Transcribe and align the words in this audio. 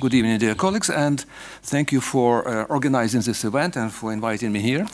Good 0.00 0.14
evening, 0.14 0.38
dear 0.38 0.54
colleagues, 0.54 0.88
and 0.88 1.26
thank 1.62 1.92
you 1.92 2.00
for 2.00 2.48
uh, 2.48 2.64
organizing 2.70 3.20
this 3.20 3.44
event 3.44 3.76
and 3.76 3.92
for 3.92 4.14
inviting 4.14 4.50
me 4.50 4.60
here. 4.60 4.86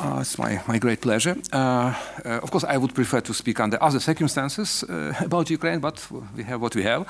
Uh, 0.00 0.18
it's 0.20 0.36
my, 0.36 0.60
my 0.66 0.78
great 0.78 1.00
pleasure. 1.00 1.36
Uh, 1.52 1.94
uh 2.24 2.40
of 2.42 2.50
course, 2.50 2.64
I 2.64 2.76
would 2.76 2.92
prefer 2.92 3.20
to 3.20 3.32
speak 3.32 3.60
under 3.60 3.78
other 3.80 4.00
circumstances 4.00 4.82
uh, 4.82 5.14
about 5.24 5.48
Ukraine, 5.48 5.78
but 5.78 6.08
we 6.36 6.42
have 6.42 6.60
what 6.60 6.74
we 6.74 6.82
have. 6.82 7.06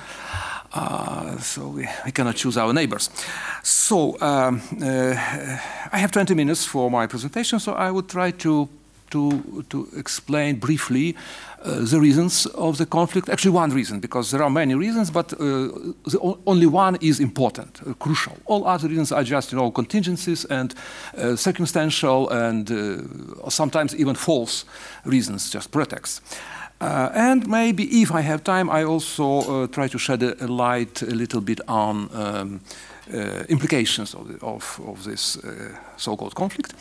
Uh, 0.74 1.38
so 1.38 1.68
we, 1.68 1.88
we, 2.04 2.12
cannot 2.12 2.36
choose 2.36 2.58
our 2.58 2.74
neighbors. 2.74 3.08
So 3.62 4.20
um, 4.20 4.60
I 5.92 5.98
have 5.98 6.10
20 6.10 6.34
minutes 6.34 6.66
for 6.66 6.90
my 6.90 7.06
presentation, 7.06 7.60
so 7.60 7.72
I 7.72 7.90
would 7.90 8.10
try 8.10 8.32
to 8.32 8.68
to, 9.12 9.64
to 9.68 9.88
explain 9.96 10.58
briefly 10.58 11.14
uh, 11.64 11.84
the 11.84 12.00
reasons 12.00 12.46
of 12.46 12.76
the 12.76 12.86
conflict. 12.86 13.28
Actually, 13.28 13.56
one 13.56 13.70
reason, 13.70 14.00
because 14.00 14.30
there 14.30 14.42
are 14.42 14.50
many 14.50 14.74
reasons, 14.74 15.10
but 15.10 15.32
uh, 15.32 15.36
the 16.04 16.18
only 16.46 16.66
one 16.66 16.98
is 17.00 17.20
important, 17.20 17.80
uh, 17.86 17.94
crucial. 17.94 18.36
All 18.46 18.66
other 18.66 18.88
reasons 18.88 19.12
are 19.12 19.24
just, 19.24 19.52
you 19.52 19.58
know, 19.58 19.70
contingencies 19.70 20.44
and 20.46 20.74
uh, 21.16 21.36
circumstantial 21.36 22.28
and 22.30 22.70
uh, 22.70 23.50
sometimes 23.50 23.94
even 23.94 24.16
false 24.16 24.64
reasons, 25.04 25.50
just 25.54 25.70
pretexts. 25.70 26.20
Uh, 26.80 27.10
and 27.14 27.46
maybe, 27.46 27.84
if 28.02 28.10
I 28.10 28.22
have 28.22 28.42
time, 28.42 28.68
I 28.68 28.84
also 28.84 29.66
try 29.68 29.88
to 29.88 29.98
shed 29.98 30.22
a, 30.22 30.46
light 30.48 31.02
a 31.02 31.14
little 31.14 31.40
bit 31.40 31.60
on 31.68 32.08
um, 32.12 32.60
implications 33.48 34.14
of, 34.14 34.26
the, 34.26 34.44
of, 34.44 34.80
of 34.86 35.04
this 35.04 35.38
so-called 35.96 36.34
conflict. 36.34 36.74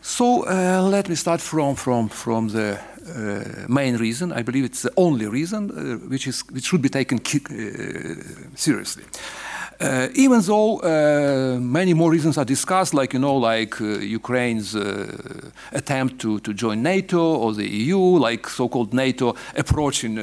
So 0.00 0.46
uh, 0.46 0.82
let 0.82 1.08
me 1.08 1.14
start 1.14 1.40
from, 1.40 1.74
from, 1.74 2.08
from 2.08 2.48
the 2.48 2.78
uh, 2.78 3.66
main 3.68 3.96
reason. 3.96 4.32
I 4.32 4.42
believe 4.42 4.64
it's 4.64 4.82
the 4.82 4.92
only 4.96 5.26
reason 5.26 5.70
uh, 5.70 6.08
which, 6.08 6.26
is, 6.26 6.42
which 6.50 6.64
should 6.64 6.82
be 6.82 6.88
taken 6.88 7.20
seriously. 8.54 9.04
Uh, 9.80 10.08
even 10.14 10.40
though 10.40 10.80
uh, 10.80 11.56
many 11.60 11.94
more 11.94 12.10
reasons 12.10 12.36
are 12.36 12.44
discussed, 12.44 12.94
like 12.94 13.12
you 13.12 13.20
know, 13.20 13.36
like 13.36 13.80
uh, 13.80 13.98
Ukraine's 14.00 14.74
attempt 15.72 16.18
to, 16.18 16.40
to 16.40 16.52
join 16.52 16.82
NATO 16.82 17.36
or 17.36 17.54
the 17.54 17.68
EU, 17.68 17.98
like 17.98 18.48
so-called 18.48 18.92
NATO 18.92 19.36
approaching 19.56 20.18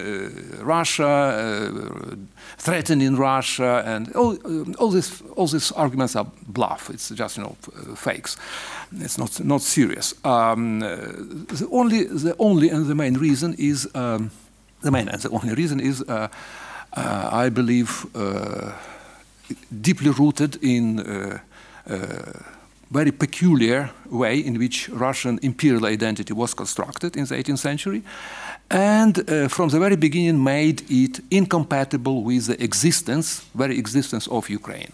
Russia, 0.59 2.17
threatening 2.57 3.15
Russia, 3.15 3.81
and 3.85 4.11
all, 4.13 4.37
all, 4.77 4.91
this, 4.91 5.21
all 5.37 5.47
these 5.47 5.71
arguments 5.71 6.17
are 6.17 6.27
bluff. 6.47 6.89
It's 6.89 7.09
just 7.09 7.37
you 7.37 7.43
know 7.43 7.55
fakes. 7.95 8.35
It's 8.99 9.17
not 9.17 9.39
not 9.39 9.61
serious. 9.61 10.13
Um, 10.25 10.79
the 10.81 11.67
only 11.71 12.03
the 12.03 12.35
only 12.39 12.69
and 12.69 12.87
the 12.87 12.95
main 12.95 13.13
reason 13.13 13.55
is 13.57 13.87
um, 13.95 14.31
the 14.81 14.91
main 14.91 15.07
and 15.07 15.21
the 15.21 15.29
only 15.29 15.53
reason 15.53 15.79
is 15.79 16.03
I 16.97 17.49
believe 17.49 18.05
deeply 19.81 20.11
rooted 20.11 20.57
in 20.61 20.99
a 20.99 21.41
uh, 21.89 21.93
uh, 21.93 22.31
very 22.91 23.11
peculiar 23.11 23.89
way 24.09 24.39
in 24.39 24.57
which 24.57 24.89
Russian 24.89 25.39
imperial 25.41 25.85
identity 25.85 26.33
was 26.33 26.53
constructed 26.53 27.15
in 27.17 27.25
the 27.25 27.35
18th 27.35 27.59
century, 27.59 28.03
and 28.69 29.17
uh, 29.29 29.47
from 29.47 29.69
the 29.69 29.79
very 29.79 29.95
beginning 29.95 30.43
made 30.43 30.83
it 30.89 31.19
incompatible 31.29 32.23
with 32.23 32.45
the 32.47 32.63
existence, 32.63 33.45
very 33.53 33.77
existence 33.77 34.27
of 34.27 34.49
Ukraine. 34.49 34.91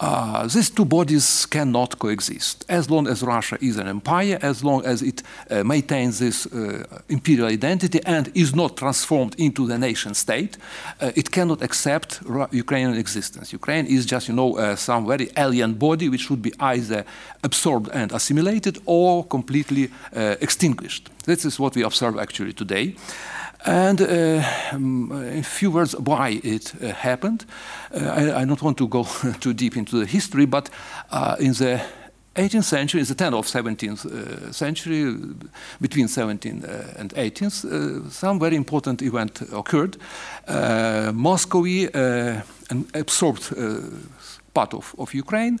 Uh, 0.00 0.46
these 0.48 0.70
two 0.70 0.84
bodies 0.84 1.46
cannot 1.46 1.98
coexist. 1.98 2.64
As 2.68 2.90
long 2.90 3.06
as 3.06 3.22
Russia 3.22 3.56
is 3.60 3.78
an 3.78 3.86
empire, 3.86 4.38
as 4.42 4.64
long 4.64 4.84
as 4.84 5.02
it 5.02 5.22
uh, 5.50 5.62
maintains 5.62 6.18
this 6.18 6.46
uh, 6.46 6.84
imperial 7.08 7.46
identity 7.46 8.00
and 8.04 8.30
is 8.34 8.54
not 8.54 8.76
transformed 8.76 9.36
into 9.38 9.66
the 9.68 9.78
nation 9.78 10.14
state, 10.14 10.58
uh, 11.00 11.12
it 11.14 11.30
cannot 11.30 11.62
accept 11.62 12.20
Ru 12.24 12.46
Ukrainian 12.50 12.96
existence. 12.98 13.52
Ukraine 13.52 13.86
is 13.86 14.04
just, 14.04 14.28
you 14.28 14.34
know, 14.34 14.56
uh, 14.56 14.74
some 14.74 15.06
very 15.06 15.30
alien 15.36 15.74
body 15.74 16.08
which 16.08 16.22
should 16.22 16.42
be 16.42 16.52
either 16.58 17.04
absorbed 17.44 17.88
and 17.92 18.12
assimilated 18.12 18.78
or 18.86 19.24
completely 19.24 19.90
uh, 20.16 20.34
extinguished. 20.40 21.08
This 21.24 21.44
is 21.44 21.60
what 21.60 21.76
we 21.76 21.82
observe 21.82 22.18
actually 22.18 22.52
today. 22.52 22.96
And 23.64 24.02
uh, 24.02 24.42
um, 24.72 25.10
in 25.12 25.42
few 25.42 25.70
words, 25.70 25.96
why 25.96 26.40
it 26.44 26.74
uh, 26.82 26.88
happened. 26.88 27.46
Uh, 27.94 28.04
I, 28.04 28.42
I, 28.42 28.44
don't 28.44 28.60
want 28.60 28.76
to 28.76 28.86
go 28.86 29.04
too 29.40 29.54
deep 29.54 29.76
into 29.76 29.98
the 29.98 30.04
history, 30.04 30.44
but 30.44 30.68
uh, 31.10 31.36
in 31.40 31.54
the 31.54 31.80
18th 32.36 32.64
century, 32.64 33.00
in 33.00 33.06
the 33.06 33.14
10th 33.14 33.38
of 33.38 33.46
17th 33.46 34.04
uh, 34.04 34.52
century, 34.52 35.16
between 35.80 36.08
17th 36.08 36.68
uh, 36.68 37.00
and 37.00 37.14
18th, 37.14 38.12
some 38.12 38.38
very 38.38 38.56
important 38.56 39.00
event 39.00 39.40
occurred. 39.50 39.96
Moscow 41.14 41.64
absorbed 42.94 43.54
part 44.52 44.74
of, 44.74 44.94
of 44.98 45.12
Ukraine 45.14 45.58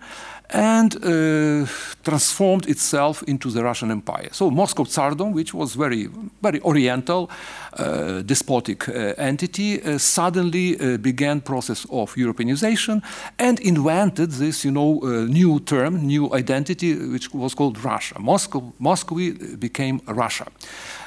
and 0.50 0.94
uh, 0.96 1.66
transformed 2.02 2.68
itself 2.68 3.22
into 3.26 3.50
the 3.50 3.62
Russian 3.62 3.90
Empire. 3.90 4.28
So 4.32 4.50
Moscow 4.50 4.84
Tsardom, 4.84 5.32
which 5.32 5.54
was 5.54 5.74
very, 5.74 6.08
very 6.42 6.60
oriental, 6.60 7.30
uh, 7.78 8.22
despotic 8.22 8.88
uh, 8.88 9.14
entity, 9.16 9.82
uh, 9.82 9.98
suddenly 9.98 10.78
uh, 10.78 10.98
began 10.98 11.40
process 11.40 11.86
of 11.90 12.14
Europeanization 12.14 13.02
and 13.38 13.58
invented 13.60 14.30
this, 14.32 14.64
you 14.64 14.70
know, 14.70 15.00
uh, 15.02 15.24
new 15.24 15.60
term, 15.60 16.06
new 16.06 16.32
identity, 16.34 16.94
which 16.94 17.32
was 17.32 17.54
called 17.54 17.82
Russia. 17.82 18.18
Moscow, 18.18 18.72
Moscow 18.78 19.16
became 19.58 20.00
Russia. 20.06 20.46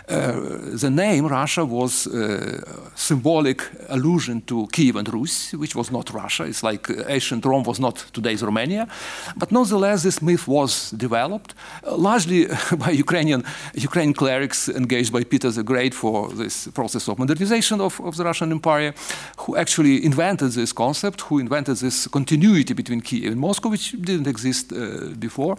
Uh, 0.10 0.78
the 0.80 0.90
name 0.90 1.28
Russia 1.28 1.66
was 1.66 2.08
uh, 2.08 2.62
symbolic 2.96 3.62
allusion 3.90 4.42
to 4.42 4.66
Kievan 4.68 5.06
Rus, 5.12 5.52
which 5.52 5.76
was 5.76 5.92
not 5.92 6.14
Russia. 6.14 6.44
It's 6.44 6.64
like 6.64 6.90
uh, 6.90 7.04
ancient 7.10 7.44
Rome 7.44 7.64
was 7.64 7.78
not 7.78 8.06
today's 8.14 8.42
Romania. 8.42 8.88
But 9.36 9.52
nonetheless, 9.52 10.04
this 10.04 10.22
myth 10.22 10.48
was 10.48 10.92
developed 10.92 11.56
largely 11.84 12.48
by 12.78 12.92
Ukrainian, 12.92 13.44
Ukrainian 13.74 14.14
clerics 14.14 14.70
engaged 14.70 15.12
by 15.12 15.26
Peter 15.26 15.52
the 15.52 15.64
Great 15.64 15.94
for 15.94 16.30
this 16.30 16.70
process 16.70 17.10
of 17.10 17.20
modernization 17.20 17.82
of, 17.82 18.00
of 18.00 18.16
the 18.16 18.24
Russian 18.24 18.52
Empire, 18.54 18.94
who 19.40 19.58
actually 19.58 20.06
invented 20.06 20.52
this 20.54 20.72
concept, 20.72 21.20
who 21.22 21.40
invented 21.40 21.78
this 21.78 22.08
continuity 22.08 22.74
between 22.74 23.02
Kiev 23.02 23.34
and 23.34 23.42
Moscow, 23.42 23.68
which 23.70 23.92
didn't 23.92 24.28
exist 24.28 24.72
uh, 24.72 25.10
before. 25.20 25.58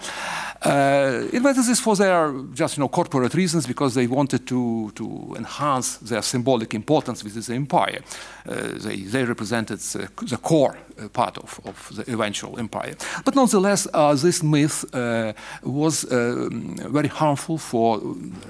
Uh, 0.62 1.28
invented 1.32 1.64
this 1.66 1.80
for 1.80 1.96
their 1.96 2.32
just 2.54 2.78
you 2.78 2.80
know 2.80 2.88
corporate 2.88 3.34
reasons 3.34 3.66
because 3.66 3.94
they 3.94 4.06
wanted 4.06 4.37
wanted 4.38 4.46
to, 4.46 4.90
to 4.94 5.34
enhance 5.36 5.98
their 5.98 6.22
symbolic 6.22 6.74
importance 6.74 7.24
within 7.24 7.42
the 7.42 7.54
empire. 7.54 8.00
Uh, 8.48 8.78
they, 8.84 8.96
they 8.96 9.24
represented 9.24 9.78
the, 9.78 10.08
the 10.26 10.36
core 10.36 10.76
uh, 10.98 11.08
part 11.08 11.38
of, 11.38 11.60
of, 11.64 11.90
the 11.96 12.12
eventual 12.12 12.58
empire. 12.58 12.94
But 13.24 13.34
nonetheless, 13.34 13.86
uh, 13.94 14.14
this 14.14 14.42
myth 14.42 14.84
was 15.62 16.04
uh, 16.04 16.48
very 16.90 17.08
harmful 17.08 17.58
for 17.58 18.00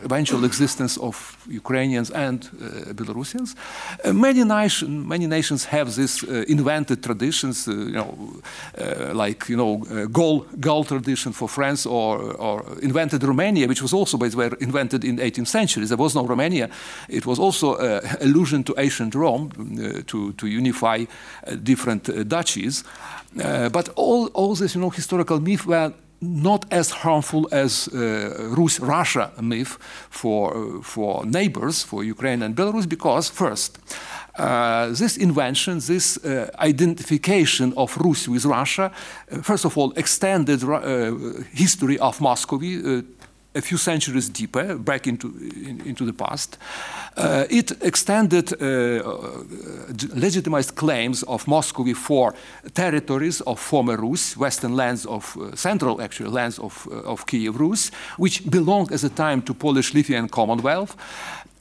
eventual 0.05 0.45
existence 0.45 0.99
of 1.01 1.37
Ukrainians 1.49 2.11
and 2.11 2.41
Belarusians. 2.95 3.55
many, 4.13 4.45
nation, 4.45 5.07
many 5.07 5.27
nations 5.27 5.65
have 5.65 5.95
these 5.95 6.23
invented 6.49 7.03
traditions, 7.03 7.67
you 7.67 7.93
know, 7.93 8.41
like 9.13 9.49
you 9.49 9.57
know, 9.57 10.07
Gaul, 10.07 10.47
Gaul 10.61 10.85
tradition 10.85 11.33
for 11.33 11.49
France, 11.49 11.87
or, 11.87 12.19
or 12.37 12.65
invented 12.83 13.23
Romania, 13.23 13.67
which 13.67 13.83
was 13.83 13.93
also, 13.93 14.17
by 14.17 14.29
the 14.29 14.37
way, 14.37 14.51
invented 14.61 15.05
in 15.05 15.17
the 15.17 15.23
18th 15.23 15.49
century 15.49 15.78
There 15.87 15.97
was 15.97 16.15
no 16.15 16.27
Romania. 16.27 16.69
It 17.09 17.27
was 17.27 17.39
also 17.39 17.75
uh, 17.75 18.01
allusion 18.21 18.65
to 18.65 18.75
ancient 18.79 19.15
Rome 19.15 19.51
uh, 19.51 20.03
to, 20.07 20.33
to 20.33 20.47
unify 20.47 21.05
uh, 21.47 21.55
different 21.63 22.05
duchies. 22.29 22.85
but 23.73 23.89
all, 23.97 24.27
all 24.35 24.55
this, 24.55 24.75
you 24.75 24.81
know, 24.81 24.91
historical 24.91 25.41
myth 25.41 25.67
were 25.67 25.93
not 26.21 26.65
as 26.71 26.91
harmful 26.91 27.49
as 27.53 27.89
uh, 27.89 28.55
Rus 28.57 28.81
Russia 28.81 29.31
myth 29.41 29.79
for, 30.11 30.57
uh, 30.57 30.83
for 30.83 31.25
neighbors, 31.25 31.83
for 31.83 32.03
Ukraine 32.03 32.43
and 32.43 32.57
Belarus, 32.57 32.89
because 32.89 33.29
first, 33.29 33.79
uh, 34.37 34.89
this 34.89 35.17
invention, 35.17 35.79
this 35.81 36.19
identification 36.59 37.73
of 37.77 37.97
Rus 37.99 38.29
with 38.29 38.45
Russia, 38.45 38.91
first 39.43 39.65
of 39.65 39.77
all, 39.77 39.93
extended 39.97 40.61
history 41.53 41.99
of 41.99 42.21
Muscovy 42.21 43.03
a 43.59 43.61
few 43.61 43.79
centuries 43.79 44.29
deeper, 44.29 44.77
back 44.79 45.07
into, 45.07 45.29
in, 45.67 45.83
into 45.85 46.05
the 46.05 46.13
past. 46.13 46.59
Uh, 47.17 47.45
it 47.51 47.73
extended 47.83 48.53
uh, 48.53 48.65
uh, 48.65 49.43
legitimized 50.15 50.75
claims 50.77 51.23
of 51.25 51.47
Muscovy 51.47 51.95
for 51.95 52.35
territories 52.75 53.41
of 53.43 53.59
former 53.59 53.97
Rus, 53.97 54.37
western 54.37 54.77
lands 54.77 55.05
of 55.07 55.37
uh, 55.37 55.57
central, 55.57 56.01
actually, 56.01 56.31
lands 56.31 56.59
of, 56.59 56.89
uh, 56.91 57.13
of 57.13 57.27
Kiev 57.27 57.59
Rus, 57.61 57.91
which 58.17 58.49
belonged 58.49 58.93
at 58.93 59.01
the 59.01 59.11
time 59.11 59.43
to 59.43 59.55
Polish-Lithuanian 59.55 60.29
Commonwealth. 60.29 60.97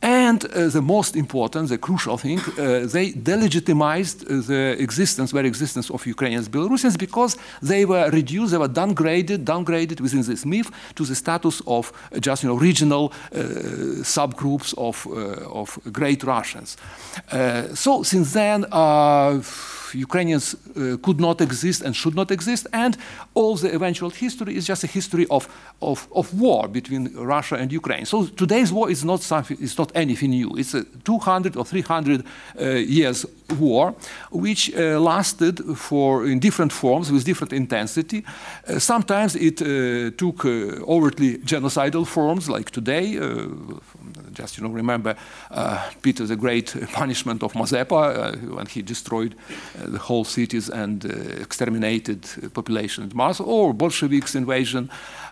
And 0.01 0.45
uh, 0.45 0.67
the 0.67 0.81
most 0.81 1.15
important, 1.15 1.69
the 1.69 1.77
crucial 1.77 2.17
thing, 2.17 2.39
uh, 2.39 2.85
they 2.85 3.13
delegitimized 3.13 4.45
the 4.47 4.75
existence, 4.79 5.31
very 5.31 5.47
existence 5.47 5.89
of 5.89 6.05
Ukrainians, 6.05 6.49
Belarusians, 6.49 6.97
because 6.97 7.35
they 7.63 7.83
were 7.83 8.09
reduced, 8.11 8.51
they 8.51 8.59
were 8.59 8.69
downgraded, 8.69 9.43
downgraded 9.43 9.99
within 9.99 10.21
this 10.21 10.45
myth 10.45 10.69
to 10.95 11.03
the 11.03 11.15
status 11.15 11.61
of 11.65 11.91
just 12.19 12.43
you 12.43 12.49
know 12.49 12.55
regional 12.55 13.11
uh, 13.33 13.39
subgroups 14.03 14.73
of 14.77 15.07
uh, 15.07 15.59
of 15.59 15.79
great 15.91 16.23
Russians. 16.23 16.77
Uh, 17.31 17.73
so 17.73 18.03
since 18.03 18.33
then. 18.33 18.65
Ukrainians 19.95 20.55
uh, 20.55 20.97
could 21.01 21.19
not 21.19 21.41
exist 21.41 21.81
and 21.83 21.95
should 21.95 22.15
not 22.15 22.31
exist, 22.31 22.67
and 22.73 22.97
all 23.33 23.55
the 23.55 23.73
eventual 23.73 24.09
history 24.09 24.55
is 24.55 24.65
just 24.65 24.83
a 24.83 24.87
history 24.87 25.25
of, 25.29 25.47
of, 25.81 26.07
of 26.11 26.33
war 26.39 26.67
between 26.67 27.13
Russia 27.15 27.55
and 27.55 27.71
Ukraine. 27.71 28.05
So 28.05 28.25
today's 28.25 28.71
war 28.71 28.89
is 28.89 29.03
not 29.03 29.21
something, 29.21 29.57
it's 29.59 29.77
not 29.77 29.91
anything 29.95 30.31
new. 30.31 30.55
It's 30.57 30.73
a 30.73 30.83
200 30.83 31.55
or 31.55 31.65
300 31.65 32.23
uh, 32.59 32.65
years 32.69 33.25
war, 33.59 33.95
which 34.31 34.73
uh, 34.75 34.99
lasted 34.99 35.59
for 35.75 36.25
in 36.25 36.39
different 36.39 36.71
forms 36.71 37.11
with 37.11 37.23
different 37.23 37.53
intensity. 37.53 38.23
Uh, 38.67 38.79
sometimes 38.79 39.35
it 39.35 39.61
uh, 39.61 40.11
took 40.17 40.45
uh, 40.45 40.83
overtly 40.87 41.37
genocidal 41.39 42.05
forms, 42.05 42.49
like 42.49 42.71
today 42.71 43.17
just 44.33 44.57
you 44.57 44.63
know 44.63 44.69
remember 44.69 45.15
Peter 46.01 46.25
the 46.27 46.35
Great 46.35 46.75
punishment 46.93 47.43
of 47.43 47.53
Mazepa 47.53 48.35
when 48.55 48.65
he 48.67 48.81
destroyed 48.81 49.35
the 49.85 49.99
whole 49.99 50.23
cities 50.23 50.69
and 50.69 51.05
exterminated 51.41 52.25
population 52.53 53.03
in 53.03 53.11
mass, 53.15 53.39
or 53.39 53.73
Bolsheviks 53.73 54.35
invasion 54.35 54.89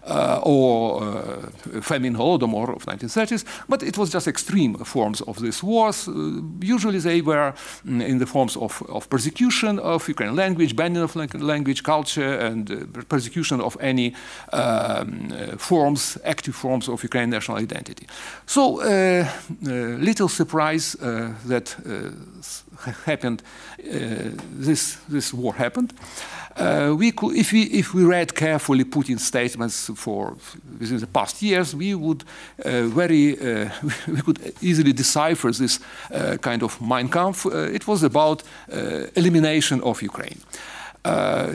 uh, 0.08 0.40
or 0.44 1.04
uh, 1.04 1.82
famine 1.82 2.16
Holodomor 2.16 2.76
of 2.76 2.86
1930s, 2.86 3.44
but 3.68 3.82
it 3.82 3.98
was 3.98 4.12
just 4.12 4.28
extreme 4.28 4.76
forms 4.76 5.22
of 5.22 5.40
these 5.40 5.64
wars. 5.64 6.08
Uh, 6.08 6.42
usually 6.62 7.00
they 7.00 7.22
were 7.22 7.54
mm, 7.86 8.08
in 8.08 8.20
the 8.20 8.26
forms 8.26 8.56
of, 8.58 8.84
of 8.90 9.10
persecution 9.10 9.80
of 9.80 10.08
Ukrainian 10.08 10.36
language, 10.36 10.76
banning 10.76 11.02
of 11.02 11.16
language, 11.16 11.82
culture, 11.84 12.38
and 12.38 12.72
uh, 12.72 13.02
persecution 13.10 13.62
of 13.62 13.78
any 13.82 14.14
um, 14.54 15.32
uh, 15.32 15.58
forms, 15.58 16.18
active 16.24 16.56
forms 16.56 16.88
of 16.88 17.02
Ukrainian 17.02 17.32
national 17.32 17.58
identity. 17.58 18.06
So 18.46 18.82
uh, 18.82 19.28
little 19.62 20.30
surprise 20.30 20.96
that 21.46 21.76
happened, 23.06 23.44
this, 23.78 24.98
this 25.10 25.34
war 25.34 25.54
happened. 25.54 25.94
Uh, 26.56 26.96
we 26.98 27.12
could, 27.12 27.36
if, 27.36 27.52
we, 27.52 27.64
if 27.64 27.94
we 27.94 28.06
read 28.06 28.34
carefully 28.34 28.86
Putin's 28.86 29.26
statements 29.26 29.92
for 29.96 30.38
within 30.80 31.00
the 31.00 31.08
past 31.08 31.42
years, 31.42 31.76
we 31.76 31.94
would 31.94 32.24
uh, 32.64 32.84
very 32.84 33.38
uh, 33.38 33.70
we 34.08 34.22
could 34.22 34.54
easily 34.62 34.94
decipher 34.94 35.52
this 35.52 35.80
uh, 36.14 36.38
kind 36.38 36.64
of 36.64 36.80
Mein 36.82 37.10
Kampf. 37.10 37.46
Uh, 37.46 37.74
it 37.74 37.88
was 37.88 38.04
about 38.04 38.44
uh, 38.72 39.08
elimination 39.16 39.82
of 39.82 40.02
Ukraine. 40.02 40.40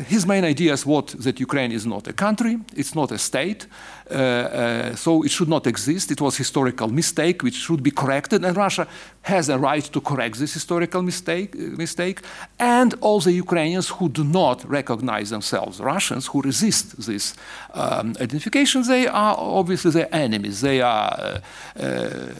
His 0.06 0.26
main 0.26 0.44
ideas 0.44 0.86
was 0.86 1.12
that 1.24 1.40
Ukraine 1.40 1.72
is 1.72 1.84
not 1.84 2.06
a 2.08 2.12
country, 2.12 2.58
it's 2.76 2.94
not 2.94 3.10
a 3.10 3.18
state, 3.18 3.66
uh, 4.10 4.14
uh, 4.14 4.96
so 4.96 5.22
it 5.22 5.30
should 5.30 5.48
not 5.48 5.66
exist. 5.66 6.10
It 6.10 6.20
was 6.20 6.36
historical 6.36 6.88
mistake 6.88 7.42
which 7.42 7.54
should 7.54 7.82
be 7.82 7.90
corrected, 7.90 8.44
and 8.44 8.56
Russia 8.56 8.86
has 9.22 9.48
a 9.48 9.58
right 9.58 9.84
to 9.92 10.00
correct 10.00 10.38
this 10.38 10.52
historical 10.54 11.02
mistake. 11.02 11.54
Uh, 11.54 11.76
mistake. 11.76 12.20
And 12.58 12.94
all 13.00 13.20
the 13.20 13.32
Ukrainians 13.32 13.88
who 13.88 14.08
do 14.08 14.24
not 14.24 14.58
recognize 14.68 15.30
themselves 15.30 15.80
Russians, 15.80 16.26
who 16.30 16.42
resist 16.42 16.86
this 17.06 17.34
um, 17.74 18.16
identification, 18.20 18.82
they 18.82 19.06
are 19.06 19.36
obviously 19.60 19.90
their 19.98 20.10
enemies. 20.26 20.60
They 20.60 20.80
are 20.80 21.10
uh, 21.12 21.40
uh, 21.76 22.30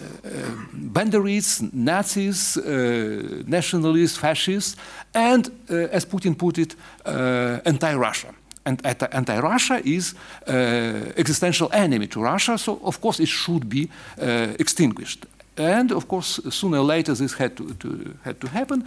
Banderists, 0.96 1.54
Nazis, 1.72 2.56
nationalists, 3.56 4.16
fascists, 4.16 4.76
and, 5.12 5.50
as 5.68 6.06
Putin 6.06 6.34
put 6.36 6.58
it, 6.58 6.76
anti-Russia 7.04 8.34
and 8.64 8.86
anti-Russia 9.12 9.80
is 9.84 10.14
uh, 10.46 10.52
existential 11.16 11.68
enemy 11.72 12.06
to 12.06 12.22
Russia, 12.22 12.58
so 12.58 12.80
of 12.84 13.00
course 13.00 13.20
it 13.20 13.28
should 13.28 13.68
be 13.68 13.88
uh, 14.20 14.54
extinguished. 14.58 15.26
And 15.56 15.92
of 15.92 16.06
course, 16.06 16.40
sooner 16.50 16.78
or 16.78 16.84
later 16.84 17.14
this 17.14 17.34
had 17.34 17.56
to, 17.56 17.74
to 17.74 18.14
had 18.22 18.40
to 18.40 18.48
happen. 18.48 18.84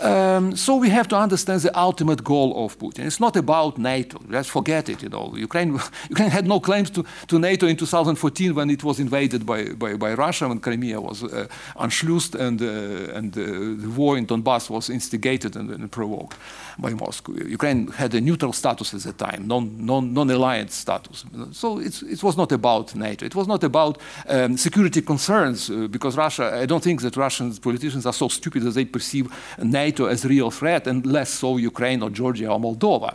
Um, 0.00 0.56
so 0.56 0.76
we 0.76 0.88
have 0.90 1.08
to 1.08 1.16
understand 1.16 1.60
the 1.60 1.78
ultimate 1.78 2.24
goal 2.24 2.64
of 2.64 2.78
Putin. 2.78 3.06
It's 3.06 3.20
not 3.20 3.36
about 3.36 3.78
NATO. 3.78 4.20
Let's 4.28 4.48
forget 4.48 4.88
it. 4.88 5.02
You 5.02 5.08
know, 5.08 5.34
Ukraine, 5.36 5.78
Ukraine 6.08 6.30
had 6.30 6.46
no 6.46 6.60
claims 6.60 6.90
to, 6.90 7.04
to 7.26 7.38
NATO 7.38 7.66
in 7.66 7.76
2014 7.76 8.54
when 8.54 8.70
it 8.70 8.82
was 8.82 8.98
invaded 8.98 9.44
by, 9.44 9.64
by, 9.72 9.94
by 9.94 10.14
Russia, 10.14 10.48
when 10.48 10.60
Crimea 10.60 11.00
was 11.00 11.22
uh, 11.24 11.46
and, 11.76 12.62
uh, 12.62 13.14
and 13.14 13.36
uh, 13.36 13.42
the 13.82 13.92
war 13.94 14.16
in 14.16 14.26
Donbass 14.26 14.70
was 14.70 14.88
instigated 14.88 15.56
and, 15.56 15.70
and, 15.70 15.90
provoked 15.92 16.38
by 16.78 16.94
Moscow. 16.94 17.32
Ukraine 17.32 17.88
had 17.88 18.14
a 18.14 18.20
neutral 18.20 18.52
status 18.52 18.94
at 18.94 19.02
the 19.02 19.12
time, 19.12 19.46
non, 19.46 19.84
non, 19.84 20.12
non-alliance 20.14 20.74
status. 20.74 21.24
So 21.52 21.78
it 21.80 22.22
was 22.22 22.36
not 22.36 22.52
about 22.52 22.94
NATO. 22.94 23.26
It 23.26 23.34
was 23.34 23.46
not 23.46 23.62
about 23.64 23.98
um, 24.26 24.56
security 24.56 25.02
concerns 25.02 25.68
uh, 25.68 25.86
because 25.88 26.16
Russia, 26.16 26.60
I 26.62 26.66
don't 26.66 26.82
think 26.82 27.02
that 27.02 27.16
Russian 27.16 27.54
politicians 27.56 28.06
are 28.06 28.12
so 28.12 28.28
stupid 28.28 28.62
that 28.62 28.74
they 28.74 28.84
perceive 28.84 29.26
NATO 29.58 29.81
NATO 29.84 30.06
as 30.06 30.24
real 30.24 30.50
threat 30.50 30.86
and 30.86 31.04
less 31.06 31.30
so 31.30 31.48
Ukraine 31.72 32.00
or 32.04 32.10
Georgia 32.10 32.48
or 32.52 32.60
Moldova. 32.60 33.10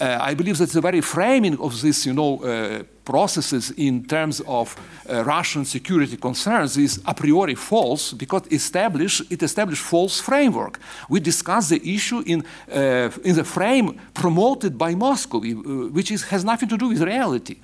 Uh, 0.00 0.30
I 0.30 0.34
believe 0.34 0.58
that 0.58 0.70
the 0.70 0.80
very 0.80 1.02
framing 1.02 1.56
of 1.66 1.72
this, 1.80 2.06
you 2.06 2.14
know, 2.20 2.32
uh, 2.38 2.82
processes 3.04 3.72
in 3.76 4.04
terms 4.04 4.36
of 4.46 4.76
uh, 4.76 5.24
Russian 5.24 5.64
security 5.64 6.16
concerns 6.16 6.76
is 6.76 7.00
a 7.06 7.14
priori 7.14 7.54
false 7.54 8.12
because 8.12 8.42
establish, 8.50 9.22
it 9.30 9.42
established 9.42 9.82
false 9.82 10.20
framework. 10.20 10.74
We 11.08 11.20
discussed 11.20 11.70
the 11.70 11.80
issue 11.96 12.22
in, 12.26 12.44
uh, 12.72 13.28
in 13.28 13.34
the 13.36 13.44
frame 13.44 13.86
promoted 14.12 14.76
by 14.76 14.94
Moscow, 14.94 15.38
uh, 15.38 15.50
which 15.96 16.10
is, 16.10 16.24
has 16.24 16.42
nothing 16.44 16.68
to 16.68 16.76
do 16.76 16.88
with 16.88 17.00
reality. 17.02 17.56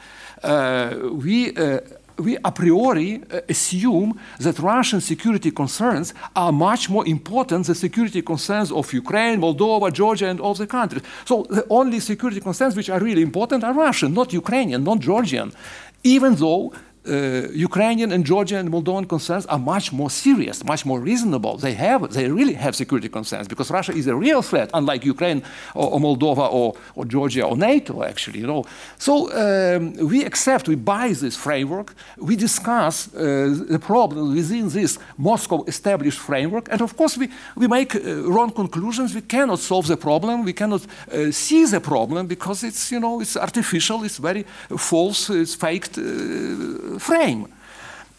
Uh, 0.43 1.11
we 1.27 1.53
we 2.23 2.39
a 2.45 2.51
priori 2.51 3.11
uh, 3.17 3.41
assume 3.49 4.19
that 4.39 4.59
Russian 4.59 5.01
security 5.01 5.51
concerns 5.51 6.15
are 6.35 6.53
much 6.53 6.89
more 6.89 7.07
important 7.07 7.67
than 7.67 7.75
security 7.75 8.23
concerns 8.23 8.71
of 8.71 8.93
Ukraine, 8.93 9.41
Moldova, 9.41 9.93
Georgia, 9.93 10.29
and 10.29 10.41
all 10.41 10.55
the 10.55 10.67
countries. 10.67 11.03
So 11.25 11.35
the 11.51 11.67
only 11.69 12.01
security 12.01 12.41
concerns 12.41 12.77
which 12.77 12.91
are 12.91 13.01
really 13.01 13.23
important 13.23 13.65
are 13.65 13.75
Russian, 13.75 14.15
not 14.15 14.33
Ukrainian, 14.33 14.85
not 14.85 14.99
Georgian. 15.01 15.53
Even 16.05 16.35
though 16.37 16.73
uh, 17.09 17.49
Ukrainian 17.53 18.13
and 18.13 18.25
Georgian 18.25 18.59
and 18.59 18.71
Moldovan 18.71 19.09
concerns 19.09 19.47
are 19.47 19.59
much 19.59 19.93
more 19.93 20.11
serious, 20.11 20.65
much 20.65 20.87
more 20.87 21.01
reasonable. 21.01 21.57
They 21.57 21.75
have, 21.75 22.13
they 22.13 22.31
really 22.31 22.55
have 22.55 22.77
security 22.77 23.09
concerns 23.09 23.49
because 23.49 23.71
Russia 23.71 23.93
is 23.93 24.07
a 24.07 24.15
real 24.15 24.43
threat, 24.43 24.71
unlike 24.73 25.05
Ukraine 25.05 25.43
or, 25.75 25.93
or 25.93 26.01
Moldova 26.01 26.53
or, 26.53 26.75
or, 26.95 27.05
Georgia 27.05 27.43
or 27.45 27.57
NATO, 27.57 28.03
actually. 28.05 28.41
You 28.41 28.47
know, 28.47 28.65
so 28.99 29.13
um, 29.33 29.95
we 30.09 30.25
accept, 30.25 30.69
we 30.69 30.77
buy 30.77 31.13
this 31.13 31.37
framework, 31.37 31.95
we 32.17 32.37
discuss 32.37 33.13
uh, 33.15 33.65
the 33.69 33.79
problem 33.79 34.35
within 34.35 34.69
this 34.69 34.99
Moscow 35.19 35.65
established 35.65 36.19
framework, 36.19 36.69
and 36.71 36.81
of 36.81 36.97
course 36.97 37.17
we 37.19 37.29
we 37.57 37.67
make 37.67 37.95
uh, 37.97 38.01
wrong 38.31 38.51
conclusions. 38.51 39.15
We 39.15 39.23
cannot 39.23 39.59
solve 39.59 39.87
the 39.89 39.97
problem. 39.97 40.45
We 40.45 40.53
cannot 40.53 40.83
uh, 40.83 41.33
see 41.33 41.65
the 41.67 41.81
problem 41.81 42.27
because 42.27 42.63
it's 42.63 42.93
you 42.93 43.01
know 43.01 43.21
it's 43.21 43.37
artificial, 43.37 44.05
it's 44.05 44.19
very 44.19 44.45
false, 44.77 45.31
it's 45.31 45.55
faked 45.55 45.99
uh, 45.99 46.92
frame. 46.99 47.47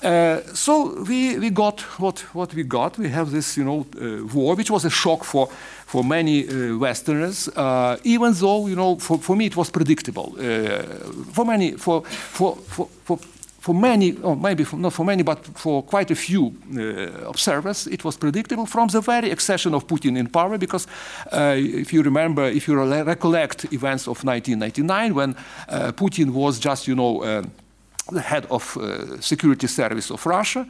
Uh, 0.03 0.41
so 0.53 1.01
we, 1.03 1.39
we 1.39 1.49
got 1.49 1.79
what, 1.97 2.19
what 2.35 2.53
we 2.53 2.63
got. 2.63 2.97
We 2.97 3.07
have 3.09 3.31
this, 3.31 3.55
you 3.55 3.63
know, 3.63 3.85
uh, 4.01 4.25
war, 4.33 4.55
which 4.55 4.69
was 4.69 4.83
a 4.83 4.89
shock 4.89 5.23
for, 5.23 5.47
for 5.85 6.03
many 6.03 6.47
uh, 6.47 6.77
Westerners, 6.77 7.47
uh, 7.47 7.97
even 8.03 8.33
though, 8.33 8.67
you 8.67 8.75
know, 8.75 8.97
for, 8.97 9.17
for 9.17 9.35
me 9.35 9.45
it 9.45 9.55
was 9.55 9.69
predictable. 9.69 10.35
Uh, 10.37 10.83
for 11.31 11.45
many, 11.45 11.71
for, 11.71 12.03
for, 12.03 12.57
for, 12.57 12.89
for, 13.05 13.17
for 13.59 13.73
many, 13.73 14.17
or 14.17 14.35
maybe 14.35 14.65
for, 14.65 14.75
not 14.75 14.91
for 14.91 15.05
many, 15.05 15.23
but 15.23 15.45
for 15.57 15.81
quite 15.81 16.11
a 16.11 16.15
few 16.15 16.53
uh, 16.77 17.29
observers, 17.29 17.87
it 17.87 18.03
was 18.03 18.17
predictable 18.17 18.65
from 18.65 18.89
the 18.89 18.99
very 18.99 19.31
accession 19.31 19.73
of 19.73 19.87
Putin 19.87 20.17
in 20.17 20.27
power. 20.27 20.57
Because 20.57 20.85
if 21.31 21.93
you 21.93 22.01
remember, 22.01 22.43
if 22.43 22.67
you 22.67 22.75
recollect 22.75 23.71
events 23.71 24.09
of 24.09 24.21
1999, 24.25 25.15
when 25.15 25.33
Putin 25.95 26.31
was 26.31 26.59
just, 26.59 26.89
you 26.89 26.95
know, 26.95 27.43
the 28.11 28.21
head 28.21 28.45
of 28.49 28.77
uh, 28.77 29.19
security 29.21 29.67
service 29.67 30.11
of 30.11 30.25
Russia. 30.25 30.65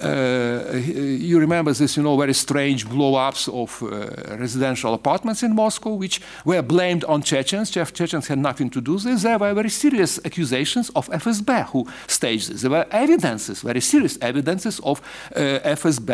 Uh, 0.00 0.72
you 0.74 1.38
remember 1.38 1.72
this, 1.72 1.96
you 1.96 2.02
know, 2.02 2.16
very 2.16 2.34
strange 2.34 2.88
blow-ups 2.88 3.46
of 3.46 3.80
uh, 3.80 4.36
residential 4.36 4.92
apartments 4.92 5.44
in 5.44 5.54
Moscow, 5.54 5.94
which 5.94 6.20
were 6.44 6.62
blamed 6.62 7.04
on 7.04 7.22
Chechens. 7.22 7.70
Chechens 7.70 8.26
had 8.26 8.38
nothing 8.38 8.68
to 8.70 8.80
do 8.80 8.94
with 8.94 9.04
this. 9.04 9.22
There 9.22 9.38
were 9.38 9.54
very 9.54 9.68
serious 9.70 10.18
accusations 10.24 10.90
of 10.96 11.08
FSB 11.10 11.66
who 11.68 11.86
staged 12.08 12.50
this. 12.50 12.62
There 12.62 12.72
were 12.72 12.86
evidences, 12.90 13.62
very 13.62 13.80
serious 13.80 14.18
evidences 14.20 14.80
of 14.80 15.00
uh, 15.34 15.60
FSB 15.64 16.10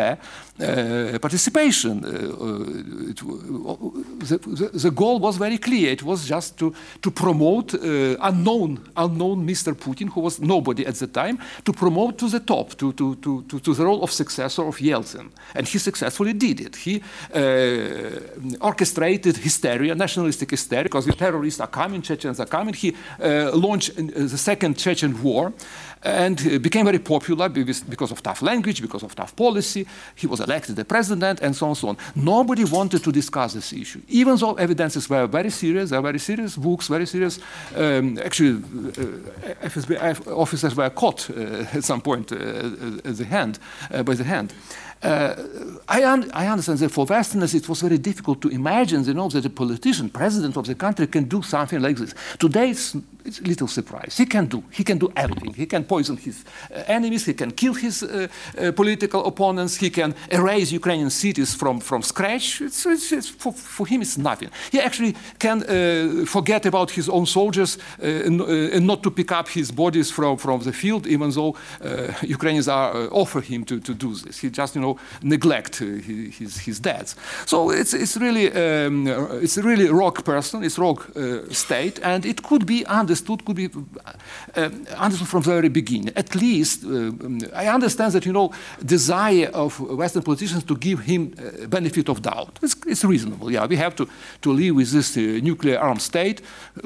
uh, 0.59 1.17
participation. 1.19 2.05
Uh, 2.05 3.09
it, 3.09 3.17
the, 4.27 4.69
the, 4.73 4.91
goal 4.91 5.19
was 5.19 5.37
very 5.37 5.57
clear. 5.57 5.91
It 5.91 6.03
was 6.03 6.27
just 6.27 6.55
to, 6.59 6.75
to 7.01 7.09
promote 7.09 7.73
unknown, 7.73 8.91
unknown 8.95 9.47
Mr. 9.47 9.73
Putin, 9.73 10.09
who 10.09 10.21
was 10.21 10.39
nobody 10.39 10.85
at 10.85 10.95
the 10.95 11.07
time, 11.07 11.39
to 11.65 11.73
promote 11.73 12.19
to 12.19 12.29
the 12.29 12.39
top, 12.39 12.77
to, 12.77 12.93
to, 12.93 13.15
to, 13.15 13.43
to 13.43 13.70
to 13.71 13.77
the 13.77 13.85
role 13.85 14.03
of 14.03 14.11
successor 14.11 14.67
of 14.67 14.77
Yeltsin. 14.77 15.31
And 15.55 15.67
he 15.67 15.77
successfully 15.79 16.33
did 16.33 16.59
it. 16.59 16.75
He 16.75 17.01
uh, 17.33 18.61
orchestrated 18.61 19.37
hysteria, 19.37 19.95
nationalistic 19.95 20.51
hysteria, 20.51 20.83
because 20.83 21.05
the 21.05 21.13
terrorists 21.13 21.59
are 21.59 21.67
coming, 21.67 22.01
Chechens 22.01 22.39
are 22.39 22.45
coming. 22.45 22.73
He 22.73 22.95
uh, 23.19 23.51
launched 23.53 23.91
uh, 23.97 24.03
the 24.33 24.37
Second 24.37 24.77
Chechen 24.77 25.21
War 25.23 25.53
and 26.03 26.61
became 26.61 26.85
very 26.85 26.99
popular 26.99 27.49
because 27.49 28.11
of 28.11 28.21
tough 28.23 28.41
language, 28.41 28.81
because 28.81 29.03
of 29.03 29.13
tough 29.15 29.35
policy. 29.35 29.85
He 30.15 30.27
was 30.27 30.39
elected 30.39 30.75
the 30.75 30.85
president, 30.85 31.41
and 31.41 31.55
so 31.55 31.65
on 31.65 31.69
and 31.71 31.77
so 31.77 31.87
on. 31.89 31.97
Nobody 32.15 32.63
wanted 32.65 33.03
to 33.03 33.11
discuss 33.11 33.53
this 33.53 33.73
issue, 33.73 34.01
even 34.07 34.35
though 34.37 34.53
evidences 34.53 35.09
were 35.09 35.27
very 35.27 35.49
serious. 35.49 35.89
There 35.89 36.01
were 36.01 36.09
very 36.09 36.19
serious 36.19 36.57
books, 36.57 36.87
very 36.87 37.05
serious. 37.05 37.39
Um, 37.75 38.17
actually, 38.17 38.57
uh, 38.57 39.67
FSB 39.67 40.27
officers 40.27 40.75
were 40.75 40.89
caught 40.89 41.29
uh, 41.29 41.65
at 41.73 41.83
some 41.83 42.01
point 42.01 42.31
uh, 42.31 42.35
at 43.05 43.17
the 43.17 43.25
hand, 43.25 43.59
uh, 43.91 44.03
by 44.03 44.15
the 44.15 44.23
hand. 44.23 44.53
Uh, 45.03 45.33
I, 45.87 46.03
un 46.03 46.29
I, 46.31 46.47
understand 46.47 46.77
that 46.79 46.91
for 46.91 47.05
Westerners 47.05 47.55
it 47.55 47.67
was 47.67 47.81
very 47.81 47.97
difficult 47.97 48.39
to 48.41 48.49
imagine, 48.49 49.03
you 49.03 49.15
know, 49.15 49.29
that 49.29 49.43
a 49.45 49.49
politician, 49.49 50.09
president 50.09 50.55
of 50.57 50.67
the 50.67 50.75
country, 50.75 51.07
can 51.07 51.23
do 51.23 51.41
something 51.41 51.81
like 51.81 51.97
this. 51.97 52.13
Today 52.37 52.69
it's, 52.69 52.95
it's 53.25 53.39
a 53.39 53.43
little 53.43 53.67
surprise. 53.67 54.15
He 54.17 54.27
can 54.27 54.45
do. 54.45 54.63
He 54.69 54.83
can 54.83 54.99
do 54.99 55.11
everything. 55.15 55.53
He 55.55 55.65
can 55.65 55.85
poison 55.85 56.17
his 56.17 56.45
uh, 56.69 56.83
enemies. 56.85 57.25
He 57.25 57.33
can 57.33 57.51
kill 57.51 57.73
his 57.73 58.03
uh, 58.03 58.27
uh 58.57 58.71
political 58.73 59.25
opponents. 59.25 59.75
He 59.77 59.89
can 59.89 60.13
erase 60.29 60.71
Ukrainian 60.71 61.09
cities 61.09 61.55
from, 61.55 61.79
from 61.79 62.03
scratch. 62.03 62.61
It's, 62.61 62.85
it's, 62.85 63.11
it's 63.11 63.27
for, 63.27 63.51
for, 63.51 63.87
him, 63.87 64.01
it's 64.01 64.19
nothing. 64.19 64.49
He 64.71 64.79
actually 64.79 65.15
can 65.39 65.63
uh, 65.63 66.25
forget 66.25 66.65
about 66.67 66.91
his 66.91 67.09
own 67.09 67.25
soldiers 67.25 67.79
uh, 68.01 68.05
and, 68.05 68.41
and, 68.41 68.85
not 68.85 69.01
to 69.01 69.09
pick 69.09 69.31
up 69.31 69.49
his 69.49 69.71
bodies 69.71 70.11
from, 70.11 70.37
from 70.37 70.61
the 70.61 70.73
field, 70.73 71.07
even 71.07 71.31
though 71.31 71.55
Ukrainians 72.21 72.67
are 72.67 73.07
offer 73.11 73.41
him 73.41 73.63
to, 73.65 73.79
to 73.79 73.93
do 73.93 74.13
this. 74.13 74.39
He 74.39 74.49
just, 74.49 74.75
you 74.75 74.81
know, 74.81 74.90
neglect 75.21 75.81
uh, 75.81 75.85
his, 75.85 76.59
his 76.59 76.79
dads. 76.79 77.15
So 77.45 77.71
it's, 77.71 77.93
it's 77.93 78.17
really 78.17 78.51
um, 78.51 79.07
it's 79.41 79.57
a 79.57 79.61
really 79.61 79.89
rock 79.89 80.23
person, 80.23 80.63
it's 80.63 80.77
rock 80.77 81.09
uh, 81.15 81.51
state, 81.51 81.99
and 82.03 82.25
it 82.25 82.43
could 82.43 82.65
be 82.65 82.85
understood, 82.85 83.45
could 83.45 83.55
be 83.55 83.69
uh, 84.55 84.69
understood 84.97 85.27
from 85.27 85.41
the 85.41 85.49
very 85.49 85.69
beginning. 85.69 86.13
At 86.15 86.35
least 86.35 86.85
I 87.53 87.67
understand 87.67 88.13
that 88.13 88.25
you 88.25 88.33
know 88.33 88.51
desire 88.85 89.49
of 89.53 89.79
Western 89.79 90.23
politicians 90.23 90.63
to 90.63 90.75
give 90.75 90.99
him 90.99 91.33
benefit 91.69 92.09
of 92.09 92.21
doubt. 92.21 92.59
It's, 92.61 92.75
it's, 92.87 93.03
reasonable. 93.03 93.51
Yeah, 93.51 93.65
we 93.65 93.77
have 93.77 93.95
to 93.95 94.07
to 94.41 94.53
live 94.53 94.75
with 94.75 94.91
this 94.91 95.15
nuclear 95.17 95.79
armed 95.79 96.01
state, 96.01 96.41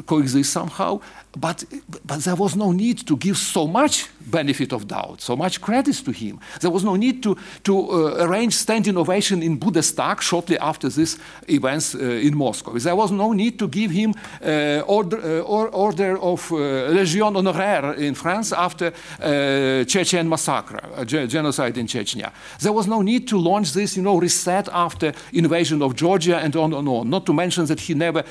coexist 0.06 0.52
somehow. 0.52 1.00
But, 1.36 1.66
but 2.06 2.20
there 2.24 2.36
was 2.36 2.56
no 2.56 2.72
need 2.72 3.06
to 3.08 3.18
give 3.18 3.38
so 3.38 3.68
much 3.68 4.10
benefit 4.26 4.74
of 4.74 4.88
doubt, 4.88 5.22
so 5.22 5.36
much 5.36 5.62
credit 5.62 5.96
to 6.06 6.12
him. 6.12 6.40
There 6.62 6.72
was 6.72 6.84
no 6.84 6.96
need 6.96 7.22
to, 7.24 7.38
to 7.64 7.92
uh, 7.92 8.26
arrange 8.26 8.54
standing 8.54 8.98
ovation 8.98 9.44
in 9.44 9.60
Bundestag 9.60 10.22
shortly 10.22 10.58
after 10.58 10.90
these 10.90 11.18
events 11.48 11.96
uh, 11.96 12.00
in 12.00 12.36
Moscow. 12.36 12.78
There 12.78 12.96
was 12.96 13.12
no 13.12 13.34
need 13.34 13.60
to 13.60 13.68
give 13.68 13.92
him 13.92 14.14
uh, 14.42 14.82
order, 14.88 15.18
uh, 15.18 15.42
or, 15.42 15.70
order 15.70 16.18
of 16.18 16.52
uh, 16.52 16.56
Legion 16.90 17.36
Honoraire 17.36 17.94
in 17.94 18.16
France 18.16 18.52
after 18.52 18.88
uh, 19.22 19.84
Chechen 19.86 20.28
massacre, 20.28 20.80
genocide 21.06 21.78
in 21.78 21.88
Chechnya. 21.88 22.32
There 22.60 22.74
was 22.74 22.88
no 22.88 23.02
need 23.02 23.28
to 23.28 23.38
launch 23.38 23.74
this, 23.74 23.96
you 23.96 24.04
know, 24.04 24.18
reset 24.18 24.68
after 24.72 25.14
invasion 25.34 25.82
of 25.82 25.96
Georgia 25.96 26.38
and 26.38 26.56
on 26.56 26.74
and 26.74 26.88
on. 26.88 27.10
Not 27.10 27.26
to 27.26 27.34
mention 27.34 27.66
that 27.66 27.80
he 27.80 27.94
never 27.94 28.24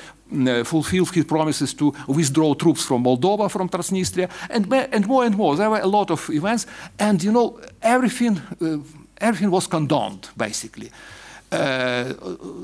fulfilled 0.63 1.13
his 1.13 1.25
promises 1.25 1.73
to 1.75 1.93
withdraw 2.07 2.55
troops 2.55 2.83
from 2.83 2.95
from 2.95 3.03
Moldova, 3.03 3.49
from 3.49 3.69
Transnistria, 3.69 4.29
and, 4.49 4.71
and 4.73 5.07
more 5.07 5.25
and 5.25 5.35
more. 5.35 5.55
There 5.55 5.69
were 5.69 5.81
a 5.81 5.87
lot 5.87 6.11
of 6.11 6.29
events, 6.29 6.65
and 6.97 7.23
you 7.23 7.31
know, 7.31 7.59
everything, 7.81 8.41
uh, 8.61 8.77
everything 9.17 9.51
was 9.51 9.67
condoned, 9.67 10.29
basically. 10.37 10.91
Uh, 11.51 12.13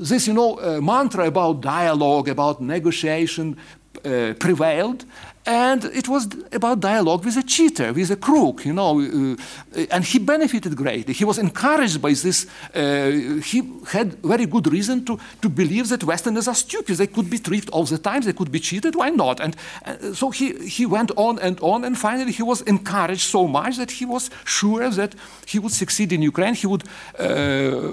this, 0.00 0.26
you 0.26 0.34
know, 0.34 0.58
uh, 0.58 0.80
mantra 0.80 1.26
about 1.26 1.60
dialogue, 1.60 2.28
about 2.28 2.60
negotiation 2.60 3.56
uh, 4.04 4.32
prevailed, 4.38 5.04
and 5.44 5.84
it 5.86 6.08
was 6.08 6.28
about 6.52 6.80
dialogue 6.80 7.24
with 7.24 7.36
a 7.36 7.42
cheater, 7.42 7.92
with 7.92 8.10
a 8.12 8.16
crook, 8.16 8.64
you 8.64 8.72
know, 8.72 9.00
uh, 9.00 9.86
and 9.90 10.04
he 10.04 10.20
benefited 10.20 10.76
greatly. 10.76 11.12
He 11.12 11.24
was 11.24 11.38
encouraged 11.38 12.00
by 12.00 12.12
this. 12.12 12.46
Uh, 12.72 13.40
he 13.42 13.62
had 13.88 14.14
very 14.22 14.46
good 14.46 14.72
reason 14.72 15.04
to, 15.04 15.18
to 15.40 15.48
believe 15.48 15.88
that 15.88 16.04
Westerners 16.04 16.46
are 16.46 16.54
stupid. 16.54 16.96
They 16.96 17.08
could 17.08 17.28
be 17.28 17.38
tricked 17.38 17.70
all 17.70 17.84
the 17.84 17.98
time. 17.98 18.22
They 18.22 18.32
could 18.32 18.52
be 18.52 18.60
cheated. 18.60 18.94
Why 18.94 19.10
not? 19.10 19.40
And 19.40 19.56
uh, 19.84 20.14
so 20.14 20.30
he, 20.30 20.68
he 20.68 20.86
went 20.86 21.10
on 21.16 21.40
and 21.40 21.58
on, 21.60 21.84
and 21.84 21.98
finally 21.98 22.30
he 22.30 22.44
was 22.44 22.62
encouraged 22.62 23.22
so 23.22 23.48
much 23.48 23.78
that 23.78 23.90
he 23.90 24.04
was 24.04 24.30
sure 24.44 24.90
that 24.90 25.14
he 25.46 25.58
would 25.58 25.72
succeed 25.72 26.12
in 26.12 26.22
Ukraine. 26.22 26.54
He 26.54 26.68
would 26.68 26.84
uh, 27.18 27.24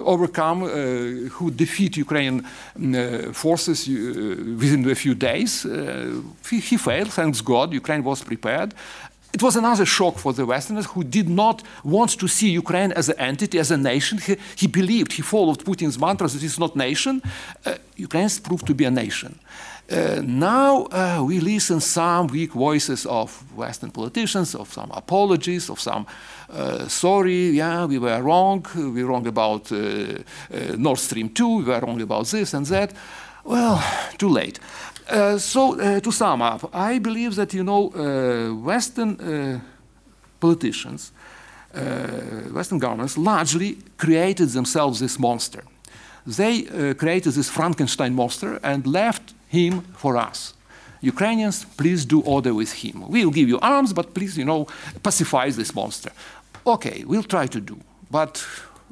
overcome, 0.06 0.64
uh, 0.64 0.70
he 0.70 1.44
would 1.44 1.58
defeat 1.58 1.98
Ukrainian 1.98 2.46
uh, 2.46 3.34
forces 3.34 3.88
within 3.88 4.88
a 4.88 4.96
few 4.96 5.16
days. 5.16 5.66
He, 6.48 6.60
he 6.60 6.78
failed, 6.78 7.12
thanks 7.12 7.39
God, 7.42 7.74
Ukraine 7.74 8.04
was 8.04 8.24
prepared. 8.24 8.74
It 9.32 9.44
was 9.44 9.56
another 9.56 9.86
shock 9.86 10.18
for 10.18 10.34
the 10.34 10.46
Westerners 10.46 10.88
who 10.88 11.04
did 11.04 11.30
not 11.30 11.62
want 11.84 12.18
to 12.18 12.28
see 12.28 12.50
Ukraine 12.50 12.92
as 12.94 13.10
an 13.10 13.20
entity, 13.20 13.60
as 13.60 13.70
a 13.70 13.78
nation. 13.78 14.18
He, 14.18 14.38
he 14.56 14.68
believed, 14.68 15.14
he 15.14 15.22
followed 15.22 15.64
Putin's 15.64 16.00
mantra 16.00 16.28
that 16.28 16.44
it's 16.44 16.58
not 16.58 16.76
nation. 16.76 17.22
Uh, 17.64 17.76
Ukraine 17.96 18.30
proved 18.44 18.66
to 18.66 18.74
be 18.74 18.86
a 18.86 18.92
nation. 18.92 19.38
Uh, 19.92 20.22
now 20.24 20.86
uh, 20.86 21.24
we 21.24 21.40
listen 21.40 21.80
some 21.80 22.28
weak 22.28 22.54
voices 22.54 23.06
of 23.06 23.44
Western 23.56 23.92
politicians, 23.92 24.56
of 24.56 24.72
some 24.72 24.92
apologies, 24.92 25.70
of 25.70 25.80
some 25.80 26.06
uh, 26.52 26.88
sorry, 26.88 27.50
yeah, 27.50 27.86
we 27.86 28.00
were 28.00 28.22
wrong. 28.22 28.66
We 28.76 29.04
were 29.04 29.10
wrong 29.10 29.28
about 29.28 29.72
uh, 29.72 29.76
uh, 29.78 30.76
Nord 30.78 30.98
Stream 30.98 31.30
2. 31.30 31.58
We 31.58 31.64
were 31.66 31.80
wrong 31.80 32.02
about 32.02 32.28
this 32.28 32.54
and 32.54 32.66
that. 32.68 32.94
Well, 33.44 33.84
too 34.18 34.30
late. 34.30 34.60
Uh, 35.10 35.40
so, 35.40 35.80
uh, 35.80 36.00
to 36.00 36.12
sum 36.12 36.42
up, 36.42 36.70
I 36.72 37.00
believe 37.00 37.36
that, 37.36 37.52
you 37.54 37.64
know, 37.64 37.92
uh, 37.96 38.54
Western 38.54 39.62
politicians, 40.40 41.12
Western 42.54 42.80
governments 42.80 43.18
largely 43.18 43.78
created 43.98 44.50
themselves 44.50 45.00
this 45.00 45.18
monster. 45.18 45.64
They 46.26 46.64
created 46.94 47.34
this 47.34 47.50
Frankenstein 47.50 48.14
monster 48.14 48.60
and 48.64 48.86
left 48.86 49.34
him 49.48 49.82
for 49.96 50.16
us. 50.16 50.54
Ukrainians, 51.02 51.66
please 51.78 52.06
do 52.06 52.22
order 52.22 52.54
with 52.54 52.72
him. 52.74 53.10
We'll 53.10 53.32
give 53.32 53.50
you 53.50 53.60
arms, 53.62 53.94
but 53.94 54.14
please, 54.14 54.38
you 54.38 54.46
know, 54.46 54.68
pacify 55.02 55.50
this 55.50 55.74
monster. 55.74 56.12
Okay, 56.66 57.04
we'll 57.06 57.24
try 57.24 57.48
to 57.48 57.60
do, 57.60 57.78
but 58.12 58.46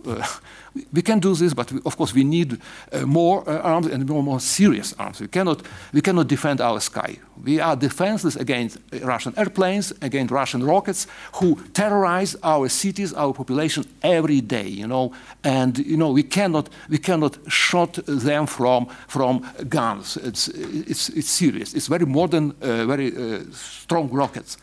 we 0.93 1.01
can 1.01 1.19
do 1.19 1.35
this, 1.35 1.53
but 1.53 1.71
we, 1.71 1.79
of 1.85 1.97
course 1.97 2.13
we 2.13 2.23
need 2.23 2.59
uh, 2.91 3.05
more 3.05 3.43
uh, 3.47 3.59
arms 3.61 3.87
and 3.87 4.07
more, 4.07 4.23
more 4.23 4.39
serious 4.39 4.93
arms. 4.99 5.19
We 5.19 5.27
cannot, 5.27 5.61
we 5.93 6.01
cannot 6.01 6.27
defend 6.27 6.61
our 6.61 6.79
sky. 6.79 7.17
We 7.43 7.59
are 7.59 7.75
defenseless 7.75 8.35
against 8.35 8.77
Russian 9.01 9.33
airplanes, 9.37 9.93
against 10.01 10.31
Russian 10.31 10.63
rockets, 10.63 11.07
who 11.33 11.55
terrorize 11.73 12.35
our 12.43 12.69
cities, 12.69 13.13
our 13.13 13.33
population 13.33 13.85
every 14.01 14.41
day. 14.41 14.67
You 14.67 14.87
know, 14.87 15.13
and 15.43 15.77
you 15.77 15.97
know 15.97 16.11
we 16.11 16.23
cannot, 16.23 16.69
we 16.89 16.97
cannot 16.97 17.37
shot 17.47 17.93
them 18.05 18.47
from 18.47 18.87
from 19.07 19.45
guns. 19.69 20.17
It's 20.17 20.47
it's, 20.47 21.09
it's 21.09 21.29
serious. 21.29 21.73
It's 21.73 21.87
very 21.87 22.05
modern, 22.05 22.53
uh, 22.61 22.85
very 22.85 23.15
uh, 23.15 23.39
strong 23.51 24.09
rockets. 24.09 24.57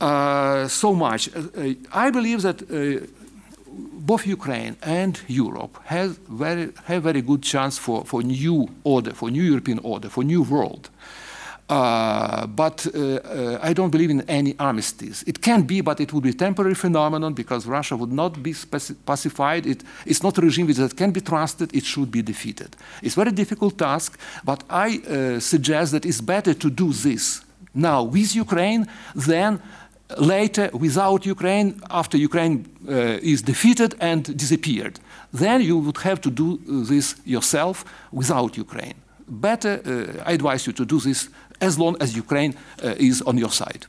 Uh, 0.00 0.66
so 0.66 0.94
much. 0.94 1.28
Uh, 1.34 1.74
I 1.92 2.10
believe 2.10 2.40
that 2.42 2.62
both 3.72 4.26
Ukraine 4.26 4.76
and 4.82 5.20
Europe 5.28 5.78
have 5.84 6.18
very, 6.28 6.72
have 6.84 7.02
very 7.02 7.22
good 7.22 7.42
chance 7.42 7.78
for, 7.78 8.04
for 8.04 8.22
new 8.22 8.68
order, 8.84 9.12
for 9.12 9.30
new 9.30 9.42
European 9.42 9.78
order, 9.80 10.08
for 10.08 10.24
new 10.24 10.42
world. 10.42 10.90
Uh, 11.70 12.48
but 12.48 12.84
uh, 12.84 12.98
uh, 12.98 13.58
I 13.62 13.72
don't 13.72 13.90
believe 13.90 14.10
in 14.10 14.22
any 14.22 14.56
armistice. 14.58 15.22
It 15.22 15.40
can 15.40 15.62
be, 15.62 15.80
but 15.82 16.00
it 16.00 16.12
would 16.12 16.24
be 16.24 16.30
a 16.30 16.34
temporary 16.34 16.74
phenomenon 16.74 17.32
because 17.32 17.64
Russia 17.64 17.96
would 17.96 18.10
not 18.12 18.42
be 18.42 18.52
pacified. 19.06 19.66
It, 19.66 19.84
it's 20.04 20.20
not 20.20 20.36
a 20.38 20.40
regime 20.40 20.66
that 20.72 20.96
can 20.96 21.12
be 21.12 21.20
trusted. 21.20 21.72
It 21.72 21.84
should 21.84 22.10
be 22.10 22.22
defeated. 22.22 22.74
It's 23.02 23.16
a 23.16 23.20
very 23.20 23.30
difficult 23.30 23.78
task, 23.78 24.18
but 24.42 24.64
I 24.68 24.98
uh, 24.98 25.38
suggest 25.38 25.92
that 25.92 26.04
it's 26.04 26.20
better 26.20 26.54
to 26.54 26.70
do 26.70 26.92
this 26.92 27.42
now 27.72 28.02
with 28.02 28.34
Ukraine 28.34 28.88
than 29.14 29.62
later 30.18 30.70
without 30.72 31.26
Ukraine, 31.26 31.80
after 31.90 32.16
Ukraine 32.18 32.66
uh, 32.88 33.18
is 33.22 33.42
defeated 33.42 33.94
and 34.00 34.36
disappeared. 34.36 34.98
Then 35.32 35.62
you 35.62 35.78
would 35.78 35.98
have 35.98 36.20
to 36.22 36.30
do 36.30 36.58
this 36.66 37.16
yourself 37.24 37.84
without 38.12 38.56
Ukraine. 38.56 38.94
Better, 39.28 39.80
uh, 39.84 40.28
I 40.28 40.32
advise 40.32 40.66
you 40.66 40.72
to 40.72 40.84
do 40.84 40.98
this 40.98 41.28
as 41.60 41.78
long 41.78 41.96
as 42.00 42.16
Ukraine 42.16 42.54
uh, 42.82 42.94
is 42.98 43.22
on 43.22 43.38
your 43.38 43.50
side. 43.50 43.86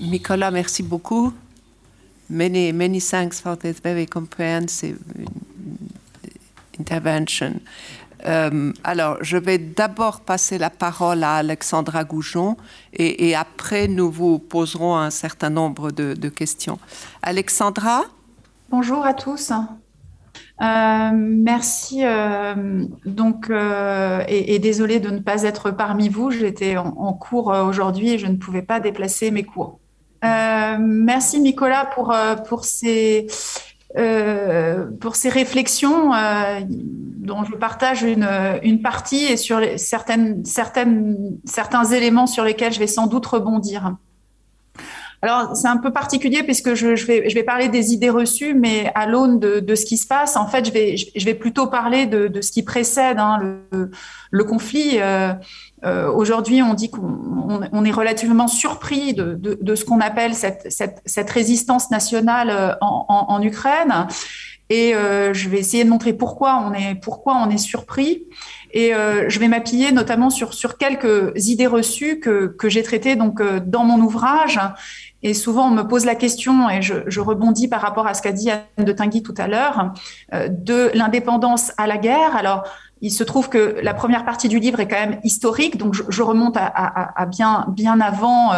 Mykola, 0.00 0.50
merci 0.52 0.82
beaucoup. 0.82 1.34
Many, 2.28 2.72
many 2.72 3.00
thanks 3.00 3.40
for 3.40 3.56
this 3.56 3.78
very 3.80 4.06
comprehensive 4.06 4.98
intervention. 6.78 7.60
Euh, 8.26 8.72
alors, 8.84 9.18
je 9.20 9.36
vais 9.36 9.58
d'abord 9.58 10.20
passer 10.20 10.58
la 10.58 10.70
parole 10.70 11.24
à 11.24 11.36
Alexandra 11.36 12.04
Goujon 12.04 12.56
et, 12.92 13.34
après 13.34 13.88
nous 13.88 14.10
vous 14.10 14.38
poserons 14.38 14.96
un 14.96 15.10
certain 15.10 15.50
nombre 15.50 15.90
de, 15.90 16.28
questions. 16.28 16.78
Alexandra? 17.22 18.02
Bonjour 18.70 19.04
à 19.04 19.14
tous. 19.14 19.50
Euh, 19.50 21.10
merci. 21.12 22.04
Euh, 22.04 22.84
donc, 23.04 23.50
et, 23.50 24.54
et, 24.54 24.58
désolé 24.58 25.00
de 25.00 25.10
ne 25.10 25.18
pas 25.18 25.42
être 25.42 25.70
parmi 25.70 26.08
vous. 26.08 26.30
J'étais 26.30 26.76
en, 26.76 26.94
en, 26.96 27.12
cours 27.12 27.48
aujourd'hui 27.48 28.10
et 28.10 28.18
je 28.18 28.26
ne 28.26 28.36
pouvais 28.36 28.62
pas 28.62 28.78
déplacer 28.78 29.30
mes 29.30 29.44
cours. 29.44 29.80
merci 30.22 31.40
Nicolas 31.40 31.86
pour, 31.86 32.14
pour 32.46 32.64
ces, 32.64 33.26
pour 33.94 35.16
ces 35.16 35.28
réflexions 35.28 36.10
dont 37.22 37.44
je 37.44 37.54
partage 37.54 38.02
une, 38.02 38.28
une 38.62 38.82
partie 38.82 39.24
et 39.24 39.36
sur 39.36 39.60
les, 39.60 39.78
certaines, 39.78 40.44
certaines, 40.44 41.38
certains 41.44 41.84
éléments 41.84 42.26
sur 42.26 42.44
lesquels 42.44 42.72
je 42.72 42.80
vais 42.80 42.86
sans 42.86 43.06
doute 43.06 43.26
rebondir. 43.26 43.96
Alors, 45.24 45.54
c'est 45.54 45.68
un 45.68 45.76
peu 45.76 45.92
particulier 45.92 46.42
puisque 46.42 46.74
je, 46.74 46.88
vais, 47.06 47.30
je 47.30 47.34
vais 47.36 47.44
parler 47.44 47.68
des 47.68 47.92
idées 47.92 48.10
reçues, 48.10 48.54
mais 48.54 48.90
à 48.96 49.06
l'aune 49.06 49.38
de, 49.38 49.74
ce 49.76 49.84
qui 49.84 49.96
se 49.96 50.04
passe, 50.04 50.36
en 50.36 50.48
fait, 50.48 50.66
je 50.66 50.72
vais, 50.72 50.96
je 50.96 51.24
vais 51.24 51.34
plutôt 51.34 51.68
parler 51.68 52.06
de, 52.06 52.26
de 52.26 52.40
ce 52.40 52.50
qui 52.50 52.64
précède 52.64 53.20
hein, 53.20 53.38
le, 53.70 53.90
le, 54.32 54.44
conflit. 54.44 54.98
Euh, 54.98 55.32
euh, 55.84 56.10
Aujourd'hui, 56.10 56.60
on 56.60 56.74
dit 56.74 56.90
qu'on 56.90 57.60
on 57.72 57.84
est 57.84 57.92
relativement 57.92 58.48
surpris 58.48 59.14
de, 59.14 59.34
de, 59.34 59.74
ce 59.76 59.84
qu'on 59.84 60.00
appelle 60.00 60.34
cette, 60.34 60.72
cette, 60.72 61.00
cette, 61.06 61.30
résistance 61.30 61.92
nationale 61.92 62.50
euh, 62.50 62.74
en, 62.80 63.26
en, 63.28 63.42
Ukraine. 63.42 64.08
Et 64.70 64.94
je 64.94 65.48
vais 65.50 65.58
essayer 65.58 65.84
de 65.84 65.90
montrer 65.90 66.14
pourquoi 66.14 66.64
on 66.66 66.72
est, 66.72 66.94
pourquoi 66.94 67.36
on 67.36 67.50
est 67.50 67.58
surpris. 67.58 68.24
Et 68.72 68.92
je 69.28 69.38
vais 69.38 69.48
m'appuyer 69.48 69.92
notamment 69.92 70.30
sur, 70.30 70.54
sur 70.54 70.78
quelques 70.78 71.46
idées 71.46 71.66
reçues 71.66 72.20
que, 72.20 72.46
que 72.46 72.70
j'ai 72.70 72.82
traitées 72.82 73.14
donc, 73.14 73.42
dans 73.66 73.84
mon 73.84 74.00
ouvrage 74.00 74.58
et 75.22 75.34
souvent, 75.34 75.68
on 75.68 75.70
me 75.70 75.82
pose 75.82 76.04
la 76.04 76.16
question, 76.16 76.68
et 76.68 76.82
je, 76.82 77.20
rebondis 77.20 77.68
par 77.68 77.80
rapport 77.80 78.06
à 78.06 78.14
ce 78.14 78.22
qu'a 78.22 78.32
dit 78.32 78.50
Anne 78.50 78.64
de 78.78 78.92
Tinguy 78.92 79.22
tout 79.22 79.34
à 79.38 79.46
l'heure, 79.46 79.92
euh, 80.34 80.48
de 80.48 80.90
l'indépendance 80.94 81.72
à 81.76 81.86
la 81.86 81.96
guerre. 81.96 82.34
Alors, 82.36 82.64
il 83.00 83.10
se 83.10 83.22
trouve 83.22 83.48
que 83.48 83.78
la 83.82 83.94
première 83.94 84.24
partie 84.24 84.48
du 84.48 84.58
livre 84.58 84.80
est 84.80 84.88
quand 84.88 84.98
même 84.98 85.20
historique, 85.24 85.76
donc 85.76 85.94
je, 85.94 86.22
remonte 86.22 86.56
à, 86.56 87.26
bien, 87.26 87.66
avant, 88.00 88.52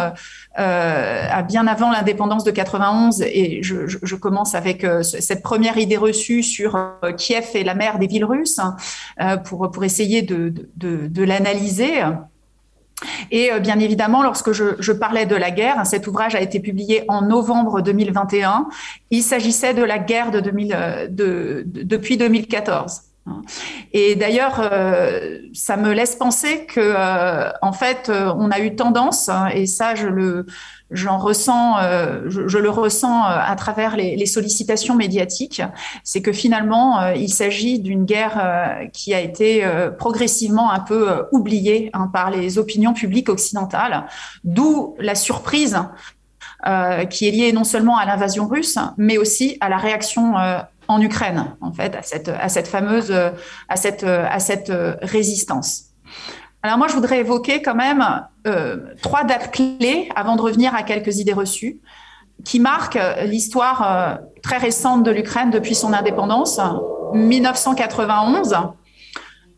l'indépendance 0.55 2.43
de 2.43 2.51
91, 2.51 3.21
et 3.21 3.61
je, 3.61 4.15
commence 4.15 4.55
avec 4.55 4.83
euh, 4.83 5.03
cette 5.03 5.43
première 5.43 5.77
idée 5.77 5.97
reçue 5.97 6.41
sur 6.41 6.75
euh, 6.75 7.11
Kiev 7.11 7.49
et 7.53 7.63
la 7.63 7.75
mer 7.75 7.99
des 7.99 8.07
villes 8.07 8.25
russes, 8.25 8.59
hein, 8.59 9.37
pour, 9.37 9.83
essayer 9.83 10.21
de 10.23 11.23
l'analyser. 11.23 12.03
Et 13.31 13.51
euh, 13.51 13.59
bien 13.59 13.79
évidemment, 13.79 14.23
lorsque 14.23 14.51
je, 14.51 14.91
parlais 14.91 15.25
de 15.25 15.35
la 15.35 15.51
guerre, 15.51 15.79
hein, 15.79 15.85
cet 15.85 16.07
ouvrage 16.07 16.35
a 16.35 16.41
été 16.41 16.59
publié 16.59 17.03
en 17.07 17.21
novembre 17.21 17.81
2021. 17.81 18.67
Il 19.11 19.21
s'agissait 19.21 19.73
de 19.73 19.83
la 19.83 19.99
guerre 19.99 20.31
de 20.31 20.39
2000, 20.39 20.73
euh, 20.73 21.07
de, 21.07 21.63
de, 21.65 21.83
depuis 21.83 22.17
2014. 22.17 23.01
Hein. 23.27 23.41
Et 23.91 24.15
d'ailleurs, 24.15 24.59
euh, 24.59 25.39
ça 25.53 25.77
me 25.77 25.93
laisse 25.93 26.15
penser 26.15 26.65
que, 26.67 26.79
euh, 26.79 27.49
en 27.63 27.73
fait, 27.73 28.09
euh, 28.09 28.31
on 28.37 28.51
a 28.51 28.59
eu 28.59 28.75
tendance, 28.75 29.29
hein, 29.29 29.47
et 29.47 29.65
ça, 29.65 29.95
je 29.95 30.07
le, 30.07 30.45
j'en 30.91 31.17
ressens, 31.17 31.77
je, 32.27 32.57
le 32.59 32.69
ressens 32.69 33.23
à 33.23 33.55
travers 33.55 33.97
les, 33.97 34.25
sollicitations 34.27 34.95
médiatiques, 34.95 35.63
c'est 36.03 36.21
que 36.21 36.31
finalement, 36.31 37.13
il 37.13 37.29
s'agit 37.29 37.79
d'une 37.79 38.05
guerre 38.05 38.89
qui 38.93 39.13
a 39.13 39.19
été 39.19 39.67
progressivement 39.97 40.71
un 40.71 40.79
peu 40.79 41.25
oubliée 41.31 41.89
hein, 41.93 42.09
par 42.13 42.29
les 42.29 42.59
opinions 42.59 42.93
publiques 42.93 43.29
occidentales, 43.29 44.05
d'où 44.43 44.95
la 44.99 45.15
surprise 45.15 45.79
qui 47.09 47.27
est 47.27 47.31
liée 47.31 47.51
non 47.51 47.63
seulement 47.63 47.97
à 47.97 48.05
l'invasion 48.05 48.47
russe, 48.47 48.77
mais 48.97 49.17
aussi 49.17 49.57
à 49.61 49.69
la 49.69 49.77
réaction 49.77 50.35
en 50.87 51.01
Ukraine, 51.01 51.55
en 51.61 51.71
fait, 51.73 51.95
à 51.95 52.49
cette, 52.49 52.67
fameuse, 52.67 53.11
à 53.69 53.75
cette, 53.75 54.03
à 54.03 54.39
cette 54.39 54.71
résistance. 55.01 55.85
Alors 56.65 56.79
moi, 56.79 56.87
je 56.87 56.93
voudrais 56.93 57.19
évoquer 57.19 57.61
quand 57.61 57.75
même 57.75 58.03
euh, 58.47 58.77
trois 59.03 59.23
dates 59.23 59.51
clés 59.51 60.09
avant 60.15 60.35
de 60.35 60.41
revenir 60.41 60.73
à 60.73 60.81
quelques 60.81 61.19
idées 61.19 61.31
reçues 61.31 61.79
qui 62.43 62.59
marquent 62.59 62.97
l'histoire 63.23 63.83
euh, 63.83 64.15
très 64.41 64.57
récente 64.57 65.03
de 65.03 65.11
l'Ukraine 65.11 65.51
depuis 65.51 65.75
son 65.75 65.93
indépendance. 65.93 66.59
1991, 67.13 68.55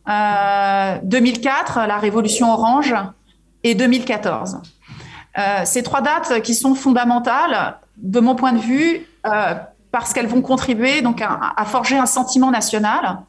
euh, 0.10 0.98
2004, 1.01 1.79
la 1.88 1.98
révolution 1.98 2.51
orange, 2.51 2.93
et 3.63 3.74
2014. 3.74 4.62
Euh, 5.38 5.62
ces 5.63 5.84
trois 5.84 6.01
dates 6.01 6.41
qui 6.41 6.53
sont 6.53 6.75
fondamentales, 6.75 7.77
de 7.96 8.20
mon 8.20 8.35
point 8.35 8.51
de 8.51 8.59
vue, 8.59 9.07
euh, 9.25 9.53
parce 9.91 10.13
qu'elles 10.13 10.27
vont 10.27 10.41
contribuer 10.41 11.03
à, 11.21 11.65
forger 11.65 11.97
un 11.97 12.05
sentiment 12.05 12.51
national, 12.51 13.23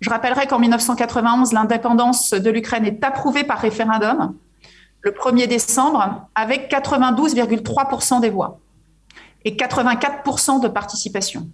je 0.00 0.10
rappellerai 0.10 0.46
qu'en 0.46 0.58
1991, 0.58 1.52
l'indépendance 1.52 2.30
de 2.30 2.50
l'Ukraine 2.50 2.84
est 2.84 3.02
approuvée 3.04 3.44
par 3.44 3.58
référendum 3.58 4.34
le 5.00 5.10
1er 5.10 5.46
décembre 5.46 6.28
avec 6.34 6.70
92,3% 6.70 8.20
des 8.20 8.30
voix 8.30 8.58
et 9.44 9.56
84% 9.56 10.60
de 10.60 10.68
participation. 10.68 11.48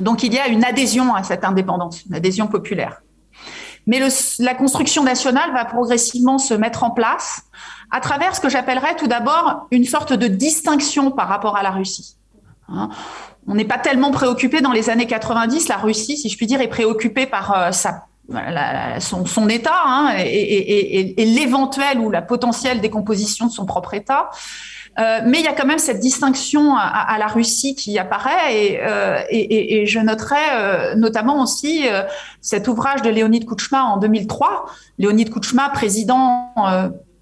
Donc 0.00 0.22
il 0.22 0.32
y 0.32 0.38
a 0.38 0.48
une 0.48 0.64
adhésion 0.64 1.14
à 1.14 1.22
cette 1.22 1.44
indépendance, 1.44 2.04
une 2.06 2.14
adhésion 2.14 2.46
populaire. 2.46 3.02
Mais 3.86 4.00
la 4.38 4.54
construction 4.54 5.04
nationale 5.04 5.52
va 5.52 5.64
progressivement 5.64 6.38
se 6.38 6.54
mettre 6.54 6.84
en 6.84 6.90
place 6.90 7.42
à 7.90 8.00
travers 8.00 8.34
ce 8.34 8.40
que 8.40 8.48
j'appellerais 8.48 8.96
tout 8.96 9.06
d'abord 9.06 9.66
une 9.70 9.84
sorte 9.84 10.12
de 10.12 10.26
distinction 10.26 11.10
par 11.10 11.28
rapport 11.28 11.56
à 11.56 11.62
la 11.62 11.70
Russie. 11.70 12.16
Hein 12.68 12.88
on 13.46 13.54
n'est 13.54 13.64
pas 13.64 13.78
tellement 13.78 14.10
préoccupé 14.10 14.60
dans 14.60 14.72
les 14.72 14.90
années 14.90 15.06
90. 15.06 15.68
La 15.68 15.76
Russie, 15.76 16.16
si 16.16 16.28
je 16.28 16.36
puis 16.36 16.46
dire, 16.46 16.60
est 16.60 16.68
préoccupée 16.68 17.26
par 17.26 17.52
euh, 17.52 18.98
son, 19.00 19.48
État 19.48 19.82
hein, 19.84 20.14
et, 20.18 21.14
l'éventuelle 21.18 21.98
ou 21.98 22.10
la 22.10 22.22
potentielle 22.22 22.80
décomposition 22.80 23.46
de 23.46 23.52
son 23.52 23.66
propre 23.66 23.94
État. 23.94 24.30
Euh, 25.00 25.20
mais 25.26 25.40
il 25.40 25.44
y 25.44 25.48
a 25.48 25.52
quand 25.52 25.66
même 25.66 25.80
cette 25.80 25.98
distinction 25.98 26.76
à, 26.76 27.16
la 27.18 27.26
Russie 27.26 27.74
qui 27.74 27.98
apparaît 27.98 28.54
et, 28.54 28.80
euh, 28.80 29.84
je 29.84 29.98
noterai 29.98 30.94
notamment 30.96 31.42
aussi 31.42 31.86
cet 32.40 32.68
ouvrage 32.68 33.02
de 33.02 33.10
Léonid 33.10 33.44
Kouchma 33.44 33.82
en 33.82 33.96
2003. 33.96 34.66
Léonid 34.98 35.30
Kouchma, 35.30 35.68
président 35.70 36.54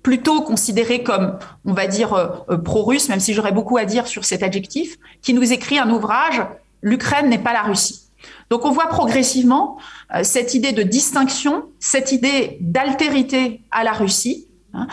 plutôt 0.03 0.43
considéré 0.43 1.03
comme, 1.03 1.39
on 1.65 1.73
va 1.73 1.87
dire, 1.87 2.13
euh, 2.15 2.57
pro-russe, 2.59 3.09
même 3.09 3.21
si 3.21 3.35
j'aurais 3.35 3.53
beaucoup 3.53 3.77
à 3.77 3.85
dire 3.85 4.07
sur 4.07 4.25
cet 4.25 4.43
adjectif, 4.43 4.97
qui 5.21 5.35
nous 5.35 5.53
écrit 5.53 5.79
un 5.79 5.91
ouvrage, 5.91 6.43
L'Ukraine 6.83 7.29
n'est 7.29 7.39
pas 7.39 7.53
la 7.53 7.63
Russie. 7.63 8.01
Donc 8.51 8.65
on 8.65 8.71
voit 8.71 8.89
progressivement 8.89 9.79
euh, 10.15 10.25
cette 10.25 10.55
idée 10.55 10.73
de 10.73 10.83
distinction, 10.83 11.65
cette 11.79 12.13
idée 12.13 12.59
d'altérité 12.61 13.63
à 13.71 13.85
la 13.85 13.93
Russie, 13.93 14.47
hein, 14.75 14.87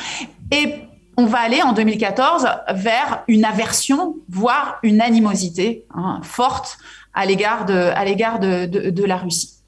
et 0.52 0.76
on 1.18 1.26
va 1.26 1.40
aller 1.40 1.62
en 1.62 1.74
2014 1.74 2.48
vers 2.76 3.24
une 3.28 3.44
aversion, 3.44 4.16
voire 4.30 4.78
une 4.84 5.02
animosité 5.02 5.86
hein, 5.94 6.22
forte 6.24 6.78
à 7.14 7.26
l'égard 7.26 7.66
de, 7.66 8.66
de 8.68 9.04
la 9.04 9.18
Russie. 9.18 9.59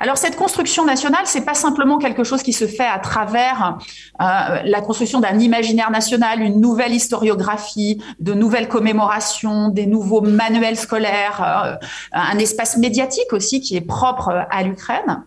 Alors 0.00 0.16
cette 0.16 0.36
construction 0.36 0.84
nationale, 0.84 1.22
c'est 1.24 1.44
pas 1.44 1.54
simplement 1.54 1.98
quelque 1.98 2.24
chose 2.24 2.42
qui 2.42 2.52
se 2.52 2.66
fait 2.66 2.86
à 2.86 2.98
travers 2.98 3.78
euh, 4.20 4.24
la 4.64 4.80
construction 4.80 5.20
d'un 5.20 5.38
imaginaire 5.38 5.90
national, 5.90 6.40
une 6.40 6.60
nouvelle 6.60 6.92
historiographie, 6.92 8.00
de 8.20 8.34
nouvelles 8.34 8.68
commémorations, 8.68 9.68
des 9.68 9.86
nouveaux 9.86 10.20
manuels 10.20 10.76
scolaires, 10.76 11.42
euh, 11.42 11.86
un 12.12 12.38
espace 12.38 12.76
médiatique 12.76 13.32
aussi 13.32 13.60
qui 13.60 13.76
est 13.76 13.80
propre 13.80 14.46
à 14.50 14.62
l'Ukraine. 14.62 15.24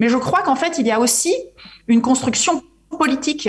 Mais 0.00 0.08
je 0.08 0.16
crois 0.16 0.42
qu'en 0.42 0.56
fait, 0.56 0.78
il 0.78 0.86
y 0.86 0.90
a 0.90 1.00
aussi 1.00 1.34
une 1.86 2.02
construction 2.02 2.62
politique 2.90 3.48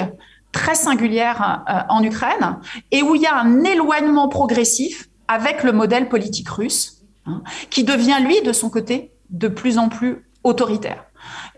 très 0.51 0.75
singulière 0.75 1.63
euh, 1.69 1.79
en 1.89 2.03
Ukraine 2.03 2.57
et 2.91 3.01
où 3.01 3.15
il 3.15 3.21
y 3.21 3.27
a 3.27 3.35
un 3.35 3.63
éloignement 3.63 4.27
progressif 4.27 5.09
avec 5.27 5.63
le 5.63 5.71
modèle 5.71 6.09
politique 6.09 6.49
russe, 6.49 7.03
hein, 7.25 7.43
qui 7.69 7.83
devient 7.83 8.17
lui 8.21 8.41
de 8.41 8.51
son 8.51 8.69
côté 8.69 9.11
de 9.29 9.47
plus 9.47 9.77
en 9.77 9.89
plus 9.89 10.25
autoritaire. 10.49 11.05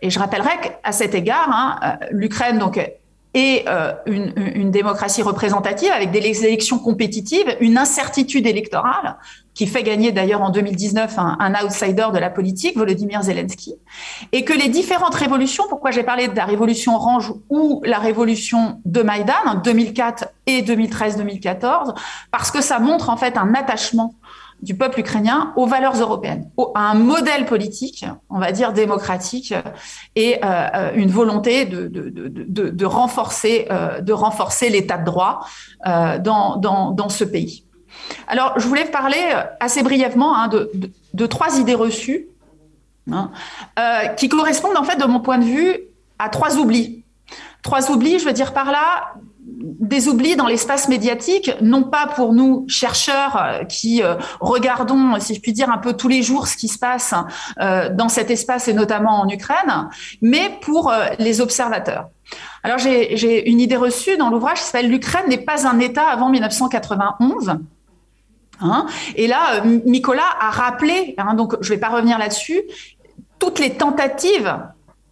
Et 0.01 0.09
je 0.09 0.19
rappellerai 0.19 0.57
qu'à 0.61 0.91
cet 0.91 1.15
égard, 1.15 1.49
hein, 1.51 1.79
euh, 1.83 2.05
l'Ukraine 2.11 2.57
donc 2.57 2.77
est 3.33 3.65
euh, 3.67 3.93
une, 4.05 4.71
démocratie 4.71 5.21
représentative 5.21 5.91
avec 5.91 6.11
des 6.11 6.45
élections 6.45 6.79
compétitives, 6.79 7.55
une 7.61 7.77
incertitude 7.77 8.45
électorale 8.45 9.17
qui 9.53 9.67
fait 9.67 9.83
gagner 9.83 10.11
d'ailleurs 10.11 10.41
en 10.41 10.49
2019 10.49 11.17
un, 11.17 11.37
un, 11.39 11.65
outsider 11.65 12.07
de 12.13 12.17
la 12.17 12.29
politique, 12.29 12.77
Volodymyr 12.77 13.21
Zelensky, 13.21 13.75
et 14.31 14.43
que 14.43 14.53
les 14.53 14.69
différentes 14.69 15.15
révolutions, 15.15 15.65
pourquoi 15.69 15.91
j'ai 15.91 16.03
parlé 16.03 16.27
de 16.27 16.35
la 16.35 16.45
révolution 16.45 16.95
orange 16.95 17.33
ou 17.49 17.81
la 17.85 17.99
révolution 17.99 18.81
de 18.85 19.01
Maïdan 19.01 19.33
en 19.45 19.55
2004 19.55 20.25
et 20.47 20.61
2013-2014, 20.61 21.93
parce 22.31 22.51
que 22.51 22.61
ça 22.61 22.79
montre 22.79 23.09
en 23.09 23.17
fait 23.17 23.37
un 23.37 23.53
attachement 23.53 24.15
du 24.61 24.75
peuple 24.75 24.99
ukrainien 24.99 25.53
aux 25.55 25.65
valeurs 25.65 25.99
européennes, 25.99 26.49
à 26.75 26.91
un 26.91 26.93
modèle 26.93 27.45
politique, 27.45 28.05
on 28.29 28.39
va 28.39 28.51
dire 28.51 28.73
démocratique, 28.73 29.53
et 30.15 30.39
euh, 30.43 30.91
une 30.93 31.09
volonté 31.09 31.65
de, 31.65 32.85
renforcer, 32.85 33.67
euh, 33.71 34.01
renforcer 34.09 34.69
l'état 34.69 34.97
de 34.97 35.05
droit 35.05 35.47
euh, 35.87 36.19
dans, 36.19 37.09
ce 37.09 37.23
pays. 37.23 37.65
Alors, 38.27 38.53
je 38.59 38.67
voulais 38.67 38.85
parler 38.85 39.21
assez 39.59 39.83
brièvement 39.83 40.35
hein, 40.35 40.47
de, 40.47 41.25
trois 41.25 41.59
idées 41.59 41.75
reçues 41.75 42.27
hein, 43.11 43.31
qui 44.17 44.29
correspondent 44.29 44.77
en 44.77 44.83
fait, 44.83 44.97
de 44.97 45.05
mon 45.05 45.19
point 45.19 45.39
de 45.39 45.45
vue, 45.45 45.77
à 46.19 46.29
trois 46.29 46.57
oublis. 46.57 47.03
Trois 47.63 47.91
oublis, 47.91 48.19
je 48.19 48.25
veux 48.25 48.33
dire 48.33 48.53
par 48.53 48.71
là, 48.71 49.13
des 49.43 50.07
oublis 50.07 50.35
dans 50.35 50.47
l'espace 50.47 50.87
médiatique, 50.87 51.51
non 51.61 51.83
pas 51.83 52.07
pour 52.07 52.33
nous 52.33 52.65
chercheurs 52.67 53.35
euh, 53.35 53.63
qui 53.63 54.03
euh, 54.03 54.15
regardons, 54.39 55.19
si 55.19 55.35
je 55.35 55.41
puis 55.41 55.53
dire, 55.53 55.69
un 55.69 55.77
peu 55.77 55.93
tous 55.93 56.07
les 56.07 56.21
jours 56.21 56.47
ce 56.47 56.55
qui 56.55 56.67
se 56.67 56.77
passe 56.77 57.13
euh, 57.59 57.89
dans 57.89 58.09
cet 58.09 58.29
espace 58.29 58.67
et 58.67 58.73
notamment 58.73 59.21
en 59.21 59.29
Ukraine, 59.29 59.89
mais 60.21 60.57
pour 60.61 60.93
les 61.19 61.41
observateurs. 61.41 62.09
Alors 62.63 62.77
j'ai 62.77 63.49
une 63.49 63.59
idée 63.59 63.75
reçue 63.75 64.15
dans 64.17 64.29
l'ouvrage 64.29 64.59
qui 64.59 64.65
s'appelle 64.65 64.89
L'Ukraine 64.89 65.27
n'est 65.27 65.37
pas 65.37 65.67
un 65.67 65.79
État 65.79 66.07
avant 66.07 66.29
1991. 66.29 67.57
Hein 68.63 68.85
et 69.15 69.27
là, 69.27 69.65
Nicolas 69.65 70.21
a 70.39 70.51
rappelé, 70.51 71.15
hein, 71.17 71.33
donc 71.33 71.55
je 71.61 71.69
ne 71.71 71.75
vais 71.75 71.79
pas 71.79 71.89
revenir 71.89 72.19
là-dessus, 72.19 72.61
toutes 73.39 73.59
les 73.59 73.71
tentatives 73.71 74.55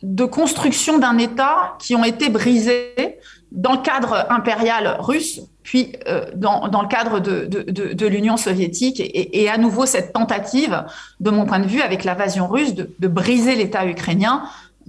de 0.01 0.25
construction 0.25 0.97
d'un 0.97 1.17
État 1.17 1.75
qui 1.79 1.95
ont 1.95 2.03
été 2.03 2.29
brisées 2.29 3.19
dans 3.51 3.73
le 3.73 3.79
cadre 3.79 4.25
impérial 4.29 4.97
russe, 4.99 5.41
puis 5.63 5.93
euh, 6.07 6.25
dans, 6.35 6.67
dans, 6.67 6.81
le 6.81 6.88
cadre 6.88 7.19
de, 7.19 7.45
de, 7.45 7.93
de, 7.93 8.07
l'Union 8.07 8.38
soviétique, 8.38 9.01
et, 9.01 9.49
à 9.49 9.57
nouveau 9.57 9.85
cette 9.85 10.13
tentative, 10.13 10.85
de 11.19 11.29
mon 11.31 11.45
point 11.45 11.59
de 11.59 11.67
vue, 11.67 11.81
avec 11.81 12.03
l'invasion 12.03 12.47
russe, 12.47 12.75
de, 12.75 13.07
briser 13.07 13.55
l'État 13.55 13.85
ukrainien. 13.85 14.43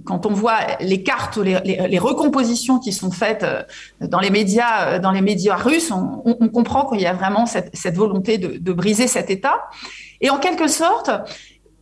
Quand 0.05 0.25
on 0.25 0.31
voit 0.31 0.57
les 0.79 1.03
cartes, 1.03 1.37
les, 1.37 1.59
les, 1.63 1.99
recompositions 1.99 2.79
qui 2.79 2.91
sont 2.91 3.11
faites 3.11 3.43
euh, 3.43 3.61
dans 3.99 4.19
les 4.19 4.31
médias, 4.31 4.87
euh, 4.87 4.99
dans 4.99 5.11
les 5.11 5.21
médias 5.21 5.55
russes, 5.55 5.91
on, 5.91 6.21
on 6.25 6.49
comprend 6.49 6.89
qu'il 6.89 7.01
y 7.01 7.05
a 7.05 7.13
vraiment 7.13 7.45
cette, 7.45 7.75
cette 7.75 7.95
volonté 7.95 8.37
de, 8.37 8.73
briser 8.73 9.07
cet 9.07 9.29
État. 9.29 9.61
Et 10.19 10.29
en 10.29 10.37
quelque 10.37 10.67
sorte, 10.67 11.11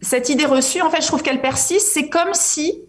cette 0.01 0.29
idée 0.29 0.45
reçue, 0.45 0.81
en 0.81 0.89
fait, 0.89 1.01
je 1.01 1.07
trouve 1.07 1.21
qu'elle 1.21 1.41
persiste. 1.41 1.89
C'est 1.93 2.09
comme 2.09 2.33
si, 2.33 2.81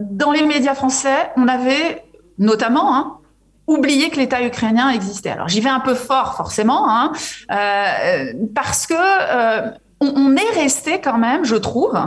dans 0.00 0.32
les 0.32 0.44
médias 0.44 0.74
français, 0.74 1.30
on 1.36 1.48
avait 1.48 2.04
notamment, 2.38 2.96
hein, 2.96 3.18
oublier 3.66 4.10
que 4.10 4.16
l'État 4.16 4.42
ukrainien 4.42 4.90
existait. 4.90 5.30
Alors 5.30 5.48
j'y 5.48 5.60
vais 5.60 5.70
un 5.70 5.80
peu 5.80 5.94
fort 5.94 6.34
forcément, 6.36 6.88
hein, 6.90 7.12
euh, 7.50 8.32
parce 8.54 8.86
que 8.86 8.94
euh, 8.96 9.70
on, 10.16 10.36
est 10.36 10.50
resté 10.54 11.00
quand 11.00 11.18
même, 11.18 11.44
je 11.44 11.56
trouve, 11.56 11.98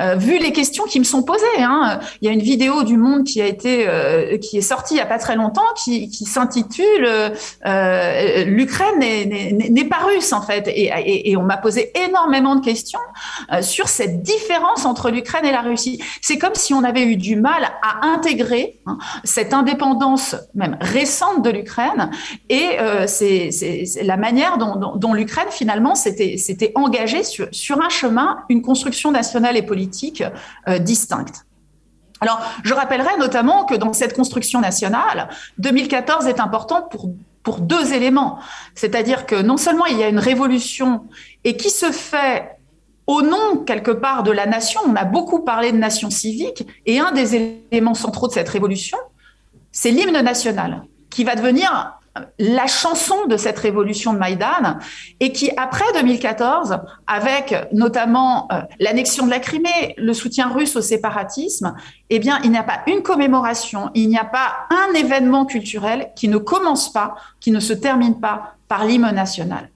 euh, 0.00 0.14
vu 0.16 0.38
les 0.38 0.52
questions 0.52 0.84
qui 0.84 0.98
me 0.98 1.04
sont 1.04 1.22
posées. 1.22 1.44
Hein. 1.58 2.00
Il 2.20 2.26
y 2.26 2.30
a 2.30 2.32
une 2.32 2.42
vidéo 2.42 2.82
du 2.82 2.96
Monde 2.96 3.24
qui 3.24 3.40
a 3.40 3.46
été, 3.46 3.86
euh, 3.88 4.38
qui 4.38 4.58
est 4.58 4.62
sortie 4.62 4.94
il 4.94 4.98
y 4.98 5.00
a 5.00 5.06
pas 5.06 5.18
très 5.18 5.36
longtemps, 5.36 5.62
qui, 5.82 6.10
s'intitule 6.10 7.08
euh, 7.66 8.44
"L'Ukraine 8.44 8.98
n'est 8.98 9.84
pas 9.84 9.98
russe" 10.06 10.32
en 10.32 10.42
fait, 10.42 10.64
et, 10.68 11.36
on 11.36 11.42
m'a 11.42 11.56
posé 11.56 11.92
énormément 12.06 12.56
de 12.56 12.64
questions 12.64 13.00
sur 13.60 13.88
cette 13.88 14.22
différence 14.22 14.84
entre 14.84 15.10
l'Ukraine 15.10 15.44
et 15.44 15.52
la 15.52 15.62
Russie. 15.62 16.02
C'est 16.22 16.38
comme 16.38 16.54
si 16.54 16.72
on 16.72 16.84
avait 16.84 17.04
eu 17.04 17.16
du 17.16 17.36
mal 17.36 17.64
à 17.82 18.06
intégrer 18.06 18.80
hein, 18.86 18.98
cette 19.24 19.52
indépendance 19.52 20.36
même 20.54 20.76
récente 20.80 21.42
de 21.42 21.50
l'Ukraine 21.50 22.10
et 22.48 22.78
c'est 23.06 23.50
la 24.02 24.16
manière 24.16 24.58
dont, 24.58 24.96
dont 24.96 25.12
l'Ukraine 25.12 25.48
finalement 25.50 25.94
s'était 25.94 26.72
engagée 26.74 27.24
sur 27.24 27.43
sur, 27.52 27.80
un 27.80 27.88
chemin, 27.88 28.38
une 28.48 28.62
construction 28.62 29.10
nationale 29.10 29.56
et 29.56 29.62
politique 29.62 30.22
euh, 30.68 30.78
distincte. 30.78 31.46
Alors, 32.20 32.40
je 32.62 32.72
rappellerai 32.72 33.18
notamment 33.18 33.64
que 33.64 33.74
dans 33.74 33.92
cette 33.92 34.14
construction 34.14 34.60
nationale, 34.60 35.28
2014 35.58 36.26
est 36.26 36.40
important 36.40 36.82
pour, 36.82 37.10
pour 37.42 37.60
deux 37.60 37.92
éléments. 37.92 38.38
C'est-à-dire 38.74 39.26
que 39.26 39.42
non 39.42 39.56
seulement 39.56 39.86
il 39.86 39.98
y 39.98 40.02
a 40.02 40.08
une 40.08 40.18
révolution 40.18 41.04
et 41.44 41.56
qui 41.56 41.70
se 41.70 41.90
fait 41.90 42.56
au 43.06 43.22
nom 43.22 43.58
quelque 43.66 43.90
part 43.90 44.22
de 44.22 44.30
la 44.30 44.46
nation, 44.46 44.80
on 44.86 44.96
a 44.96 45.04
beaucoup 45.04 45.40
parlé 45.40 45.72
de 45.72 45.76
nation 45.76 46.08
civique, 46.10 46.66
et 46.86 46.98
un 46.98 47.12
des 47.12 47.58
éléments 47.70 47.94
centraux 47.94 48.28
de 48.28 48.32
cette 48.32 48.48
révolution, 48.48 48.96
c'est 49.72 49.90
l'hymne 49.90 50.18
national, 50.22 50.84
qui 51.10 51.24
va 51.24 51.34
devenir 51.34 51.98
la 52.38 52.66
chanson 52.66 53.26
de 53.26 53.36
cette 53.36 53.58
révolution 53.58 54.12
de 54.12 54.18
Maïdan 54.18 54.78
et 55.20 55.32
qui, 55.32 55.50
après 55.56 55.84
2014, 55.94 56.78
avec 57.06 57.54
notamment 57.72 58.48
euh, 58.52 58.60
l'annexion 58.78 59.26
de 59.26 59.30
la 59.30 59.40
Crimée, 59.40 59.94
le 59.96 60.14
soutien 60.14 60.48
russe 60.48 60.76
au 60.76 60.80
séparatisme, 60.80 61.74
eh 62.10 62.18
bien, 62.18 62.38
il 62.44 62.50
n'y 62.50 62.58
a 62.58 62.62
pas 62.62 62.80
une 62.86 63.02
commémoration, 63.02 63.90
il 63.94 64.08
n'y 64.08 64.18
a 64.18 64.24
pas 64.24 64.52
un 64.70 64.94
événement 64.94 65.44
culturel 65.44 66.10
qui 66.14 66.28
ne 66.28 66.38
commence 66.38 66.92
pas, 66.92 67.14
qui 67.40 67.50
ne 67.50 67.60
se 67.60 67.72
termine 67.72 68.20
pas 68.20 68.54
par 68.68 68.84
l'hymne 68.84 69.10
national. 69.10 69.70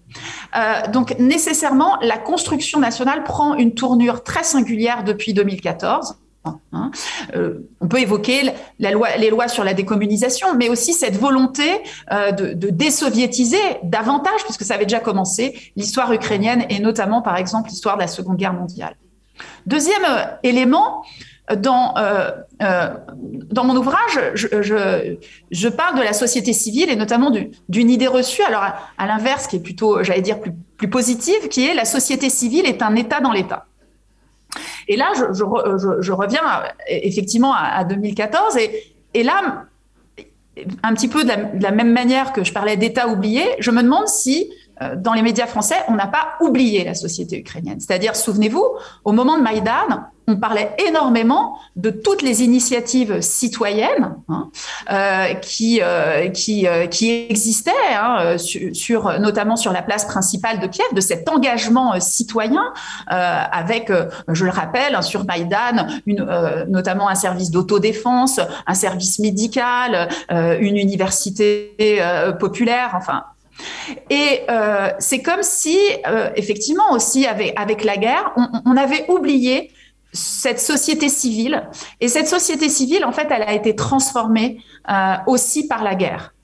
Euh, 0.57 0.91
donc 0.91 1.19
nécessairement, 1.19 1.99
la 2.01 2.19
construction 2.19 2.79
nationale 2.79 3.25
prend 3.25 3.55
une 3.55 3.75
tournure 3.75 4.23
très 4.23 4.45
singulière 4.45 5.05
depuis 5.05 5.35
2014 5.35 6.17
Hein. 6.73 6.91
Euh, 7.35 7.69
on 7.81 7.89
peut 7.89 8.01
évoquer 8.01 8.53
les 8.79 9.31
lois 9.31 9.49
sur 9.49 9.65
la 9.65 9.75
décommunisation, 9.75 10.55
mais 10.57 10.69
aussi 10.69 10.93
cette 10.93 11.17
volonté 11.17 11.83
euh, 12.13 12.33
de, 12.33 12.53
de, 12.53 12.71
désoviétiser 12.71 13.59
davantage, 13.83 14.45
puisque 14.45 14.65
ça 14.65 14.75
avait 14.75 14.87
déjà 14.87 15.01
commencé, 15.01 15.73
l'histoire 15.77 16.13
ukrainienne 16.13 16.65
et 16.69 16.79
notamment, 16.81 17.23
par 17.23 17.37
exemple, 17.37 17.71
l'histoire 17.71 17.97
de 17.97 18.03
la 18.03 18.09
Seconde 18.09 18.37
Guerre 18.37 18.55
mondiale. 18.55 18.97
Deuxième 19.67 20.05
euh, 20.09 20.25
élément, 20.43 21.05
dans, 21.57 21.95
mon 23.65 23.77
ouvrage, 23.77 24.21
je, 24.35 24.47
je, 25.51 25.69
parle 25.69 25.99
de 25.99 26.03
la 26.03 26.13
société 26.13 26.53
civile 26.53 26.91
et 26.91 26.97
notamment 26.97 27.33
d'une 27.69 27.91
idée 27.91 28.07
reçue, 28.07 28.43
alors 28.43 28.63
à, 28.63 29.07
l'inverse, 29.07 29.47
qui 29.47 29.57
est 29.57 29.61
plutôt, 29.61 30.03
j'allais 30.03 30.21
dire, 30.21 30.41
plus, 30.41 30.53
plus 30.77 30.91
positive, 30.91 31.49
qui 31.49 31.67
est 31.67 31.73
la 31.73 31.87
société 31.87 32.29
civile 32.29 32.67
est 32.67 32.83
un 32.83 32.95
État 32.97 33.21
dans 33.21 33.33
l'État. 33.33 33.68
Et 34.89 34.97
là, 34.97 35.13
je, 35.15 36.13
reviens 36.13 36.43
effectivement 36.89 37.53
à, 37.55 37.85
2014 37.85 38.57
et, 39.15 39.23
là, 39.23 39.67
un 40.83 40.95
petit 40.95 41.09
peu 41.09 41.25
de 41.25 41.63
la, 41.63 41.71
même 41.71 41.93
manière 41.93 42.33
que 42.33 42.43
je 42.43 42.53
parlais 42.53 42.77
d'État 42.77 43.09
oublié, 43.09 43.45
je 43.61 43.71
me 43.71 43.83
demande 43.83 44.09
si 44.09 44.51
euh, 44.51 44.58
dans 44.97 45.13
les 45.13 45.23
médias 45.23 45.47
français, 45.47 45.77
on 45.89 45.95
n'a 45.95 46.07
pas 46.07 46.35
oublié 46.41 46.85
la 46.85 46.95
société 46.95 47.39
ukrainienne. 47.39 47.81
C'est-à-dire, 47.81 48.15
souvenez-vous, 48.17 48.65
au 49.05 49.13
moment 49.13 49.37
de 49.37 49.43
Maïdan, 49.43 50.09
on 50.29 50.37
parlait 50.37 50.77
énormément 50.87 51.59
de 51.75 51.91
toutes 51.91 52.21
les 52.21 52.43
initiatives 52.43 53.23
citoyennes 53.23 54.15
hein, 54.29 54.51
euh, 54.93 55.35
qui, 55.35 55.81
euh, 55.83 56.29
qui, 56.29 56.67
euh, 56.67 56.87
existaient, 57.31 57.73
hein, 57.95 58.37
sur, 58.37 59.19
notamment 59.21 59.57
sur 59.57 59.73
la 59.73 59.81
place 59.81 60.05
principale 60.05 60.61
de 60.61 60.67
Kiev, 60.67 60.87
de 60.93 61.01
cet 61.01 61.29
engagement 61.31 61.99
citoyen 61.99 62.73
avec, 63.07 63.91
je 64.29 64.45
le 64.45 64.51
rappelle, 64.51 64.95
hein, 64.95 65.03
sur 65.03 65.25
Maïdan, 65.25 65.87
notamment 66.69 67.09
un 67.09 67.15
service 67.15 67.51
d'autodéfense, 67.51 68.39
un 68.67 68.75
service 68.75 69.19
médical, 69.19 70.09
une 70.29 70.77
université 70.77 72.03
populaire, 72.39 72.91
enfin 72.95 73.25
et 74.11 74.43
euh, 74.49 74.91
c'est 74.99 75.23
comme 75.23 75.43
si, 75.43 75.79
euh, 76.07 76.31
effectivement, 76.37 76.93
aussi 76.93 77.27
avec, 77.27 77.85
la 77.85 77.97
guerre, 77.97 78.33
on, 78.37 78.47
on, 78.67 78.77
avait 78.77 79.05
oublié 79.09 79.73
cette 80.13 80.61
société 80.61 81.09
civile. 81.09 81.69
Et 82.01 82.09
cette 82.09 82.29
société 82.29 82.69
civile, 82.69 83.05
en 83.05 83.13
fait, 83.13 83.29
elle 83.31 83.43
a 83.43 83.53
été 83.53 83.75
transformée 83.75 84.61
euh, 84.91 85.15
aussi 85.27 85.67
par 85.67 85.83
la 85.83 85.95
guerre. 85.95 86.35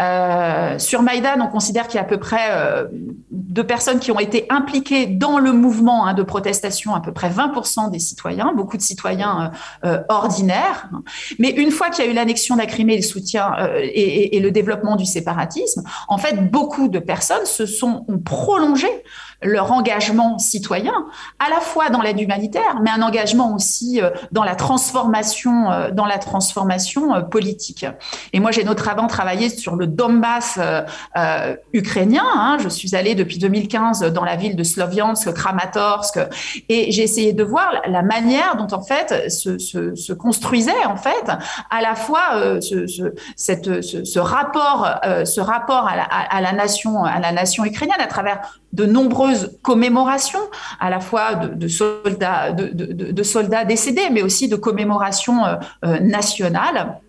Euh, 0.00 0.78
sur 0.78 1.02
Maïdan, 1.02 1.40
on 1.40 1.48
considère 1.48 1.88
qu'il 1.88 1.96
y 1.96 1.98
a 1.98 2.02
à 2.02 2.06
peu 2.06 2.18
près 2.18 2.50
euh, 2.50 2.86
de 3.30 3.62
personnes 3.62 3.98
qui 3.98 4.12
ont 4.12 4.20
été 4.20 4.46
impliquées 4.48 5.06
dans 5.06 5.38
le 5.38 5.52
mouvement 5.52 6.06
hein, 6.06 6.14
de 6.14 6.22
protestation, 6.22 6.94
à 6.94 7.00
peu 7.00 7.12
près 7.12 7.30
20% 7.30 7.90
des 7.90 7.98
citoyens, 7.98 8.52
beaucoup 8.54 8.76
de 8.76 8.82
citoyens 8.82 9.52
euh, 9.84 9.88
euh, 9.88 10.02
ordinaires. 10.08 10.88
Mais 11.38 11.50
une 11.50 11.72
fois 11.72 11.90
qu'il 11.90 12.04
y 12.04 12.08
a 12.08 12.10
eu 12.10 12.14
l'annexion 12.14 12.54
de 12.54 12.60
la 12.60 12.66
Crimée, 12.66 12.96
le 12.96 13.02
soutien 13.02 13.54
et, 13.80 14.36
et, 14.36 14.40
le 14.40 14.50
développement 14.50 14.94
du 14.94 15.04
séparatisme, 15.04 15.82
en 16.06 16.18
fait, 16.18 16.50
beaucoup 16.50 16.88
de 16.88 17.00
personnes 17.00 17.44
se 17.44 17.66
sont 17.66 18.04
ont 18.08 18.18
prolongé 18.18 18.88
leur 19.42 19.70
engagement 19.70 20.38
citoyen, 20.38 20.94
à 21.38 21.48
la 21.48 21.60
fois 21.60 21.90
dans 21.90 22.02
l'aide 22.02 22.20
humanitaire, 22.20 22.80
mais 22.82 22.90
un 22.90 23.02
engagement 23.02 23.54
aussi 23.54 24.00
euh, 24.02 24.10
dans 24.32 24.42
la 24.42 24.56
transformation, 24.56 25.70
euh, 25.70 25.90
dans 25.92 26.06
la 26.06 26.18
transformation 26.18 27.14
euh, 27.14 27.20
politique. 27.20 27.86
Et 28.32 28.40
moi, 28.40 28.50
j'ai 28.50 28.64
notamment 28.64 29.06
travaillé 29.06 29.48
sur 29.48 29.76
le 29.76 29.86
Donbass 29.86 30.58
ukrainien. 31.72 32.24
Hein. 32.34 32.56
Je 32.60 32.68
suis 32.68 32.96
allée 32.96 33.14
depuis 33.14 33.38
2015 33.38 34.00
dans 34.12 34.24
la 34.24 34.36
ville 34.36 34.56
de 34.56 34.62
Sloviansk, 34.62 35.32
Kramatorsk, 35.32 36.18
et 36.68 36.90
j'ai 36.90 37.02
essayé 37.02 37.32
de 37.32 37.44
voir 37.44 37.72
la 37.86 38.02
manière 38.02 38.56
dont 38.56 38.74
en 38.74 38.82
fait 38.82 39.30
se, 39.30 40.12
construisait 40.12 40.84
en 40.86 40.96
fait 40.96 41.30
à 41.70 41.80
la 41.80 41.94
fois 41.94 42.60
ce, 42.60 44.18
rapport, 44.18 44.88
ce 45.24 45.40
rapport 45.40 45.88
à 45.88 46.40
la 46.40 46.52
nation, 46.52 47.04
à 47.04 47.20
la 47.20 47.32
nation 47.32 47.64
ukrainienne 47.64 48.00
à 48.00 48.06
travers 48.06 48.40
de 48.72 48.84
nombreuses 48.84 49.58
commémorations, 49.62 50.38
à 50.80 50.90
la 50.90 51.00
fois 51.00 51.34
de, 51.34 51.68
soldats, 51.68 52.52
décédés, 53.64 54.10
mais 54.12 54.22
aussi 54.22 54.48
de 54.48 54.56
commémorations 54.56 55.44
euh, 55.44 55.98
nationales. 56.00 57.00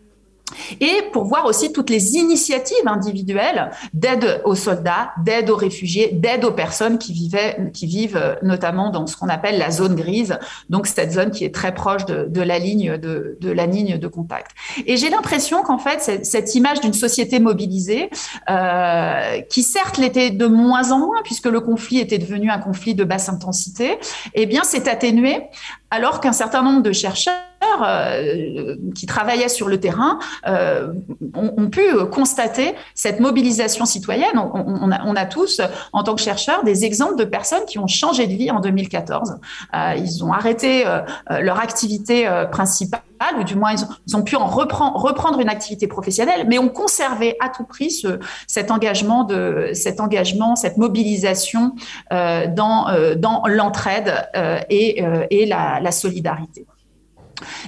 Et 0.79 1.03
pour 1.12 1.25
voir 1.25 1.45
aussi 1.45 1.71
toutes 1.71 1.89
les 1.89 2.15
initiatives 2.15 2.88
individuelles 2.88 3.71
d'aide 3.93 4.41
aux 4.45 4.55
soldats, 4.55 5.12
d'aide 5.23 5.49
aux 5.49 5.55
réfugiés, 5.55 6.09
d'aide 6.13 6.45
aux 6.45 6.51
personnes 6.51 6.97
qui, 6.97 7.13
vivaient, 7.13 7.71
qui 7.73 7.85
vivent 7.85 8.17
euh, 8.17 8.35
notamment 8.41 8.89
dans 8.89 9.07
ce 9.07 9.15
qu'on 9.17 9.29
appelle 9.29 9.57
la 9.57 9.71
zone 9.71 9.95
grise, 9.95 10.38
donc 10.69 10.88
cette 10.88 11.12
zone 11.12 11.31
qui 11.31 11.45
est 11.45 11.53
très 11.53 11.73
proche 11.73 12.05
de, 12.05 12.41
la, 12.41 12.59
ligne 12.59 12.97
de, 12.97 13.38
la 13.41 13.65
ligne 13.65 13.97
de 13.97 14.07
contact. 14.07 14.51
Et 14.85 14.97
j'ai 14.97 15.09
l'impression 15.09 15.63
qu'en 15.63 15.77
fait, 15.77 16.23
cette, 16.23 16.55
image 16.55 16.81
d'une 16.81 16.93
société 16.93 17.39
mobilisée, 17.39 18.09
euh, 18.49 19.41
qui 19.49 19.63
certes 19.63 19.97
l'était 19.97 20.31
de 20.31 20.47
moins 20.47 20.91
en 20.91 20.99
moins, 20.99 21.21
puisque 21.23 21.45
le 21.45 21.59
conflit 21.59 21.99
était 21.99 22.17
devenu 22.17 22.49
un 22.49 22.57
conflit 22.57 22.95
de 22.95 23.03
basse 23.03 23.29
intensité, 23.29 23.99
eh 24.33 24.45
bien, 24.45 24.63
s'est 24.63 24.89
atténué 24.89 25.43
alors 25.91 26.19
qu'un 26.19 26.34
certain 26.34 26.62
nombre 26.63 26.82
de 26.82 26.91
chercheurs 26.91 27.36
euh, 27.82 28.75
qui 28.95 29.06
travaillaient 29.06 29.49
sur 29.49 29.67
le 29.67 29.80
terrain 29.80 30.19
euh, 30.47 30.93
ont, 31.34 31.69
pu 31.69 31.82
constater 32.12 32.75
cette 32.95 33.19
mobilisation 33.19 33.86
citoyenne. 33.86 34.38
On, 34.38 35.15
a, 35.15 35.25
tous, 35.25 35.62
en 35.93 36.04
tant 36.04 36.15
que 36.15 36.21
chercheurs, 36.21 36.63
des 36.63 36.86
exemples 36.86 37.17
de 37.17 37.25
personnes 37.25 37.65
qui 37.67 37.80
ont 37.80 37.88
changé 37.88 38.28
de 38.28 38.34
vie 38.34 38.52
en 38.52 38.60
2014. 38.60 39.39
Euh, 39.73 39.93
ils 39.97 40.23
ont 40.23 40.34
arrêté 40.34 40.84
leur 41.30 41.60
activité 41.60 42.28
principale, 42.52 43.02
ou 43.39 43.43
du 43.43 43.55
moins 43.55 43.73
ils 44.08 44.15
ont, 44.15 44.23
pu 44.23 44.36
en 44.36 44.45
reprendre, 44.45 45.39
une 45.39 45.49
activité 45.49 45.88
professionnelle, 45.88 46.45
mais 46.47 46.60
ont 46.60 46.69
conservé 46.69 47.36
à 47.39 47.49
tout 47.49 47.63
prix 47.63 47.91
ce, 47.91 48.19
cet 48.47 48.71
engagement, 48.71 49.23
de, 49.23 49.71
cet 49.73 49.99
engagement, 49.99 50.55
cette 50.55 50.77
mobilisation 50.77 51.75
dans, 52.12 53.15
dans 53.17 53.43
l'entraide 53.47 54.29
et, 54.69 55.03
et 55.29 55.45
la 55.45 55.91
solidarité. 55.91 56.65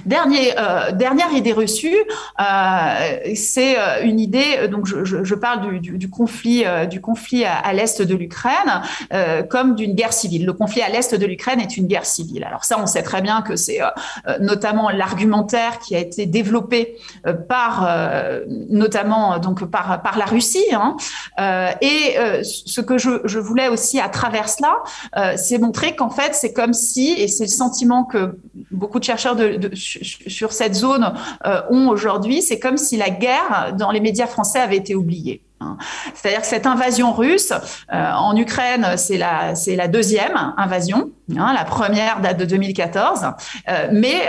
Euh, 0.06 0.92
dernière 0.92 1.32
idée 1.32 1.52
reçue, 1.52 1.96
euh, 1.96 3.16
c'est 3.34 3.78
euh, 3.78 4.04
une 4.04 4.20
idée. 4.20 4.68
Donc, 4.70 4.86
je, 4.86 5.34
parle 5.34 5.80
du, 5.80 6.10
conflit, 6.10 6.64
du 6.88 7.00
conflit 7.00 7.44
à, 7.44 7.72
l'est 7.72 8.02
de 8.02 8.14
l'Ukraine 8.14 8.82
comme 9.48 9.74
d'une 9.74 9.94
guerre 9.94 10.12
civile. 10.12 10.46
Le 10.46 10.52
conflit 10.52 10.82
à 10.82 10.88
l'est 10.88 11.14
de 11.14 11.26
l'Ukraine 11.26 11.60
est 11.60 11.76
une 11.76 11.86
guerre 11.86 12.06
civile. 12.06 12.44
Alors 12.44 12.64
ça, 12.64 12.78
on 12.80 12.86
sait 12.86 13.02
très 13.02 13.22
bien 13.22 13.42
que 13.42 13.56
c'est 13.56 13.80
notamment 14.40 14.90
l'argumentaire 14.90 15.78
qui 15.78 15.96
a 15.96 15.98
été 15.98 16.26
développé 16.26 16.96
par, 17.48 17.88
notamment 18.70 19.38
donc 19.38 19.64
par 19.64 20.02
par 20.02 20.18
la 20.18 20.24
Russie. 20.24 20.64
Hein. 20.72 20.96
et 21.80 22.16
ce 22.42 22.80
que 22.80 22.98
je, 22.98 23.38
voulais 23.38 23.68
aussi 23.68 24.00
à 24.00 24.08
travers 24.08 24.48
cela, 24.48 24.76
c'est 25.36 25.58
montrer 25.58 25.96
qu'en 25.96 26.10
fait, 26.10 26.34
c'est 26.34 26.52
comme 26.52 26.72
si, 26.72 27.12
et 27.12 27.28
c'est 27.28 27.44
le 27.44 27.50
sentiment 27.50 28.04
que 28.04 28.38
beaucoup 28.70 28.98
de 28.98 29.04
chercheurs 29.04 29.36
de 29.36 29.61
sur 29.74 30.52
cette 30.52 30.74
zone 30.74 31.12
euh, 31.46 31.62
ont 31.70 31.88
aujourd'hui, 31.88 32.42
c'est 32.42 32.58
comme 32.58 32.76
si 32.76 32.96
la 32.96 33.10
guerre 33.10 33.74
dans 33.78 33.90
les 33.90 34.00
médias 34.00 34.26
français 34.26 34.60
avait 34.60 34.76
été 34.76 34.94
oubliée. 34.94 35.42
Hein. 35.60 35.76
C'est-à-dire 36.14 36.40
que 36.40 36.46
cette 36.46 36.66
invasion 36.66 37.12
russe 37.12 37.52
euh, 37.52 38.12
en 38.12 38.36
Ukraine, 38.36 38.96
c'est 38.96 39.18
la, 39.18 39.54
la 39.66 39.88
deuxième 39.88 40.54
invasion. 40.56 41.10
Hein, 41.36 41.52
la 41.54 41.64
première 41.64 42.20
date 42.20 42.38
de 42.38 42.44
2014. 42.44 43.26
Euh, 43.68 43.88
mais 43.92 44.28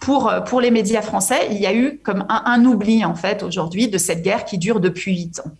pour, 0.00 0.32
pour 0.46 0.60
les 0.60 0.70
médias 0.70 1.02
français, 1.02 1.48
il 1.50 1.58
y 1.58 1.66
a 1.66 1.74
eu 1.74 1.98
comme 2.02 2.24
un, 2.28 2.42
un 2.46 2.64
oubli, 2.64 3.04
en 3.04 3.14
fait, 3.14 3.42
aujourd'hui, 3.42 3.88
de 3.88 3.98
cette 3.98 4.22
guerre 4.22 4.44
qui 4.44 4.58
dure 4.58 4.80
depuis 4.80 5.12
huit 5.14 5.40
ans. 5.40 5.50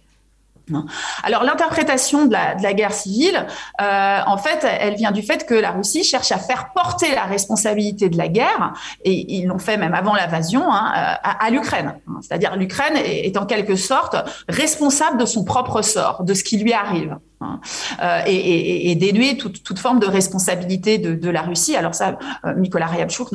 Alors 1.22 1.44
l'interprétation 1.44 2.26
de 2.26 2.32
la, 2.32 2.74
guerre 2.74 2.92
civile, 2.92 3.46
euh, 3.80 4.20
en 4.26 4.36
fait, 4.36 4.66
elle 4.80 4.94
vient 4.94 5.12
du 5.12 5.22
fait 5.22 5.46
que 5.46 5.54
la 5.54 5.70
Russie 5.70 6.02
cherche 6.02 6.32
à 6.32 6.38
faire 6.38 6.72
porter 6.74 7.14
la 7.14 7.24
responsabilité 7.24 8.08
de 8.08 8.18
la 8.18 8.28
guerre, 8.28 8.74
et 9.04 9.36
ils 9.36 9.46
l'ont 9.46 9.58
fait 9.58 9.76
même 9.76 9.94
avant 9.94 10.14
l'invasion, 10.14 10.72
hein, 10.72 10.92
à, 11.22 11.50
l'Ukraine. 11.50 11.94
C'est-à-dire 12.20 12.56
l'Ukraine 12.56 12.96
est, 12.96 13.36
en 13.36 13.46
quelque 13.46 13.76
sorte 13.76 14.16
responsable 14.48 15.18
de 15.18 15.26
son 15.26 15.44
propre 15.44 15.82
sort, 15.82 16.24
de 16.24 16.34
ce 16.34 16.42
qui 16.42 16.58
lui 16.58 16.72
arrive. 16.72 17.16
Hein. 17.40 17.60
Euh, 18.02 18.22
et, 18.26 18.94
dénuer 18.96 19.36
toute, 19.36 19.78
forme 19.78 20.00
de 20.00 20.06
responsabilité 20.06 20.98
de, 20.98 21.30
la 21.30 21.42
Russie. 21.42 21.76
Alors 21.76 21.94
ça, 21.94 22.18
euh, 22.44 22.54
Nicolas 22.54 22.86
Ryabchouk 22.86 23.28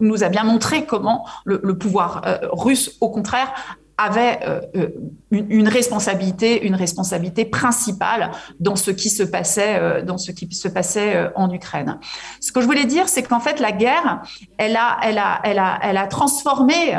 nous, 0.00 0.22
a 0.22 0.28
bien 0.28 0.44
montré 0.44 0.84
comment 0.84 1.26
le, 1.44 1.78
pouvoir 1.78 2.22
russe, 2.52 2.96
au 3.00 3.08
contraire, 3.08 3.52
avait 3.98 4.38
euh, 4.46 4.60
euh, 4.76 4.88
une, 5.32 5.68
responsabilité, 5.68 6.64
une 6.64 6.76
responsabilité 6.76 7.44
principale 7.44 8.30
dans 8.60 8.76
ce 8.76 8.92
qui 8.92 9.10
se 9.10 9.24
passait, 9.24 9.76
euh, 9.78 10.02
dans 10.02 10.16
ce 10.16 10.30
qui 10.30 10.50
se 10.54 10.68
passait 10.68 11.30
en 11.34 11.52
Ukraine. 11.52 11.98
Ce 12.40 12.52
que 12.52 12.60
je 12.60 12.66
voulais 12.66 12.84
dire, 12.84 13.08
c'est 13.08 13.24
qu'en 13.24 13.40
fait, 13.40 13.58
la 13.58 13.72
guerre, 13.72 14.22
elle 14.56 14.76
a, 14.76 14.98
elle 15.02 15.18
a, 15.18 15.40
elle 15.42 15.58
a, 15.58 15.78
elle 15.82 15.96
a 15.96 16.06
transformé 16.06 16.96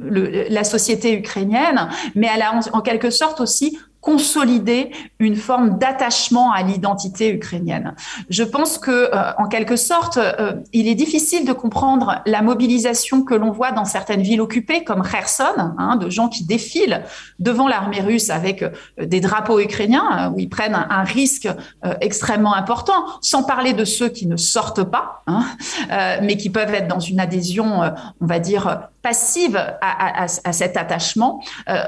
la 0.00 0.64
société 0.64 1.12
ukrainienne, 1.12 1.88
mais 2.14 2.28
elle 2.34 2.42
a 2.42 2.58
en 2.72 2.80
quelque 2.80 3.10
sorte 3.10 3.40
aussi 3.40 3.78
consolider 4.00 4.90
une 5.18 5.34
forme 5.34 5.78
d'attachement 5.78 6.52
à 6.52 6.62
l'identité 6.62 7.32
ukrainienne. 7.32 7.94
Je 8.30 8.44
pense 8.44 8.78
que, 8.78 8.90
euh, 8.90 9.32
en 9.38 9.48
quelque 9.48 9.76
sorte, 9.76 10.18
euh, 10.18 10.54
il 10.72 10.86
est 10.86 10.94
difficile 10.94 11.44
de 11.44 11.52
comprendre 11.52 12.22
la 12.24 12.42
mobilisation 12.42 13.24
que 13.24 13.34
l'on 13.34 13.50
voit 13.50 13.72
dans 13.72 13.84
certaines 13.84 14.22
villes 14.22 14.40
occupées, 14.40 14.84
comme 14.84 15.02
Kherson, 15.02 15.74
hein, 15.78 15.96
de 15.96 16.10
gens 16.10 16.28
qui 16.28 16.44
défilent 16.44 17.02
devant 17.40 17.66
l'armée 17.66 18.00
russe 18.00 18.30
avec 18.30 18.62
euh, 18.62 18.70
des 19.04 19.20
drapeaux 19.20 19.58
ukrainiens, 19.58 20.32
où 20.34 20.38
ils 20.38 20.48
prennent 20.48 20.74
un, 20.74 21.02
risque 21.02 21.48
extrêmement 22.00 22.54
important, 22.54 23.04
sans 23.22 23.42
parler 23.42 23.72
de 23.72 23.84
ceux 23.84 24.08
qui 24.08 24.26
ne 24.26 24.36
sortent 24.36 24.84
pas, 24.84 25.22
hein, 25.26 25.44
mais 26.22 26.36
qui 26.36 26.50
peuvent 26.50 26.74
être 26.74 26.86
dans 26.86 27.00
une 27.00 27.18
adhésion, 27.18 27.82
on 28.20 28.26
va 28.26 28.38
dire, 28.38 28.88
passive 29.08 29.56
à, 29.80 30.52
cet 30.52 30.76
attachement. 30.76 31.40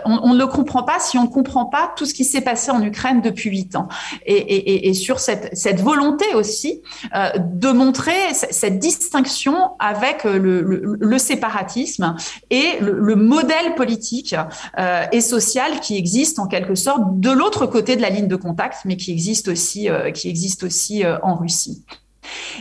on, 0.06 0.32
ne 0.32 0.38
le 0.38 0.46
comprend 0.46 0.84
pas 0.84 0.98
si 1.00 1.18
on 1.18 1.24
ne 1.24 1.28
comprend 1.28 1.66
pas 1.66 1.92
tout 1.96 2.06
ce 2.06 2.14
qui 2.14 2.24
s'est 2.24 2.40
passé 2.40 2.70
en 2.70 2.82
Ukraine 2.82 3.20
depuis 3.20 3.50
huit 3.50 3.76
ans. 3.76 3.88
Et, 4.24 4.94
sur 4.94 5.20
cette, 5.20 5.80
volonté 5.80 6.24
aussi 6.34 6.80
euh, 7.14 7.30
de 7.38 7.70
montrer 7.72 8.32
cette 8.32 8.78
distinction 8.78 9.72
avec 9.78 10.24
le, 10.24 11.18
séparatisme 11.18 12.16
et 12.50 12.78
le, 12.80 13.16
modèle 13.16 13.74
politique 13.74 14.34
euh, 14.78 15.04
et 15.12 15.20
social 15.20 15.80
qui 15.80 15.96
existe 15.96 16.38
en 16.38 16.46
quelque 16.46 16.74
sorte 16.74 17.20
de 17.20 17.30
l'autre 17.30 17.66
côté 17.66 17.96
de 17.96 18.02
la 18.02 18.10
ligne 18.10 18.28
de 18.28 18.36
contact, 18.36 18.78
mais 18.84 18.96
qui 18.96 19.12
existe 19.12 19.48
aussi, 19.48 19.90
euh, 19.90 20.10
qui 20.10 20.28
existe 20.28 20.62
aussi 20.62 21.04
en 21.22 21.34
Russie. 21.34 21.84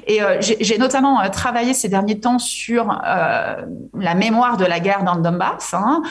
Et 0.08 0.22
euh, 0.22 0.38
j'ai 0.40 0.78
notamment 0.78 1.22
euh, 1.22 1.30
travaillé 1.30 1.74
ces 1.74 1.90
derniers 1.90 2.20
temps 2.20 2.40
sur 2.40 2.92
euh, 3.06 3.56
la 3.94 4.16
mémoire 4.16 4.58
de 4.58 4.66
la 4.66 4.80
guerre 4.80 5.04
dans 5.04 5.16
le 5.16 5.22
Donbass, 5.22 5.74
hein, 5.74 6.02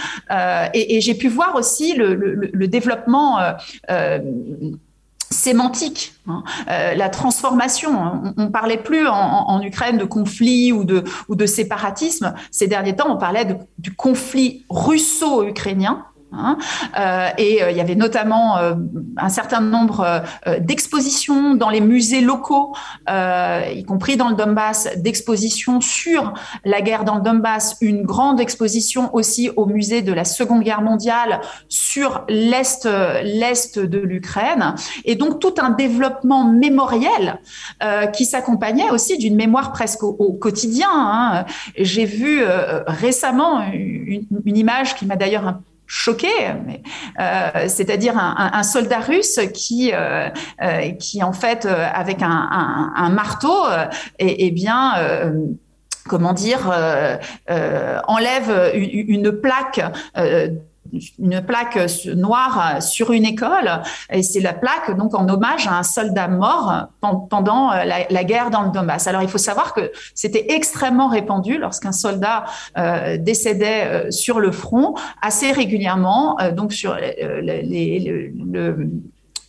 et, 0.75 1.01
j'ai 1.01 1.15
pu 1.15 1.29
voir 1.29 1.55
aussi 1.55 1.95
le, 1.95 2.67
développement 2.67 3.39
sémantique, 5.31 6.15
hein, 6.27 6.43
la 6.67 7.09
transformation. 7.09 8.33
On, 8.37 8.45
ne 8.45 8.49
parlait 8.49 8.79
plus 8.79 9.07
en, 9.07 9.61
Ukraine 9.63 9.99
de 9.99 10.05
conflit 10.05 10.73
ou 10.73 10.85
de, 10.85 11.05
ou 11.29 11.37
de 11.37 11.47
séparatisme. 11.47 12.35
Ces 12.51 12.67
derniers 12.67 12.97
temps, 12.97 13.11
on 13.11 13.17
parlait 13.17 13.47
du 13.79 13.95
conflit 13.95 14.65
russo-ukrainien. 14.69 16.05
Hein. 16.33 16.59
Euh, 16.99 17.29
et 17.39 17.63
euh, 17.63 17.71
il 17.71 17.77
y 17.77 17.81
avait 17.81 17.95
notamment 17.95 18.59
euh, 18.59 18.75
un 19.17 19.29
certain 19.29 19.61
nombre 19.61 20.23
d'expositions 20.61 21.55
dans 21.55 21.71
les 21.71 21.81
musées 21.81 22.21
locaux, 22.21 22.75
y 23.09 23.85
compris 23.85 24.17
dans 24.17 24.29
le 24.29 24.35
Donbass, 24.35 24.89
d'expositions 24.97 25.81
sur 25.81 26.35
la 26.65 26.81
guerre 26.81 27.05
dans 27.05 27.17
le 27.17 27.23
Donbass, 27.23 27.77
une 27.81 28.03
grande 28.03 28.41
exposition 28.41 29.15
aussi 29.15 29.51
au 29.57 29.67
musée 29.67 30.03
de 30.03 30.13
la 30.13 30.25
Seconde 30.25 30.63
Guerre 30.63 30.83
mondiale 30.83 31.41
sur 31.69 32.25
l'est 32.29 32.89
l'est 33.23 33.79
de 33.79 33.99
l'Ukraine, 33.99 34.75
et 35.05 35.15
donc 35.17 35.41
tout 35.41 35.55
un 35.61 35.71
développement 35.71 36.45
mémoriel 36.45 37.41
qui 38.13 38.25
s'accompagnait 38.25 38.91
aussi 38.91 39.19
d'une 39.19 39.37
mémoire 39.37 39.73
presque 39.73 40.03
au, 40.03 40.33
quotidien. 40.33 40.89
Hein. 40.91 41.45
J'ai 41.77 42.05
vu 42.05 42.43
récemment 42.87 43.63
une, 43.73 44.27
image 44.57 44.95
qui 44.95 45.07
m'a 45.07 45.17
d'ailleurs 45.17 45.47
un 45.47 45.61
choqué, 45.89 46.29
euh, 47.19 47.65
c'est-à-dire 47.67 48.15
un, 48.17 48.63
soldat 48.63 49.01
russe 49.01 49.41
qui, 49.55 49.91
euh, 49.93 50.29
euh, 50.63 50.91
qui 50.93 51.23
en 51.25 51.33
fait, 51.33 51.65
avec 51.67 52.19
un, 52.21 53.11
marteau, 53.11 53.65
et, 54.19 54.47
et 54.47 54.51
bien 54.51 54.93
comment 56.07 56.35
dire, 56.35 56.71
enlève 58.07 58.73
une, 58.75 59.33
plaque 59.33 59.81
une 61.19 61.41
plaque 61.43 61.79
noire 62.15 62.83
sur 62.83 63.13
une 63.13 63.25
école 63.25 63.83
et 64.11 64.23
c'est 64.23 64.41
la 64.41 64.53
plaque 64.53 64.97
donc 64.97 65.15
en 65.15 65.29
hommage 65.29 65.67
à 65.67 65.79
un 65.79 65.83
soldat 65.83 66.29
mort 66.29 66.89
pendant 67.31 67.71
la, 67.73 68.25
guerre 68.25 68.51
dans 68.51 68.63
le 68.63 68.71
Donbass. 68.71 69.07
Alors 69.07 69.23
il 69.23 69.29
faut 69.29 69.39
savoir 69.39 69.75
que 69.75 69.91
c'était 70.15 70.47
extrêmement 70.51 71.09
répandu 71.09 71.59
lorsqu'un 71.59 71.93
soldat 71.93 72.45
euh, 72.77 73.17
décédait 73.19 73.85
euh, 73.85 74.11
sur 74.11 74.41
le 74.41 74.53
front 74.53 74.95
assez 75.23 75.53
régulièrement 75.53 76.39
euh, 76.41 76.53
donc 76.53 76.73
sur 76.73 76.97
les, 76.97 78.33
le 78.35 78.91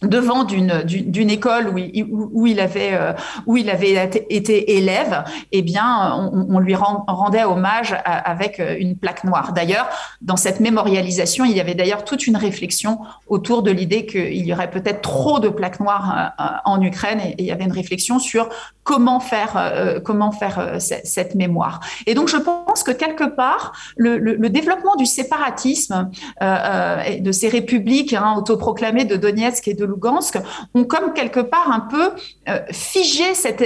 devant 0.01 0.45
d'une 0.45 0.83
d'une 0.83 1.29
école 1.29 1.69
où 1.69 1.77
il, 1.77 2.07
où 2.09 2.47
il 2.47 2.59
avait 2.59 2.93
euh, 2.93 3.13
où 3.45 3.57
il 3.57 3.69
avait 3.69 4.09
été 4.29 4.77
élève 4.77 5.25
eh 5.51 5.62
bien 5.62 6.13
on, 6.33 6.59
lui 6.59 6.75
rendait 6.75 7.43
hommage 7.43 7.95
avec 8.05 8.59
euh, 8.59 8.77
une 8.79 8.95
plaque 8.95 9.25
noire. 9.25 9.51
D'ailleurs 9.51 9.89
dans 10.21 10.38
cette 10.38 10.62
mémorialisation 10.62 11.43
il 11.43 11.51
y 11.51 11.59
avait 11.59 11.75
d'ailleurs 11.75 12.05
toute 12.05 12.27
une 12.27 12.38
réflexion 12.38 12.99
autour 13.27 13.62
de 13.62 13.71
l'idée 13.71 14.05
qu'il 14.05 14.45
y 14.45 14.53
aurait 14.53 14.71
peut-être 14.71 15.01
trop 15.01 15.39
de 15.39 15.49
plaques 15.49 15.81
noires 15.81 16.33
euh, 16.39 16.43
en 16.63 16.81
Ukraine 16.81 17.19
et, 17.19 17.35
il 17.38 17.45
y 17.45 17.51
avait 17.51 17.65
une 17.65 17.71
réflexion 17.71 18.19
sur 18.19 18.49
comment 18.83 19.19
faire 19.19 19.53
euh, 19.55 19.99
comment 19.99 20.31
faire 20.31 20.77
cette 20.79 21.35
mémoire. 21.35 21.79
Et 22.07 22.13
donc 22.13 22.27
je 22.27 22.38
pense 22.38 22.83
que 22.83 22.91
quelque 22.91 23.23
part 23.23 23.73
le, 23.97 24.49
développement 24.49 24.95
du 24.95 25.05
séparatisme 25.05 26.09
euh, 26.41 27.01
et 27.01 27.19
de 27.19 27.31
ces 27.31 27.49
républiques 27.49 28.13
hein, 28.13 28.35
autoproclamées 28.38 29.05
de 29.05 29.15
Donetsk 29.15 29.67
et 29.67 29.73
de 29.73 29.88
Lugansk 29.89 30.39
ont 30.73 30.84
comme 30.84 31.13
quelque 31.13 31.39
part 31.39 31.71
un 31.71 31.82
peu 31.82 32.12
euh, 32.47 32.60
figé 32.71 33.34
cette, 33.34 33.63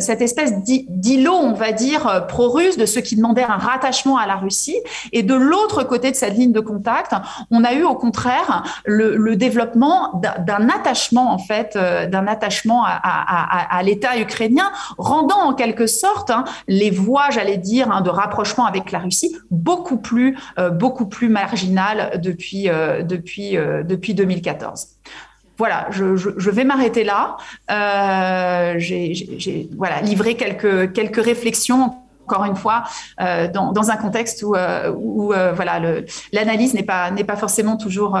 cette 0.00 0.20
espèce 0.20 0.52
d'îlot, 0.64 1.34
on 1.34 1.52
va 1.52 1.72
dire, 1.72 2.06
euh, 2.06 2.20
pro-russe 2.20 2.76
de 2.76 2.86
ceux 2.86 3.00
qui 3.00 3.16
demandaient 3.16 3.44
un 3.44 3.56
rattachement 3.56 4.16
à 4.16 4.26
la 4.26 4.36
Russie. 4.36 4.76
Et 5.12 5.22
de 5.22 5.34
l'autre 5.34 5.84
côté 5.84 6.10
de 6.10 6.16
cette 6.16 6.34
ligne 6.34 6.52
de 6.52 6.60
contact, 6.60 7.12
on 7.50 7.64
a 7.64 7.74
eu 7.74 7.84
au 7.84 7.94
contraire 7.94 8.64
le, 8.84 9.36
développement 9.36 10.20
d'un 10.20 10.68
attachement, 10.68 11.32
en 11.32 11.38
fait, 11.38 11.76
euh, 11.76 12.06
d'un 12.06 12.26
attachement 12.26 12.84
à, 12.84 13.80
l'État 13.82 14.18
ukrainien, 14.18 14.70
rendant 14.98 15.40
en 15.40 15.54
quelque 15.54 15.86
sorte 15.86 16.30
hein, 16.30 16.44
les 16.68 16.90
voies, 16.90 17.30
j'allais 17.30 17.56
dire, 17.56 17.90
hein, 17.90 18.00
de 18.00 18.10
rapprochement 18.10 18.66
avec 18.66 18.92
la 18.92 18.98
Russie 18.98 19.36
beaucoup 19.50 19.96
plus, 19.96 20.36
beaucoup 20.72 21.06
plus 21.06 21.28
marginales 21.28 22.20
depuis, 22.20 22.68
depuis, 23.04 23.56
depuis 23.84 24.14
2014 24.14 24.88
voilà, 25.60 25.88
je, 25.90 26.50
vais 26.50 26.64
m'arrêter 26.64 27.04
là. 27.04 27.36
Euh, 27.70 28.76
J'ai 28.78 29.68
livré 30.02 30.34
quelques, 30.34 31.16
réflexions 31.22 31.96
encore 32.24 32.46
une 32.46 32.56
fois, 32.56 32.84
euh, 33.20 33.46
dans, 33.46 33.90
un 33.90 33.96
contexte 33.96 34.42
où, 34.42 34.54
euh, 34.54 35.52
l'analyse 36.32 36.72
n'est 36.72 36.82
pas, 36.82 37.10
pas 37.10 37.36
forcément 37.36 37.76
toujours, 37.76 38.18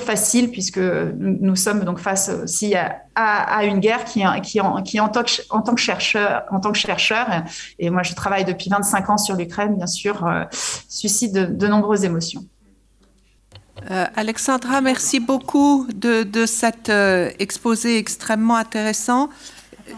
facile, 0.00 0.50
puisque 0.50 0.80
nous, 1.18 1.54
sommes 1.54 1.84
donc 1.84 2.00
face 2.00 2.32
aussi 2.42 2.74
à, 2.74 3.64
une 3.64 3.78
guerre 3.78 4.04
qui, 4.04 4.24
en, 4.24 5.08
tant 5.08 5.22
que, 5.22 5.80
chercheur, 5.80 6.42
en 6.50 6.58
tant 6.58 6.72
que 6.72 6.78
chercheur, 6.78 7.26
et 7.78 7.90
moi 7.90 8.02
je 8.02 8.12
travaille 8.14 8.44
depuis 8.44 8.70
25 8.70 9.10
ans 9.10 9.18
sur 9.18 9.36
l'Ukraine, 9.36 9.76
bien 9.76 9.86
sûr, 9.86 10.28
suscite 10.88 11.32
de 11.32 11.66
nombreuses 11.68 12.02
émotions. 12.02 12.42
Euh, 13.90 14.06
Alexandra, 14.14 14.80
merci 14.80 15.20
beaucoup 15.20 15.86
de, 15.94 16.22
de 16.22 16.46
cet 16.46 16.88
euh, 16.88 17.30
exposé 17.38 17.96
extrêmement 17.96 18.56
intéressant. 18.56 19.30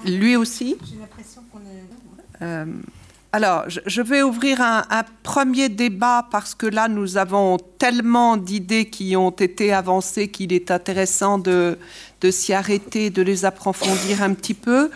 Lui 0.06 0.36
aussi. 0.36 0.76
J'ai 0.88 0.98
l'impression 0.98 1.42
qu'on 1.52 1.58
est. 1.58 2.42
Euh, 2.42 2.66
alors, 3.32 3.64
je, 3.68 3.80
je, 3.86 4.02
vais 4.02 4.22
ouvrir 4.22 4.60
un, 4.60 4.84
un, 4.90 5.04
premier 5.22 5.68
débat 5.68 6.26
parce 6.30 6.54
que 6.54 6.66
là, 6.66 6.88
nous 6.88 7.16
avons 7.16 7.58
tellement 7.78 8.36
d'idées 8.36 8.86
qui 8.86 9.16
ont 9.16 9.30
été 9.30 9.72
avancées 9.72 10.28
qu'il 10.28 10.52
est 10.52 10.70
intéressant 10.70 11.38
de, 11.38 11.78
de 12.20 12.30
s'y 12.30 12.52
arrêter, 12.52 13.10
de 13.10 13.22
les 13.22 13.44
approfondir 13.44 14.22
un 14.22 14.34
petit 14.34 14.54
peu. 14.54 14.90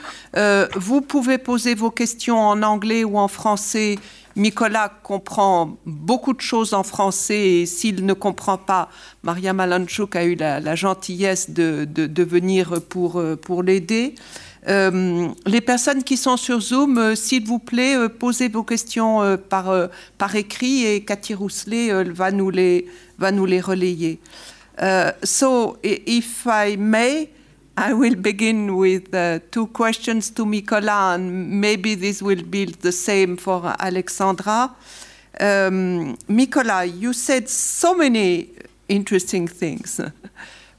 Vous 0.76 1.00
pouvez 1.00 1.38
poser 1.38 1.74
vos 1.74 1.90
questions 1.90 2.38
en 2.38 2.62
anglais 2.62 3.04
ou 3.04 3.18
en 3.18 3.28
français 3.28 3.96
Nicolas 4.36 4.90
comprend 5.02 5.76
beaucoup 5.86 6.34
de 6.34 6.40
choses 6.40 6.74
en 6.74 6.82
français 6.82 7.48
et 7.48 7.66
s'il 7.66 8.04
ne 8.04 8.12
comprend 8.12 8.58
pas, 8.58 8.90
Maria 9.22 9.52
Malanchuk 9.52 10.14
a 10.14 10.24
eu 10.24 10.34
la, 10.34 10.74
gentillesse 10.74 11.50
de, 11.50 12.22
venir 12.22 12.80
pour, 12.88 13.22
pour 13.42 13.62
l'aider. 13.62 14.14
Euh, 14.68 15.28
les 15.46 15.60
personnes 15.60 16.02
qui 16.02 16.16
sont 16.16 16.36
sur 16.36 16.60
Zoom, 16.60 16.98
euh, 16.98 17.14
s'il 17.14 17.44
vous 17.44 17.60
plaît, 17.60 17.96
euh, 17.96 18.08
posez 18.08 18.48
vos 18.48 18.64
questions 18.64 19.22
euh, 19.22 19.36
par, 19.36 19.70
euh, 19.70 19.86
écrit 20.34 20.84
et 20.84 21.04
Cathy 21.04 21.34
Rousselet 21.34 21.92
euh, 21.92 22.04
va, 22.12 22.32
nous 22.32 22.50
les, 22.50 22.86
va 23.18 23.30
nous 23.30 23.46
les 23.46 23.60
relayer. 23.60 24.18
So, 25.22 25.78
if 25.82 26.46
I 26.46 26.76
may, 26.76 27.30
I 27.78 27.92
will 27.92 28.14
begin 28.14 28.76
with 28.76 29.14
uh, 29.14 29.40
two 29.50 29.66
questions 29.66 30.30
to 30.30 30.46
Mykola, 30.46 31.14
and 31.14 31.60
maybe 31.60 31.94
this 31.94 32.22
will 32.22 32.42
be 32.42 32.64
the 32.64 32.90
same 32.90 33.36
for 33.36 33.74
Alexandra. 33.78 34.74
Um, 35.38 36.16
Mykola, 36.26 36.86
you 36.86 37.12
said 37.12 37.50
so 37.50 37.94
many 37.94 38.52
interesting 38.88 39.46
things. 39.46 40.00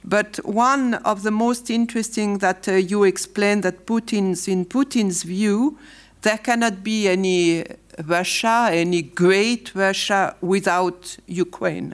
But 0.04 0.40
one 0.46 0.94
of 1.04 1.24
the 1.24 1.32
most 1.32 1.70
interesting 1.70 2.38
that 2.38 2.68
uh, 2.68 2.74
you 2.74 3.04
explained 3.04 3.64
that 3.64 3.86
Putin's, 3.86 4.48
in 4.48 4.66
Putin's 4.66 5.24
view, 5.24 5.78
there 6.22 6.38
cannot 6.38 6.82
be 6.82 7.10
any 7.10 7.66
Russia, 8.06 8.70
any 8.72 9.02
great 9.02 9.76
Russia 9.76 10.34
without 10.42 11.18
Ukraine. 11.28 11.94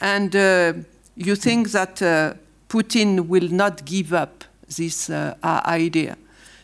And 0.00 0.34
uh, 0.34 0.72
you 1.14 1.36
think 1.36 1.70
that 1.70 2.02
uh, 2.02 2.34
Putin 2.68 3.28
will 3.28 3.48
not 3.48 3.84
give 3.84 4.12
up 4.12 4.44
this 4.76 5.10
uh, 5.10 5.34
idea. 5.42 6.16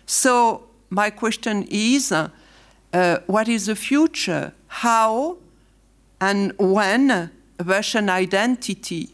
So, 0.06 0.64
my 0.90 1.10
question 1.10 1.66
is 1.70 2.12
uh, 2.12 2.28
what 3.26 3.48
is 3.48 3.66
the 3.66 3.76
future? 3.76 4.52
How 4.68 5.38
and 6.20 6.52
when 6.58 7.30
Russian 7.64 8.10
identity 8.10 9.10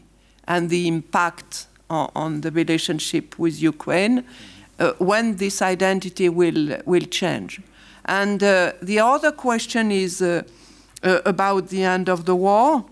and 0.47 0.69
the 0.69 0.87
impact 0.87 1.67
on, 1.89 2.11
on 2.15 2.41
the 2.41 2.51
relationship 2.51 3.37
with 3.39 3.61
Ukraine, 3.61 4.23
uh, 4.79 4.93
when 4.97 5.37
this 5.37 5.61
identity 5.61 6.29
will, 6.29 6.77
will 6.85 7.05
change? 7.05 7.61
And 8.05 8.43
uh, 8.43 8.73
the 8.81 8.99
other 8.99 9.31
question 9.31 9.91
is 9.91 10.21
uh, 10.21 10.43
uh, 11.03 11.21
about 11.25 11.69
the 11.69 11.83
end 11.83 12.09
of 12.09 12.25
the 12.25 12.35
war 12.35 12.85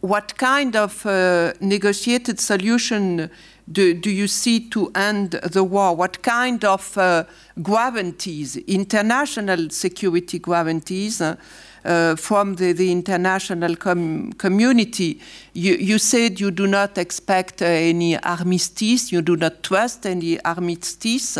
what 0.00 0.36
kind 0.36 0.76
of 0.76 1.04
uh, 1.06 1.52
negotiated 1.60 2.38
solution 2.38 3.30
do, 3.70 3.94
do, 3.94 4.10
you 4.10 4.28
see 4.28 4.60
to 4.70 4.90
end 4.94 5.32
the 5.32 5.62
war? 5.62 5.94
What 5.94 6.22
kind 6.22 6.64
of 6.64 6.96
uh, 6.96 7.24
guarantees, 7.62 8.56
international 8.56 9.70
security 9.70 10.38
guarantees, 10.38 11.20
uh, 11.20 11.36
uh 11.84 12.16
from 12.16 12.56
the, 12.56 12.72
the 12.72 12.90
international 12.90 13.76
com 13.76 14.32
community? 14.34 15.20
You, 15.52 15.74
you, 15.74 15.98
said 15.98 16.40
you 16.40 16.50
do 16.50 16.66
not 16.66 16.96
expect 16.96 17.60
uh, 17.60 17.66
any 17.66 18.16
armistice, 18.22 19.12
you 19.12 19.20
do 19.20 19.36
not 19.36 19.62
trust 19.62 20.06
any 20.06 20.40
armistice, 20.44 21.36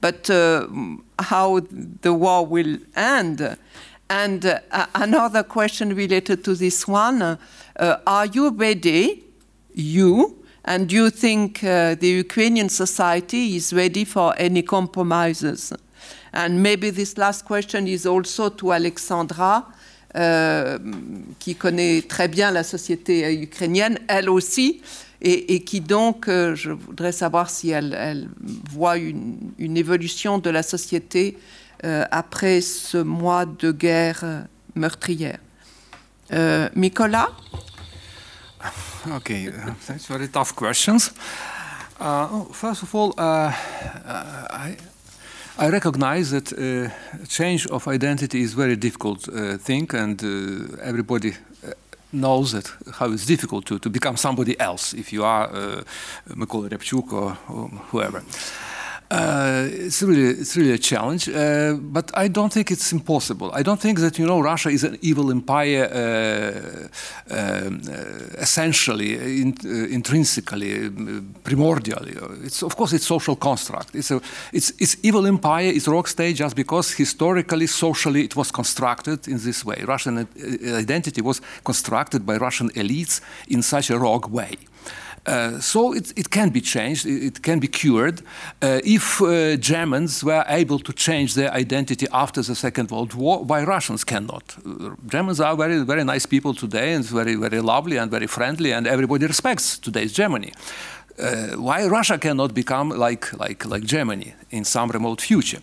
but 0.00 0.28
uh, 0.28 0.66
how 1.18 1.60
the 2.02 2.12
war 2.12 2.44
will 2.44 2.76
end? 2.96 3.56
And 4.10 4.60
another 4.94 5.42
question 5.42 5.94
related 5.94 6.44
to 6.44 6.54
this 6.54 6.86
one 6.86 7.38
uh, 7.78 7.96
are 8.06 8.26
you 8.26 8.50
ready, 8.50 9.24
you, 9.74 10.44
and 10.64 10.88
do 10.88 10.94
you 10.94 11.10
think 11.10 11.64
uh, 11.64 11.94
the 11.94 12.08
Ukrainian 12.08 12.68
society 12.68 13.56
is 13.56 13.72
ready 13.72 14.04
for 14.04 14.34
any 14.38 14.62
compromises? 14.62 15.72
And 16.32 16.62
maybe 16.62 16.90
this 16.90 17.18
last 17.18 17.44
question 17.44 17.86
is 17.86 18.06
also 18.06 18.48
to 18.48 18.72
Alexandra, 18.72 19.66
euh, 20.16 20.78
qui 21.38 21.54
connaît 21.54 22.02
très 22.02 22.28
bien 22.28 22.50
la 22.50 22.62
société 22.62 23.24
euh, 23.24 23.42
ukrainienne, 23.42 23.98
elle 24.08 24.28
aussi, 24.28 24.82
et, 25.22 25.60
qui 25.60 25.80
donc, 25.80 26.28
euh, 26.28 26.54
je 26.54 26.70
voudrais 26.70 27.12
savoir 27.12 27.48
si 27.48 27.70
elle, 27.70 28.28
voit 28.70 28.96
une, 28.96 29.76
évolution 29.76 30.38
de 30.38 30.50
la 30.50 30.62
société 30.62 31.38
euh, 31.84 32.04
après 32.10 32.60
ce 32.60 32.98
mois 32.98 33.46
de 33.46 33.70
guerre 33.70 34.46
meurtrière. 34.74 35.38
Uh, 36.32 36.70
Mykola? 36.74 37.28
Okay, 39.06 39.48
uh, 39.48 39.74
thanks. 39.80 40.06
Very 40.06 40.28
tough 40.28 40.54
questions. 40.56 41.12
Uh, 42.00 42.28
oh, 42.30 42.44
first 42.52 42.82
of 42.82 42.94
all, 42.94 43.12
uh, 43.18 43.22
uh, 43.22 44.46
I, 44.50 44.76
I 45.58 45.68
recognize 45.68 46.30
that 46.30 46.52
uh, 46.52 46.88
change 47.28 47.66
of 47.66 47.86
identity 47.86 48.40
is 48.40 48.54
very 48.54 48.76
difficult 48.76 49.28
thing, 49.60 49.94
and 49.94 50.22
everybody 50.80 51.34
knows 52.12 52.52
that 52.52 52.70
how 52.92 53.12
it's 53.12 53.26
difficult 53.26 53.66
to, 53.66 53.78
to 53.78 53.90
become 53.90 54.16
somebody 54.16 54.58
else 54.58 54.94
if 54.94 55.12
you 55.12 55.24
are 55.24 55.50
uh, 55.50 55.82
Mykola 56.28 56.68
Riabchuk 56.70 57.12
or, 57.12 57.36
or 57.48 57.68
whoever. 57.90 58.22
Uh, 59.12 59.68
it's 59.70 60.02
really 60.02 60.40
it's 60.40 60.56
really 60.56 60.72
a 60.72 60.78
challenge, 60.78 61.28
uh, 61.28 61.74
but 61.74 62.10
I 62.14 62.28
don't 62.28 62.50
think 62.50 62.70
it's 62.70 62.92
impossible. 62.92 63.50
I 63.52 63.62
don't 63.62 63.78
think 63.78 63.98
that 63.98 64.18
you 64.18 64.26
know 64.26 64.40
Russia 64.40 64.70
is 64.70 64.84
an 64.84 64.96
evil 65.02 65.30
empire 65.30 65.84
uh, 65.84 67.34
um, 67.34 67.82
uh 67.88 68.40
essentially, 68.40 69.40
in, 69.42 69.54
uh, 69.66 69.94
intrinsically, 69.94 70.88
primordially. 71.44 72.14
It's 72.46 72.62
of 72.62 72.74
course 72.74 72.94
it's 72.94 73.06
social 73.06 73.36
construct. 73.36 73.94
It's 73.94 74.10
a 74.10 74.20
it's 74.50 74.72
it's 74.78 74.96
evil 75.02 75.26
empire. 75.26 75.66
It's 75.66 75.86
rogue 75.88 76.08
state 76.08 76.36
just 76.36 76.56
because 76.56 76.96
historically, 76.96 77.66
socially, 77.66 78.24
it 78.24 78.34
was 78.34 78.50
constructed 78.50 79.28
in 79.28 79.38
this 79.38 79.62
way. 79.62 79.84
Russian 79.86 80.26
identity 80.74 81.20
was 81.20 81.42
constructed 81.64 82.24
by 82.24 82.38
Russian 82.38 82.70
elites 82.70 83.20
in 83.46 83.62
such 83.62 83.90
a 83.90 83.98
rogue 83.98 84.30
way. 84.30 84.56
Uh, 85.24 85.60
so 85.60 85.92
it, 85.94 86.12
it 86.16 86.30
can 86.30 86.50
be 86.50 86.60
changed, 86.60 87.06
it, 87.06 87.24
it 87.24 87.42
can 87.42 87.60
be 87.60 87.68
cured. 87.68 88.22
Uh, 88.60 88.80
if 88.84 89.22
uh, 89.22 89.56
Germans 89.56 90.24
were 90.24 90.44
able 90.48 90.80
to 90.80 90.92
change 90.92 91.34
their 91.34 91.52
identity 91.52 92.06
after 92.12 92.42
the 92.42 92.54
Second 92.54 92.90
World 92.90 93.14
War, 93.14 93.44
why 93.44 93.62
Russians 93.62 94.02
cannot? 94.04 94.56
Germans 95.06 95.40
are 95.40 95.56
very, 95.56 95.84
very 95.84 96.02
nice 96.02 96.26
people 96.26 96.54
today 96.54 96.94
and 96.94 97.04
very, 97.04 97.36
very 97.36 97.60
lovely 97.60 97.98
and 97.98 98.10
very 98.10 98.26
friendly, 98.26 98.72
and 98.72 98.86
everybody 98.86 99.26
respects 99.26 99.78
today's 99.78 100.12
Germany. 100.12 100.52
Uh, 101.18 101.56
why 101.56 101.86
Russia 101.86 102.18
cannot 102.18 102.54
become 102.54 102.88
like, 102.88 103.32
like, 103.38 103.64
like 103.66 103.84
Germany 103.84 104.34
in 104.50 104.64
some 104.64 104.88
remote 104.90 105.20
future. 105.20 105.60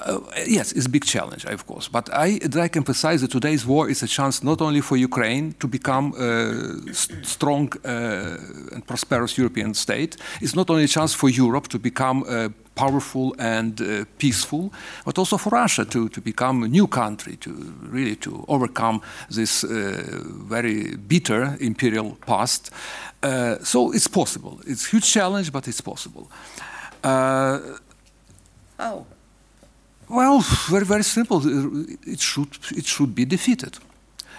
Uh, 0.00 0.20
yes, 0.46 0.72
it's 0.72 0.86
a 0.86 0.88
big 0.88 1.04
challenge, 1.04 1.44
of 1.44 1.66
course, 1.66 1.88
but 1.88 2.08
I 2.12 2.38
like 2.54 2.76
emphasize 2.76 3.20
that 3.20 3.30
today's 3.30 3.66
war 3.66 3.88
is 3.88 4.02
a 4.02 4.06
chance 4.06 4.42
not 4.42 4.60
only 4.60 4.80
for 4.80 4.96
Ukraine 4.96 5.54
to 5.58 5.66
become 5.66 6.14
a 6.18 6.92
strong 7.22 7.72
uh, 7.84 8.36
and 8.72 8.86
prosperous 8.86 9.36
European 9.36 9.74
state, 9.74 10.16
it's 10.40 10.54
not 10.54 10.70
only 10.70 10.84
a 10.84 10.88
chance 10.88 11.14
for 11.14 11.28
Europe 11.28 11.68
to 11.68 11.78
become 11.78 12.24
a 12.28 12.50
powerful 12.74 13.34
and 13.38 13.80
uh, 13.80 14.04
peaceful, 14.18 14.72
but 15.04 15.18
also 15.18 15.38
for 15.38 15.50
Russia 15.50 15.84
to, 15.84 16.08
to 16.08 16.20
become 16.20 16.64
a 16.64 16.68
new 16.68 16.86
country, 16.86 17.36
to 17.36 17.50
really 17.90 18.16
to 18.16 18.44
overcome 18.48 19.00
this 19.30 19.64
uh, 19.64 19.68
very 20.48 20.96
bitter 20.96 21.56
imperial 21.60 22.16
past. 22.26 22.70
Uh, 23.22 23.56
so 23.62 23.92
it's 23.92 24.08
possible. 24.08 24.60
It's 24.66 24.86
a 24.86 24.90
huge 24.90 25.10
challenge, 25.12 25.52
but 25.52 25.66
it's 25.68 25.80
possible. 25.80 26.28
Uh, 27.02 27.60
How? 28.78 29.06
Well, 30.08 30.40
very, 30.68 30.84
very 30.84 31.02
simple. 31.02 31.40
It 32.06 32.20
should, 32.20 32.58
it 32.76 32.86
should 32.86 33.14
be 33.14 33.24
defeated. 33.24 33.78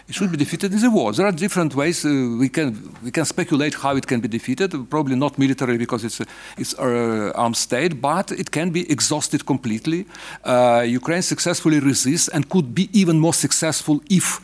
It 0.07 0.13
should 0.13 0.31
be 0.31 0.37
defeated 0.37 0.71
in 0.71 0.79
the 0.79 0.91
war. 0.91 1.13
There 1.13 1.25
are 1.25 1.31
different 1.31 1.73
ways 1.73 2.05
uh, 2.05 2.09
we 2.39 2.47
can 2.47 2.95
we 3.03 3.09
can 3.09 3.25
speculate 3.25 3.73
how 3.73 3.95
it 3.95 4.05
can 4.05 4.21
be 4.21 4.27
defeated. 4.27 4.71
Probably 4.89 5.15
not 5.15 5.39
militarily 5.39 5.79
because 5.79 6.05
it's 6.05 6.19
a, 6.19 6.25
it's 6.57 6.73
an 6.73 7.31
armed 7.31 7.57
state, 7.57 7.99
but 7.99 8.31
it 8.31 8.51
can 8.51 8.69
be 8.69 8.81
exhausted 8.91 9.45
completely. 9.45 10.05
Uh, 10.43 10.83
Ukraine 10.85 11.23
successfully 11.23 11.79
resists 11.79 12.27
and 12.27 12.47
could 12.49 12.75
be 12.75 12.87
even 12.93 13.19
more 13.19 13.33
successful 13.33 13.99
if 14.07 14.41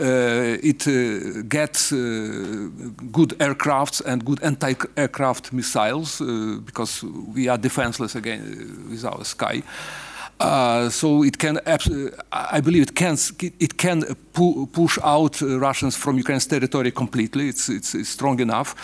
uh, 0.00 0.56
it 0.62 0.88
uh, 0.88 1.42
gets 1.42 1.92
uh, 1.92 1.96
good 3.12 3.38
aircrafts 3.38 4.00
and 4.06 4.24
good 4.24 4.42
anti-aircraft 4.42 5.52
missiles 5.52 6.22
because 6.64 7.04
we 7.34 7.48
are 7.48 7.58
defenseless 7.58 8.14
again 8.14 8.40
with 8.90 9.04
our 9.04 9.22
sky. 9.24 9.62
Uh, 10.40 10.88
so 10.90 11.22
it 11.22 11.38
can, 11.38 11.60
I 12.32 12.60
believe, 12.60 12.82
it 12.82 12.94
can 12.96 13.16
it 13.60 13.76
can 13.76 14.02
pu 14.32 14.66
push 14.66 14.98
out 15.02 15.40
Russians 15.40 15.96
from 15.96 16.16
Ukraine's 16.18 16.46
territory 16.46 16.90
completely. 16.90 17.48
It's, 17.48 17.68
it's, 17.68 17.94
it's 17.94 18.08
strong 18.08 18.40
enough 18.40 18.74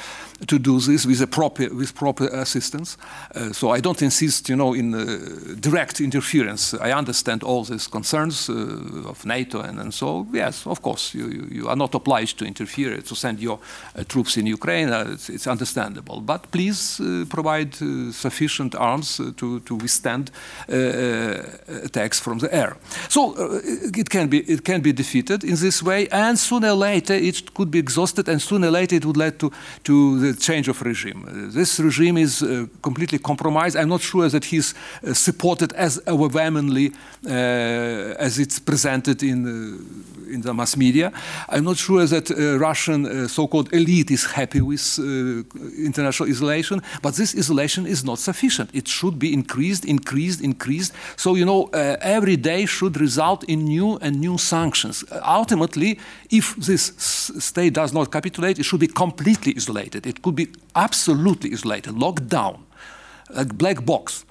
to 0.46 0.58
do 0.58 0.78
this 0.78 1.04
with, 1.04 1.30
proper, 1.30 1.68
with 1.74 1.94
proper 1.94 2.28
assistance. 2.28 2.96
Uh, 3.34 3.52
so 3.52 3.70
I 3.70 3.80
don't 3.80 4.00
insist, 4.02 4.48
you 4.48 4.56
know, 4.56 4.72
in 4.72 4.94
uh, 4.94 5.54
direct 5.58 6.00
interference. 6.00 6.74
I 6.74 6.92
understand 6.92 7.42
all 7.42 7.64
these 7.64 7.88
concerns 7.88 8.48
uh, 8.48 9.08
of 9.08 9.24
NATO 9.26 9.60
and, 9.60 9.80
and 9.80 9.92
so, 9.92 10.26
yes, 10.32 10.66
of 10.66 10.80
course, 10.80 11.14
you, 11.14 11.28
you, 11.28 11.48
you, 11.50 11.68
are 11.68 11.76
not 11.76 11.94
obliged 11.94 12.38
to 12.38 12.44
interfere, 12.44 13.00
to 13.00 13.14
send 13.16 13.40
your 13.40 13.58
uh, 13.96 14.04
troops 14.04 14.36
in 14.36 14.46
Ukraine. 14.46 14.90
Uh, 14.90 15.10
it's, 15.12 15.28
it's, 15.28 15.48
understandable. 15.48 16.20
But 16.20 16.50
please 16.50 17.00
uh, 17.00 17.24
provide 17.28 17.74
sufficient 18.12 18.74
arms 18.74 19.16
to, 19.36 19.60
to 19.60 19.74
withstand 19.74 20.30
attacks 20.68 22.20
from 22.20 22.38
the 22.38 22.54
air. 22.54 22.76
So 23.08 23.34
it, 23.64 24.10
can 24.10 24.28
be, 24.28 24.40
it 24.40 24.62
can 24.62 24.82
be 24.82 24.92
defeated 24.92 25.42
in 25.42 25.54
this 25.56 25.82
way, 25.82 26.06
and 26.08 26.38
sooner 26.38 26.70
or 26.70 26.74
later 26.74 27.14
it 27.14 27.54
could 27.54 27.70
be 27.70 27.78
exhausted, 27.78 28.28
and 28.28 28.42
sooner 28.42 28.68
or 28.68 28.72
later 28.72 28.96
it 28.96 29.06
would 29.06 29.16
lead 29.16 29.38
to, 29.38 29.50
to 29.84 30.20
the 30.20 30.27
the 30.32 30.40
change 30.40 30.68
of 30.68 30.82
regime. 30.82 31.50
This 31.52 31.78
regime 31.80 32.16
is 32.16 32.42
uh, 32.42 32.66
completely 32.82 33.18
compromised. 33.18 33.76
I'm 33.76 33.88
not 33.88 34.00
sure 34.00 34.28
that 34.28 34.44
he's 34.44 34.74
uh, 34.74 35.14
supported 35.14 35.72
as 35.72 36.00
overwhelmingly 36.06 36.92
uh, 37.26 38.26
as 38.26 38.38
it's 38.38 38.58
presented 38.58 39.22
in 39.22 39.44
in 40.28 40.42
the 40.42 40.52
mass 40.54 40.76
media. 40.76 41.12
I'm 41.48 41.64
not 41.64 41.76
sure 41.76 42.06
that 42.06 42.30
uh, 42.30 42.58
Russian 42.58 43.06
uh, 43.06 43.28
so-called 43.28 43.72
elite 43.72 44.10
is 44.10 44.24
happy 44.24 44.60
with 44.60 44.98
uh, 44.98 45.42
international 45.84 46.28
isolation, 46.28 46.82
but 47.02 47.14
this 47.14 47.34
isolation 47.36 47.86
is 47.86 48.04
not 48.04 48.18
sufficient. 48.18 48.70
It 48.74 48.88
should 48.88 49.18
be 49.18 49.32
increased, 49.32 49.84
increased, 49.84 50.40
increased. 50.40 50.92
So, 51.16 51.34
you 51.34 51.44
know, 51.44 51.68
every 52.00 52.36
day 52.36 52.66
should 52.66 53.00
result 53.00 53.44
in 53.44 53.64
new 53.64 53.98
and 54.00 54.20
new 54.20 54.38
sanctions. 54.38 55.04
ultimately, 55.22 55.98
if 56.30 56.56
this 56.56 56.92
state 57.38 57.74
does 57.74 57.92
not 57.92 58.10
capitulate, 58.10 58.58
it 58.58 58.64
should 58.64 58.80
be 58.80 58.86
completely 58.86 59.54
isolated. 59.56 60.06
It 60.06 60.22
could 60.22 60.34
be 60.34 60.48
absolutely 60.74 61.52
isolated, 61.52 61.96
locked 61.98 62.28
down, 62.28 62.64
like 63.30 63.56
black 63.56 63.84
box. 63.84 64.24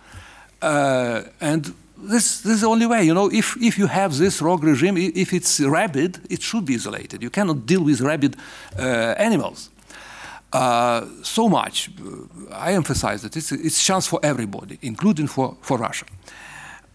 Uh, 0.62 1.24
and 1.40 1.74
this, 2.00 2.42
this 2.42 2.54
is 2.54 2.62
the 2.62 2.68
only 2.68 2.86
way. 2.86 3.04
You 3.04 3.14
know, 3.14 3.30
if, 3.32 3.58
if 3.62 3.78
you 3.78 3.88
have 3.88 4.18
this 4.18 4.42
rogue 4.42 4.64
regime, 4.64 4.98
if 4.98 5.34
it's 5.34 5.60
rabid, 5.60 6.20
it 6.30 6.42
should 6.42 6.66
be 6.66 6.76
isolated. 6.76 7.22
You 7.22 7.30
cannot 7.30 7.66
deal 7.66 7.84
with 7.84 8.02
rabid 8.02 8.36
uh, 8.78 9.16
animals. 9.18 9.70
Uh, 10.54 11.06
so 11.24 11.50
much. 11.50 11.90
I 12.52 12.74
emphasize 12.74 13.22
that 13.24 13.36
it's, 13.36 13.52
it's 13.52 13.84
chance 13.84 14.08
for 14.08 14.20
everybody, 14.24 14.80
including 14.82 15.28
for, 15.28 15.58
for 15.62 15.78
Russia. 15.78 16.06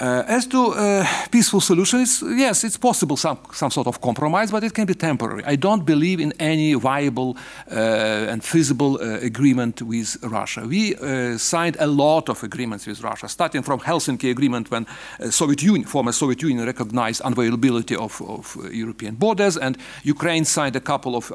Uh, 0.03 0.25
as 0.27 0.47
to 0.47 0.75
uh, 0.75 1.07
peaceful 1.31 1.61
solutions, 1.61 2.25
yes, 2.27 2.65
it's 2.65 2.77
possible 2.77 3.17
some, 3.17 3.39
some 3.53 3.71
sort 3.71 3.87
of 3.87 4.01
compromise, 4.01 4.51
but 4.51 4.65
it 4.65 4.75
can 4.75 4.85
be 4.85 4.95
temporary. 4.95 5.45
I 5.45 5.55
don't 5.55 5.85
believe 5.87 6.19
in 6.19 6.33
any 6.41 6.75
viable 6.75 7.37
uh, 7.71 8.33
and 8.33 8.43
feasible 8.43 8.99
uh, 9.01 9.21
agreement 9.21 9.81
with 9.81 10.17
Russia. 10.25 10.63
We 10.67 10.97
uh, 10.97 11.39
signed 11.39 11.77
a 11.79 11.87
lot 11.87 12.29
of 12.29 12.43
agreements 12.43 12.85
with 12.85 13.01
Russia, 13.01 13.29
starting 13.29 13.63
from 13.63 13.79
Helsinki 13.79 14.29
Agreement 14.29 14.73
when 14.73 14.89
uh, 15.21 15.31
Soviet 15.31 15.63
Union, 15.63 15.85
former 15.85 16.11
Soviet 16.11 16.43
Union 16.43 16.67
recognized 16.67 17.23
unavailability 17.23 17.97
of, 17.97 18.21
of 18.23 18.57
European 18.73 19.15
borders, 19.15 19.57
and 19.57 19.79
Ukraine 20.03 20.45
signed 20.45 20.75
a 20.75 20.81
couple 20.81 21.15
of 21.15 21.31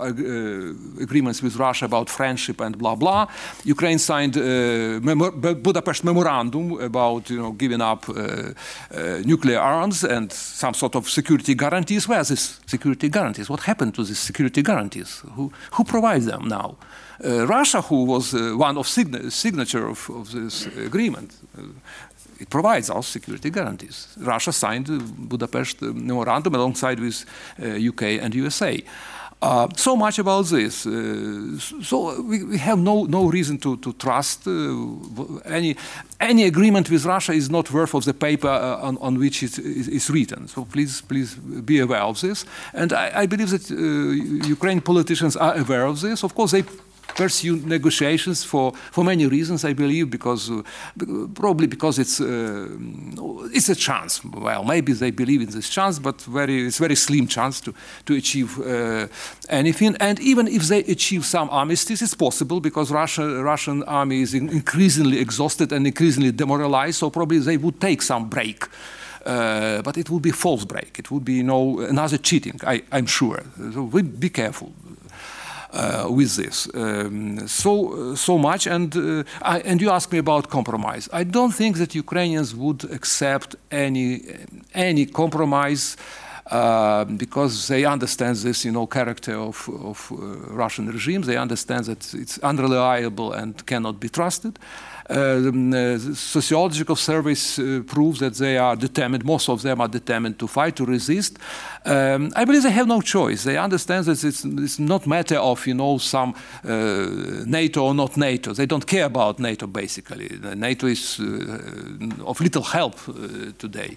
agreements 0.99 1.41
with 1.41 1.55
Russia 1.55 1.85
about 1.85 2.09
friendship 2.09 2.59
and 2.59 2.77
blah 2.77 2.95
blah. 2.95 3.27
Ukraine 3.63 3.97
signed 3.97 4.33
Budapest 5.63 6.03
Memorandum 6.03 6.81
about 6.81 7.29
you 7.29 7.37
know 7.37 7.53
giving 7.53 7.79
up 7.79 8.09
nuclear 9.25 9.59
arms 9.59 10.03
and 10.03 10.31
some 10.31 10.73
sort 10.73 10.95
of 10.95 11.09
security 11.09 11.55
guarantees. 11.55 12.07
Where 12.07 12.19
are 12.19 12.23
these 12.23 12.59
security 12.65 13.09
guarantees? 13.09 13.49
What 13.49 13.61
happened 13.61 13.95
to 13.95 14.03
these 14.03 14.19
security 14.19 14.61
guarantees? 14.61 15.23
Who, 15.35 15.51
who 15.71 15.83
provides 15.83 16.25
them 16.25 16.47
now? 16.47 16.77
Uh, 17.23 17.47
Russia, 17.47 17.81
who 17.81 18.03
was 18.03 18.33
uh, 18.33 18.53
one 18.55 18.77
of 18.77 18.87
sign 18.87 19.31
signature 19.31 19.87
of, 19.87 20.09
of, 20.09 20.31
this 20.31 20.67
agreement, 20.67 21.33
uh, 21.57 21.63
it 22.39 22.49
provides 22.49 22.91
us 22.91 23.07
security 23.07 23.49
guarantees. 23.49 24.15
Russia 24.19 24.51
signed 24.51 24.85
the 24.85 24.99
Budapest 24.99 25.81
memorandum 25.81 26.53
alongside 26.53 26.99
with 26.99 27.25
UK 27.59 28.03
uh, 28.03 28.23
and 28.23 28.35
USA. 28.35 28.83
Uh, 29.39 29.67
so 29.75 29.95
much 29.95 30.17
about 30.17 30.45
this. 30.47 30.87
Uh, 30.87 31.59
so 31.83 32.19
we, 32.23 32.43
we, 32.43 32.57
have 32.57 32.79
no, 32.79 33.03
no 33.03 33.29
reason 33.29 33.59
to, 33.59 33.77
to 33.77 33.93
trust 33.93 34.47
uh, 34.47 34.51
any, 35.45 35.75
any 36.19 36.43
agreement 36.45 36.89
with 36.89 37.05
Russia 37.05 37.33
is 37.33 37.47
not 37.47 37.71
worth 37.71 37.93
of 37.93 38.03
the 38.03 38.15
paper 38.15 38.47
uh, 38.47 38.77
on, 38.81 38.97
on, 38.97 39.19
which 39.19 39.43
it 39.43 39.59
is 39.59 40.09
written. 40.09 40.47
So 40.47 40.65
please, 40.65 41.01
please 41.01 41.35
be 41.35 41.79
aware 41.79 42.01
of 42.01 42.19
this. 42.19 42.45
And 42.73 42.91
I, 42.91 43.11
I 43.13 43.25
believe 43.27 43.51
that 43.51 43.69
uh, 43.69 44.47
Ukrainian 44.47 44.81
politicians 44.81 45.35
are 45.35 45.55
aware 45.55 45.85
of 45.85 46.01
this. 46.01 46.23
Of 46.23 46.33
course, 46.33 46.51
they 46.51 46.63
pursue 47.15 47.57
negotiations 47.65 48.43
for, 48.43 48.73
for 48.91 49.03
many 49.03 49.25
reasons, 49.27 49.63
I 49.65 49.73
believe, 49.73 50.09
because 50.09 50.49
uh, 50.49 50.61
probably 51.33 51.67
because 51.67 51.99
it's 51.99 52.19
uh, 52.19 52.67
it's 53.53 53.69
a 53.69 53.75
chance. 53.75 54.23
Well, 54.23 54.63
maybe 54.63 54.93
they 54.93 55.11
believe 55.11 55.41
in 55.41 55.49
this 55.49 55.69
chance, 55.69 55.99
but 55.99 56.21
very 56.21 56.67
it's 56.67 56.77
very 56.79 56.95
slim 56.95 57.27
chance 57.27 57.61
to 57.61 57.73
to 58.05 58.15
achieve 58.15 58.59
uh, 58.59 59.07
anything. 59.49 59.95
And 59.99 60.19
even 60.19 60.47
if 60.47 60.63
they 60.63 60.79
achieve 60.79 61.25
some 61.25 61.49
armistice, 61.49 62.01
it's 62.01 62.15
possible 62.15 62.59
because 62.59 62.91
Russia 62.91 63.43
Russian 63.43 63.83
army 63.83 64.21
is 64.21 64.33
increasingly 64.33 65.19
exhausted 65.19 65.71
and 65.71 65.87
increasingly 65.87 66.31
demoralized. 66.31 66.97
So 66.97 67.09
probably 67.09 67.39
they 67.39 67.57
would 67.57 67.79
take 67.79 68.01
some 68.01 68.29
break. 68.29 68.65
Uh, 69.25 69.81
but 69.81 69.97
it 69.97 70.09
would 70.09 70.21
be 70.21 70.31
false 70.31 70.63
break. 70.63 70.99
It 70.99 71.11
would 71.11 71.25
be 71.25 71.33
you 71.33 71.43
know, 71.43 71.81
another 71.81 72.17
cheating, 72.17 72.61
I, 72.65 72.81
am 72.93 73.07
sure. 73.07 73.43
So 73.73 73.83
we 73.83 74.01
be 74.01 74.29
careful 74.29 74.71
with 76.09 76.35
this. 76.35 76.67
Um, 76.73 77.47
so 77.47 78.15
so 78.15 78.37
much, 78.37 78.67
and 78.67 78.95
uh, 78.95 79.23
I, 79.41 79.59
and 79.69 79.81
you 79.81 79.89
ask 79.91 80.11
me 80.11 80.19
about 80.19 80.49
compromise. 80.49 81.09
I 81.11 81.23
don't 81.23 81.53
think 81.53 81.77
that 81.77 81.95
Ukrainians 81.95 82.55
would 82.55 82.83
accept 82.97 83.55
any 83.71 84.21
any 84.73 85.05
compromise. 85.05 85.97
uh, 86.51 87.03
because 87.03 87.67
they 87.67 87.83
understand 87.85 88.37
this, 88.37 88.63
you 88.63 88.71
know, 88.71 88.87
character 88.87 89.35
of, 89.35 89.69
of 89.83 90.11
uh, 90.11 90.15
Russian 90.53 90.87
regimes. 90.87 91.27
They 91.27 91.37
understand 91.37 91.85
that 91.85 92.13
it's 92.13 92.37
unreliable 92.39 93.33
and 93.33 93.65
cannot 93.65 93.99
be 93.99 94.09
trusted. 94.09 94.57
Uh, 95.09 95.97
sociological 96.13 96.95
surveys 96.95 97.59
uh, 97.59 97.81
prove 97.87 98.19
that 98.19 98.35
they 98.35 98.57
are 98.57 98.75
determined, 98.75 99.23
most 99.23 99.49
of 99.49 99.61
them 99.61 99.79
are 99.79 99.87
determined 99.87 100.37
to 100.37 100.47
fight, 100.47 100.75
to 100.75 100.85
resist. 100.85 101.37
Um, 101.85 102.31
I 102.35 102.43
believe 102.43 102.63
they 102.63 102.71
have 102.71 102.87
no 102.87 103.01
choice. 103.01 103.43
They 103.43 103.57
understand 103.57 104.05
that 104.05 104.23
it's, 104.23 104.43
it's 104.43 104.79
not 104.79 105.07
matter 105.07 105.37
of, 105.37 105.65
you 105.65 105.75
know, 105.75 105.97
some 105.97 106.33
uh, 106.65 107.07
NATO 107.45 107.85
or 107.85 107.93
not 107.93 108.17
NATO. 108.17 108.53
They 108.53 108.65
don't 108.65 108.85
care 108.85 109.05
about 109.05 109.39
NATO, 109.39 109.67
basically. 109.67 110.29
NATO 110.55 110.87
is 110.87 111.19
of 112.25 112.41
little 112.41 112.63
help 112.63 112.95
today. 113.57 113.95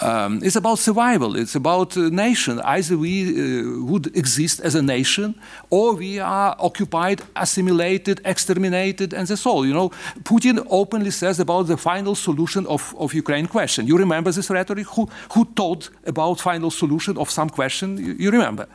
Um, 0.00 0.40
it's 0.42 0.56
about 0.56 0.78
survival. 0.78 1.36
It's 1.36 1.54
about 1.54 1.96
a 1.96 2.10
nation. 2.10 2.60
Either 2.60 2.96
we 2.96 3.28
uh, 3.28 3.84
would 3.84 4.16
exist 4.16 4.60
as 4.60 4.74
a 4.74 4.82
nation, 4.82 5.34
or 5.70 5.94
we 5.94 6.18
are 6.18 6.56
occupied, 6.58 7.22
assimilated, 7.34 8.20
exterminated, 8.24 9.12
and 9.12 9.26
that's 9.26 9.46
all. 9.46 9.66
You 9.66 9.74
know, 9.74 9.90
Putin 10.22 10.45
openly 10.68 11.10
says 11.10 11.40
about 11.40 11.66
the 11.66 11.76
final 11.76 12.14
solution 12.14 12.66
of, 12.66 12.94
of 12.98 13.14
Ukraine 13.14 13.46
question. 13.46 13.86
You 13.86 13.98
remember 13.98 14.30
this 14.32 14.50
rhetoric? 14.50 14.86
Who, 14.88 15.08
who 15.32 15.44
told 15.44 15.90
about 16.04 16.40
final 16.40 16.70
solution 16.70 17.16
of 17.18 17.30
some 17.30 17.50
question? 17.50 17.96
You, 17.96 18.14
you 18.18 18.30
remember. 18.30 18.66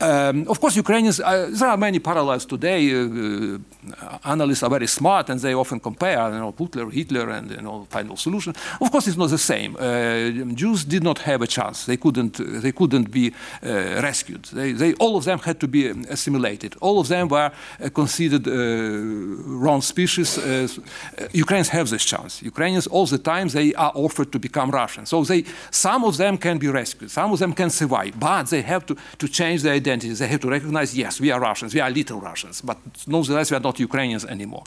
Um, 0.00 0.46
of 0.46 0.60
course, 0.60 0.76
Ukrainians, 0.76 1.18
uh, 1.18 1.50
there 1.50 1.68
are 1.68 1.76
many 1.76 1.98
parallels 1.98 2.46
today. 2.46 2.94
Uh, 2.94 3.58
uh, 4.00 4.18
analysts 4.24 4.62
are 4.62 4.70
very 4.70 4.86
smart 4.86 5.28
and 5.28 5.40
they 5.40 5.54
often 5.54 5.80
compare, 5.80 6.32
you 6.32 6.38
know, 6.38 6.52
Putler, 6.52 6.88
Hitler, 6.88 7.30
and 7.30 7.50
you 7.50 7.60
know, 7.60 7.84
final 7.90 8.16
solution. 8.16 8.54
Of 8.80 8.92
course, 8.92 9.08
it's 9.08 9.16
not 9.16 9.30
the 9.30 9.38
same. 9.38 9.76
Uh, 9.76 10.54
Jews 10.54 10.84
did 10.84 11.02
not 11.02 11.18
have 11.20 11.42
a 11.42 11.48
chance. 11.48 11.86
They 11.86 11.96
couldn't, 11.96 12.34
they 12.62 12.70
couldn't 12.70 13.10
be 13.10 13.32
uh, 13.60 14.00
rescued. 14.00 14.44
They, 14.44 14.70
they, 14.70 14.94
all 14.94 15.16
of 15.16 15.24
them 15.24 15.40
had 15.40 15.58
to 15.60 15.66
be 15.66 15.88
assimilated. 15.88 16.76
All 16.80 17.00
of 17.00 17.08
them 17.08 17.26
were 17.26 17.50
considered 17.92 18.46
wrong 18.46 19.82
species. 19.82 20.38
Ukrainians 21.32 21.70
have 21.70 21.90
this 21.90 22.04
chance. 22.04 22.40
Ukrainians, 22.40 22.86
all 22.86 23.06
the 23.06 23.18
time, 23.18 23.48
they 23.48 23.74
are 23.74 23.92
offered 23.96 24.30
to 24.30 24.38
become 24.38 24.70
Russian. 24.70 25.06
So 25.06 25.24
they, 25.24 25.44
some 25.72 26.04
of 26.04 26.18
them 26.18 26.38
can 26.38 26.58
be 26.58 26.68
rescued. 26.68 27.10
Some 27.10 27.32
of 27.32 27.40
them 27.40 27.52
can 27.52 27.70
survive, 27.70 28.12
but 28.20 28.44
they 28.50 28.62
have 28.62 28.86
to, 28.86 28.96
to 29.18 29.26
change 29.26 29.62
their 29.62 29.72
identity 29.72 29.87
They 29.96 30.26
have 30.26 30.40
to 30.40 30.50
recognize, 30.50 30.96
yes, 30.96 31.20
we 31.20 31.30
are 31.30 31.40
Russians, 31.40 31.74
we 31.74 31.80
are 31.80 31.90
little 31.90 32.20
Russians, 32.20 32.60
but 32.60 32.76
nonetheless, 33.06 33.50
we 33.50 33.56
are 33.56 33.60
not 33.60 33.78
Ukrainians 33.78 34.24
anymore. 34.24 34.64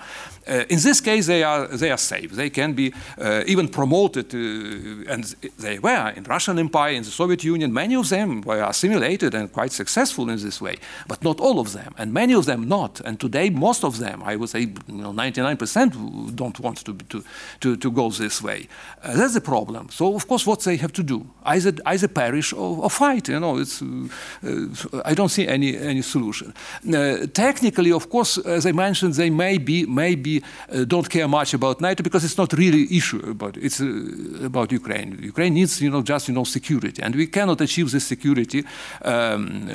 Uh, 0.47 0.63
in 0.69 0.79
this 0.79 1.01
case, 1.01 1.27
they 1.27 1.43
are, 1.43 1.67
they 1.67 1.91
are 1.91 1.97
safe. 1.97 2.31
They 2.31 2.49
can 2.49 2.73
be 2.73 2.93
uh, 3.19 3.43
even 3.45 3.67
promoted, 3.67 4.33
uh, 4.33 5.13
and 5.13 5.23
they 5.59 5.79
were 5.79 6.13
in 6.15 6.23
Russian 6.23 6.57
Empire, 6.59 6.93
in 6.93 7.03
the 7.03 7.11
Soviet 7.11 7.43
Union. 7.43 7.71
Many 7.73 7.95
of 7.95 8.09
them 8.09 8.41
were 8.41 8.63
assimilated 8.63 9.35
and 9.35 9.51
quite 9.51 9.71
successful 9.71 10.29
in 10.29 10.37
this 10.37 10.59
way, 10.59 10.77
but 11.07 11.23
not 11.23 11.39
all 11.39 11.59
of 11.59 11.73
them, 11.73 11.93
and 11.97 12.11
many 12.13 12.33
of 12.33 12.45
them 12.45 12.67
not. 12.67 13.01
And 13.01 13.19
today, 13.19 13.49
most 13.49 13.83
of 13.83 13.99
them, 13.99 14.23
I 14.23 14.35
would 14.35 14.49
say, 14.49 14.61
you 14.61 15.01
know, 15.03 15.13
99% 15.13 16.35
don't 16.35 16.59
want 16.59 16.83
to, 16.85 16.93
to, 16.93 17.23
to, 17.59 17.75
to 17.75 17.91
go 17.91 18.09
this 18.09 18.41
way. 18.41 18.67
Uh, 19.03 19.15
that's 19.15 19.33
the 19.33 19.41
problem. 19.41 19.89
So, 19.89 20.15
of 20.15 20.27
course, 20.27 20.45
what 20.45 20.61
they 20.63 20.77
have 20.77 20.93
to 20.93 21.03
do? 21.03 21.27
Either, 21.43 21.73
either 21.85 22.07
perish 22.07 22.53
or, 22.53 22.83
or 22.83 22.89
fight. 22.89 23.29
You 23.29 23.39
know, 23.39 23.57
it's, 23.57 23.81
uh, 23.81 25.01
I 25.11 25.13
don't 25.13 25.29
see 25.29 25.45
any, 25.47 25.77
any 25.77 26.01
solution. 26.01 26.53
Uh, 26.87 27.27
technically, 27.33 27.91
of 27.91 28.09
course, 28.09 28.37
as 28.37 28.65
I 28.65 28.71
mentioned, 28.71 29.15
they 29.15 29.29
may 29.29 29.57
be, 29.57 29.85
maybe 29.85 30.41
uh, 30.41 30.85
don't 30.85 31.09
care 31.09 31.27
much 31.27 31.53
about 31.53 31.81
NATO 31.81 32.01
because 32.01 32.23
it's 32.23 32.37
not 32.37 32.53
really 32.53 32.87
issue 32.95 33.21
about 33.29 33.57
it's 33.57 33.81
uh, 33.81 34.45
about 34.45 34.71
Ukraine. 34.71 35.19
Ukraine 35.21 35.53
needs, 35.53 35.81
you 35.81 35.89
know, 35.89 36.01
just 36.01 36.27
you 36.29 36.33
know 36.33 36.45
security, 36.45 37.01
and 37.03 37.13
we 37.15 37.27
cannot 37.27 37.59
achieve 37.59 37.91
this 37.91 38.05
security 38.07 38.63
um, 39.03 39.67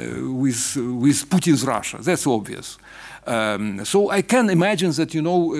with 0.42 0.76
with 0.76 1.28
Putin's 1.28 1.64
Russia. 1.64 1.98
That's 2.00 2.26
obvious. 2.26 2.78
Um, 3.26 3.84
so 3.84 4.10
I 4.10 4.22
can 4.22 4.50
imagine 4.50 4.92
that 4.92 5.12
you 5.12 5.20
know 5.20 5.52
uh, 5.52 5.58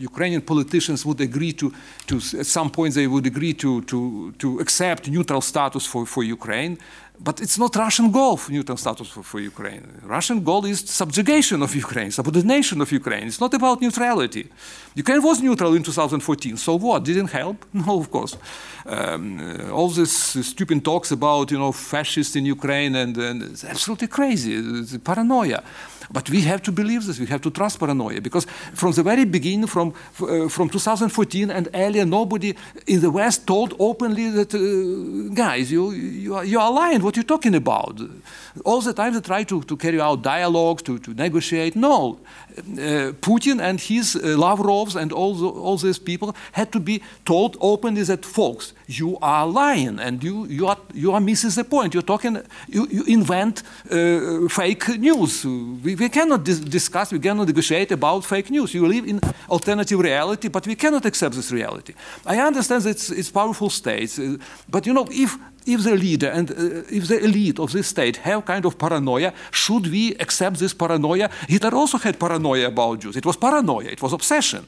Ukrainian 0.00 0.40
politicians 0.40 1.04
would 1.04 1.20
agree 1.20 1.52
to, 1.52 1.70
to 2.06 2.16
at 2.16 2.46
some 2.46 2.70
point 2.70 2.94
they 2.94 3.06
would 3.06 3.26
agree 3.26 3.52
to 3.54 3.82
to 3.82 4.32
to 4.38 4.58
accept 4.58 5.08
neutral 5.08 5.42
status 5.42 5.84
for, 5.86 6.06
for 6.06 6.24
Ukraine. 6.24 6.78
But 7.20 7.40
it's 7.40 7.58
not 7.58 7.76
Russian 7.76 8.10
goal, 8.10 8.40
neutral 8.48 8.76
status 8.76 9.08
for, 9.08 9.22
for, 9.22 9.38
Ukraine. 9.38 9.86
Russian 10.02 10.42
goal 10.42 10.64
is 10.64 10.80
subjugation 10.80 11.62
of 11.62 11.72
Ukraine, 11.74 12.10
subordination 12.10 12.80
of 12.80 12.90
Ukraine. 12.90 13.28
It's 13.28 13.40
not 13.40 13.54
about 13.54 13.80
neutrality. 13.80 14.50
Ukraine 14.96 15.22
was 15.22 15.40
neutral 15.40 15.74
in 15.74 15.84
2014, 15.84 16.56
so 16.56 16.74
what? 16.74 17.04
Didn't 17.04 17.30
help? 17.30 17.64
No, 17.72 18.00
of 18.00 18.10
course. 18.10 18.36
Um, 18.86 19.38
uh, 19.38 19.70
all 19.70 19.88
this 19.90 20.12
stupid 20.46 20.84
talks 20.84 21.12
about, 21.12 21.50
you 21.52 21.58
know, 21.58 21.70
fascists 21.70 22.34
in 22.34 22.46
Ukraine 22.46 22.96
and, 22.96 23.16
and 23.16 23.42
it's 23.42 23.64
absolutely 23.64 24.08
crazy. 24.08 24.54
It's 24.54 24.96
paranoia. 24.98 25.62
But 26.10 26.30
we 26.30 26.42
have 26.42 26.62
to 26.62 26.72
believe 26.72 27.06
this. 27.06 27.18
We 27.18 27.26
have 27.26 27.40
to 27.42 27.50
trust 27.50 27.78
paranoia 27.78 28.20
because 28.20 28.46
from 28.74 28.92
the 28.92 29.02
very 29.02 29.24
beginning, 29.24 29.66
from 29.66 29.94
uh, 30.20 30.48
from 30.48 30.68
2014 30.68 31.50
and 31.50 31.68
earlier, 31.74 32.04
nobody 32.04 32.54
in 32.86 33.00
the 33.00 33.10
West 33.10 33.46
told 33.46 33.74
openly 33.78 34.30
that 34.30 34.54
uh, 34.54 35.34
guys, 35.34 35.70
you 35.70 35.92
you 35.92 36.34
are, 36.36 36.44
you 36.44 36.60
are 36.60 36.72
lying. 36.72 37.02
What 37.02 37.16
you're 37.16 37.24
talking 37.24 37.54
about? 37.54 38.00
All 38.64 38.80
the 38.80 38.92
time 38.92 39.12
they 39.12 39.20
try 39.20 39.42
to, 39.44 39.62
to 39.62 39.76
carry 39.76 40.00
out 40.00 40.22
dialogue, 40.22 40.84
to, 40.84 40.98
to 41.00 41.14
negotiate. 41.14 41.74
No, 41.74 42.20
uh, 42.56 43.12
Putin 43.20 43.60
and 43.60 43.80
his 43.80 44.14
uh, 44.14 44.36
Lavrovs 44.36 44.94
and 44.94 45.12
all 45.12 45.34
the, 45.34 45.48
all 45.48 45.76
these 45.76 45.98
people 45.98 46.36
had 46.52 46.70
to 46.70 46.80
be 46.80 47.02
told 47.24 47.56
openly 47.60 48.04
that 48.04 48.24
folks, 48.24 48.72
you 48.86 49.18
are 49.20 49.46
lying 49.46 49.98
and 49.98 50.22
you 50.22 50.46
you 50.46 50.68
are 50.68 50.78
you 50.92 51.12
are 51.12 51.20
missing 51.20 51.50
the 51.50 51.64
point. 51.64 51.94
You're 51.94 52.02
talking. 52.02 52.38
You, 52.68 52.86
you 52.90 53.04
invent 53.04 53.62
uh, 53.90 54.48
fake 54.48 54.98
news. 54.98 55.44
We 55.44 55.94
we, 55.96 56.08
cannot 56.08 56.44
dis 56.44 56.60
discuss, 56.60 57.12
we 57.12 57.18
cannot 57.18 57.46
negotiate 57.46 57.92
about 57.92 58.24
fake 58.24 58.50
news. 58.50 58.72
You 58.74 58.86
live 58.86 59.06
in 59.08 59.20
alternative 59.48 59.98
reality, 59.98 60.48
but 60.48 60.66
we 60.66 60.74
cannot 60.74 61.04
accept 61.04 61.34
this 61.34 61.50
reality. 61.50 61.94
I 62.26 62.38
understand 62.38 62.82
that 62.82 62.90
it's, 62.90 63.10
it's 63.10 63.30
powerful 63.30 63.70
states, 63.70 64.18
uh, 64.18 64.36
but 64.68 64.86
you 64.86 64.92
know, 64.92 65.06
if 65.10 65.36
if 65.66 65.82
the 65.82 65.96
leader 65.96 66.28
and 66.28 66.50
uh, 66.50 66.82
if 66.90 67.08
the 67.08 67.18
elite 67.24 67.58
of 67.58 67.72
this 67.72 67.88
state 67.88 68.16
have 68.18 68.44
kind 68.44 68.64
of 68.64 68.78
paranoia, 68.78 69.32
should 69.50 69.86
we 69.86 70.14
accept 70.16 70.58
this 70.58 70.74
paranoia? 70.74 71.30
Hitler 71.48 71.74
also 71.74 71.98
had 71.98 72.18
paranoia 72.18 72.68
about 72.68 73.00
Jews. 73.00 73.16
It 73.16 73.26
was 73.26 73.36
paranoia, 73.36 73.88
it 73.88 74.02
was 74.02 74.12
obsession. 74.12 74.66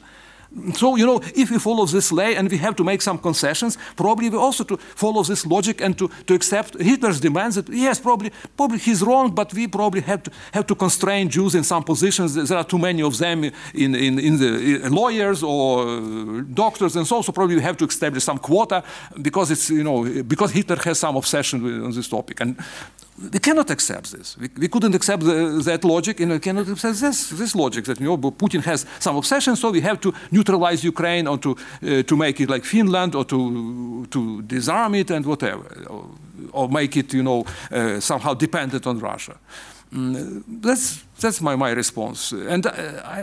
So, 0.75 0.97
you 0.97 1.07
know, 1.07 1.21
if 1.35 1.51
we 1.51 1.59
follow 1.59 1.85
this 1.87 2.13
lay 2.13 2.37
and 2.37 2.51
we 2.51 2.57
have 2.59 2.77
to 2.77 2.85
make 2.85 3.03
some 3.03 3.19
concessions, 3.19 3.77
probably 3.97 4.31
we 4.31 4.37
also 4.37 4.65
to 4.65 4.77
follow 4.77 5.23
this 5.23 5.45
logic 5.45 5.81
and 5.81 5.99
to, 5.99 6.09
to 6.27 6.35
accept 6.35 6.81
Hitler's 6.81 7.21
demands 7.21 7.57
that, 7.57 7.69
yes, 7.69 7.99
probably, 8.01 8.31
probably 8.57 8.79
he's 8.79 9.03
wrong, 9.03 9.35
but 9.35 9.53
we 9.53 9.67
probably 9.67 10.01
have 10.03 10.23
to, 10.23 10.31
have 10.53 10.67
to 10.67 10.75
constrain 10.75 11.29
Jews 11.29 11.55
in 11.55 11.65
some 11.65 11.83
positions. 11.83 12.35
There 12.35 12.59
are 12.59 12.65
too 12.65 12.79
many 12.79 13.03
of 13.03 13.19
them 13.19 13.45
in, 13.75 13.95
in, 13.95 14.19
in 14.19 14.39
the 14.39 14.87
in 14.87 14.93
lawyers 14.93 15.43
or 15.43 16.43
doctors 16.43 16.97
and 16.97 17.07
so, 17.07 17.17
on. 17.17 17.23
so 17.23 17.33
probably 17.33 17.57
we 17.57 17.63
have 17.63 17.77
to 17.79 17.85
establish 17.85 18.25
some 18.25 18.39
quota 18.39 18.83
because 19.21 19.51
it's, 19.51 19.69
you 19.71 19.85
know, 19.85 20.23
because 20.23 20.53
Hitler 20.53 20.77
has 20.77 20.99
some 20.99 21.17
obsession 21.17 21.63
with, 21.63 21.85
on 21.85 21.93
this 21.93 22.09
topic. 22.09 22.41
And 22.41 22.57
we 23.19 23.39
cannot 23.39 23.71
accept 23.71 24.13
this. 24.13 24.37
We, 24.39 24.49
we 24.59 24.69
couldn't 24.69 24.95
accept 24.95 25.23
the, 25.23 25.61
that 25.65 25.85
logic, 25.85 26.21
and 26.21 26.33
we 26.33 26.39
cannot 26.39 26.69
accept 26.69 27.01
this, 27.01 27.31
this 27.31 27.55
logic 27.55 27.85
that 27.87 28.01
you 28.01 28.07
know, 28.07 28.19
Putin 28.19 28.63
has 28.65 28.87
some 28.99 29.17
obsession, 29.17 29.57
so 29.57 29.71
we 29.71 29.81
have 29.81 30.01
to 30.01 30.13
neutralize 30.31 30.85
Ukraine 30.85 31.27
or 31.27 31.39
to, 31.39 31.51
uh, 31.51 32.03
to 32.03 32.17
make 32.17 32.41
it 32.41 32.51
like 32.51 32.65
Finland 32.65 33.15
or 33.15 33.25
to, 33.25 34.07
to 34.11 34.43
disarm 34.43 34.95
it 34.95 35.11
and 35.11 35.25
whatever, 35.25 35.65
or, 35.89 36.05
or 36.53 36.69
make 36.69 36.97
it 36.97 37.13
you 37.15 37.23
know, 37.23 37.45
uh, 37.73 38.01
somehow 38.01 38.35
dependent 38.35 38.87
on 38.87 38.99
Russia. 38.99 39.37
Mm, 39.93 40.43
that's, 40.63 41.05
that's 41.21 41.41
my, 41.41 41.55
my 41.55 41.71
response. 41.71 42.33
And 42.33 42.67
uh, 42.67 42.73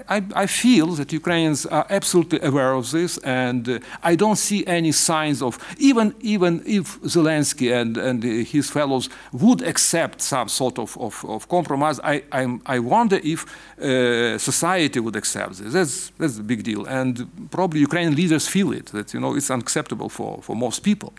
I, 0.09 0.23
I, 0.33 0.47
feel 0.47 0.87
that 0.95 1.11
Ukrainians 1.11 1.65
are 1.65 1.85
absolutely 1.89 2.39
aware 2.41 2.73
of 2.73 2.89
this, 2.91 3.17
and 3.17 3.67
uh, 3.67 3.79
I 4.01 4.15
don't 4.15 4.37
see 4.37 4.65
any 4.65 4.93
signs 4.93 5.41
of, 5.41 5.59
even, 5.77 6.15
even 6.21 6.63
if 6.65 7.01
Zelensky 7.01 7.73
and, 7.73 7.97
and 7.97 8.23
his 8.23 8.69
fellows 8.69 9.09
would 9.33 9.61
accept 9.61 10.21
some 10.21 10.47
sort 10.47 10.79
of, 10.79 10.97
of, 10.97 11.25
of 11.27 11.49
compromise, 11.49 11.99
I, 12.01 12.23
I, 12.31 12.57
I, 12.65 12.79
wonder 12.79 13.19
if 13.21 13.45
uh, 13.79 14.37
society 14.37 15.01
would 15.01 15.17
accept 15.17 15.57
this. 15.57 15.73
That's, 15.73 16.11
that's 16.17 16.39
a 16.39 16.43
big 16.43 16.63
deal. 16.63 16.85
And 16.85 17.29
probably 17.51 17.81
Ukrainian 17.81 18.15
leaders 18.15 18.47
feel 18.47 18.71
it, 18.71 18.85
that 18.87 19.13
you 19.13 19.19
know, 19.19 19.35
it's 19.35 19.51
unacceptable 19.51 20.07
for, 20.07 20.41
for 20.41 20.55
most 20.55 20.79
people. 20.79 21.13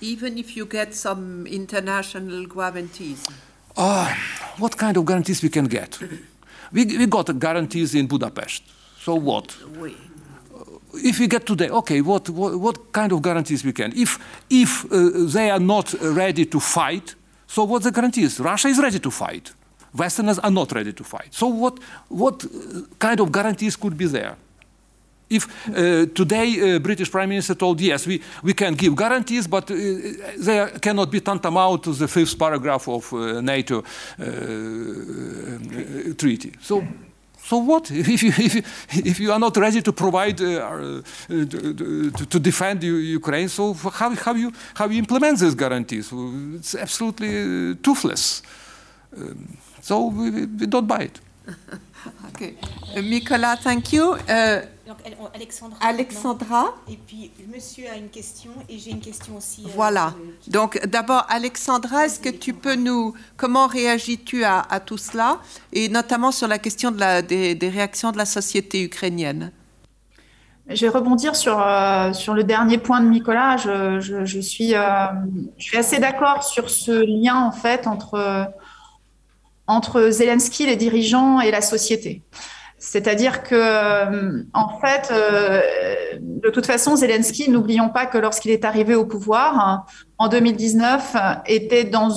Even 0.00 0.36
if 0.36 0.56
you 0.56 0.66
get 0.66 0.92
some 0.92 1.46
international 1.46 2.46
guarantees? 2.46 3.24
Uh, 3.76 4.14
what 4.58 4.76
kind 4.76 4.96
of 4.96 5.04
guarantees 5.04 5.42
we 5.42 5.48
can 5.48 5.66
get? 5.66 5.98
We, 6.72 6.84
we 6.86 7.06
got 7.06 7.38
guarantees 7.38 7.94
in 7.94 8.06
Budapest. 8.06 8.62
So 8.98 9.14
what? 9.14 9.56
Oui. 9.76 9.96
If 10.94 11.18
we 11.18 11.26
get 11.26 11.46
today, 11.46 11.68
okay, 11.70 12.00
what, 12.00 12.28
what, 12.28 12.58
what, 12.58 12.92
kind 12.92 13.12
of 13.12 13.22
guarantees 13.22 13.64
we 13.64 13.72
can? 13.72 13.92
If, 13.96 14.18
if 14.50 14.84
uh, 14.92 15.10
they 15.32 15.50
are 15.50 15.58
not 15.58 15.92
ready 16.00 16.44
to 16.46 16.60
fight, 16.60 17.14
so 17.46 17.64
what 17.64 17.82
the 17.82 17.90
guarantees? 17.90 18.38
Russia 18.40 18.68
is 18.68 18.78
ready 18.78 18.98
to 18.98 19.10
fight. 19.10 19.52
Westerners 19.94 20.38
are 20.38 20.50
not 20.50 20.72
ready 20.72 20.92
to 20.92 21.04
fight. 21.04 21.34
So 21.34 21.46
what, 21.48 21.78
what 22.08 22.44
kind 22.98 23.20
of 23.20 23.30
guarantees 23.32 23.76
could 23.76 23.96
be 23.96 24.06
there? 24.06 24.36
If 25.32 25.68
uh, 25.68 26.06
today 26.14 26.76
uh, 26.76 26.78
British 26.78 27.10
Prime 27.10 27.28
Minister 27.28 27.54
told, 27.54 27.80
yes, 27.80 28.06
we, 28.06 28.20
we 28.42 28.52
can 28.52 28.74
give 28.74 28.94
guarantees, 28.94 29.46
but 29.46 29.70
uh, 29.70 29.74
they 29.74 30.70
cannot 30.80 31.10
be 31.10 31.20
tantamount 31.20 31.82
to 31.84 31.92
the 31.92 32.06
fifth 32.06 32.38
paragraph 32.38 32.88
of 32.88 33.12
uh, 33.12 33.40
NATO 33.40 33.78
uh, 33.78 33.82
uh, 34.24 34.24
treaty. 36.16 36.52
So, 36.60 36.84
so 37.38 37.58
what 37.58 37.90
if 37.90 38.22
you, 38.22 38.28
if 38.28 38.54
you, 38.54 38.62
if 39.10 39.20
you 39.20 39.32
are 39.32 39.38
not 39.38 39.56
ready 39.56 39.82
to 39.82 39.92
provide 39.92 40.36
to, 40.36 41.02
to, 41.28 42.38
defend 42.38 42.82
Ukraine? 42.82 43.48
So 43.48 43.74
how, 43.74 44.14
how 44.14 44.34
you 44.34 44.52
how 44.74 44.88
you 44.88 44.98
implement 44.98 45.38
these 45.40 45.54
guarantees? 45.54 46.12
It's 46.54 46.74
absolutely 46.74 47.74
toothless. 47.76 48.42
Um, 49.16 49.58
so 49.80 50.06
we, 50.06 50.30
we 50.30 50.66
don't 50.66 50.86
buy 50.86 51.10
it. 51.10 51.20
okay, 52.28 52.56
Nicolas, 53.02 53.56
thank 53.56 53.92
you. 53.92 54.14
Donc 54.86 54.96
Alexandra. 55.34 55.78
Alexandra. 55.80 56.74
Et 56.90 56.98
puis 57.06 57.30
monsieur 57.52 57.84
a 57.88 57.96
une 57.96 58.08
question 58.08 58.50
et 58.68 58.78
j'ai 58.78 58.90
une 58.90 59.00
question 59.00 59.36
aussi. 59.36 59.62
Euh, 59.64 59.68
voilà. 59.74 60.12
Donc 60.48 60.84
d'abord 60.86 61.24
Alexandra, 61.28 62.06
est-ce 62.06 62.18
que 62.18 62.28
tu 62.28 62.52
peux 62.52 62.74
nous 62.74 63.14
comment 63.36 63.66
réagis-tu 63.66 64.44
à, 64.44 64.64
tout 64.84 64.98
cela? 64.98 65.38
Et 65.72 65.88
notamment 65.88 66.32
sur 66.32 66.48
la 66.48 66.58
question 66.58 66.90
de 66.90 66.98
la, 66.98 67.22
des, 67.22 67.56
réactions 67.62 68.10
de 68.10 68.18
la 68.18 68.26
société 68.26 68.82
ukrainienne? 68.82 69.52
Je 70.68 70.86
vais 70.86 70.92
rebondir 70.92 71.36
sur, 71.36 71.60
euh, 71.60 72.12
sur 72.12 72.34
le 72.34 72.44
dernier 72.44 72.78
point 72.78 73.00
de 73.00 73.08
Nicolas. 73.08 73.56
Je, 73.56 74.00
je, 74.00 74.40
suis, 74.40 74.74
euh, 74.74 75.06
je 75.58 75.64
suis 75.64 75.76
assez 75.76 75.98
d'accord 75.98 76.42
sur 76.44 76.70
ce 76.70 76.92
lien 76.92 77.36
en 77.36 77.52
fait 77.52 77.86
entre, 77.86 78.48
entre 79.66 80.10
Zelensky, 80.10 80.66
les 80.66 80.76
dirigeants 80.76 81.40
et 81.40 81.50
la 81.50 81.60
société. 81.60 82.22
C'est-à-dire 82.84 83.44
que, 83.44 83.54
euh, 83.54 84.42
en 84.54 84.80
fait, 84.80 85.12
euh, 85.12 85.60
de 86.20 86.50
toute 86.50 86.66
façon, 86.66 86.96
Zelensky, 86.96 87.48
n'oublions 87.48 87.88
pas 87.88 88.06
que 88.06 88.18
lorsqu'il 88.18 88.50
est 88.50 88.64
arrivé 88.64 88.96
au 88.96 89.06
pouvoir 89.06 89.86
en 90.18 90.26
2019, 90.26 91.14
était 91.46 91.84
dans 91.84 92.10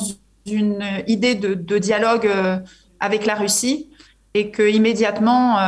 une 0.47 0.83
idée 1.05 1.35
de, 1.35 1.77
dialogue 1.77 2.25
euh, 2.25 2.57
avec 2.99 3.27
la 3.27 3.35
Russie 3.35 3.91
et 4.33 4.49
que 4.49 4.67
immédiatement, 4.67 5.59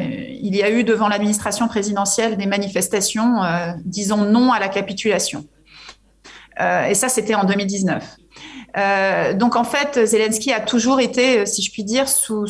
il 0.00 0.56
y 0.56 0.62
a 0.62 0.70
eu 0.70 0.84
devant 0.84 1.08
l'administration 1.08 1.68
présidentielle 1.68 2.36
des 2.36 2.46
manifestations 2.46 3.42
disons 3.84 4.24
non 4.24 4.50
à 4.50 4.58
la 4.58 4.68
capitulation. 4.68 5.46
et 6.58 6.94
ça, 6.94 7.08
c'était 7.08 7.36
en 7.36 7.44
2019. 7.44 8.16
Euh, 8.76 9.32
donc 9.34 9.56
en 9.56 9.64
fait, 9.64 10.06
Zelensky 10.06 10.52
a 10.52 10.60
toujours 10.60 11.00
été, 11.00 11.46
si 11.46 11.62
je 11.62 11.70
puis 11.70 11.84
dire, 11.84 12.08
sous, 12.08 12.46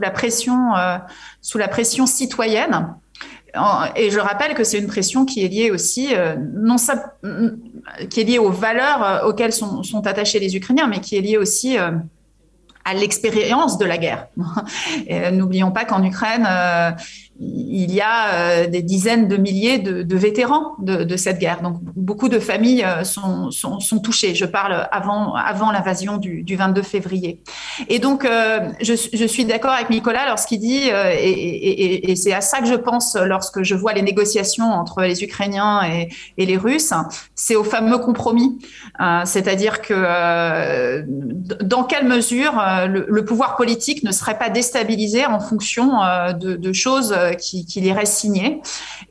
la 0.00 0.10
pression, 0.10 0.74
euh, 0.76 0.98
sous 1.40 1.58
la 1.58 1.68
pression 1.68 2.06
citoyenne. 2.06 2.94
Et 3.94 4.10
je 4.10 4.18
rappelle 4.18 4.54
que 4.54 4.64
c'est 4.64 4.78
une 4.78 4.88
pression 4.88 5.24
qui 5.24 5.44
est 5.44 5.48
liée 5.48 5.70
aussi, 5.70 6.08
euh, 6.14 6.34
non 6.54 6.76
ça, 6.76 7.14
qui 8.10 8.20
est 8.20 8.24
liée 8.24 8.38
aux 8.38 8.50
valeurs 8.50 9.24
auxquelles 9.26 9.52
sont, 9.52 10.06
attachés 10.06 10.40
les 10.40 10.56
Ukrainiens, 10.56 10.88
mais 10.88 11.00
qui 11.00 11.16
est 11.16 11.20
liée 11.20 11.36
aussi 11.36 11.76
à 11.76 12.94
l'expérience 12.94 13.78
de 13.78 13.84
la 13.84 13.96
guerre. 13.96 14.26
N'oublions 15.32 15.70
pas 15.70 15.84
qu'en 15.84 16.02
Ukraine, 16.02 16.48
il 17.40 17.92
y 17.92 18.00
a 18.00 18.32
euh, 18.32 18.66
des 18.68 18.82
dizaines 18.82 19.26
de 19.26 19.36
milliers 19.36 19.78
de, 19.78 20.16
vétérans 20.16 20.76
de, 20.78 21.16
cette 21.16 21.38
guerre. 21.38 21.62
Donc 21.62 21.78
beaucoup 21.96 22.28
de 22.28 22.38
familles 22.38 22.84
euh, 22.84 23.02
sont, 23.02 23.50
touchées. 24.02 24.34
Je 24.34 24.44
parle 24.44 24.88
avant, 24.92 25.34
l'invasion 25.72 26.16
du, 26.16 26.44
22 26.56 26.82
février. 26.82 27.40
Et 27.88 27.98
donc 27.98 28.24
euh, 28.24 28.60
je, 28.80 29.26
suis 29.26 29.44
d'accord 29.44 29.72
avec 29.72 29.90
Nicolas 29.90 30.26
lorsqu'il 30.28 30.60
dit, 30.60 30.88
et, 30.88 32.14
c'est 32.16 32.32
à 32.32 32.40
ça 32.40 32.60
que 32.60 32.66
je 32.66 32.74
pense 32.74 33.16
lorsque 33.16 33.62
je 33.62 33.74
vois 33.74 33.92
les 33.92 34.02
négociations 34.02 34.70
entre 34.70 35.02
les 35.02 35.24
Ukrainiens 35.24 35.82
et, 35.82 36.08
les 36.44 36.56
Russes, 36.56 36.92
c'est 37.34 37.56
au 37.56 37.64
fameux 37.64 37.98
compromis. 37.98 38.58
C'est-à-dire 39.24 39.80
que 39.82 41.02
dans 41.62 41.84
quelle 41.84 42.06
mesure 42.06 42.62
le, 42.86 43.24
pouvoir 43.24 43.56
politique 43.56 44.04
ne 44.04 44.12
serait 44.12 44.38
pas 44.38 44.50
déstabilisé 44.50 45.26
en 45.26 45.40
fonction 45.40 46.00
de, 46.38 46.72
choses 46.72 47.14
qui, 47.32 47.64
qui 47.64 47.80
les. 47.80 48.60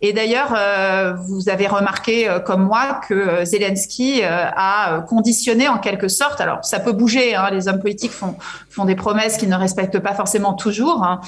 Et 0.01 0.14
d'ailleurs, 0.14 0.53
euh, 0.55 1.14
vous 1.28 1.49
avez 1.49 1.68
remarqué 1.68 2.30
euh, 2.30 2.39
comme 2.39 2.64
moi 2.64 3.01
que 3.07 3.43
Zelensky 3.45 4.22
a 4.24 5.03
conditionné 5.07 5.68
en 5.68 5.78
quelque 5.78 6.07
sorte, 6.07 6.41
alors 6.41 6.64
ça 6.64 6.80
peut 6.80 6.91
bouger, 6.91 7.36
hein, 7.36 7.49
les 7.51 7.68
hommes 7.68 7.80
politiques 7.80 8.11
font, 8.11 8.36
font 8.74 8.86
des 8.86 8.95
promesses 8.95 9.38
qu'ils 9.38 9.49
ne 9.49 9.55
respectent 9.55 9.99
pas 9.99 10.13
forcément 10.13 10.53
toujours, 10.53 11.03
hein, 11.03 11.21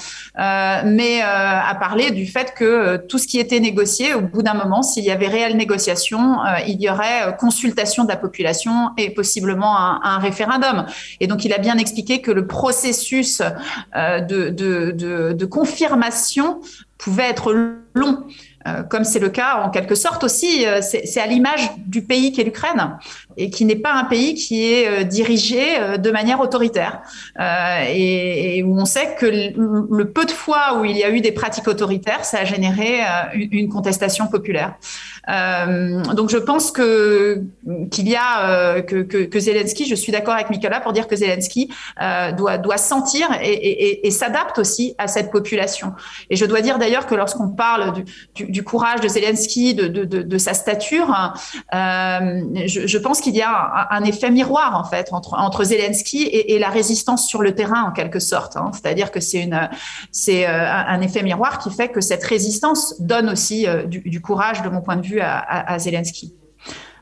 mais 0.84 1.22
a 1.22 1.74
parlé 1.78 2.10
du 2.10 2.26
fait 2.26 2.54
que 2.54 2.96
tout 2.96 3.18
ce 3.18 3.26
qui 3.26 3.38
était 3.38 3.60
négocié, 3.60 4.14
au 4.14 4.20
bout 4.20 4.42
d'un 4.42 4.54
moment, 4.54 4.82
s'il 4.82 5.04
y 5.04 5.10
avait 5.10 5.28
réelle 5.28 5.56
négociation, 5.56 6.38
il 6.66 6.80
y 6.80 6.90
aurait 6.90 7.36
consultation 7.38 8.04
de 8.04 8.08
la 8.08 8.16
population 8.16 8.90
et 8.96 9.10
possiblement 9.10 9.76
un, 9.76 10.18
référendum. 10.18 10.86
Et 11.20 11.26
donc, 11.26 11.44
il 11.44 11.52
a 11.52 11.58
bien 11.58 11.78
expliqué 11.78 12.20
que 12.20 12.30
le 12.30 12.46
processus 12.46 13.42
de, 13.94 14.50
de, 14.50 15.32
de 15.32 15.44
confirmation 15.44 16.60
pouvait 16.98 17.28
être 17.28 17.52
long. 17.94 18.24
Euh, 18.66 18.82
comme 18.82 19.04
c'est 19.04 19.18
le 19.18 19.28
cas 19.28 19.62
en 19.62 19.70
quelque 19.70 19.94
sorte 19.94 20.24
aussi, 20.24 20.66
euh, 20.66 20.80
c'est 20.82 21.20
à 21.20 21.26
l'image 21.26 21.70
du 21.78 22.02
pays 22.02 22.32
qu'est 22.32 22.42
l'Ukraine 22.44 22.98
et 23.36 23.50
qui 23.50 23.64
n'est 23.64 23.76
pas 23.76 23.92
un 23.92 24.04
pays 24.04 24.34
qui 24.34 24.72
est 24.72 24.88
euh, 24.88 25.04
dirigé 25.04 25.78
de 25.98 26.10
manière 26.10 26.40
autoritaire 26.40 27.02
et, 27.38 28.62
où 28.64 28.78
on 28.78 28.84
sait 28.84 29.14
que 29.18 29.26
le, 29.26 30.10
peu 30.10 30.24
de 30.24 30.30
fois 30.30 30.78
où 30.78 30.84
il 30.84 30.96
y 30.96 31.04
a 31.04 31.10
eu 31.10 31.20
des 31.20 31.32
pratiques 31.32 31.68
autoritaires, 31.68 32.24
ça 32.24 32.38
a 32.40 32.44
généré 32.44 33.00
une, 33.34 33.68
contestation 33.68 34.26
populaire. 34.26 34.74
Donc 35.26 36.30
je 36.30 36.38
pense 36.38 36.70
que 36.70 37.42
qu'il 37.90 38.08
y 38.08 38.16
a 38.16 38.80
que, 38.82 39.02
que, 39.02 39.40
Zelensky, 39.40 39.86
je 39.86 39.94
suis 39.94 40.12
d'accord 40.12 40.34
avec 40.34 40.50
Mikola 40.50 40.80
pour 40.80 40.92
dire 40.92 41.08
que 41.08 41.16
Zelensky 41.16 41.72
doit 42.36 42.58
doit 42.58 42.78
sentir 42.78 43.28
et, 43.42 44.10
s'adapte 44.10 44.58
aussi 44.58 44.94
à 44.98 45.08
cette 45.08 45.30
population. 45.30 45.92
Et 46.30 46.36
je 46.36 46.44
dois 46.44 46.60
dire 46.60 46.78
d'ailleurs 46.78 47.06
que 47.06 47.14
lorsqu'on 47.14 47.48
parle 47.48 48.04
du 48.34 48.64
courage 48.64 49.00
de 49.00 49.08
Zelensky, 49.08 49.74
de, 49.74 49.88
de, 50.04 50.38
sa 50.38 50.54
stature, 50.54 51.34
euh, 51.74 52.42
je, 52.66 52.98
pense 52.98 53.20
qu'il 53.20 53.34
y 53.34 53.42
a 53.42 53.88
un, 53.90 54.04
effet 54.04 54.30
miroir 54.30 54.78
en 54.78 54.84
fait 54.84 55.08
entre, 55.12 55.34
entre 55.34 55.64
Zelensky 55.64 56.24
et, 56.24 56.58
la 56.58 56.68
résistance 56.68 57.26
sur 57.26 57.42
le 57.42 57.54
terrain 57.54 57.82
en 57.82 57.92
quelque 57.92 58.18
sorte. 58.18 58.56
Hein. 58.56 58.70
C'est-à-dire 58.72 59.10
que 59.10 59.20
c'est 59.20 59.42
une, 59.42 59.68
c'est 60.10 60.46
euh, 60.46 60.72
un 60.72 61.00
effet 61.00 61.22
miroir 61.22 61.58
qui 61.58 61.70
fait 61.70 61.88
que 61.88 62.00
cette 62.00 62.24
résistance 62.24 62.94
donne 63.00 63.28
aussi 63.28 63.66
euh, 63.66 63.84
du, 63.84 64.20
courage, 64.20 64.62
de 64.62 64.68
mon 64.68 64.80
point 64.80 64.96
de 64.96 65.06
vue, 65.06 65.15
à, 65.20 65.78
Zelensky. 65.78 66.34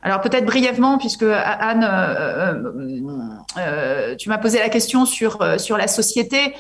Alors 0.03 0.21
peut-être 0.21 0.45
brièvement, 0.45 0.99
puisque 0.99 1.25
Anne, 1.25 1.87
euh, 3.57 4.15
tu 4.17 4.29
m'as 4.29 4.39
posé 4.39 4.59
la 4.59 4.69
question 4.69 5.07
sur, 5.07 5.59
sur 5.59 5.79
la 5.79 5.89
société. 5.89 6.55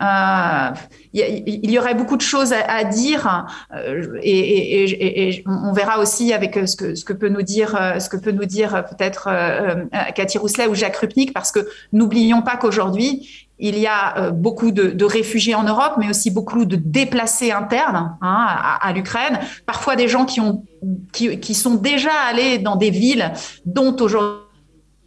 Euh, 0.00 0.70
il 1.12 1.70
y, 1.70 1.78
aurait 1.78 1.94
beaucoup 1.94 2.16
de 2.16 2.22
choses 2.22 2.54
à, 2.54 2.84
dire 2.84 3.46
euh, 3.74 4.18
et, 4.22 5.42
on 5.46 5.72
verra 5.72 5.98
aussi 5.98 6.32
avec 6.32 6.54
ce 6.66 7.04
que, 7.04 7.12
peut 7.12 7.28
nous 7.28 7.42
dire, 7.42 7.76
ce 7.98 8.08
que 8.08 8.16
peut 8.16 8.30
nous 8.30 8.46
dire 8.46 8.84
peut-être 8.88 9.28
euh, 9.28 9.84
Cathy 10.14 10.38
Rousselet 10.38 10.68
ou 10.68 10.74
Jacques 10.74 10.96
Rupnik, 10.96 11.34
parce 11.34 11.52
que 11.52 11.68
n'oublions 11.92 12.40
pas 12.42 12.56
qu'aujourd'hui, 12.56 13.48
il 13.60 13.78
y 13.78 13.86
a 13.86 14.30
beaucoup 14.30 14.70
de, 14.70 15.04
réfugiés 15.04 15.54
en 15.54 15.64
Europe, 15.64 15.94
mais 15.98 16.08
aussi 16.08 16.30
beaucoup 16.30 16.64
de 16.64 16.76
déplacés 16.76 17.52
internes 17.52 18.16
hein, 18.22 18.46
à, 18.80 18.92
l'Ukraine. 18.92 19.38
Parfois 19.66 19.96
des 19.96 20.08
gens 20.08 20.24
qui, 20.24 20.40
ont, 20.40 20.64
qui, 21.12 21.38
qui 21.40 21.54
sont 21.54 21.74
déjà 21.74 22.12
allés 22.28 22.58
dans 22.58 22.76
des 22.76 22.90
villes 22.90 23.32
dont 23.66 23.94
aujourd'hui 24.00 24.49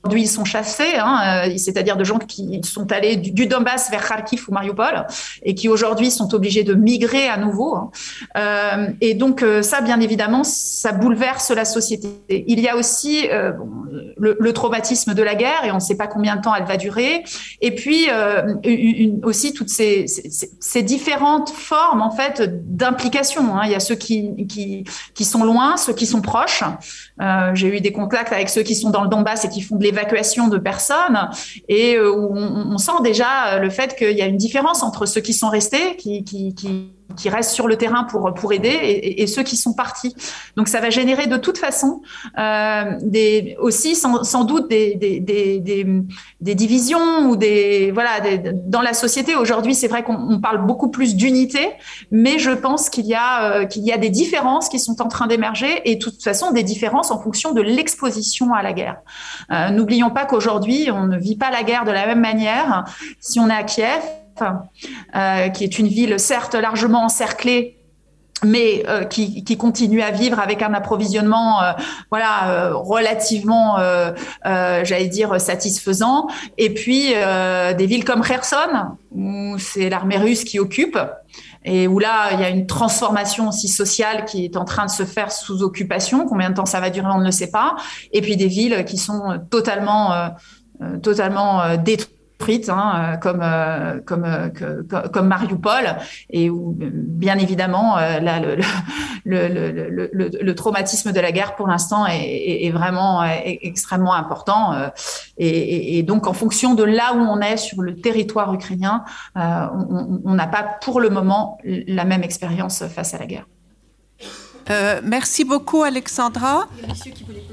Aujourd'hui, 0.03 0.23
ils 0.23 0.27
sont 0.27 0.43
chassés, 0.43 0.97
hein, 0.97 1.45
euh, 1.47 1.57
c'est-à-dire 1.57 1.95
de 1.95 2.03
gens 2.03 2.19
qui 2.19 2.59
sont 2.65 2.91
allés 2.91 3.15
du, 3.15 3.45
Donbass 3.45 3.89
vers 3.89 4.05
Kharkiv 4.05 4.43
ou 4.49 4.51
Mariupol 4.51 5.07
et 5.43 5.55
qui 5.55 5.69
aujourd'hui 5.69 6.11
sont 6.11 6.35
obligés 6.35 6.63
de 6.63 6.73
migrer 6.73 7.29
à 7.29 7.37
nouveau. 7.37 7.75
Hein. 7.77 7.91
Euh, 8.35 8.87
et 8.99 9.13
donc 9.13 9.43
euh, 9.43 9.61
ça, 9.61 9.79
bien 9.79 10.01
évidemment, 10.01 10.43
ça 10.43 10.91
bouleverse 10.91 11.51
la 11.51 11.63
société. 11.63 12.09
Il 12.27 12.59
y 12.59 12.67
a 12.67 12.75
aussi 12.75 13.29
le, 14.17 14.51
traumatisme 14.51 15.13
de 15.13 15.23
la 15.23 15.35
guerre 15.35 15.63
et 15.63 15.71
on 15.71 15.75
ne 15.75 15.79
sait 15.79 15.95
pas 15.95 16.07
combien 16.07 16.35
de 16.35 16.41
temps 16.41 16.53
elle 16.53 16.65
va 16.65 16.75
durer. 16.75 17.23
Et 17.61 17.73
puis 17.73 18.07
aussi 19.23 19.53
toutes 19.53 19.69
ces, 19.69 20.05
différentes 20.83 21.49
formes 21.49 22.01
en 22.01 22.11
fait 22.11 22.41
d'implication. 22.75 23.55
Hein. 23.55 23.61
Il 23.65 23.71
y 23.71 23.75
a 23.75 23.79
ceux 23.79 23.95
qui, 23.95 24.83
sont 25.21 25.45
loin, 25.45 25.77
ceux 25.77 25.93
qui 25.93 26.05
sont 26.05 26.21
proches. 26.21 26.63
J'ai 27.53 27.78
eu 27.78 27.82
des 27.82 27.91
contacts 27.91 28.34
avec 28.34 28.49
ceux 28.49 28.64
qui 28.64 28.76
sont 28.76 28.89
dans 28.89 29.03
le 29.03 29.09
Donbass 29.09 29.45
et 29.45 29.49
qui 29.49 29.61
font 29.61 29.76
de 29.76 29.86
évacuation 29.86 30.47
de 30.47 30.57
personnes. 30.57 31.30
Et 31.68 31.95
euh, 31.95 32.11
où 32.11 32.36
on, 32.36 32.78
sent 32.78 33.01
déjà 33.03 33.59
le 33.59 33.70
fait 33.70 33.95
qu'il 33.95 34.18
y 34.18 34.22
a 34.22 34.26
une 34.26 34.38
différence 34.38 34.84
entre 34.84 35.05
ceux 35.05 35.22
qui 35.22 35.34
sont 35.34 35.49
restés, 35.49 35.95
qui, 35.97 36.24
qui, 36.24 36.53
qui 36.55 36.91
restent 37.26 37.51
sur 37.51 37.68
le 37.68 37.78
terrain 37.78 38.03
pour, 38.03 38.34
pour 38.34 38.53
aider 38.53 38.70
et, 39.18 39.28
ceux 39.28 39.43
qui 39.43 39.57
sont 39.57 39.74
partis. 39.74 40.16
Donc 40.57 40.68
ça 40.68 40.80
va 40.80 40.89
générer 40.89 41.28
de 41.28 41.38
toute 41.38 41.57
façon 41.57 42.01
euh, 42.38 42.84
des, 43.01 43.55
aussi 43.59 43.95
sans, 43.95 44.24
sans 44.24 44.43
doute 44.43 44.70
des, 44.70 44.95
des, 44.95 45.20
des, 45.20 45.59
des, 46.41 46.55
divisions 46.55 47.30
ou 47.30 47.36
des 47.36 47.91
voilà 47.91 48.20
dans 48.66 48.82
la 48.82 48.93
société. 48.93 49.36
Aujourd'hui, 49.36 49.76
c'est 49.76 49.88
vrai 49.88 50.03
qu'on 50.03 50.39
parle 50.39 50.66
beaucoup 50.66 50.89
plus 50.89 51.16
d'unité, 51.16 51.72
mais 52.11 52.39
je 52.39 52.51
pense 52.51 52.89
qu'il 52.89 53.05
y 53.05 53.16
a 53.16 53.53
euh, 53.53 53.66
qu'il 53.66 53.84
y 53.84 53.91
a 53.91 53.97
des 53.97 54.09
différences 54.09 54.70
qui 54.70 54.80
sont 54.80 55.01
en 55.01 55.07
train 55.07 55.28
d'émerger 55.28 55.82
et 55.86 55.95
de 55.95 55.99
toute 55.99 56.22
façon 56.22 56.51
des 56.51 56.64
différences 56.64 57.11
en 57.11 57.20
fonction 57.20 57.53
de 57.53 57.61
l'exposition 57.61 58.53
à 58.53 58.61
la 58.61 58.74
guerre. 58.74 58.97
Euh, 59.51 59.70
N'oublions 59.70 60.09
pas 60.09 60.26
qu'aujourd'hui, 60.26 60.89
on 60.91 61.07
ne 61.07 61.18
vit 61.18 61.38
pas 61.38 61.51
la 61.51 61.64
guerre 61.64 61.86
de 61.86 61.91
la 61.91 62.05
même 62.05 62.22
manière 62.22 62.86
si 63.20 63.39
on 63.39 63.49
est 63.49 63.53
à 63.53 63.64
Kiev 63.64 64.01
euh, 65.15 65.49
qui 65.49 65.63
est 65.63 65.79
une 65.79 65.87
ville 65.87 66.19
certes 66.19 66.55
largement 66.55 67.05
encerclée 67.05 67.77
mais 68.45 68.83
euh, 68.89 69.05
qui, 69.05 69.57
continue 69.57 70.01
à 70.01 70.11
vivre 70.11 70.37
avec 70.37 70.61
un 70.61 70.73
approvisionnement 70.73 71.63
euh, 71.63 71.71
voilà 72.09 72.71
relativement 72.73 73.77
j'allais 74.43 75.07
dire 75.07 75.39
satisfaisant. 75.39 76.27
Et 76.57 76.73
puis 76.73 77.13
des 77.77 77.85
villes 77.85 78.03
comme 78.03 78.21
Kherson 78.21 78.97
où 79.11 79.55
c'est 79.59 79.89
l'armée 79.89 80.17
russe 80.17 80.43
qui 80.43 80.59
occupe 80.59 80.97
et 81.63 81.87
où 81.87 81.99
là 81.99 82.33
il 82.33 82.39
y 82.41 82.43
a 82.43 82.49
une 82.49 82.67
transformation 82.67 83.47
aussi 83.47 83.69
sociale 83.69 84.25
qui 84.25 84.43
est 84.43 84.57
en 84.57 84.65
train 84.65 84.85
de 84.85 84.91
se 84.91 85.03
faire 85.03 85.31
sous 85.31 85.61
occupation. 85.61 86.25
Combien 86.25 86.49
de 86.49 86.55
temps 86.55 86.65
ça 86.65 86.81
va 86.81 86.89
durer 86.89 87.07
on 87.13 87.19
ne 87.19 87.25
le 87.25 87.31
sait 87.31 87.51
pas. 87.51 87.75
Et 88.11 88.21
puis 88.21 88.35
des 88.35 88.47
villes 88.47 88.83
qui 88.83 88.97
sont 88.97 89.39
totalement 89.49 90.31
totalement 91.01 91.77
détruites 91.77 92.22
Hein, 92.49 93.13
euh, 93.13 93.17
comme, 93.17 93.41
euh, 93.41 93.99
comme, 94.05 94.25
euh, 94.25 94.83
comme 95.11 95.27
Mariupol, 95.27 95.97
et 96.29 96.49
bien 96.51 97.37
évidemment, 97.37 97.95
là, 97.95 98.39
le, 98.39 98.57
le, 100.11 100.55
traumatisme 100.55 101.13
de 101.13 101.19
la 101.19 101.31
guerre, 101.31 101.55
pour 101.55 101.67
l'instant, 101.67 102.05
est, 102.05 102.69
vraiment 102.71 103.23
extrêmement 103.23 104.13
important. 104.13 104.73
Et, 105.37 106.03
donc, 106.03 106.27
en 106.27 106.33
fonction 106.33 106.75
de 106.75 106.83
là 106.83 107.13
où 107.13 107.19
on 107.19 107.39
est 107.39 107.57
sur 107.57 107.81
le 107.81 107.95
territoire 107.95 108.53
ukrainien, 108.53 109.03
on 109.35 110.33
n'a 110.33 110.47
pas 110.47 110.63
pour 110.81 110.99
le 110.99 111.09
moment 111.09 111.57
la 111.63 112.03
même 112.03 112.23
expérience 112.23 112.85
face 112.87 113.13
à 113.13 113.17
la 113.17 113.25
guerre. 113.25 113.45
Euh, 114.70 115.01
merci 115.03 115.43
beaucoup, 115.43 115.84
Alexandra. 115.84 116.68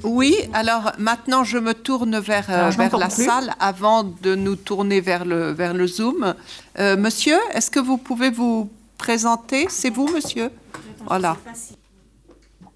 Oui, 0.02 0.34
alors 0.52 0.92
maintenant 0.98 1.44
je 1.44 1.58
me 1.58 1.74
tourne 1.74 2.18
vers, 2.18 2.46
euh, 2.48 2.70
vers 2.70 2.96
la 2.96 3.10
salle 3.10 3.54
avant 3.58 4.04
de 4.04 4.34
nous 4.34 4.56
tourner 4.56 5.00
vers 5.00 5.24
le, 5.24 5.50
vers 5.52 5.74
le 5.74 5.86
Zoom. 5.86 6.34
Euh, 6.78 6.96
monsieur, 6.96 7.36
est-ce 7.54 7.70
que 7.70 7.80
vous 7.80 7.96
pouvez 7.96 8.30
vous 8.30 8.70
présenter? 8.96 9.66
C'est 9.68 9.90
vous, 9.90 10.08
monsieur? 10.08 10.50
Voilà. 11.06 11.36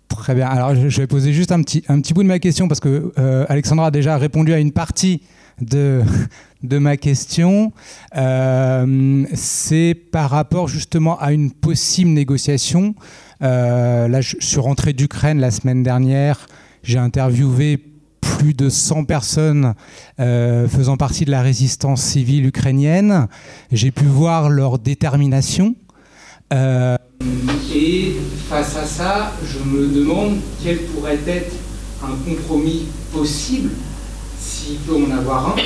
Très 0.08 0.34
bien. 0.34 0.48
Alors 0.48 0.74
je 0.74 1.00
vais 1.00 1.06
poser 1.06 1.32
juste 1.32 1.52
un 1.52 1.62
petit, 1.62 1.84
un 1.88 2.00
petit 2.00 2.14
bout 2.14 2.22
de 2.22 2.28
ma 2.28 2.38
question 2.38 2.68
parce 2.68 2.80
que 2.80 3.12
Alexandra 3.48 3.86
a 3.86 3.90
déjà 3.90 4.16
répondu 4.16 4.52
à 4.52 4.58
une 4.58 4.72
partie 4.72 5.22
de, 5.60 6.02
de 6.62 6.78
ma 6.78 6.96
question. 6.96 7.72
C'est 9.34 9.94
par 10.12 10.30
rapport 10.30 10.68
justement 10.68 11.18
à 11.18 11.32
une 11.32 11.50
possible 11.52 12.10
négociation 12.10 12.94
euh, 12.94 13.33
là, 13.40 14.20
je 14.20 14.36
suis 14.40 14.60
rentré 14.60 14.92
d'Ukraine 14.92 15.40
la 15.40 15.50
semaine 15.50 15.82
dernière. 15.82 16.46
J'ai 16.82 16.98
interviewé 16.98 17.94
plus 18.38 18.54
de 18.54 18.68
100 18.68 19.04
personnes 19.04 19.74
euh, 20.20 20.68
faisant 20.68 20.96
partie 20.96 21.24
de 21.24 21.30
la 21.30 21.42
résistance 21.42 22.02
civile 22.02 22.46
ukrainienne. 22.46 23.28
J'ai 23.72 23.90
pu 23.90 24.04
voir 24.04 24.48
leur 24.50 24.78
détermination. 24.78 25.74
Euh, 26.52 26.96
et 27.74 28.16
face 28.48 28.76
à 28.76 28.84
ça, 28.84 29.32
je 29.44 29.58
me 29.58 29.88
demande 29.88 30.36
quel 30.62 30.78
pourrait 30.78 31.18
être 31.26 31.54
un 32.02 32.16
compromis 32.28 32.86
possible, 33.12 33.70
s'il 34.38 34.76
peut 34.78 34.96
en 34.96 35.10
avoir 35.16 35.48
un. 35.48 35.56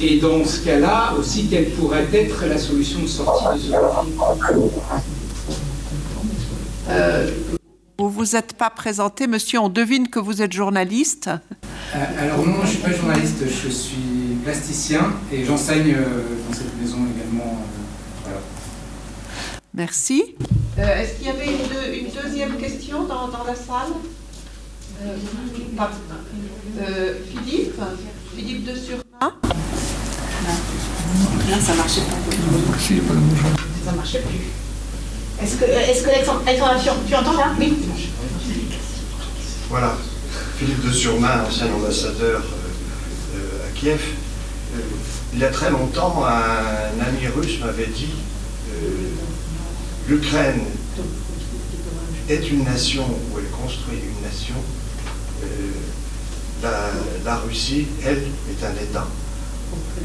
Et 0.00 0.18
dans 0.18 0.44
ce 0.44 0.64
cas-là, 0.64 1.14
aussi, 1.18 1.46
quelle 1.48 1.70
pourrait 1.70 2.06
être 2.12 2.46
la 2.46 2.58
solution 2.58 3.00
de 3.02 3.06
sortie 3.06 3.44
de 3.58 3.58
ce 3.58 3.70
conflit? 3.72 4.12
euh, 4.54 5.17
vous 7.98 8.10
vous 8.10 8.36
êtes 8.36 8.52
pas 8.52 8.70
présenté, 8.70 9.26
monsieur. 9.26 9.58
On 9.58 9.68
devine 9.68 10.08
que 10.08 10.18
vous 10.18 10.40
êtes 10.40 10.52
journaliste. 10.52 11.28
Euh, 11.94 12.04
alors 12.20 12.46
non, 12.46 12.58
je 12.58 12.62
ne 12.62 12.66
suis 12.66 12.78
pas 12.78 12.92
journaliste. 12.92 13.42
Je 13.44 13.68
suis 13.68 14.38
plasticien 14.44 15.12
et 15.32 15.44
j'enseigne 15.44 15.94
euh, 15.94 16.22
dans 16.48 16.54
cette 16.54 16.80
maison 16.80 16.98
également. 17.14 17.64
Merci. 19.74 20.36
Est-ce 20.76 21.16
qu'il 21.16 21.26
y 21.26 21.30
avait 21.30 21.46
une, 21.46 22.10
deuxième 22.22 22.56
question 22.56 23.04
dans, 23.04 23.28
la 23.44 23.54
salle? 23.54 23.92
Philippe? 27.28 27.80
Philippe 28.36 28.64
de 28.64 28.74
Surma? 28.74 29.34
Non, 31.50 31.60
ça 31.60 31.74
marchait 31.74 32.00
pas. 32.00 33.14
Ça 33.84 33.92
marchait 33.92 34.20
plus. 34.20 34.67
Est-ce 35.42 35.56
que, 35.56 35.64
est 35.64 36.02
que 36.02 37.08
tu 37.08 37.14
entends 37.14 37.36
là? 37.36 37.52
Oui. 37.58 37.74
Voilà. 39.68 39.96
Philippe 40.58 40.84
de 40.84 40.92
Surmain, 40.92 41.44
ancien 41.46 41.72
ambassadeur 41.72 42.40
euh, 42.40 43.36
euh, 43.36 43.68
à 43.68 43.78
Kiev. 43.78 44.00
Euh, 44.74 44.80
il 45.32 45.38
y 45.38 45.44
a 45.44 45.50
très 45.50 45.70
longtemps, 45.70 46.24
un 46.24 47.06
ami 47.06 47.28
russe 47.28 47.60
m'avait 47.60 47.86
dit 47.86 48.08
l'Ukraine 50.08 50.62
est 52.28 52.50
une 52.50 52.64
nation 52.64 53.04
où 53.04 53.38
elle 53.38 53.50
construit 53.50 53.98
une 53.98 54.26
nation. 54.26 54.54
La, 56.62 57.36
Russie, 57.36 57.86
elle, 58.04 58.24
est 58.50 58.64
un 58.64 58.82
État. 58.82 59.06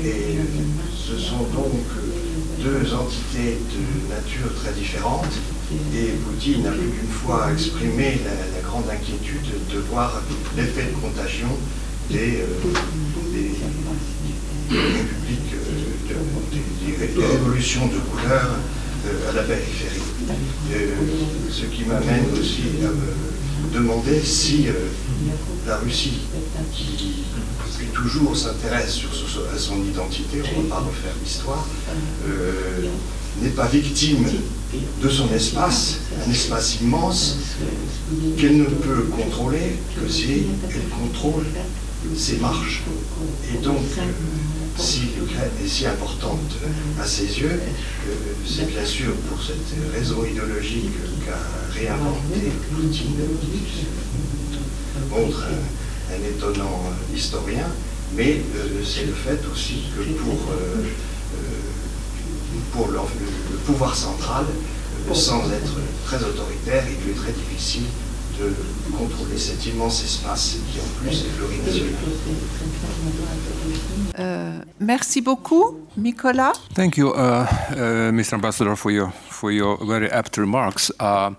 Et 0.03 0.37
ce 0.93 1.17
sont 1.17 1.43
donc 1.55 1.79
deux 2.63 2.93
entités 2.93 3.57
de 3.75 4.13
nature 4.13 4.53
très 4.63 4.71
différente. 4.71 5.27
Et 5.93 6.13
Poutine 6.23 6.65
a 6.65 6.71
plus 6.71 6.89
qu'une 6.89 7.09
fois 7.09 7.51
exprimé 7.51 8.19
la, 8.23 8.61
grande 8.61 8.89
inquiétude 8.89 9.51
de 9.71 9.79
voir 9.79 10.21
l'effet 10.55 10.83
de 10.83 10.95
contagion 10.95 11.49
des, 12.09 12.41
euh, 12.41 12.47
euh, 16.11 17.27
révolutions 17.31 17.87
de 17.87 17.97
couleur 17.97 18.49
euh, 19.05 19.29
à 19.29 19.33
la 19.33 19.43
périphérie. 19.43 20.12
Ce 21.49 21.65
qui 21.65 21.85
m'amène 21.85 22.25
aussi 22.39 22.63
à 22.83 22.89
me 22.89 23.73
demander 23.73 24.19
si 24.21 24.67
la 25.67 25.77
Russie, 25.77 26.19
qui 26.75 27.85
toujours 27.93 28.35
s'intéresse 28.35 29.01
à 29.53 29.57
son 29.57 29.83
identité, 29.83 30.41
on 30.55 30.61
ne 30.61 30.67
va 30.67 30.75
pas 30.75 30.81
refaire 30.81 31.13
l'histoire, 31.23 31.67
euh, 32.27 32.87
n'est 33.41 33.49
pas 33.49 33.67
victime 33.67 34.25
de 35.01 35.09
son 35.09 35.31
espace, 35.33 35.99
un 36.25 36.31
espace 36.31 36.81
immense 36.81 37.37
qu'elle 38.37 38.57
ne 38.57 38.65
peut 38.65 39.03
contrôler 39.11 39.77
que 39.95 40.11
si 40.11 40.43
elle 40.69 40.89
contrôle 40.89 41.45
ses 42.15 42.37
marches. 42.37 42.83
Et 43.53 43.63
donc, 43.63 43.77
si 44.77 45.09
si 45.67 45.85
importante 45.85 46.57
à 47.01 47.05
ses 47.05 47.39
yeux, 47.39 47.59
euh, 48.07 48.13
c'est 48.45 48.67
bien 48.67 48.85
sûr 48.85 49.13
pour 49.29 49.41
cette 49.41 49.93
raison 49.93 50.25
idéologique 50.25 50.91
qu'a 51.25 51.79
réinventé 51.79 52.51
Poutine, 52.71 53.15
montre 55.09 55.43
un 56.11 56.27
étonnant 56.27 56.83
historien, 57.15 57.67
mais 58.15 58.41
euh, 58.55 58.83
c'est 58.83 59.05
le 59.05 59.13
fait 59.13 59.39
aussi 59.51 59.83
que 59.95 60.03
pour, 60.19 60.51
euh, 60.51 60.83
pour 62.71 62.87
le, 62.87 62.99
pouvoir 63.65 63.95
central, 63.95 64.45
sans 65.13 65.51
être 65.51 65.77
très 66.05 66.17
autoritaire, 66.17 66.83
il 66.87 67.05
lui 67.05 67.11
est 67.11 67.21
très 67.21 67.31
difficile 67.31 67.83
de 68.39 68.53
contrôler 68.97 69.37
cet 69.37 69.65
immense 69.65 70.03
espace 70.03 70.57
qui 70.71 70.79
en 70.79 70.89
plus 70.99 71.25
est 71.25 71.31
plurinational. 71.37 71.93
merci 74.79 75.21
beaucoup, 75.21 75.79
Nicolas. 75.97 76.53
Thank 76.73 76.97
you, 76.97 77.09
uh, 77.09 77.45
uh, 77.71 78.11
Mr. 78.11 78.35
Ambassador, 78.35 78.75
for 78.75 78.91
your 78.91 79.11
for 79.29 79.51
your 79.51 79.77
very 79.85 80.09
apt 80.09 80.37
remarks. 80.37 80.91
Uh, 80.99 81.31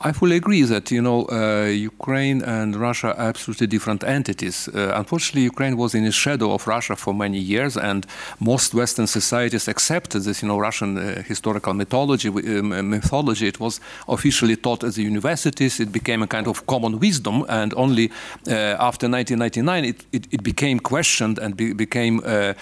I 0.00 0.12
fully 0.12 0.36
agree 0.36 0.62
that 0.62 0.92
you 0.92 1.02
know 1.02 1.26
uh, 1.26 1.64
Ukraine 1.66 2.40
and 2.42 2.76
Russia 2.76 3.08
are 3.08 3.28
absolutely 3.30 3.66
different 3.66 4.04
entities. 4.04 4.68
Uh, 4.68 4.92
unfortunately, 4.94 5.42
Ukraine 5.42 5.76
was 5.76 5.92
in 5.92 6.04
the 6.04 6.12
shadow 6.12 6.52
of 6.52 6.68
Russia 6.68 6.94
for 6.94 7.12
many 7.12 7.38
years, 7.38 7.76
and 7.76 8.06
most 8.38 8.74
Western 8.74 9.08
societies 9.08 9.66
accepted 9.66 10.22
this. 10.22 10.40
You 10.40 10.48
know, 10.48 10.58
Russian 10.60 10.98
uh, 10.98 11.22
historical 11.22 11.74
mythology. 11.74 12.28
Um, 12.28 12.90
mythology. 12.90 13.48
It 13.48 13.58
was 13.58 13.80
officially 14.06 14.54
taught 14.54 14.84
at 14.84 14.94
the 14.94 15.02
universities. 15.02 15.80
It 15.80 15.90
became 15.90 16.22
a 16.22 16.28
kind 16.28 16.46
of 16.46 16.64
common 16.66 17.00
wisdom, 17.00 17.44
and 17.48 17.74
only 17.74 18.12
uh, 18.46 18.76
after 18.78 19.08
1999 19.08 19.84
it, 19.84 20.04
it, 20.12 20.28
it, 20.30 20.42
became 20.44 20.78
questioned 20.78 21.38
and 21.38 21.56
be, 21.56 21.72
became 21.72 22.20
uh, 22.24 22.54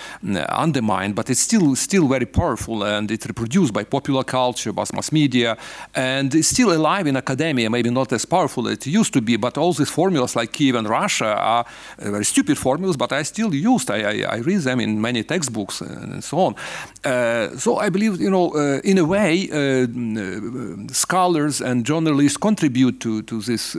undermined. 0.48 1.14
But 1.14 1.28
it's 1.28 1.40
still 1.40 1.76
still 1.76 2.08
very 2.08 2.26
powerful, 2.26 2.82
and 2.82 3.10
it's 3.10 3.26
reproduced 3.26 3.74
by 3.74 3.84
popular 3.84 4.24
culture, 4.24 4.72
by 4.72 4.84
mass 4.94 5.12
media, 5.12 5.58
and 5.94 6.34
it's 6.34 6.48
still 6.48 6.72
alive 6.72 7.06
in 7.06 7.16
a 7.16 7.25
academia, 7.26 7.68
maybe 7.68 7.90
not 7.90 8.12
as 8.12 8.24
powerful 8.24 8.68
as 8.68 8.74
it 8.78 8.86
used 8.86 9.12
to 9.12 9.20
be, 9.20 9.36
but 9.36 9.58
all 9.58 9.72
these 9.72 9.90
formulas 9.90 10.36
like 10.36 10.52
Kievan 10.52 10.88
Russia 10.88 11.34
are 11.54 11.64
uh, 11.98 12.10
very 12.10 12.24
stupid 12.24 12.56
formulas, 12.58 12.96
but 12.96 13.12
I 13.12 13.24
still 13.24 13.52
used. 13.54 13.90
I, 13.90 14.00
I, 14.12 14.36
I 14.36 14.38
read 14.38 14.62
them 14.62 14.80
in 14.80 15.00
many 15.00 15.24
textbooks 15.24 15.80
and 15.80 16.22
so 16.22 16.38
on. 16.38 16.54
Uh, 17.04 17.58
so 17.58 17.78
I 17.86 17.90
believe, 17.90 18.20
you 18.20 18.30
know, 18.30 18.46
uh, 18.54 18.80
in 18.84 18.98
a 18.98 19.04
way, 19.04 19.48
uh, 19.50 19.56
uh, 19.56 20.92
scholars 20.92 21.60
and 21.60 21.84
journalists 21.84 22.38
contribute 22.38 23.00
to, 23.00 23.22
to 23.22 23.40
this 23.40 23.76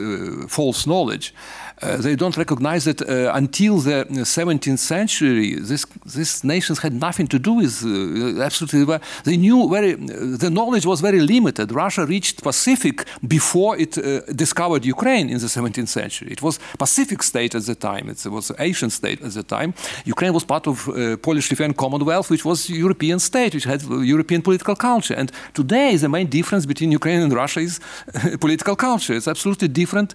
false 0.48 0.86
knowledge. 0.86 1.32
Uh, 1.80 1.96
they 1.96 2.16
don't 2.16 2.36
recognize 2.36 2.84
that 2.84 3.00
uh, 3.02 3.30
until 3.34 3.78
the 3.78 4.04
17th 4.10 4.78
century, 4.78 5.54
this, 5.54 5.86
these 6.04 6.42
nations 6.42 6.80
had 6.80 6.92
nothing 6.92 7.28
to 7.28 7.38
do 7.38 7.52
with 7.52 7.84
uh, 7.84 8.42
absolutely. 8.42 8.98
They 9.24 9.36
knew 9.36 9.68
very. 9.68 9.94
the 9.94 10.50
knowledge 10.50 10.86
was 10.86 11.00
very 11.00 11.20
limited. 11.20 11.70
Russia 11.70 12.04
reached 12.04 12.42
Pacific 12.42 13.04
before 13.26 13.76
it 13.78 13.92
discovered 14.34 14.84
Ukraine 14.84 15.28
in 15.30 15.38
the 15.38 15.46
17th 15.46 15.88
century. 15.88 16.32
It 16.32 16.42
was 16.42 16.58
Pacific 16.78 17.22
state 17.22 17.54
at 17.54 17.64
the 17.66 17.74
time. 17.74 18.08
It 18.08 18.26
was 18.26 18.50
Asian 18.58 18.90
state 18.90 19.22
at 19.22 19.32
the 19.32 19.42
time. 19.42 19.74
Ukraine 20.04 20.32
was 20.32 20.44
part 20.44 20.66
of 20.66 20.84
Polish-Lithuanian 21.22 21.74
Commonwealth, 21.74 22.30
which 22.30 22.44
was 22.44 22.68
European 22.68 23.18
state, 23.18 23.54
which 23.54 23.64
had 23.64 23.82
European 23.82 24.42
political 24.42 24.74
culture. 24.74 25.14
And 25.14 25.30
today, 25.54 25.96
the 25.96 26.08
main 26.08 26.26
difference 26.26 26.66
between 26.66 26.90
Ukraine 26.92 27.20
and 27.20 27.32
Russia 27.32 27.60
is 27.60 27.80
political 28.40 28.74
culture. 28.76 29.14
It's 29.14 29.28
absolutely 29.28 29.68
different, 29.68 30.14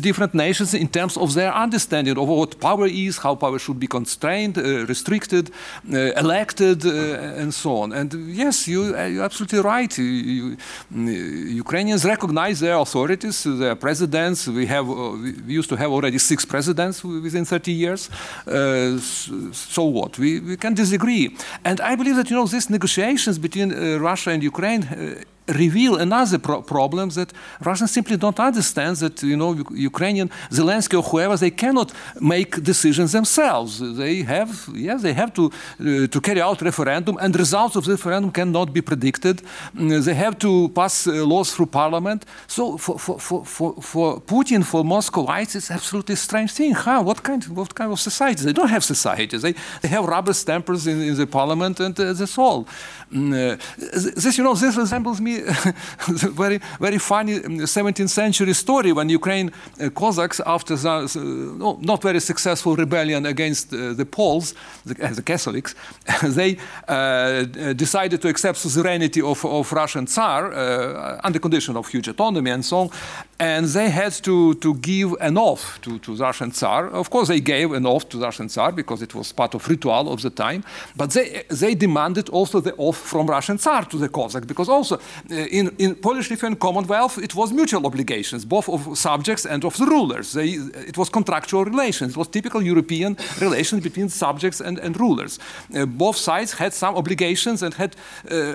different 0.00 0.34
nations 0.34 0.74
in 0.74 0.88
terms 0.88 1.01
terms 1.02 1.16
of 1.16 1.34
their 1.34 1.52
understanding 1.64 2.16
of 2.18 2.28
what 2.28 2.50
power 2.60 2.86
is, 2.86 3.18
how 3.18 3.34
power 3.34 3.58
should 3.58 3.78
be 3.78 3.88
constrained, 3.98 4.56
uh, 4.58 4.62
restricted, 4.92 5.50
uh, 5.50 5.96
elected, 6.24 6.78
uh, 6.86 7.40
and 7.40 7.52
so 7.52 7.70
on. 7.82 7.92
And 7.92 8.14
uh, 8.14 8.18
yes, 8.44 8.68
you, 8.68 8.80
uh, 8.94 9.20
are 9.20 9.24
absolutely 9.28 9.60
right. 9.74 9.92
You, 9.98 10.04
you, 10.04 10.56
mm, 10.94 11.08
uh, 11.08 11.64
Ukrainians 11.64 12.02
recognize 12.14 12.56
their 12.66 12.76
authorities, 12.84 13.36
their 13.64 13.76
presidents. 13.86 14.38
We 14.60 14.66
have 14.74 14.86
we 15.46 15.54
used 15.60 15.70
to 15.72 15.76
have 15.82 15.90
already 15.96 16.18
six 16.18 16.44
presidents 16.44 16.96
within 17.26 17.44
30 17.44 17.72
years. 17.72 18.00
so 19.74 19.82
what? 19.98 20.18
We, 20.18 20.40
we 20.40 20.56
can 20.56 20.74
disagree. 20.74 21.24
And 21.64 21.80
I 21.80 21.96
believe 21.96 22.16
that 22.16 22.30
you 22.30 22.36
know 22.36 22.46
these 22.46 22.70
negotiations 22.70 23.38
between 23.38 23.70
Russia 24.08 24.30
and 24.30 24.42
Ukraine 24.42 24.82
reveal 25.48 25.96
another 25.96 26.38
pro 26.38 26.62
problem 26.62 27.08
that 27.10 27.32
Russians 27.60 27.90
simply 27.90 28.16
don't 28.16 28.38
understand 28.38 28.96
that 28.96 29.22
you 29.22 29.36
know 29.36 29.56
Ukrainian 29.72 30.30
Zelensky 30.50 30.96
or 30.96 31.02
whoever 31.02 31.36
they 31.36 31.50
cannot 31.50 31.92
make 32.20 32.62
decisions 32.62 33.12
themselves. 33.12 33.80
They 33.80 34.22
have 34.22 34.68
yes 34.74 35.02
they 35.02 35.12
have 35.12 35.32
to 35.34 35.44
uh, 35.46 36.06
to 36.06 36.20
carry 36.20 36.40
out 36.40 36.62
referendum 36.62 37.18
and 37.20 37.36
results 37.36 37.76
of 37.76 37.84
the 37.84 37.92
referendum 37.92 38.30
cannot 38.30 38.72
be 38.72 38.80
predicted. 38.80 39.42
Mm, 39.74 40.04
they 40.04 40.14
have 40.14 40.38
to 40.38 40.68
pass 40.68 41.06
uh, 41.06 41.24
laws 41.26 41.52
through 41.54 41.66
parliament. 41.66 42.24
So 42.46 42.78
for 42.78 42.98
for, 42.98 43.18
for, 43.18 43.44
for, 43.44 43.74
for 43.82 44.20
Putin 44.20 44.64
for 44.64 44.84
Muscovites 44.84 45.56
it's 45.56 45.70
absolutely 45.70 46.16
strange 46.16 46.52
thing. 46.52 46.72
Huh? 46.74 47.02
What 47.02 47.22
kind 47.22 47.42
what 47.48 47.74
kind 47.74 47.90
of 47.90 47.98
society? 47.98 48.44
They 48.44 48.52
don't 48.52 48.70
have 48.70 48.84
societies. 48.84 49.42
They 49.42 49.54
they 49.82 49.88
have 49.88 50.04
rubber 50.04 50.34
stampers 50.34 50.86
in, 50.86 51.00
in 51.02 51.16
the 51.16 51.26
parliament 51.26 51.80
and 51.80 51.98
uh, 51.98 52.12
that's 52.12 52.38
all. 52.38 52.68
Mm, 53.12 53.32
uh, 53.32 53.56
this 54.24 54.38
you 54.38 54.44
know 54.44 54.54
this 54.54 54.76
resembles 54.76 55.20
me 55.20 55.31
very, 56.08 56.60
very 56.80 56.98
funny 56.98 57.40
17th 57.40 58.00
um, 58.00 58.08
century 58.08 58.54
story 58.54 58.92
when 58.92 59.08
Ukraine 59.08 59.50
uh, 59.80 59.90
Cossacks, 59.90 60.40
after 60.46 60.76
the, 60.76 61.78
not 61.80 62.02
very 62.02 62.20
successful 62.20 62.76
rebellion 62.76 63.26
against 63.26 63.72
uh, 63.72 63.92
the 63.92 64.04
Poles, 64.04 64.54
the, 64.84 64.94
uh, 65.04 65.12
the 65.12 65.22
Catholics, 65.22 65.74
they 66.22 66.56
decided 67.74 68.20
to 68.22 68.28
accept 68.28 68.58
suzerainty 68.58 69.20
of, 69.22 69.44
of 69.44 69.72
Russian 69.72 70.06
Tsar 70.06 71.20
under 71.24 71.38
condition 71.38 71.76
of 71.76 71.88
huge 71.88 72.08
autonomy 72.08 72.50
and 72.50 72.64
so 72.64 72.78
on. 72.78 72.90
And 73.38 73.66
they 73.66 73.90
had 73.90 74.12
to, 74.22 74.54
to 74.54 74.74
give 74.74 75.14
an 75.20 75.36
oath 75.36 75.78
to, 75.82 75.98
to 75.98 76.14
Russian 76.14 76.52
Tsar. 76.52 76.88
Of 76.88 77.10
course, 77.10 77.28
they 77.28 77.40
gave 77.40 77.72
an 77.72 77.86
oath 77.86 78.08
to 78.10 78.18
Russian 78.18 78.48
Tsar 78.48 78.70
because 78.72 79.02
it 79.02 79.14
was 79.14 79.32
part 79.32 79.54
of 79.54 79.68
ritual 79.68 80.12
of 80.12 80.22
the 80.22 80.30
time. 80.30 80.62
But 80.96 81.10
they, 81.10 81.42
they 81.48 81.74
demanded 81.74 82.28
also 82.28 82.60
the 82.60 82.74
oath 82.76 82.96
from 82.96 83.26
Russian 83.26 83.58
Tsar 83.58 83.84
to 83.86 83.98
the 83.98 84.08
Cossack 84.08 84.46
because 84.46 84.68
also 84.68 85.00
in, 85.30 85.74
in 85.78 85.94
Polish-Lithuanian 85.94 86.58
Commonwealth, 86.58 87.18
it 87.18 87.34
was 87.34 87.52
mutual 87.52 87.86
obligations, 87.86 88.44
both 88.44 88.68
of 88.68 88.98
subjects 88.98 89.46
and 89.46 89.64
of 89.64 89.76
the 89.76 89.86
rulers. 89.86 90.32
They, 90.32 90.48
it 90.88 90.96
was 90.96 91.08
contractual 91.08 91.64
relations. 91.64 92.12
It 92.12 92.16
was 92.16 92.28
typical 92.28 92.62
European 92.62 93.16
relations 93.40 93.82
between 93.82 94.08
subjects 94.08 94.60
and, 94.60 94.78
and 94.78 94.98
rulers. 94.98 95.38
Uh, 95.74 95.86
both 95.86 96.16
sides 96.16 96.52
had 96.52 96.72
some 96.72 96.96
obligations 96.96 97.62
and 97.62 97.74
had 97.74 97.96
uh, 98.30 98.54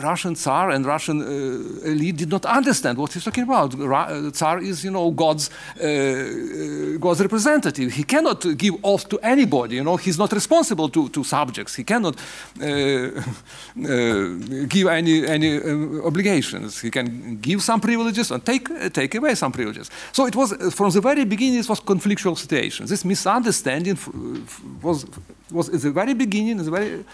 Russian 0.00 0.34
Tsar 0.34 0.70
and 0.70 0.86
Russian 0.86 1.20
uh, 1.20 1.90
elite 1.90 2.16
did 2.16 2.30
not 2.30 2.44
understand 2.46 2.98
what 2.98 3.12
he's 3.12 3.24
talking 3.24 3.44
about. 3.44 3.74
Ra 3.74 4.04
uh, 4.04 4.30
Tsar 4.30 4.58
is, 4.60 4.84
you 4.84 4.90
know, 4.90 5.10
God's 5.10 5.50
uh, 5.80 5.84
uh 5.84 6.98
God's 6.98 7.20
representative. 7.20 7.92
He 7.92 8.04
cannot 8.04 8.40
give 8.56 8.74
oath 8.82 9.08
to 9.08 9.18
anybody. 9.22 9.76
You 9.76 9.84
know, 9.84 9.96
he's 9.96 10.18
not 10.18 10.32
responsible 10.32 10.88
to, 10.88 11.08
to 11.08 11.24
subjects. 11.24 11.74
He 11.74 11.84
cannot 11.84 12.16
uh, 12.60 13.10
give 14.68 14.86
any 14.88 15.26
any 15.26 15.60
obligations. 16.04 16.80
He 16.80 16.90
can 16.90 17.38
give 17.40 17.62
some 17.62 17.80
privileges 17.80 18.30
and 18.30 18.44
take 18.44 18.68
take 18.92 19.14
away 19.14 19.34
some 19.34 19.52
privileges. 19.52 19.90
So 20.12 20.26
it 20.26 20.36
was 20.36 20.52
from 20.74 20.90
the 20.90 21.00
very 21.00 21.24
beginning. 21.24 21.60
It 21.60 21.68
was 21.68 21.80
conflictual 21.80 22.36
situation. 22.36 22.86
This 22.86 23.04
misunderstanding 23.04 23.98
was 24.82 25.06
was 25.52 25.68
at 25.68 25.80
the 25.82 25.90
very 25.90 26.14
beginning, 26.14 26.58
at 26.58 26.64
the 26.64 26.70
very 26.70 27.04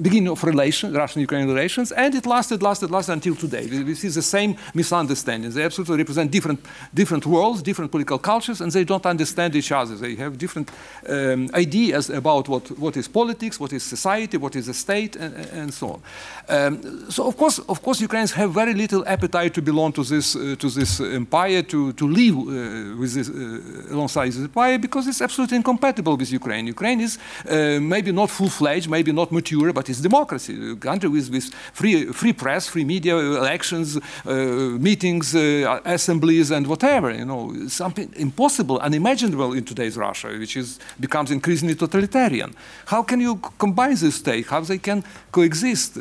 beginning 0.00 0.35
of 0.36 0.44
relations, 0.44 0.94
Russian-Ukrainian 0.94 1.48
relations, 1.54 1.92
and 1.92 2.14
it 2.14 2.26
lasted, 2.26 2.62
lasted, 2.62 2.90
lasted 2.90 3.12
until 3.12 3.34
today. 3.34 3.66
We, 3.66 3.84
we, 3.84 3.94
see 3.94 4.08
the 4.08 4.22
same 4.22 4.56
misunderstandings. 4.74 5.54
They 5.54 5.64
absolutely 5.64 5.96
represent 5.98 6.30
different, 6.30 6.60
different 6.92 7.24
worlds, 7.26 7.62
different 7.62 7.90
political 7.90 8.18
cultures, 8.18 8.60
and 8.60 8.70
they 8.72 8.84
don't 8.84 9.06
understand 9.06 9.54
each 9.56 9.72
other. 9.72 9.94
They 9.96 10.14
have 10.16 10.36
different 10.36 10.70
um, 11.08 11.48
ideas 11.54 12.10
about 12.10 12.48
what, 12.48 12.70
what 12.78 12.96
is 12.96 13.08
politics, 13.08 13.58
what 13.58 13.72
is 13.72 13.82
society, 13.82 14.36
what 14.36 14.54
is 14.56 14.66
the 14.66 14.74
state, 14.74 15.16
and, 15.16 15.34
and 15.60 15.74
so 15.74 15.86
on. 15.94 16.00
Um, 16.48 17.10
so, 17.10 17.26
of 17.26 17.36
course, 17.36 17.58
of 17.58 17.82
course, 17.82 18.00
Ukrainians 18.00 18.32
have 18.32 18.52
very 18.52 18.74
little 18.74 19.02
appetite 19.06 19.54
to 19.54 19.62
belong 19.62 19.92
to 19.92 20.04
this, 20.04 20.36
uh, 20.36 20.56
to 20.58 20.68
this 20.68 21.00
empire, 21.00 21.62
to, 21.62 21.92
to 21.94 22.06
live 22.06 22.36
uh, 22.36 23.00
with 23.00 23.14
this, 23.14 23.28
uh, 23.28 23.94
alongside 23.94 24.28
this 24.28 24.42
empire, 24.50 24.78
because 24.78 25.06
it's 25.06 25.22
absolutely 25.22 25.56
incompatible 25.56 26.16
with 26.16 26.30
Ukraine. 26.30 26.66
Ukraine 26.66 27.00
is 27.00 27.18
uh, 27.48 27.80
maybe 27.80 28.12
not 28.12 28.30
full-fledged, 28.30 28.88
maybe 28.90 29.12
not 29.12 29.32
mature, 29.32 29.72
but 29.72 29.88
it's 29.88 30.00
democracy 30.00 30.25
democracy, 30.26 30.72
a 30.72 30.76
country 30.76 31.08
with, 31.08 31.30
with 31.30 31.52
free, 31.72 32.06
free 32.12 32.32
press, 32.32 32.66
free 32.68 32.84
media, 32.84 33.16
elections, 33.16 33.98
uh, 34.24 34.32
meetings, 34.78 35.34
uh, 35.34 35.80
assemblies, 35.84 36.50
and 36.50 36.66
whatever. 36.66 37.10
You 37.12 37.24
know, 37.24 37.68
something 37.68 38.12
impossible, 38.16 38.78
unimaginable 38.78 39.52
in 39.52 39.64
today's 39.64 39.96
Russia, 39.96 40.28
which 40.38 40.56
is 40.56 40.78
becomes 41.00 41.30
increasingly 41.30 41.74
totalitarian. 41.74 42.54
How 42.86 43.02
can 43.02 43.20
you 43.20 43.36
combine 43.58 43.94
this 43.94 44.16
state? 44.16 44.46
How 44.46 44.60
they 44.60 44.78
can 44.78 45.04
coexist? 45.32 45.98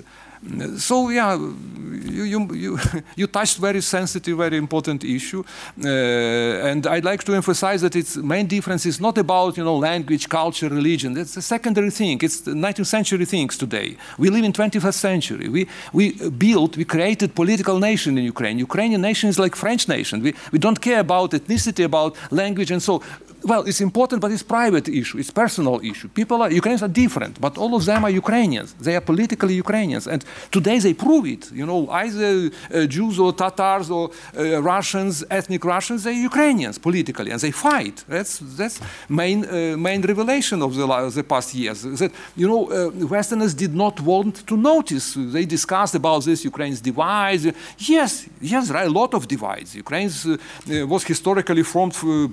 So 0.78 1.10
yeah, 1.10 1.36
you, 1.36 2.24
you, 2.54 2.80
you, 3.16 3.28
touched 3.28 3.58
very 3.58 3.82
sensitive, 3.82 4.38
very 4.38 4.58
important 4.58 5.04
issue, 5.04 5.44
uh, 5.84 5.88
and 5.88 6.86
I'd 6.86 7.04
like 7.04 7.24
to 7.24 7.34
emphasize 7.34 7.82
that 7.82 7.96
its 7.96 8.16
main 8.18 8.48
difference 8.48 8.86
is 8.86 9.00
not 9.00 9.18
about 9.18 9.58
you 9.58 9.64
know 9.64 9.78
language, 9.78 10.30
culture, 10.30 10.70
religion. 10.70 11.18
It's 11.18 11.38
a 11.38 11.42
secondary 11.42 11.90
thing. 11.90 12.20
It's 12.22 12.42
the 12.42 12.52
19th 12.52 12.86
century 12.86 13.26
things 13.26 13.58
today. 13.58 13.98
We 14.18 14.30
live 14.30 14.44
in 14.44 14.54
21st 14.54 14.94
century. 14.94 15.50
We 15.50 15.68
we 15.94 16.12
built, 16.30 16.78
we 16.78 16.86
created 16.86 17.34
political 17.36 17.80
nation 17.80 18.18
in 18.18 18.24
Ukraine. 18.24 18.60
Ukrainian 18.60 19.02
nation 19.02 19.30
is 19.30 19.40
like 19.40 19.56
French 19.56 19.88
nation. 19.88 20.22
We 20.22 20.34
we 20.52 20.60
don't 20.60 20.80
care 20.80 21.00
about 21.00 21.32
ethnicity, 21.32 21.84
about 21.84 22.16
language, 22.32 22.72
and 22.72 22.82
so 22.82 23.02
well, 23.46 23.64
it's 23.68 23.82
important, 23.82 24.22
but 24.22 24.32
it's 24.32 24.44
private 24.44 24.88
issue. 24.90 25.20
It's 25.20 25.30
personal 25.30 25.80
issue. 25.84 26.08
People 26.08 26.42
are 26.42 26.52
Ukrainians 26.52 26.82
are 26.82 26.94
different, 27.04 27.40
but 27.40 27.58
all 27.58 27.76
of 27.76 27.86
them 27.86 28.04
are 28.04 28.10
Ukrainians. 28.10 28.74
They 28.74 28.96
are 28.96 29.02
politically 29.02 29.54
Ukrainians, 29.54 30.08
and 30.08 30.26
today 30.52 30.80
they 30.80 30.94
prove 30.94 31.26
it. 31.28 31.52
You 31.52 31.66
know, 31.66 31.88
either 31.90 32.50
uh, 32.74 32.86
Jews 32.96 33.20
or 33.20 33.34
Tatars 33.34 33.90
or 33.92 34.10
uh, 34.10 34.62
Russians, 34.62 35.24
ethnic 35.30 35.64
Russians, 35.64 36.04
they're 36.04 36.24
Ukrainians 36.32 36.80
politically, 36.80 37.30
and 37.32 37.40
they 37.40 37.52
fight. 37.52 38.04
That's 38.08 38.40
that's 38.60 38.80
main 39.08 39.40
uh, 39.46 39.78
main 39.78 40.02
revelation 40.02 40.62
of 40.64 40.72
the 40.76 40.86
the 41.20 41.24
past 41.24 41.54
years. 41.54 41.84
That 41.84 42.12
you 42.36 42.48
know, 42.52 42.62
uh, 42.72 43.08
Westerners 43.16 43.54
did 43.54 43.74
not 43.76 43.96
want 44.02 44.48
to 44.48 44.56
notice. 44.58 45.14
They 45.36 45.46
discussed 45.46 45.96
about 46.02 46.24
this 46.24 46.44
Ukraine's 46.44 46.82
divides. 46.82 47.46
Yes, 47.78 48.12
yes, 48.42 48.68
there 48.70 48.78
are 48.78 48.88
a 48.94 48.96
lot 49.02 49.14
of 49.14 49.28
divides. 49.28 49.76
Ukraine 49.76 50.10
uh, 50.10 50.88
was 50.88 51.04
historically 51.04 51.64
formed, 51.64 51.96
uh, 52.04 52.28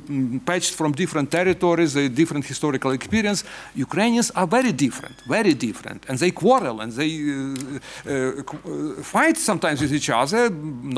patched 0.46 0.74
from 0.80 0.92
different 1.02 1.28
territories, 1.38 1.92
a 1.96 2.08
different 2.20 2.44
historical 2.52 2.90
experience. 2.98 3.40
Ukrainians 3.86 4.28
are 4.40 4.48
very 4.58 4.72
different, 4.84 5.16
very 5.38 5.54
different, 5.66 6.00
and 6.08 6.16
they 6.22 6.32
quarrel 6.42 6.76
and 6.82 6.90
they 7.00 7.10
uh, 7.20 8.12
uh, 8.12 9.02
fight 9.14 9.36
sometimes 9.50 9.78
with 9.82 9.92
each 9.98 10.10
other, 10.20 10.42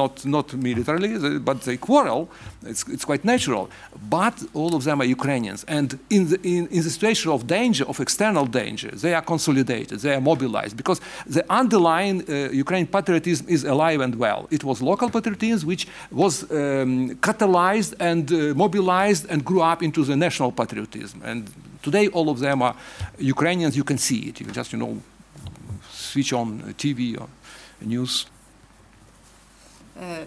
not 0.02 0.14
not 0.36 0.46
militarily, 0.68 1.12
but 1.48 1.56
they 1.66 1.76
quarrel. 1.88 2.20
It's, 2.72 2.82
it's 2.94 3.06
quite 3.10 3.24
natural. 3.34 3.64
But 4.18 4.36
all 4.60 4.72
of 4.78 4.82
them 4.88 4.96
are 5.02 5.08
Ukrainians, 5.18 5.60
and 5.78 5.88
in 6.16 6.22
the 6.30 6.38
in, 6.54 6.62
in 6.76 6.80
the 6.86 6.92
situation 6.96 7.28
of 7.36 7.40
danger, 7.58 7.84
of 7.92 7.96
external 8.06 8.46
danger, 8.60 8.90
they 9.04 9.12
are 9.18 9.24
consolidated, 9.34 9.96
they 10.04 10.14
are 10.18 10.24
mobilized 10.32 10.74
because 10.82 11.00
the 11.36 11.44
underlying 11.60 12.16
uh, 12.22 12.34
Ukrainian 12.64 12.88
patriotism 12.96 13.44
is 13.56 13.62
alive 13.74 14.00
and 14.06 14.14
well. 14.24 14.40
It 14.56 14.62
was 14.68 14.76
local 14.92 15.08
patriotism 15.16 15.68
which 15.72 15.84
was 16.22 16.34
um, 16.42 16.50
catalyzed 17.28 17.92
and 18.08 18.24
uh, 18.32 18.38
mobilized 18.64 19.24
and 19.30 19.38
grew 19.50 19.62
up 19.72 19.80
into 19.94 20.04
the 20.04 20.16
national 20.16 20.52
patriotism. 20.52 21.22
And 21.24 21.44
today, 21.82 22.08
all 22.08 22.28
of 22.28 22.38
them 22.40 22.62
are 22.62 22.74
Ukrainians. 23.18 23.76
You 23.76 23.84
can 23.84 23.98
see 23.98 24.20
it. 24.28 24.40
You 24.40 24.46
just, 24.46 24.72
you 24.72 24.78
know, 24.78 24.98
switch 25.90 26.32
on 26.32 26.74
TV 26.76 27.16
or 27.20 27.28
news. 27.80 28.26
Euh, 29.96 30.24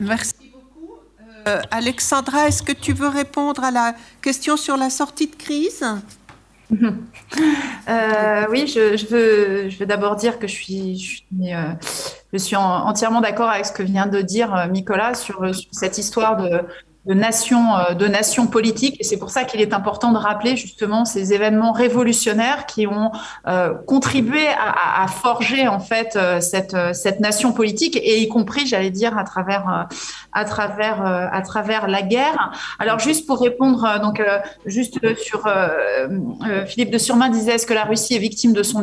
merci 0.00 0.50
beaucoup. 0.52 0.98
Euh, 1.46 1.60
Alexandra, 1.70 2.48
est-ce 2.48 2.62
que 2.62 2.72
tu 2.72 2.92
veux 2.92 3.08
répondre 3.08 3.62
à 3.62 3.70
la 3.70 3.94
question 4.20 4.56
sur 4.56 4.76
la 4.76 4.90
sortie 4.90 5.28
de 5.28 5.36
crise? 5.36 5.84
Euh, 7.88 8.46
oui, 8.50 8.66
je, 8.66 8.96
je, 8.96 9.06
veux, 9.06 9.68
je 9.68 9.78
veux 9.78 9.84
d'abord 9.84 10.16
dire 10.16 10.38
que 10.38 10.46
je 10.46 10.54
suis, 10.54 10.96
je 10.96 11.16
suis, 11.16 11.52
euh, 11.52 11.72
je 12.32 12.38
suis 12.38 12.56
en, 12.56 12.86
entièrement 12.86 13.20
d'accord 13.20 13.50
avec 13.50 13.66
ce 13.66 13.72
que 13.72 13.82
vient 13.82 14.06
de 14.06 14.22
dire 14.22 14.54
euh, 14.54 14.66
Nicolas 14.68 15.14
sur, 15.14 15.54
sur 15.54 15.68
cette 15.72 15.98
histoire 15.98 16.36
de, 16.36 16.62
de 17.06 17.14
nations 17.14 17.76
euh, 17.76 17.94
de 17.94 18.06
nation 18.06 18.46
politiques. 18.46 18.96
Et 19.00 19.04
c'est 19.04 19.16
pour 19.16 19.30
ça 19.30 19.44
qu'il 19.44 19.60
est 19.60 19.72
important 19.72 20.12
de 20.12 20.18
rappeler 20.18 20.56
justement 20.56 21.04
ces 21.04 21.32
événements 21.32 21.72
révolutionnaires 21.72 22.66
qui 22.66 22.86
ont 22.86 23.10
euh, 23.48 23.74
contribué 23.86 24.46
à, 24.48 25.06
forger 25.08 25.66
en 25.66 25.80
fait 25.80 26.16
euh, 26.16 26.40
cette 26.40 26.76
cette 26.94 27.20
nation 27.20 27.52
politique 27.52 27.96
et 27.96 28.20
y 28.20 28.28
compris 28.28 28.66
j'allais 28.66 28.90
dire 28.90 29.18
à 29.18 29.24
travers 29.24 29.88
à 30.32 30.44
travers 30.44 31.02
à 31.02 31.42
travers 31.42 31.88
la 31.88 32.02
guerre. 32.02 32.52
Alors 32.78 32.98
juste 32.98 33.26
pour 33.26 33.40
répondre 33.40 34.00
donc 34.00 34.22
juste 34.66 34.98
sur 35.16 35.48
Philippe 36.66 36.90
de 36.90 36.98
Surmain 36.98 37.28
disait 37.28 37.54
est-ce 37.54 37.66
que 37.66 37.74
la 37.74 37.84
Russie 37.84 38.14
est 38.14 38.18
victime 38.18 38.52
de 38.52 38.62
son 38.62 38.82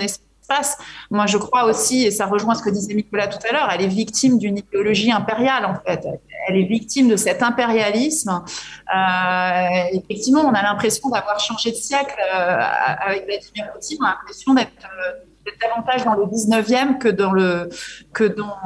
moi, 1.11 1.25
je 1.25 1.37
crois 1.37 1.65
aussi, 1.65 2.05
et 2.05 2.11
ça 2.11 2.25
rejoint 2.25 2.55
ce 2.55 2.63
que 2.63 2.69
disait 2.69 2.93
Nicolas 2.93 3.27
tout 3.27 3.39
à 3.49 3.53
l'heure, 3.53 3.69
elle 3.71 3.81
est 3.81 3.87
victime 3.87 4.37
d'une 4.37 4.57
idéologie 4.57 5.11
impériale, 5.11 5.65
en 5.65 5.75
fait. 5.75 6.07
Elle 6.47 6.57
est 6.57 6.65
victime 6.65 7.07
de 7.09 7.15
cet 7.15 7.43
impérialisme. 7.43 8.31
Euh, 8.31 9.67
effectivement, 9.93 10.41
on 10.41 10.53
a 10.53 10.61
l'impression 10.61 11.09
d'avoir 11.09 11.39
changé 11.39 11.71
de 11.71 11.75
siècle 11.75 12.15
euh, 12.33 12.59
avec 13.05 13.25
Vladimir 13.25 13.71
Poutine. 13.73 13.97
On 14.01 14.05
a 14.05 14.09
l'impression 14.09 14.53
d'être 14.53 14.71
euh, 14.85 15.51
davantage 15.61 16.05
dans 16.05 16.15
le 16.15 16.25
19e 16.25 16.97
que 16.97 17.09
dans 17.09 17.31
le, 17.31 17.69
que 18.13 18.23
dans, 18.23 18.57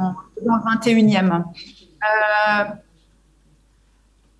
dans 0.46 0.56
le 0.56 0.78
21e. 0.80 1.44
Euh, 2.04 2.64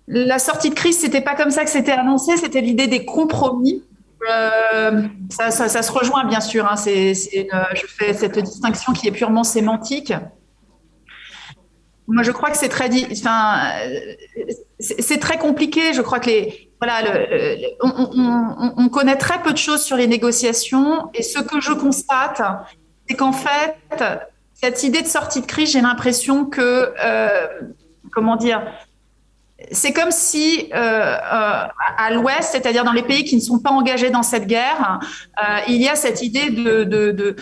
la 0.06 0.38
sortie 0.38 0.70
de 0.70 0.74
crise, 0.74 1.00
c'était 1.00 1.22
pas 1.22 1.34
comme 1.34 1.50
ça 1.50 1.64
que 1.64 1.70
c'était 1.70 1.92
annoncé, 1.92 2.36
c'était 2.36 2.60
l'idée 2.60 2.86
des 2.86 3.04
compromis. 3.04 3.82
Euh, 4.30 5.02
ça, 5.28 5.50
se 5.50 5.92
rejoint 5.92 6.24
bien 6.24 6.40
sûr. 6.40 6.66
Hein. 6.66 6.76
Je 6.76 7.86
fais 7.86 8.14
cette 8.14 8.38
distinction 8.38 8.92
qui 8.92 9.08
est 9.08 9.12
purement 9.12 9.44
sémantique. 9.44 10.12
Moi, 12.06 12.22
je 12.22 12.32
crois 12.32 12.50
que 12.50 12.58
c'est 12.58 12.68
très, 12.68 12.90
enfin, 13.12 13.62
c'est 14.78 15.18
très 15.18 15.38
compliqué. 15.38 15.94
Je 15.94 16.02
crois 16.02 16.20
que 16.20 16.26
les, 16.26 16.70
voilà, 16.80 17.26
on, 17.80 18.88
connaît 18.88 19.16
très 19.16 19.40
peu 19.42 19.52
de 19.52 19.58
choses 19.58 19.82
sur 19.82 19.96
les 19.96 20.06
négociations, 20.06 21.08
et 21.14 21.22
ce 21.22 21.38
que 21.38 21.60
je 21.60 21.72
constate, 21.72 22.42
c'est 23.08 23.16
qu'en 23.16 23.32
fait, 23.32 23.76
cette 24.52 24.82
idée 24.82 25.02
de 25.02 25.06
sortie 25.06 25.40
de 25.40 25.46
crise, 25.46 25.72
j'ai 25.72 25.80
l'impression 25.80 26.44
que, 26.44 26.92
euh, 27.02 27.46
comment 28.12 28.36
dire, 28.36 28.62
c'est 29.70 29.92
comme 29.92 30.10
si 30.10 30.68
euh, 30.74 30.76
euh, 30.76 31.66
à 31.96 32.10
l'Ouest, 32.10 32.50
c'est-à-dire 32.52 32.84
dans 32.84 32.92
les 32.92 33.02
pays 33.02 33.24
qui 33.24 33.36
ne 33.36 33.40
sont 33.40 33.60
pas 33.60 33.70
engagés 33.70 34.10
dans 34.10 34.24
cette 34.24 34.46
guerre, 34.46 35.00
euh, 35.38 35.58
il 35.68 35.80
y 35.80 35.88
a 35.88 35.94
cette 35.94 36.22
idée 36.22 36.50
de, 36.50 37.36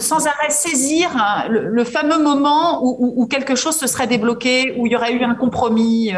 sans 0.00 0.26
arrêt 0.26 0.50
saisir 0.50 1.10
le, 1.50 1.84
fameux 1.84 2.18
moment 2.18 2.80
où, 2.82 3.26
quelque 3.26 3.54
chose 3.54 3.76
se 3.76 3.86
serait 3.86 4.06
débloqué, 4.06 4.74
où 4.78 4.86
il 4.86 4.92
y 4.92 4.96
aurait 4.96 5.12
eu 5.12 5.22
un 5.22 5.34
compromis. 5.34 6.12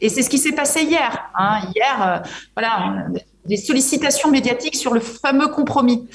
Et 0.00 0.08
c'est 0.08 0.22
ce 0.22 0.30
qui 0.30 0.38
s'est 0.38 0.52
passé 0.52 0.82
hier. 0.82 1.30
Hein. 1.36 1.60
Hier, 1.74 2.22
voilà, 2.56 3.06
des 3.44 3.56
sollicitations 3.56 4.30
médiatiques 4.30 4.76
sur 4.76 4.92
le 4.92 5.00
fameux 5.00 5.48
compromis. 5.48 6.08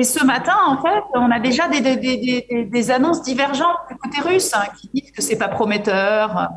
Et 0.00 0.04
ce 0.04 0.24
matin, 0.24 0.56
en 0.66 0.80
fait, 0.80 1.02
on 1.12 1.30
a 1.30 1.38
déjà 1.38 1.68
des, 1.68 2.90
annonces 2.90 3.22
divergentes 3.22 3.76
du 3.90 3.96
côté 3.98 4.26
russe 4.26 4.50
hein, 4.54 4.62
qui 4.80 4.88
disent 4.94 5.10
que 5.10 5.20
c'est 5.20 5.36
pas 5.36 5.48
prometteur. 5.48 6.48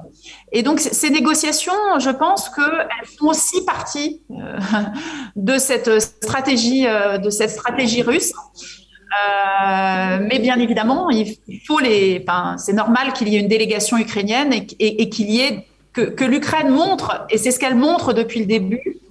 Et 0.53 0.63
donc, 0.63 0.79
ces 0.79 1.09
négociations, 1.09 1.73
je 1.99 2.09
pense 2.09 2.49
qu'elles 2.49 3.05
font 3.19 3.27
aussi 3.27 3.65
partie 3.65 4.21
euh, 4.31 4.57
de 5.35 5.57
cette 5.57 5.99
stratégie, 5.99 6.87
euh, 6.87 7.17
de 7.17 7.29
cette 7.29 7.49
stratégie 7.49 8.01
russe. 8.01 8.31
Euh, 8.31 10.19
mais 10.21 10.39
bien 10.39 10.57
évidemment, 10.57 11.09
il 11.09 11.35
faut 11.67 11.79
les. 11.79 12.25
C'est 12.55 12.71
normal 12.71 13.11
qu'il 13.11 13.27
y 13.27 13.35
ait 13.35 13.41
une 13.41 13.49
délégation 13.49 13.97
ukrainienne 13.97 14.53
et 14.53 15.09
qu'il 15.09 15.29
y 15.29 15.41
ait 15.41 15.67
que, 15.91 16.01
que 16.03 16.23
l'Ukraine 16.23 16.69
montre, 16.69 17.25
et 17.29 17.37
c'est 17.37 17.51
ce 17.51 17.59
qu'elle 17.59 17.75
montre 17.75 18.13
depuis 18.13 18.39
le 18.39 18.45
début, 18.45 19.01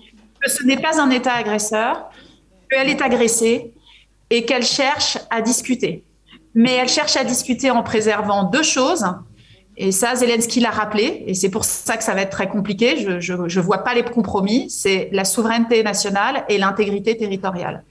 que 0.40 0.50
ce 0.50 0.64
n'est 0.64 0.80
pas 0.80 1.02
un 1.02 1.10
État 1.10 1.34
agresseur, 1.34 2.08
qu'elle 2.70 2.88
est 2.88 3.02
agressée 3.02 3.74
et 4.32 4.46
qu'elle 4.46 4.64
cherche 4.64 5.18
à 5.28 5.42
discuter. 5.42 6.04
Mais 6.54 6.72
elle 6.72 6.88
cherche 6.88 7.16
à 7.18 7.24
discuter 7.24 7.70
en 7.70 7.82
préservant 7.82 8.44
deux 8.44 8.62
choses. 8.62 9.04
Et 9.76 9.92
ça, 9.92 10.14
Zelensky 10.14 10.58
l'a 10.58 10.70
rappelé, 10.70 11.24
et 11.26 11.34
c'est 11.34 11.50
pour 11.50 11.66
ça 11.66 11.98
que 11.98 12.04
ça 12.04 12.14
va 12.14 12.22
être 12.22 12.30
très 12.30 12.48
compliqué. 12.48 13.20
Je 13.20 13.34
ne 13.34 13.60
vois 13.60 13.84
pas 13.84 13.92
les 13.92 14.02
compromis. 14.02 14.70
C'est 14.70 15.10
la 15.12 15.26
souveraineté 15.26 15.82
nationale 15.82 16.44
et 16.48 16.56
l'intégrité 16.56 17.14
territoriale. 17.14 17.84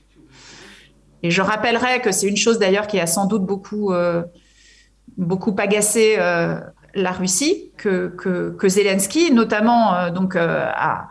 Et 1.21 1.29
je 1.29 1.43
rappellerai 1.43 2.01
que 2.01 2.11
c'est 2.11 2.27
une 2.27 2.37
chose 2.37 2.57
d'ailleurs 2.57 2.87
qui 2.87 2.99
a 2.99 3.05
sans 3.05 3.27
doute 3.27 3.45
beaucoup, 3.45 3.93
euh, 3.93 4.23
beaucoup 5.17 5.55
agacé 5.59 6.15
euh, 6.17 6.59
la 6.95 7.11
Russie, 7.11 7.71
que, 7.77 8.07
que, 8.57 8.67
Zelensky, 8.67 9.31
notamment 9.31 9.93
euh, 9.93 10.09
donc, 10.09 10.35
a, 10.35 11.07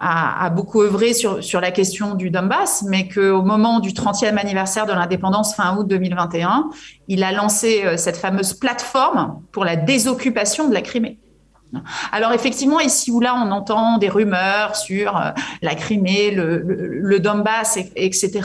a, 0.00 0.50
beaucoup 0.50 0.82
œuvré 0.82 1.14
sur, 1.14 1.42
sur 1.42 1.60
la 1.60 1.70
question 1.70 2.14
du 2.14 2.30
Donbass, 2.30 2.84
mais 2.86 3.08
qu'au 3.08 3.42
moment 3.42 3.80
du 3.80 3.90
30e 3.90 4.36
anniversaire 4.36 4.86
de 4.86 4.92
l'indépendance 4.92 5.54
fin 5.54 5.76
août 5.76 5.86
2021, 5.88 6.70
il 7.08 7.24
a 7.24 7.32
lancé 7.32 7.82
euh, 7.84 7.96
cette 7.96 8.16
fameuse 8.16 8.52
plateforme 8.52 9.40
pour 9.52 9.64
la 9.64 9.76
désoccupation 9.76 10.68
de 10.68 10.74
la 10.74 10.82
Crimée. 10.82 11.18
Alors 12.12 12.32
effectivement, 12.32 12.80
ici 12.80 13.10
ou 13.10 13.20
là, 13.20 13.34
on 13.36 13.50
entend 13.50 13.98
des 13.98 14.08
rumeurs 14.08 14.76
sur 14.76 15.16
euh, 15.16 15.30
la 15.62 15.74
Crimée, 15.74 16.30
le, 16.30 17.18
Donbass, 17.18 17.76
et, 17.76 17.90
etc. 17.96 18.40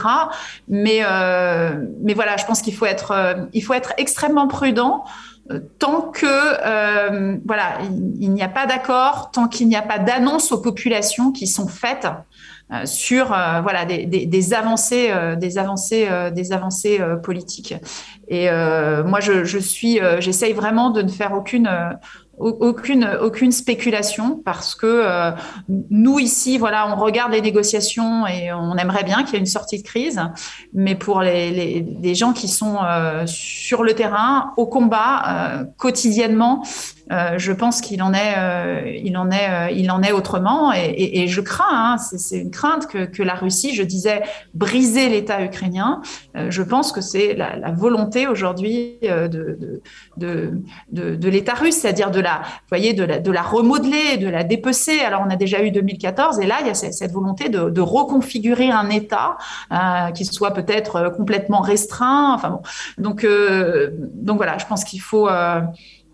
Mais, 0.68 1.02
euh, 1.04 1.86
mais 2.04 2.14
voilà, 2.14 2.38
je 2.38 2.46
pense 2.46 2.62
qu'il 2.62 2.74
faut 2.74 2.86
faut 2.86 3.74
être 3.74 3.94
extrêmement 3.98 4.48
prudent 4.48 5.04
tant 5.80 6.02
que 6.02 6.26
euh, 6.26 7.38
voilà, 7.46 7.80
il, 8.20 8.32
n'y 8.32 8.44
a 8.44 8.48
pas 8.48 8.66
d'accord, 8.66 9.32
tant 9.32 9.48
qu'il 9.48 9.68
n'y 9.68 9.76
a 9.76 9.82
pas 9.82 10.00
d'annonce 10.00 10.52
aux 10.52 10.62
populations 10.62 11.32
qui 11.32 11.48
sont 11.48 11.68
faites 11.68 12.08
euh, 12.72 12.86
sur 12.86 13.34
euh, 13.34 13.62
voilà 13.62 13.86
des, 13.86 14.54
avancées, 14.54 15.12
des 15.38 15.58
avancées, 15.58 16.08
des 16.34 16.52
avancées 16.52 17.00
politiques. 17.24 17.76
Et 18.28 18.50
moi, 18.50 19.20
je 19.20 19.58
suis, 19.60 20.00
j'essaye 20.20 20.54
vraiment 20.54 20.90
de 20.90 21.02
ne 21.02 21.10
faire 21.10 21.34
aucune 21.34 21.70
aucune, 22.42 23.10
aucune 23.22 23.52
spéculation 23.52 24.42
parce 24.44 24.76
que 24.76 24.88
euh, 24.88 25.32
nous 25.90 26.20
ici, 26.20 26.58
voilà, 26.58 26.92
on 26.92 27.00
regarde 27.00 27.32
les 27.32 27.42
négociations 27.42 28.26
et 28.28 28.52
on 28.52 28.76
aimerait 28.78 29.04
bien 29.04 29.24
qu'il 29.24 29.34
y 29.34 29.36
ait 29.38 29.40
une 29.40 29.46
sortie 29.46 29.78
de 29.78 29.88
crise, 29.88 30.22
mais 30.74 30.96
pour 30.96 31.22
les, 31.22 31.52
les, 32.02 32.16
gens 32.16 32.34
qui 32.34 32.48
sont 32.48 32.78
euh, 32.84 33.26
sur 33.26 33.84
le 33.84 33.94
terrain, 33.94 34.54
au 34.58 34.66
combat, 34.66 35.24
euh, 35.28 35.64
quotidiennement, 35.78 36.64
euh, 37.12 37.38
je 37.38 37.52
pense 37.52 37.82
qu'il 37.82 38.02
en 38.04 38.14
est, 38.14 38.36
euh, 38.38 38.82
euh, 39.24 40.14
autrement. 40.14 40.72
Et, 40.74 41.28
je 41.28 41.42
crains, 41.42 41.94
hein, 41.94 41.98
c'est 41.98 42.40
une 42.40 42.52
crainte 42.52 42.88
que, 42.88 43.24
la 43.24 43.36
Russie, 43.36 43.76
je 43.76 43.84
disais, 43.84 44.24
briser 44.54 45.10
l'État 45.10 45.44
ukrainien. 45.44 46.02
je 46.50 46.64
pense 46.64 46.92
que 46.92 47.02
c'est 47.02 47.34
la, 47.36 47.72
volonté 47.72 48.28
aujourd'hui 48.28 48.98
de, 49.02 49.82
de, 50.18 51.30
l'État 51.30 51.54
russe, 51.54 51.76
c'est-à-dire 51.76 52.12
de 52.12 52.20
la, 52.20 52.42
voyez, 52.70 52.94
de 52.94 53.04
la, 53.04 53.20
de 53.20 53.32
la 53.32 53.42
remodeler, 53.42 54.18
de 54.18 54.28
la 54.28 54.44
dépecer. 54.44 55.00
Alors, 55.00 55.24
on 55.26 55.30
a 55.30 55.36
déjà 55.36 55.64
eu 55.64 55.72
2014, 55.72 56.40
et 56.40 56.46
là, 56.46 56.58
il 56.62 56.68
y 56.68 56.70
a 56.70 56.74
cette, 56.74 57.12
volonté 57.12 57.50
de, 57.50 57.82
reconfigurer 57.82 58.70
un 58.70 58.90
État 58.90 59.38
qui 60.16 60.26
soit 60.26 60.52
peut-être 60.52 61.14
complètement 61.16 61.62
restreint. 61.62 62.34
Enfin 62.34 62.50
bon, 62.50 62.62
donc 62.98 63.26
voilà, 64.38 64.58
je 64.58 64.66
pense 64.66 64.84
qu'il 64.84 65.02
faut 65.02 65.28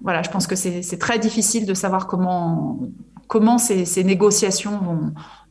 voilà, 0.01 0.21
je 0.21 0.29
pense 0.29 0.47
que 0.47 0.55
c'est 0.55 0.99
très 0.99 1.19
difficile 1.19 1.65
de 1.65 1.73
savoir 1.73 2.07
comment, 2.07 2.77
ces, 3.57 4.03
négociations 4.03 4.79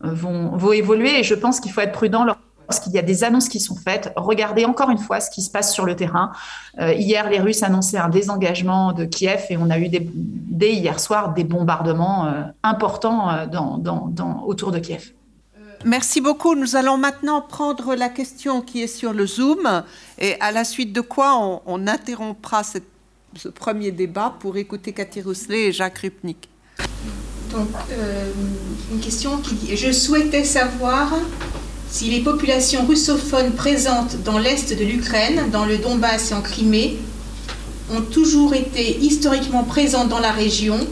vont, 0.00 0.72
évoluer. 0.72 1.20
Et 1.20 1.22
je 1.24 1.34
pense 1.34 1.60
qu'il 1.60 1.72
faut 1.72 1.80
être 1.80 1.92
prudent 1.92 2.24
lorsqu'il 2.68 2.92
y 2.92 2.98
a 2.98 3.02
des 3.02 3.24
annonces 3.24 3.48
qui 3.48 3.60
sont 3.60 3.76
faites. 3.76 4.12
Regardez 4.16 4.64
encore 4.64 4.90
une 4.90 4.98
fois 4.98 5.20
ce 5.20 5.30
qui 5.30 5.42
se 5.42 5.50
passe 5.50 5.72
sur 5.72 5.84
le 5.84 5.96
terrain. 5.96 6.32
Euh, 6.78 6.92
hier, 6.92 7.28
les 7.28 7.40
Russes 7.40 7.62
annonçaient 7.62 7.98
un 7.98 8.08
désengagement 8.08 8.92
de 8.92 9.04
Kiev 9.04 9.46
et 9.50 9.56
on 9.56 9.68
a 9.70 9.78
eu 9.78 9.88
dès 9.90 10.72
hier 10.72 11.00
soir 11.00 11.34
des 11.34 11.44
bombardements 11.44 12.26
euh, 12.26 12.42
importants 12.62 13.30
euh, 13.30 13.46
autour 14.44 14.70
de 14.70 14.78
Kiev. 14.78 15.12
Merci 15.84 16.20
beaucoup. 16.20 16.54
Nous 16.54 16.74
allons 16.74 16.96
maintenant 16.96 17.42
prendre 17.42 17.94
la 17.94 18.08
question 18.08 18.62
qui 18.62 18.82
est 18.82 18.86
sur 18.86 19.12
le 19.12 19.26
Zoom 19.26 19.82
et 20.18 20.40
à 20.40 20.50
la 20.50 20.64
suite 20.64 20.92
de 20.92 21.00
quoi 21.00 21.36
on, 21.38 21.60
on 21.66 21.86
interrompra 21.86 22.62
cette 22.62 22.95
ce 23.38 23.48
premier 23.48 23.92
débat 23.92 24.34
pour 24.40 24.56
écouter 24.56 24.92
Cathy 24.92 25.20
Rousselet 25.20 25.68
et 25.68 25.72
Jacques 25.72 25.98
Rupnik. 25.98 26.48
Donc, 27.52 27.68
euh, 27.92 28.30
une 28.92 29.00
question 29.00 29.38
qui 29.38 29.54
dit 29.54 29.76
Je 29.76 29.92
souhaitais 29.92 30.44
savoir 30.44 31.14
si 31.88 32.10
les 32.10 32.20
populations 32.20 32.84
russophones 32.86 33.52
présentes 33.52 34.22
dans 34.24 34.38
l'est 34.38 34.76
de 34.76 34.84
l'Ukraine, 34.84 35.50
dans 35.50 35.64
le 35.64 35.78
Donbass 35.78 36.30
et 36.30 36.34
en 36.34 36.42
Crimée, 36.42 36.98
ont 37.94 38.02
toujours 38.02 38.54
été 38.54 38.98
historiquement 38.98 39.64
présentes 39.64 40.08
dans 40.08 40.18
la 40.18 40.32
région? 40.32 40.86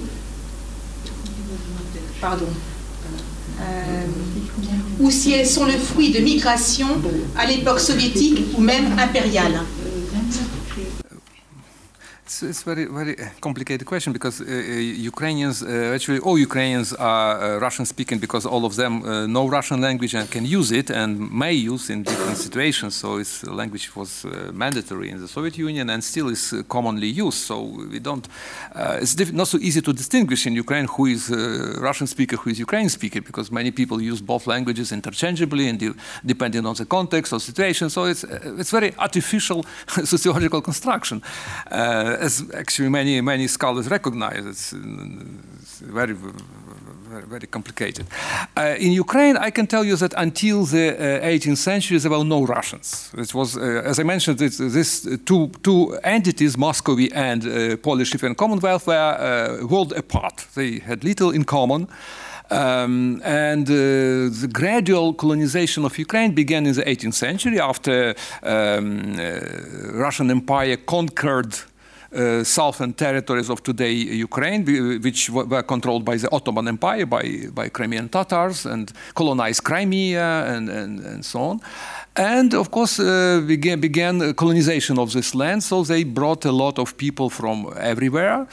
Pardon. 2.20 2.46
Euh, 3.60 4.06
ou 5.00 5.10
si 5.10 5.32
elles 5.32 5.46
sont 5.46 5.64
le 5.64 5.72
fruit 5.72 6.10
de 6.10 6.20
migrations 6.20 7.00
à 7.36 7.46
l'époque 7.46 7.80
soviétique 7.80 8.38
ou 8.56 8.60
même 8.60 8.96
impériale. 8.98 9.60
It's, 12.34 12.42
it's 12.42 12.62
very 12.64 12.86
very 12.86 13.14
complicated 13.40 13.86
question 13.86 14.12
because 14.12 14.40
uh, 14.40 14.44
uh 14.44 15.08
Ukrainians 15.12 15.62
uh, 15.62 15.94
actually 15.94 16.18
all 16.18 16.36
Ukrainians 16.36 16.92
are 16.92 17.32
uh, 17.38 17.60
Russian 17.60 17.86
speaking 17.86 18.18
because 18.18 18.44
all 18.44 18.64
of 18.64 18.74
them 18.74 18.92
uh, 19.04 19.26
know 19.26 19.46
Russian 19.48 19.80
language 19.80 20.14
and 20.16 20.28
can 20.28 20.44
use 20.44 20.72
it 20.72 20.90
and 20.90 21.30
may 21.30 21.52
use 21.52 21.90
in 21.90 22.02
different 22.02 22.36
situations. 22.36 22.96
So 22.96 23.18
it's 23.18 23.44
language 23.46 23.94
was 23.94 24.24
uh, 24.24 24.50
mandatory 24.52 25.10
in 25.10 25.18
the 25.20 25.28
Soviet 25.28 25.56
Union 25.58 25.90
and 25.90 26.02
still 26.02 26.28
is 26.28 26.52
commonly 26.68 27.06
used. 27.06 27.38
So 27.50 27.56
we 27.92 28.00
don't. 28.00 28.26
it's 29.02 29.14
not 29.32 29.48
so 29.48 29.58
easy 29.58 29.80
to 29.82 29.92
distinguish 29.92 30.46
in 30.48 30.52
Ukraine 30.64 30.86
who 30.94 31.06
is 31.06 31.30
Russian 31.88 32.08
speaker, 32.08 32.36
who 32.36 32.50
is 32.50 32.58
Ukrainian 32.58 32.90
speaker 32.98 33.20
because 33.20 33.52
many 33.52 33.70
people 33.70 33.96
use 34.12 34.20
both 34.20 34.44
languages 34.54 34.90
interchangeably 34.90 35.68
and 35.70 35.78
de 35.78 35.88
depending 36.32 36.66
on 36.66 36.74
the 36.74 36.86
context 36.96 37.32
or 37.32 37.40
situation. 37.50 37.90
So 37.90 38.00
it's 38.12 38.24
it's 38.60 38.72
very 38.78 38.90
artificial 39.06 39.60
sociological 40.14 40.60
construction 40.70 41.22
as 42.24 42.42
actually 42.54 42.88
many 42.88 43.20
many 43.20 43.46
scholars 43.48 43.88
recognize, 43.88 44.44
it's, 44.46 44.72
very, 45.80 46.14
very, 46.14 47.26
very 47.26 47.46
complicated. 47.46 48.06
Uh, 48.56 48.74
in 48.78 48.92
Ukraine, 48.92 49.36
I 49.36 49.50
can 49.50 49.66
tell 49.66 49.84
you 49.84 49.96
that 49.96 50.14
until 50.16 50.64
the 50.64 50.86
uh, 50.90 51.26
18th 51.26 51.58
century, 51.58 51.98
there 51.98 52.10
were 52.10 52.24
no 52.24 52.44
Russians. 52.44 53.10
It 53.16 53.34
was, 53.34 53.56
uh, 53.56 53.82
as 53.90 53.98
I 53.98 54.02
mentioned, 54.02 54.38
these 54.38 55.08
two 55.24 55.50
two 55.62 55.98
entities, 56.02 56.56
Muscovy 56.56 57.08
and 57.12 57.40
uh, 57.44 57.76
Polish 57.76 58.12
Lithuanian 58.12 58.36
Commonwealth, 58.36 58.86
were 58.86 59.12
uh, 59.14 59.66
world 59.66 59.92
apart. 59.92 60.46
They 60.54 60.78
had 60.78 61.04
little 61.04 61.30
in 61.30 61.44
common. 61.44 61.88
Um, 62.50 63.22
and 63.24 63.66
uh, 63.70 63.74
the 64.42 64.48
gradual 64.52 65.14
colonization 65.14 65.84
of 65.84 65.98
Ukraine 65.98 66.32
began 66.34 66.66
in 66.66 66.74
the 66.74 66.82
18th 66.82 67.14
century 67.14 67.58
after 67.58 68.14
um, 68.42 69.16
uh, 69.18 69.40
Russian 70.04 70.30
Empire 70.30 70.76
conquered 70.76 71.54
uh, 71.54 71.73
southern 72.44 72.92
territories 72.94 73.50
of 73.50 73.62
today 73.62 73.92
Ukraine, 73.92 74.64
which 75.02 75.30
were 75.30 75.62
controlled 75.62 76.04
by 76.04 76.16
the 76.16 76.30
Ottoman 76.30 76.68
Empire, 76.68 77.06
by, 77.06 77.48
by 77.52 77.68
Crimean 77.68 78.08
Tatars, 78.08 78.66
and 78.66 78.92
colonized 79.14 79.64
Crimea 79.64 80.44
and, 80.46 80.68
and, 80.68 81.00
and 81.00 81.24
so 81.24 81.40
on. 81.40 81.60
And 82.16 82.54
of 82.54 82.70
course, 82.70 83.00
uh, 83.00 83.42
began, 83.46 83.80
began 83.80 84.34
colonization 84.34 84.98
of 84.98 85.12
this 85.12 85.34
land, 85.34 85.62
so 85.62 85.82
they 85.82 86.04
brought 86.04 86.44
a 86.44 86.52
lot 86.52 86.78
of 86.78 86.96
people 86.96 87.28
from 87.30 87.72
everywhere. 87.78 88.46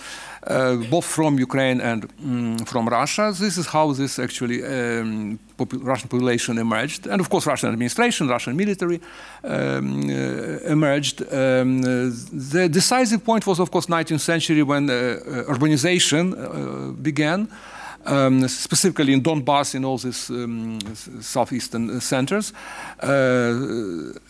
Uh, 0.47 0.77
both 0.89 1.05
from 1.05 1.37
Ukraine 1.37 1.79
and 1.79 2.03
um, 2.23 2.57
from 2.65 2.87
Russia. 2.89 3.31
This 3.31 3.59
is 3.59 3.67
how 3.67 3.91
this 3.93 4.17
actually 4.17 4.63
um, 4.63 5.37
Russian 5.59 6.09
population 6.09 6.57
emerged, 6.57 7.05
and 7.05 7.21
of 7.21 7.29
course, 7.29 7.45
Russian 7.45 7.69
administration, 7.69 8.27
Russian 8.27 8.55
military 8.55 8.99
um, 9.43 10.09
uh, 10.09 10.71
emerged. 10.75 11.21
Um, 11.31 11.83
the 11.83 12.67
decisive 12.67 13.23
point 13.23 13.45
was, 13.45 13.59
of 13.59 13.69
course, 13.69 13.85
19th 13.85 14.21
century 14.21 14.63
when 14.63 14.89
uh, 14.89 14.93
urbanization 15.47 16.33
uh, 16.33 16.91
began 16.93 17.47
um, 18.05 18.47
specifically 18.47 19.13
in 19.13 19.21
Donbass, 19.21 19.75
in 19.75 19.85
all 19.85 19.97
these 19.97 20.29
um, 20.29 20.79
southeastern 21.21 21.99
centers. 22.01 22.53
Uh, 23.01 23.07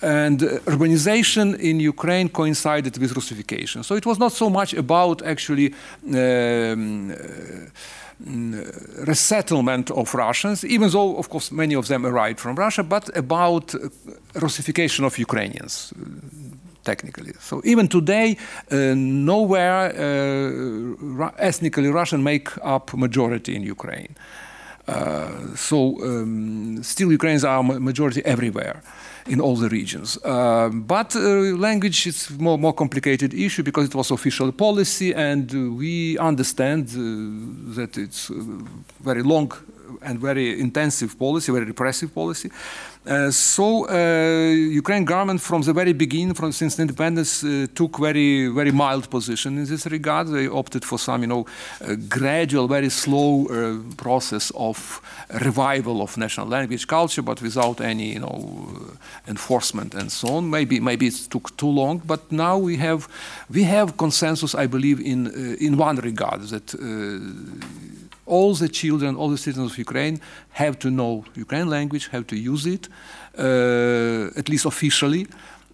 and 0.01 0.39
urbanization 0.65 1.57
in 1.59 1.79
Ukraine 1.79 2.29
coincided 2.29 2.97
with 2.97 3.15
Russification. 3.15 3.83
So 3.83 3.95
it 3.95 4.05
was 4.05 4.19
not 4.19 4.31
so 4.31 4.49
much 4.49 4.73
about 4.73 5.21
actually. 5.21 5.73
Um, 6.05 7.13
uh, 8.23 8.65
resettlement 9.07 9.89
of 9.89 10.13
Russians, 10.13 10.63
even 10.63 10.91
though, 10.91 11.17
of 11.17 11.27
course, 11.29 11.51
many 11.51 11.73
of 11.73 11.87
them 11.87 12.05
arrived 12.05 12.39
from 12.39 12.55
Russia, 12.55 12.83
but 12.83 13.09
about 13.17 13.73
Russification 14.35 15.05
of 15.05 15.17
Ukrainians 15.17 15.91
technically. 16.83 17.33
So 17.39 17.61
even 17.63 17.87
today, 17.87 18.37
uh, 18.71 18.93
nowhere 18.95 19.91
uh, 19.95 21.31
ethnically 21.37 21.89
Russian 21.89 22.23
make 22.23 22.49
up 22.63 22.93
majority 22.93 23.55
in 23.55 23.63
Ukraine. 23.63 24.15
Uh, 24.87 25.55
so 25.55 25.77
um, 26.03 26.81
still 26.83 27.11
Ukrainians 27.11 27.45
are 27.45 27.63
majority 27.63 28.21
everywhere 28.25 28.81
in 29.27 29.39
all 29.39 29.55
the 29.55 29.69
regions. 29.69 30.17
Uh, 30.23 30.69
but 30.69 31.15
uh, 31.15 31.19
language 31.67 32.07
is 32.07 32.29
more 32.39 32.57
more 32.57 32.73
complicated 32.73 33.33
issue 33.33 33.63
because 33.63 33.85
it 33.85 33.95
was 33.95 34.11
official 34.11 34.51
policy, 34.51 35.13
and 35.13 35.53
uh, 35.53 35.71
we 35.81 36.17
understand 36.17 36.87
that 37.75 37.97
it's 37.97 38.31
very 38.99 39.23
long 39.23 39.51
and 40.01 40.19
very 40.19 40.59
intensive 40.59 41.17
policy, 41.17 41.51
very 41.51 41.65
repressive 41.65 42.13
policy. 42.13 42.49
Uh, 43.03 43.31
so 43.31 43.87
uh, 43.89 44.53
Ukraine 44.53 45.05
government 45.05 45.41
from 45.41 45.63
the 45.63 45.73
very 45.73 45.91
beginning, 45.91 46.35
from 46.35 46.51
since 46.51 46.77
independence, 46.79 47.43
uh, 47.43 47.65
took 47.73 47.97
very 47.97 48.47
very 48.47 48.71
mild 48.71 49.09
position 49.09 49.57
in 49.57 49.65
this 49.65 49.87
regard. 49.87 50.27
They 50.27 50.47
opted 50.47 50.85
for 50.85 50.99
some, 50.99 51.23
you 51.23 51.27
know, 51.27 51.45
gradual, 52.07 52.67
very 52.67 52.89
slow 52.89 53.47
process 53.97 54.51
of 54.51 55.01
revival 55.41 56.03
of 56.03 56.15
national 56.15 56.47
language 56.47 56.85
culture, 56.85 57.23
but 57.23 57.41
without 57.41 57.81
any, 57.81 58.13
you 58.13 58.19
know, 58.19 58.69
enforcement 59.27 59.95
and 59.95 60.11
so 60.11 60.35
on. 60.35 60.51
Maybe 60.51 60.79
maybe 60.79 61.07
it 61.07 61.27
took 61.31 61.57
too 61.57 61.69
long, 61.69 62.03
but 62.05 62.31
now 62.31 62.59
we 62.59 62.77
have 62.77 63.07
we 63.49 63.63
have 63.63 63.97
consensus, 63.97 64.53
I 64.53 64.67
believe, 64.67 64.99
in 64.99 65.27
in 65.59 65.75
one 65.77 65.95
regard 65.95 66.41
that 66.49 66.75
all 68.31 68.55
the 68.55 68.69
children, 68.69 69.15
all 69.17 69.29
the 69.29 69.37
citizens 69.37 69.71
of 69.71 69.77
Ukraine 69.77 70.21
have 70.51 70.79
to 70.79 70.89
know 70.89 71.25
Ukrainian 71.35 71.69
language, 71.69 72.07
have 72.15 72.25
to 72.27 72.37
use 72.51 72.65
it, 72.65 72.87
uh, 73.37 74.39
at 74.39 74.47
least 74.47 74.65
officially. 74.65 75.27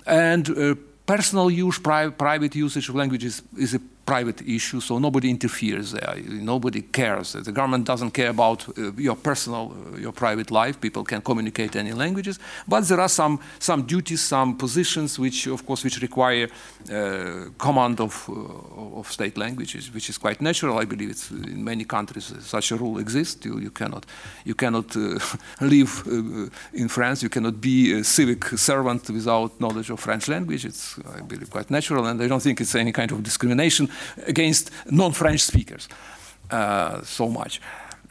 And 0.06 0.50
uh, 0.50 0.76
personal 1.06 1.52
use, 1.52 1.78
pri 1.88 2.10
private 2.10 2.56
usage 2.66 2.90
of 2.90 2.96
language 2.96 3.24
is, 3.24 3.44
is 3.66 3.76
a 3.76 3.82
private 4.08 4.42
issue, 4.48 4.80
so 4.80 5.00
nobody 5.00 5.30
interferes 5.30 5.92
there. 5.92 6.16
Nobody 6.54 6.82
cares. 6.82 7.34
The 7.34 7.52
government 7.52 7.86
doesn't 7.86 8.12
care 8.12 8.30
about 8.30 8.68
uh, 8.70 8.94
your 8.98 9.18
personal, 9.18 9.74
uh, 9.74 9.98
your 9.98 10.14
private 10.14 10.50
life. 10.50 10.80
People 10.80 11.04
can 11.04 11.22
communicate 11.22 11.76
any 11.76 11.92
languages, 11.92 12.40
but 12.68 12.88
there 12.88 13.02
are 13.02 13.10
some 13.10 13.40
some 13.60 13.84
duties, 13.84 14.22
some 14.22 14.56
positions 14.56 15.20
which, 15.20 15.48
of 15.48 15.66
course, 15.66 15.84
which 15.84 16.02
require 16.02 16.48
uh, 16.90 17.50
command 17.58 18.00
of 18.00 18.30
uh, 18.30 19.00
of 19.00 19.12
state 19.12 19.38
languages, 19.38 19.94
which 19.94 20.10
is 20.10 20.18
quite 20.18 20.42
natural. 20.42 20.78
I 20.78 20.86
believe 20.86 21.10
it's 21.10 21.30
in 21.30 21.64
many 21.64 21.84
countries 21.84 22.34
such 22.40 22.72
a 22.72 22.78
rule 22.78 23.00
exists. 23.00 23.46
You, 23.46 23.60
you 23.60 23.72
cannot 23.72 24.06
you 24.46 24.56
cannot 24.56 24.96
uh, 24.96 25.20
live 25.62 25.92
uh, 26.08 26.50
in 26.74 26.88
France. 26.88 27.24
You 27.24 27.30
cannot 27.30 27.60
be 27.60 28.00
a 28.00 28.04
civic 28.04 28.46
servant 28.58 29.10
without 29.10 29.60
knowledge 29.60 29.90
of 29.94 30.00
French 30.00 30.30
language. 30.30 30.64
It's 30.66 30.98
I 31.18 31.22
believe 31.22 31.50
quite 31.50 31.70
natural, 31.70 32.06
and 32.06 32.22
I 32.22 32.28
don't 32.28 32.44
think 32.44 32.62
it's 32.62 32.76
any 32.76 32.94
kind 32.94 33.12
of 33.12 33.22
discrimination 33.22 33.90
against 34.26 34.72
non-French 34.90 35.42
speakers 35.42 35.88
uh, 36.52 37.02
so 37.04 37.28
much. 37.28 37.62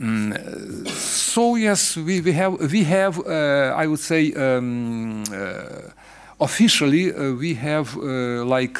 Mm, 0.00 0.86
so 0.88 1.56
yes, 1.56 1.96
we, 1.96 2.20
we 2.20 2.32
have 2.32 2.70
we 2.70 2.84
have 2.84 3.18
uh, 3.26 3.74
I 3.74 3.86
would 3.86 4.00
say 4.00 4.32
um, 4.34 5.24
uh, 5.32 5.90
officially 6.38 7.12
we 7.12 7.54
have 7.54 7.96
like 7.96 8.78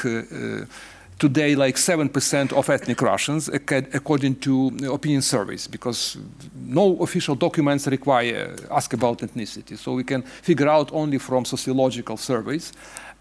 today 1.19 1.55
like 1.55 1.75
7% 1.75 2.53
of 2.53 2.69
ethnic 2.69 3.01
Russians 3.01 3.49
according 3.49 4.35
to 4.35 4.67
opinion 4.93 5.23
surveys 5.23 5.67
because 5.67 6.17
no 6.53 6.97
official 7.01 7.33
documents 7.35 7.87
require 7.87 8.55
ask 8.69 8.93
about 8.93 9.19
ethnicity 9.19 9.75
so 9.75 9.93
we 9.93 10.03
can 10.03 10.21
figure 10.21 10.69
out 10.69 10.91
only 10.93 11.17
from 11.17 11.45
sociological 11.45 12.17
surveys 12.17 12.71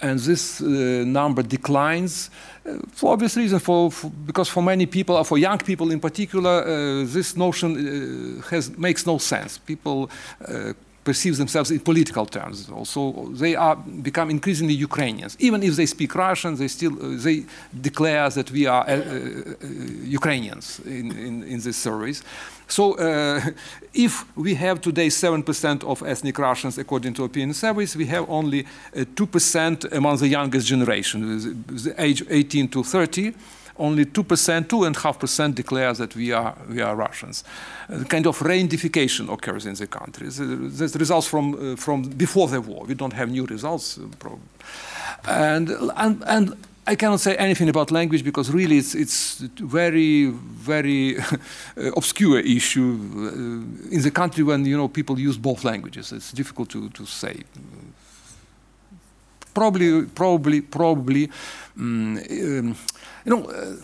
and 0.00 0.18
this 0.18 0.60
uh, 0.60 0.66
number 1.06 1.42
declines 1.42 2.30
uh, 2.66 2.78
for 2.92 3.12
obvious 3.12 3.36
reasons. 3.36 3.62
For, 3.62 3.90
for, 3.90 4.10
because 4.10 4.48
for 4.48 4.62
many 4.62 4.86
people, 4.86 5.16
or 5.16 5.24
for 5.24 5.38
young 5.38 5.58
people 5.58 5.90
in 5.90 6.00
particular, 6.00 6.62
uh, 6.62 7.04
this 7.06 7.36
notion 7.36 8.42
has 8.50 8.76
makes 8.76 9.06
no 9.06 9.18
sense. 9.18 9.58
People 9.58 10.10
perceive 11.06 11.36
themselves 11.36 11.70
in 11.70 11.78
political 11.80 12.26
terms. 12.26 12.68
Also, 12.68 13.00
they 13.42 13.54
are 13.54 13.76
become 13.76 14.28
increasingly 14.28 14.74
Ukrainians. 14.74 15.36
Even 15.38 15.62
if 15.62 15.76
they 15.76 15.86
speak 15.86 16.14
Russian, 16.14 16.56
they 16.56 16.68
still 16.68 16.94
uh, 16.94 17.16
they 17.26 17.44
declare 17.88 18.28
that 18.30 18.50
we 18.50 18.66
are 18.74 18.84
uh, 18.88 18.94
uh, 18.94 19.66
Ukrainians 20.20 20.80
in, 20.98 21.06
in, 21.26 21.34
in 21.52 21.58
this 21.60 21.76
surveys. 21.86 22.18
So 22.68 22.94
uh, 22.94 23.40
if 23.94 24.24
we 24.36 24.54
have 24.54 24.80
today 24.80 25.08
7% 25.08 25.84
of 25.84 26.02
ethnic 26.02 26.38
Russians 26.38 26.78
according 26.78 27.14
to 27.14 27.24
opinion 27.24 27.54
surveys, 27.54 27.96
we 27.96 28.06
have 28.06 28.28
only 28.28 28.66
2% 28.94 29.84
uh, 29.84 29.96
among 29.96 30.18
the 30.18 30.28
youngest 30.28 30.66
generation, 30.66 31.64
the 31.66 31.94
age 31.98 32.24
18 32.28 32.68
to 32.68 32.82
30 32.82 33.34
only 33.78 34.04
2%, 34.06 34.68
2.5% 34.68 35.54
declare 35.54 35.92
that 35.92 36.14
we 36.16 36.32
are, 36.32 36.56
we 36.68 36.80
are 36.80 36.96
Russians. 36.96 37.44
A 37.88 38.04
kind 38.04 38.26
of 38.26 38.38
reidentification 38.38 39.32
occurs 39.32 39.66
in 39.66 39.74
the 39.74 39.86
country. 39.86 40.28
This 40.28 40.96
results 40.96 41.26
from, 41.26 41.72
uh, 41.72 41.76
from 41.76 42.02
before 42.02 42.48
the 42.48 42.60
war. 42.60 42.84
We 42.86 42.94
don't 42.94 43.12
have 43.12 43.30
new 43.30 43.44
results. 43.46 43.98
Uh, 43.98 44.36
and, 45.26 45.70
and, 45.96 46.22
and 46.26 46.56
I 46.88 46.94
cannot 46.94 47.20
say 47.20 47.34
anything 47.36 47.68
about 47.68 47.90
language 47.90 48.22
because 48.22 48.52
really 48.52 48.78
it's 48.78 48.94
it's 48.94 49.40
very 49.60 50.26
very 50.66 51.16
obscure 51.96 52.38
issue 52.38 52.96
uh, 53.16 53.94
in 53.94 54.02
the 54.02 54.10
country 54.10 54.44
when 54.44 54.64
you 54.64 54.76
know 54.76 54.88
people 54.88 55.18
use 55.18 55.36
both 55.38 55.64
languages. 55.64 56.12
It's 56.12 56.32
difficult 56.32 56.68
to 56.70 56.88
to 56.90 57.06
say. 57.06 57.42
Probably 59.52 60.06
probably 60.14 60.60
probably 60.60 61.30
um, 61.76 62.18
um, 62.18 62.76
you 63.24 63.30
know. 63.30 63.44
Uh, 63.44 63.76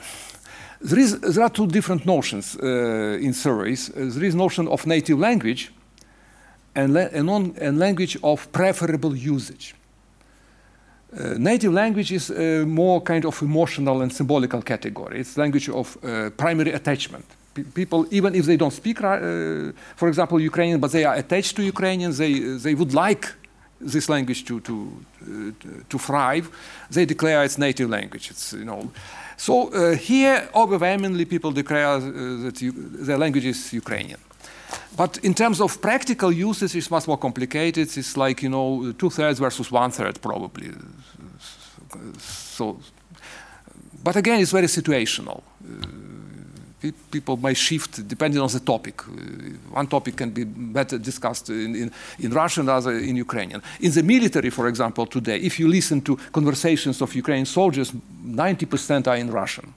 there, 0.84 0.98
is, 0.98 1.20
there 1.20 1.44
are 1.44 1.50
two 1.50 1.68
different 1.68 2.04
notions 2.06 2.56
uh, 2.56 3.16
in 3.20 3.32
surveys. 3.32 3.88
Uh, 3.90 4.10
there 4.12 4.24
is 4.24 4.34
notion 4.34 4.66
of 4.66 4.84
native 4.84 5.16
language 5.16 5.72
and, 6.74 6.92
la 6.92 7.02
and, 7.12 7.56
and 7.56 7.78
language 7.78 8.18
of 8.22 8.50
preferable 8.50 9.14
usage. 9.14 9.74
Uh, 11.14 11.34
native 11.36 11.72
language 11.74 12.10
is 12.10 12.30
uh, 12.30 12.64
more 12.66 13.02
kind 13.02 13.26
of 13.26 13.42
emotional 13.42 14.00
and 14.00 14.10
symbolical 14.10 14.62
category. 14.62 15.20
It's 15.20 15.36
language 15.36 15.68
of 15.68 15.98
uh, 16.02 16.30
primary 16.30 16.72
attachment. 16.72 17.26
P 17.52 17.62
people, 17.62 18.06
even 18.10 18.34
if 18.34 18.46
they 18.46 18.56
don't 18.56 18.72
speak, 18.72 19.02
uh, 19.02 19.72
for 19.94 20.08
example, 20.08 20.40
Ukrainian, 20.40 20.80
but 20.80 20.90
they 20.90 21.04
are 21.04 21.14
attached 21.14 21.54
to 21.56 21.62
Ukrainians, 21.62 22.16
they, 22.16 22.32
they 22.64 22.74
would 22.74 22.94
like 22.94 23.28
this 23.78 24.08
language 24.08 24.46
to, 24.46 24.60
to, 24.60 24.74
uh, 25.20 25.50
to 25.90 25.98
thrive, 25.98 26.48
they 26.90 27.04
declare 27.04 27.44
its 27.44 27.58
native 27.58 27.90
language. 27.90 28.30
It's, 28.30 28.54
you 28.54 28.64
know. 28.64 28.90
So 29.36 29.70
here, 29.96 30.48
overwhelmingly, 30.54 31.24
people 31.26 31.50
declare 31.50 31.98
that 31.98 32.62
you, 32.62 32.72
their 32.72 33.18
language 33.18 33.44
is 33.44 33.72
Ukrainian. 33.72 34.20
But 34.96 35.18
in 35.22 35.34
terms 35.34 35.60
of 35.60 35.80
practical 35.80 36.30
uses, 36.30 36.74
it's 36.74 36.90
much 36.90 37.06
more 37.08 37.18
complicated. 37.18 37.96
It's 37.96 38.16
like, 38.16 38.42
you 38.42 38.50
know, 38.50 38.92
two 38.92 39.10
thirds 39.10 39.38
versus 39.38 39.70
one 39.70 39.90
third, 39.90 40.20
probably. 40.20 40.70
So, 42.18 42.78
but 44.04 44.16
again, 44.16 44.40
it's 44.40 44.52
very 44.52 44.66
situational. 44.66 45.42
Uh, 45.64 46.90
people 47.10 47.36
may 47.36 47.54
shift 47.54 48.06
depending 48.06 48.40
on 48.40 48.48
the 48.48 48.60
topic. 48.60 49.02
Uh, 49.06 49.12
one 49.70 49.86
topic 49.86 50.16
can 50.16 50.30
be 50.30 50.44
better 50.44 50.98
discussed 50.98 51.48
in, 51.48 51.74
in, 51.74 51.90
in 52.18 52.32
Russian, 52.32 52.68
other 52.68 52.98
in 52.98 53.16
Ukrainian. 53.16 53.62
In 53.80 53.92
the 53.92 54.02
military, 54.02 54.50
for 54.50 54.68
example, 54.68 55.06
today, 55.06 55.38
if 55.38 55.58
you 55.58 55.68
listen 55.68 56.02
to 56.02 56.16
conversations 56.32 57.00
of 57.00 57.14
Ukrainian 57.14 57.46
soldiers, 57.46 57.92
90% 58.24 59.06
are 59.06 59.16
in 59.16 59.30
Russian. 59.30 59.72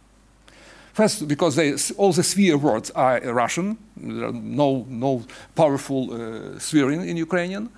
First, 0.95 1.27
because 1.27 1.57
they, 1.57 1.73
all 1.97 2.13
the 2.13 2.23
swear 2.23 2.57
words 2.57 2.89
are 2.91 3.19
Russian, 3.19 3.77
There 3.97 4.27
are 4.27 4.31
no, 4.31 4.85
no 4.88 5.23
powerful 5.53 6.13
uh, 6.13 6.57
swearing 6.57 7.09
in 7.09 7.17
Ukrainian. 7.17 7.69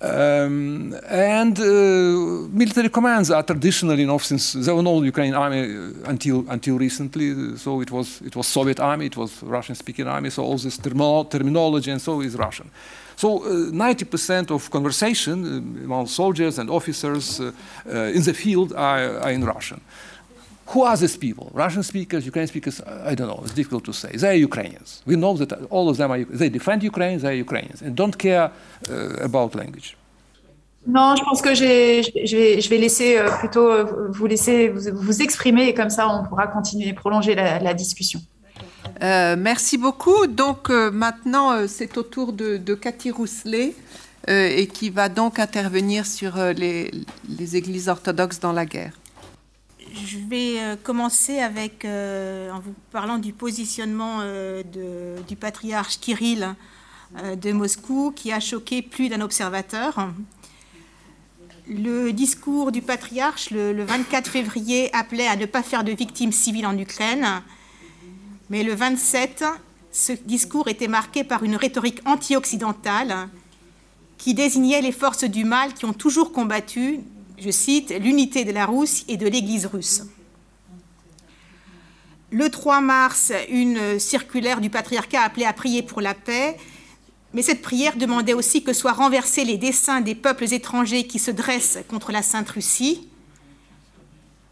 Um, 0.00 0.94
and 1.08 1.58
uh, 1.58 2.48
military 2.52 2.88
commands 2.88 3.32
are 3.32 3.42
traditionally, 3.42 4.02
you 4.02 4.06
know, 4.06 4.18
since 4.18 4.52
there 4.52 4.76
was 4.76 4.84
no 4.84 5.02
Ukrainian 5.02 5.34
army 5.34 5.62
until 6.04 6.44
until 6.48 6.78
recently, 6.78 7.56
so 7.56 7.80
it 7.80 7.90
was 7.90 8.20
it 8.20 8.34
was 8.34 8.46
Soviet 8.46 8.78
army, 8.80 9.06
it 9.06 9.16
was 9.16 9.42
Russian-speaking 9.42 10.06
army, 10.08 10.30
so 10.30 10.42
all 10.44 10.58
this 10.58 10.78
termo 10.78 11.28
terminology 11.28 11.90
and 11.90 12.00
so 12.00 12.20
is 12.20 12.34
Russian. 12.36 12.70
So 13.16 13.40
90% 13.40 14.50
uh, 14.50 14.54
of 14.54 14.70
conversation 14.70 15.44
uh, 15.44 15.84
among 15.84 16.08
soldiers 16.08 16.58
and 16.58 16.70
officers 16.70 17.40
uh, 17.40 17.52
uh, 17.86 18.16
in 18.16 18.22
the 18.22 18.34
field 18.34 18.72
are, 18.72 19.18
are 19.20 19.30
in 19.30 19.44
Russian. 19.44 19.80
Who 20.68 20.82
are 20.82 20.96
these 20.96 21.16
people? 21.16 21.50
Russian 21.52 21.82
speakers, 21.82 22.24
Ukrainian 22.24 22.48
speakers? 22.48 22.80
I 23.10 23.14
don't 23.14 23.28
know. 23.28 23.40
It's 23.44 23.54
difficult 23.54 23.84
to 23.84 23.92
say. 23.92 24.10
They're 24.16 24.34
Ukrainians. 24.50 25.02
We 25.06 25.16
know 25.16 25.36
that 25.36 25.52
all 25.70 25.88
of 25.88 25.96
them 25.96 26.10
are. 26.12 26.24
They 26.24 26.48
defend 26.48 26.82
Ukraine. 26.82 27.18
They're 27.18 27.40
Ukrainians 27.46 27.82
and 27.82 27.94
don't 27.94 28.16
care 28.16 28.50
uh, 28.90 29.28
about 29.28 29.54
language. 29.54 29.96
Non, 30.86 31.14
je 31.14 31.22
pense 31.22 31.40
que 31.40 31.54
je 31.54 31.64
vais, 31.64 32.02
je 32.62 32.68
vais 32.68 32.78
laisser 32.78 33.16
euh, 33.16 33.30
plutôt 33.38 33.68
euh, 33.70 34.08
vous 34.10 34.26
laisser 34.26 34.68
vous, 34.68 34.80
vous, 34.92 35.22
exprimer 35.22 35.68
et 35.68 35.74
comme 35.74 35.90
ça 35.90 36.08
on 36.08 36.24
pourra 36.24 36.48
continuer, 36.48 36.92
prolonger 36.92 37.36
la, 37.36 37.60
la 37.60 37.72
discussion. 37.72 38.20
Euh, 39.02 39.36
merci 39.38 39.78
beaucoup. 39.78 40.26
Donc 40.26 40.70
euh, 40.70 40.90
maintenant, 40.90 41.52
euh, 41.52 41.66
c'est 41.68 41.96
au 41.96 42.02
tour 42.02 42.32
de, 42.32 42.56
de 42.56 42.74
Cathy 42.74 43.10
Rousselet 43.10 43.74
euh, 44.28 44.48
et 44.48 44.66
qui 44.66 44.90
va 44.90 45.08
donc 45.08 45.38
intervenir 45.38 46.04
sur 46.04 46.36
les, 46.36 46.90
les 47.28 47.56
églises 47.56 47.88
orthodoxes 47.88 48.40
dans 48.40 48.52
la 48.52 48.66
guerre. 48.66 48.92
Je 49.94 50.16
vais 50.16 50.58
euh, 50.58 50.76
commencer 50.82 51.38
avec, 51.38 51.84
euh, 51.84 52.50
en 52.50 52.60
vous 52.60 52.74
parlant 52.90 53.18
du 53.18 53.32
positionnement 53.32 54.20
euh, 54.20 54.62
du 55.28 55.36
patriarche 55.36 55.98
Kirill 56.00 56.54
de 57.36 57.52
Moscou, 57.52 58.10
qui 58.16 58.32
a 58.32 58.40
choqué 58.40 58.80
plus 58.80 59.10
d'un 59.10 59.20
observateur. 59.20 60.08
Le 61.68 62.10
discours 62.10 62.72
du 62.72 62.80
patriarche, 62.80 63.50
le, 63.50 63.74
le, 63.74 63.84
24 63.84 64.30
février, 64.30 64.88
appelait 64.94 65.26
à 65.26 65.36
ne 65.36 65.44
pas 65.44 65.62
faire 65.62 65.84
de 65.84 65.92
victimes 65.92 66.32
civiles 66.32 66.66
en 66.66 66.76
Ukraine. 66.78 67.42
Mais 68.48 68.62
le 68.62 68.74
27, 68.74 69.44
ce 69.90 70.12
discours 70.24 70.68
était 70.68 70.88
marqué 70.88 71.22
par 71.22 71.44
une 71.44 71.54
rhétorique 71.54 72.00
anti-occidentale 72.06 73.28
qui 74.16 74.32
désignait 74.32 74.80
les 74.80 74.92
forces 74.92 75.24
du 75.24 75.44
mal 75.44 75.74
qui 75.74 75.84
ont 75.84 75.92
toujours 75.92 76.32
combattu 76.32 77.00
je 77.38 77.50
cite, 77.50 77.90
l'unité 77.90 78.44
de 78.44 78.52
la 78.52 78.66
Russie 78.66 79.04
et 79.08 79.16
de 79.16 79.26
l'Église 79.26 79.66
russe. 79.66 80.02
Le 82.30 82.48
3 82.48 82.80
mars, 82.80 83.32
une 83.50 83.98
circulaire 83.98 84.60
du 84.60 84.70
patriarcat 84.70 85.22
appelait 85.22 85.44
à 85.44 85.52
prier 85.52 85.82
pour 85.82 86.00
la 86.00 86.14
paix, 86.14 86.56
mais 87.34 87.42
cette 87.42 87.62
prière 87.62 87.96
demandait 87.96 88.34
aussi 88.34 88.62
que 88.62 88.72
soient 88.72 88.92
renversés 88.92 89.44
les 89.44 89.56
desseins 89.56 90.00
des 90.00 90.14
peuples 90.14 90.52
étrangers 90.52 91.06
qui 91.06 91.18
se 91.18 91.30
dressent 91.30 91.78
contre 91.88 92.12
la 92.12 92.22
Sainte 92.22 92.48
Russie. 92.48 93.08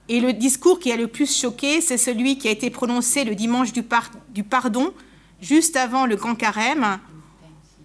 Et 0.08 0.20
le 0.20 0.32
discours 0.32 0.78
qui 0.78 0.90
a 0.92 0.96
le 0.96 1.06
plus 1.06 1.40
choqué, 1.40 1.80
c'est 1.80 1.96
celui 1.96 2.36
qui 2.36 2.48
a 2.48 2.50
été 2.50 2.68
prononcé 2.68 3.24
le 3.24 3.34
dimanche 3.34 3.72
du, 3.72 3.82
par 3.82 4.10
du 4.30 4.44
pardon, 4.44 4.92
juste 5.40 5.76
avant 5.76 6.04
le 6.04 6.16
Grand 6.16 6.34
Carême, 6.34 6.98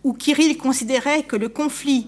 où 0.04 0.14
Kirill 0.14 0.58
considérait 0.58 1.24
que 1.24 1.36
le 1.36 1.50
conflit 1.50 2.08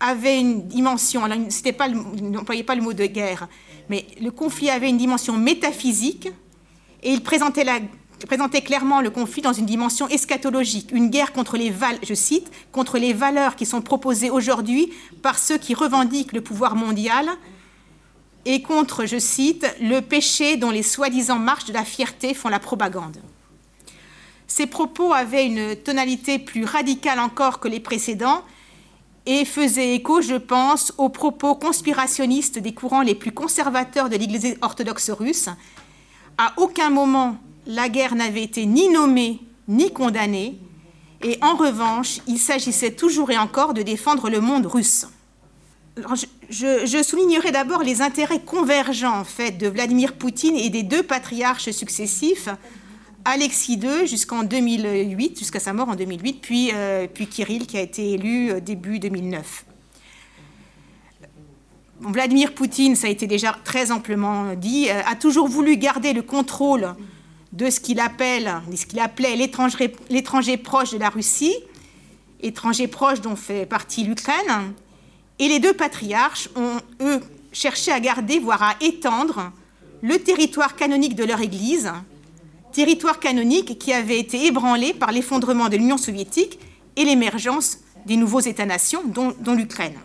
avait 0.00 0.40
une 0.40 0.66
dimension, 0.66 1.22
c'était 1.48 1.72
pas, 1.72 1.88
n'employait 1.88 2.62
pas 2.62 2.74
le 2.74 2.82
mot 2.82 2.92
de 2.92 3.06
guerre, 3.06 3.48
mais 3.88 4.06
le 4.20 4.30
conflit 4.30 4.70
avait 4.70 4.88
une 4.88 4.98
dimension 4.98 5.34
métaphysique 5.36 6.28
et 7.02 7.12
il 7.12 7.22
présentait, 7.22 7.64
la, 7.64 7.78
présentait 8.26 8.62
clairement 8.62 9.00
le 9.00 9.10
conflit 9.10 9.42
dans 9.42 9.52
une 9.52 9.66
dimension 9.66 10.08
eschatologique, 10.08 10.90
une 10.92 11.08
guerre 11.08 11.32
contre 11.32 11.56
les, 11.56 11.72
je 12.02 12.14
cite, 12.14 12.50
contre 12.72 12.98
les 12.98 13.12
valeurs 13.12 13.56
qui 13.56 13.66
sont 13.66 13.82
proposées 13.82 14.30
aujourd'hui 14.30 14.92
par 15.22 15.38
ceux 15.38 15.58
qui 15.58 15.74
revendiquent 15.74 16.32
le 16.32 16.40
pouvoir 16.40 16.76
mondial 16.76 17.28
et 18.46 18.62
contre, 18.62 19.06
je 19.06 19.18
cite, 19.18 19.66
le 19.80 20.00
péché 20.00 20.56
dont 20.56 20.70
les 20.70 20.84
soi-disant 20.84 21.38
marches 21.38 21.64
de 21.64 21.72
la 21.72 21.84
fierté 21.84 22.32
font 22.32 22.48
la 22.48 22.60
propagande. 22.60 23.16
Ces 24.46 24.66
propos 24.66 25.12
avaient 25.12 25.44
une 25.44 25.74
tonalité 25.74 26.38
plus 26.38 26.64
radicale 26.64 27.18
encore 27.18 27.58
que 27.58 27.66
les 27.66 27.80
précédents, 27.80 28.44
et 29.26 29.44
faisait 29.44 29.94
écho, 29.94 30.22
je 30.22 30.36
pense, 30.36 30.92
aux 30.98 31.08
propos 31.08 31.54
conspirationnistes 31.54 32.58
des 32.58 32.72
courants 32.72 33.02
les 33.02 33.14
plus 33.14 33.32
conservateurs 33.32 34.08
de 34.08 34.16
l'Église 34.16 34.56
orthodoxe 34.62 35.10
russe, 35.10 35.48
À 36.38 36.52
aucun 36.58 36.90
moment, 36.90 37.38
la 37.66 37.88
guerre 37.88 38.14
n'avait 38.14 38.42
été 38.42 38.66
ni 38.66 38.88
nommée 38.88 39.40
ni 39.68 39.92
condamnée, 39.92 40.58
et 41.22 41.38
en 41.42 41.56
revanche, 41.56 42.20
il 42.26 42.38
s'agissait 42.38 42.92
toujours 42.92 43.30
et 43.30 43.38
encore 43.38 43.74
de 43.74 43.82
défendre 43.82 44.30
le 44.30 44.40
monde 44.40 44.66
russe. 44.66 45.06
je, 46.50 47.02
soulignerai 47.02 47.50
d'abord 47.50 47.82
les 47.82 48.02
intérêts 48.02 48.42
convergents 48.42 49.20
en 49.20 49.24
de 49.58 49.66
Vladimir 49.66 50.12
Poutine 50.12 50.56
et 50.56 50.70
des 50.70 50.82
deux 50.82 51.02
patriarches 51.02 51.70
successifs, 51.70 52.48
Alexis 53.26 53.74
II 53.74 54.06
jusqu'en 54.06 54.44
2008, 54.44 55.40
jusqu'à 55.40 55.58
sa 55.58 55.72
mort 55.72 55.88
en 55.88 55.96
2008, 55.96 56.34
puis, 56.40 56.70
euh, 56.72 57.08
puis 57.12 57.26
Kirill 57.26 57.66
qui 57.66 57.76
a 57.76 57.80
été 57.80 58.12
élu 58.12 58.52
euh, 58.52 58.60
début 58.60 59.00
2009. 59.00 59.64
Vladimir 62.02 62.54
Poutine, 62.54 62.94
ça 62.94 63.08
a 63.08 63.10
été 63.10 63.26
déjà 63.26 63.56
très 63.64 63.90
amplement 63.90 64.54
dit, 64.54 64.88
euh, 64.88 65.02
a 65.04 65.16
toujours 65.16 65.48
voulu 65.48 65.76
garder 65.76 66.12
le 66.12 66.22
contrôle 66.22 66.94
de 67.52 67.68
ce 67.68 67.80
qu'il 67.80 67.98
appelle, 67.98 68.48
ce 68.76 68.86
qu'il 68.86 69.00
appelait 69.00 69.34
l'étranger 69.34 70.56
proche 70.56 70.92
de 70.92 70.98
la 70.98 71.08
Russie, 71.08 71.56
étranger 72.40 72.86
proche 72.86 73.20
dont 73.20 73.34
fait 73.34 73.66
partie 73.66 74.04
l'Ukraine. 74.04 74.72
Et 75.40 75.48
les 75.48 75.58
deux 75.58 75.72
patriarches 75.72 76.48
ont, 76.54 76.78
eux, 77.00 77.20
cherché 77.50 77.90
à 77.90 77.98
garder, 77.98 78.38
voire 78.38 78.62
à 78.62 78.76
étendre, 78.80 79.50
le 80.00 80.16
territoire 80.18 80.76
canonique 80.76 81.16
de 81.16 81.24
leur 81.24 81.40
Église, 81.40 81.90
territoire 82.76 83.20
canonique 83.20 83.78
qui 83.78 83.94
avait 83.94 84.18
été 84.18 84.44
ébranlé 84.44 84.92
par 84.92 85.10
l'effondrement 85.10 85.70
de 85.70 85.78
l'Union 85.78 85.96
soviétique 85.96 86.58
et 86.94 87.06
l'émergence 87.06 87.78
des 88.04 88.18
nouveaux 88.18 88.40
États-nations, 88.40 89.02
dont, 89.06 89.54
l'Ukraine. 89.54 89.98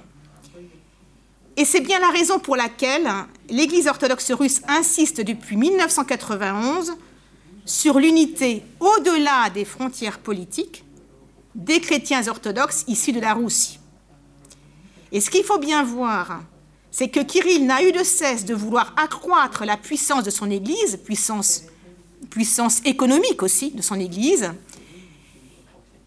Et 1.58 1.66
c'est 1.66 1.82
bien 1.82 2.00
la 2.00 2.12
raison 2.12 2.40
pour 2.40 2.56
laquelle 2.56 3.10
l'Église 3.50 3.88
orthodoxe 3.88 4.32
russe 4.32 4.62
insiste 4.70 5.20
depuis 5.20 5.58
1991 5.58 6.94
sur 7.66 8.00
l'unité 8.00 8.64
au-delà 8.80 9.50
des 9.50 9.66
frontières 9.66 10.20
politiques 10.20 10.86
des 11.54 11.82
chrétiens 11.82 12.26
orthodoxes 12.30 12.86
issus 12.88 13.12
de 13.12 13.20
la 13.20 13.34
Russie. 13.34 13.80
Et 15.12 15.20
ce 15.20 15.30
qu'il 15.30 15.44
faut 15.44 15.60
bien 15.60 15.84
voir, 15.84 16.42
c'est 16.90 17.10
que 17.10 17.20
Kirill 17.20 17.66
n'a 17.66 17.84
eu 17.84 17.92
de 17.92 18.04
cesse 18.06 18.46
de 18.46 18.56
vouloir 18.56 18.96
accroître 18.96 19.66
la 19.66 19.76
puissance 19.76 20.24
de 20.24 20.30
son 20.30 20.50
Église, 20.50 20.98
puissance, 21.04 21.64
puissance 22.32 22.82
économique 22.86 23.44
aussi 23.44 23.70
de 23.70 23.84
son 23.84 24.00
Église, 24.00 24.50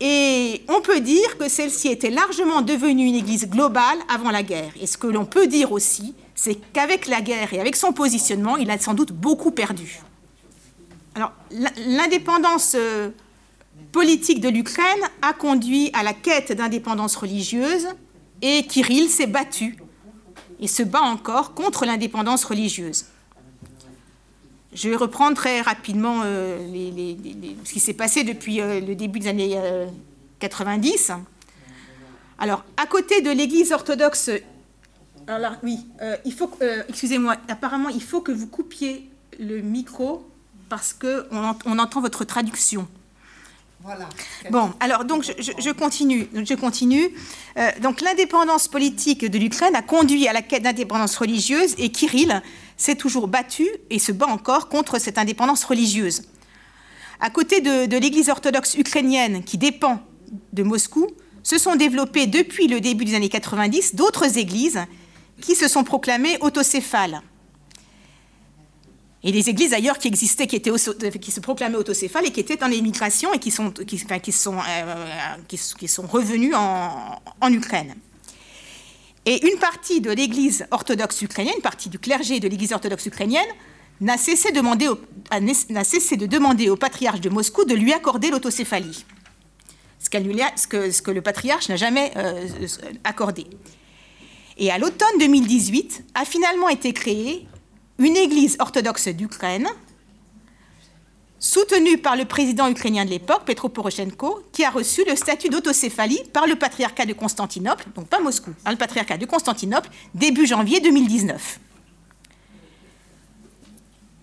et 0.01 0.63
on 0.69 0.81
peut 0.81 1.01
dire 1.01 1.39
que 1.39 1.49
celle-ci 1.49 1.89
était 1.89 2.11
largement 2.11 2.63
devenue 2.63 3.07
une 3.07 3.15
Église 3.15 3.49
globale 3.49 3.99
avant 4.09 4.31
la 4.31 4.43
guerre. 4.43 4.73
Et 4.81 4.87
ce 4.87 4.99
que 4.99 5.07
l'on 5.07 5.25
peut 5.25 5.47
dire 5.47 5.73
aussi, 5.73 6.15
c'est 6.35 6.57
qu'avec 6.73 7.07
la 7.07 7.21
guerre 7.21 7.55
et 7.55 7.61
avec 7.61 7.77
son 7.77 7.93
positionnement, 7.93 8.57
il 8.57 8.71
a 8.71 8.79
sans 8.79 8.95
doute 8.95 9.13
beaucoup 9.13 9.53
perdu. 9.53 10.01
Alors, 11.15 11.33
l'indépendance 11.87 12.75
euh, 12.75 13.11
politique 13.93 14.41
de 14.41 14.49
l'Ukraine 14.49 15.01
a 15.23 15.33
conduit 15.33 15.91
à 15.93 16.03
la 16.03 16.13
quête 16.13 16.53
d'indépendance 16.53 17.15
religieuse 17.15 17.87
et 18.43 18.67
Kirill 18.67 19.09
s'est 19.09 19.29
battu 19.29 19.77
et 20.59 20.67
se 20.67 20.83
bat 20.83 21.03
encore 21.03 21.55
contre 21.55 21.87
l'indépendance 21.87 22.45
religieuse. 22.45 23.07
Je 24.75 24.89
vais 24.89 24.97
reprendre 24.97 25.37
très 25.37 25.61
rapidement 25.61 26.23
euh, 26.25 26.59
ce 27.65 27.73
qui 27.73 27.81
s'est 27.81 27.95
passé 27.95 28.25
depuis 28.25 28.61
euh, 28.61 28.81
le 28.81 28.95
début 28.95 29.21
des 29.21 29.29
années 29.29 29.61
90. 30.41 31.13
Alors, 32.39 32.65
à 32.77 32.87
côté 32.87 33.21
de 33.23 33.31
l'Église 33.31 33.73
orthodoxe, 33.73 34.31
alors 35.27 35.55
oui, 35.63 35.87
il 36.25 36.33
faut, 36.33 36.51
excusez-moi, 36.89 37.37
apparemment, 37.49 37.89
il 37.89 38.03
faut 38.03 38.21
que 38.21 38.33
vous 38.33 38.49
coupiez 38.49 39.09
le 39.39 39.61
micro 39.61 40.29
parce 40.69 40.93
qu'on 40.93 41.57
on 41.65 41.79
entend 41.79 42.01
votre 42.01 42.25
traduction. 42.25 42.89
Bon, 44.51 44.73
alors 44.81 45.05
donc 45.05 45.25
je, 45.25 45.71
continue. 45.73 46.29
Je 46.33 46.55
continue. 46.55 47.11
Euh, 47.59 47.71
donc 47.81 48.01
l'indépendance 48.01 48.69
politique 48.69 49.25
de 49.25 49.39
l'Ukraine 49.39 49.75
a 49.75 49.83
conduit 49.83 50.27
à 50.27 50.33
la 50.33 50.43
quête 50.43 50.63
d'indépendance 50.63 51.17
religieuse 51.17 51.75
et 51.79 51.91
Kirill 51.91 52.43
s'est 52.77 52.97
toujours 52.97 53.29
battu 53.29 53.69
et 53.91 53.99
se 53.99 54.13
bat 54.13 54.27
encore 54.27 54.69
contre 54.69 54.99
cette 54.99 55.19
indépendance 55.19 55.65
religieuse. 55.65 56.23
À 57.21 57.31
côté 57.31 57.61
de, 57.61 57.87
de 57.87 57.97
l'Église 57.97 58.29
orthodoxe 58.31 58.75
ukrainienne 58.75 59.45
qui 59.45 59.59
dépend 59.59 60.01
de 60.53 60.63
Moscou, 60.63 61.07
se 61.43 61.59
sont 61.59 61.77
développées 61.77 62.27
depuis 62.27 62.69
le 62.69 62.81
début 62.81 63.05
des 63.05 63.15
années 63.15 63.29
90 63.29 63.95
d'autres 63.95 64.39
églises 64.39 64.81
qui 65.41 65.55
se 65.55 65.69
sont 65.69 65.85
proclamées 65.85 66.39
autocéphales 66.41 67.21
et 69.25 69.33
des 69.33 69.49
églises 69.49 69.73
ailleurs 69.73 69.99
qui 69.99 70.07
existaient, 70.07 70.47
qui, 70.47 70.57
étaient, 70.57 70.71
qui 71.19 71.31
se 71.31 71.41
proclamaient 71.41 71.79
autocéphales 71.79 72.27
et 72.27 72.31
qui 72.31 72.41
étaient 72.41 72.63
en 72.63 72.71
émigration 72.71 73.33
et 73.33 73.39
qui 73.39 73.51
sont, 73.51 73.71
qui, 73.71 74.05
qui 74.23 74.33
sont, 74.33 74.59
euh, 74.59 75.37
qui, 75.49 75.89
sont 75.89 76.07
revenus 76.07 76.55
en, 76.55 77.23
en, 77.41 77.53
Ukraine. 77.53 77.95
Et 79.25 79.51
une 79.51 79.59
partie 79.59 80.03
de 80.03 80.11
l'Église 80.11 80.67
orthodoxe 80.71 81.23
ukrainienne, 81.23 81.55
une 81.57 81.63
partie 81.63 81.89
du 81.89 81.99
clergé 81.99 82.39
de 82.39 82.49
l'Église 82.49 82.75
orthodoxe 82.75 83.07
ukrainienne, 83.07 83.49
n'a 84.03 84.19
cessé, 84.19 84.53
de 84.53 86.27
demander 86.27 86.69
au 86.69 86.77
patriarche 86.77 87.21
de 87.23 87.31
Moscou 87.31 87.65
de 87.65 87.75
lui 87.75 87.95
accorder 87.95 88.29
l'autocéphalie, 88.29 89.07
ce, 90.01 90.05
ce, 90.05 90.67
que, 90.67 90.91
ce, 90.91 91.01
que, 91.01 91.11
le 91.11 91.23
patriarche 91.23 91.71
n'a 91.71 91.77
jamais 91.77 92.13
euh, 92.17 92.47
accordé. 93.05 93.47
Et 94.59 94.71
à 94.71 94.77
l'automne 94.77 95.19
2018 95.19 96.05
a 96.15 96.27
finalement 96.27 96.69
été 96.69 96.93
créée 96.93 97.47
une 97.99 98.17
église 98.17 98.57
orthodoxe 98.59 99.09
d'Ukraine, 99.09 99.69
soutenue 101.39 101.99
par 101.99 102.17
le 102.17 102.25
président 102.25 102.69
ukrainien 102.69 103.05
de 103.05 103.11
l'époque, 103.11 103.45
Petro 103.45 103.69
Poroshenko, 103.69 104.43
qui 104.53 104.65
a 104.65 104.71
reçu 104.71 105.05
le 105.07 105.15
statut 105.15 105.49
d'autocéphalie 105.49 106.23
par 106.33 106.47
le 106.47 106.57
patriarcat 106.57 107.07
de 107.07 107.13
Constantinople, 107.13 107.87
donc 107.95 108.09
pas 108.09 108.21
Moscou, 108.21 108.51
hein, 108.65 108.71
le 108.71 108.77
patriarcat 108.77 109.19
de 109.19 109.27
Constantinople, 109.27 109.91
début 110.15 110.47
janvier 110.47 110.81
2019. 110.81 111.61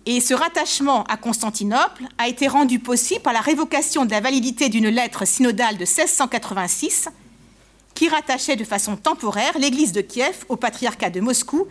Et 0.04 0.20
ce 0.20 0.34
rattachement 0.34 1.04
à 1.04 1.16
Constantinople 1.16 2.02
a 2.18 2.26
été 2.26 2.48
rendu 2.48 2.80
possible 2.80 3.22
par 3.22 3.32
la 3.32 3.40
révocation 3.40 4.04
de 4.04 4.10
la 4.10 4.20
validité 4.20 4.68
d'une 4.68 4.88
lettre 4.88 5.24
synodale 5.24 5.76
de 5.76 5.84
1686 5.84 7.08
qui 7.94 8.08
rattachait 8.08 8.56
de 8.56 8.64
façon 8.64 8.96
temporaire 8.96 9.56
l'église 9.58 9.92
de 9.92 10.00
Kiev 10.00 10.44
au 10.48 10.56
patriarcat 10.56 11.10
de 11.10 11.20
Moscou 11.20 11.68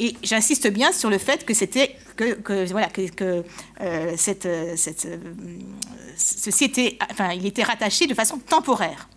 et 0.00 0.16
j'insiste 0.22 0.68
bien 0.68 0.92
sur 0.92 1.10
le 1.10 1.18
fait 1.18 1.44
que 1.44 1.54
c'était 1.54 1.96
que, 2.16 2.70
voilà 2.70 2.88
que, 2.88 3.44
euh, 3.80 4.14
cette, 4.16 4.48
cette, 4.76 5.06
euh, 5.06 5.18
ceci 6.16 6.64
était, 6.64 6.98
enfin, 7.10 7.32
il 7.32 7.46
était 7.46 7.62
rattaché 7.62 8.06
de 8.06 8.14
façon 8.14 8.38
temporaire. 8.38 9.08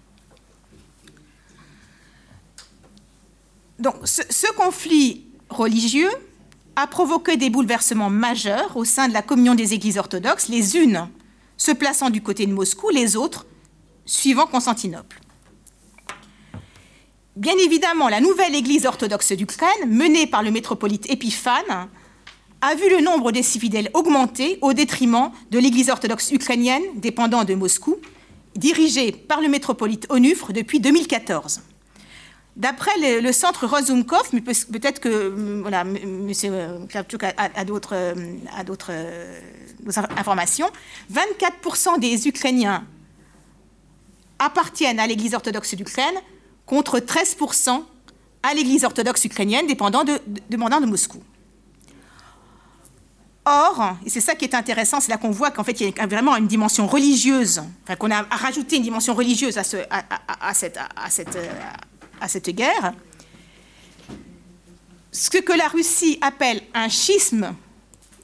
Donc, 3.79 3.95
ce, 4.05 4.51
conflit 4.53 5.27
religieux 5.49 6.09
a 6.75 6.87
provoqué 6.87 7.37
des 7.37 7.49
bouleversements 7.49 8.09
majeurs 8.09 8.75
au 8.75 8.85
sein 8.85 9.07
de 9.07 9.13
la 9.13 9.21
communion 9.21 9.55
des 9.55 9.73
églises 9.73 9.97
orthodoxes, 9.97 10.47
les 10.47 10.77
unes 10.77 11.09
se 11.57 11.71
plaçant 11.71 12.09
du 12.09 12.21
côté 12.21 12.45
de 12.45 12.53
Moscou, 12.53 12.89
les 12.89 13.15
autres 13.15 13.45
suivant 14.05 14.45
Constantinople. 14.45 15.19
Bien 17.37 17.53
évidemment, 17.63 18.09
la 18.09 18.19
nouvelle 18.19 18.55
Église 18.55 18.87
orthodoxe 18.87 19.31
d'Ukraine, 19.33 19.69
menée 19.85 20.25
par 20.25 20.41
le 20.41 20.49
métropolite 20.49 21.07
Épiphane, 21.07 21.87
a 22.61 22.73
vu 22.73 22.89
le 22.89 22.99
nombre 22.99 23.31
des 23.31 23.43
fidèles 23.43 23.91
augmenter 23.93 24.57
au 24.63 24.73
détriment 24.73 25.29
de 25.51 25.59
l'Église 25.59 25.91
orthodoxe 25.91 26.31
ukrainienne 26.31 26.81
dépendant 26.95 27.43
de 27.43 27.53
Moscou, 27.53 27.97
dirigée 28.55 29.11
par 29.11 29.39
le 29.39 29.49
métropolite 29.49 30.07
Onufre 30.09 30.51
depuis 30.51 30.79
2014. 30.79 31.61
D'après 32.55 33.21
le, 33.21 33.31
centre 33.31 33.67
Rozumkov, 33.67 34.29
mais 34.33 34.41
peut-être 34.41 34.99
que 34.99 35.61
voilà, 35.61 35.81
M. 35.81 36.87
Kravchuk 36.89 37.23
a, 37.23 37.65
d'autres 37.65 37.93
euh, 37.93 38.15
informations, 40.17 40.71
24% 41.13 41.99
des 41.99 42.27
Ukrainiens 42.27 42.83
appartiennent 44.39 44.99
à 44.99 45.05
l'Église 45.05 45.35
orthodoxe 45.35 45.75
d'Ukraine, 45.75 46.15
contre 46.67 46.99
13% 46.99 47.81
à 48.43 48.53
l'Église 48.53 48.83
orthodoxe 48.83 49.25
ukrainienne 49.25 49.65
dépendant 49.65 50.03
de, 50.03 50.19
de 50.49 50.85
Moscou. 50.85 51.23
Or, 53.45 53.95
et 54.05 54.09
c'est 54.09 54.19
ça 54.19 54.35
qui 54.35 54.43
est 54.43 54.53
intéressant, 54.53 54.99
c'est 54.99 55.09
là 55.09 55.17
qu'on 55.17 55.31
voit 55.31 55.51
qu'en 55.51 55.63
fait, 55.63 55.79
il 55.79 55.87
y 55.87 55.99
a 55.99 56.05
vraiment 56.05 56.35
une 56.35 56.47
dimension 56.47 56.85
religieuse, 56.85 57.63
qu'on 57.97 58.11
a 58.11 58.23
rajouté 58.23 58.75
une 58.75 58.83
dimension 58.83 59.15
religieuse 59.15 59.57
à, 59.57 59.63
ce, 59.63 59.77
à, 59.89 60.53
cette, 60.53 60.77
cette, 61.09 61.37
à, 62.19 62.51
guerre. 62.51 62.93
Ce 65.13 65.29
que 65.29 65.53
la 65.57 65.69
Russie 65.69 66.17
appelle 66.19 66.61
un 66.73 66.89
schisme 66.89 67.55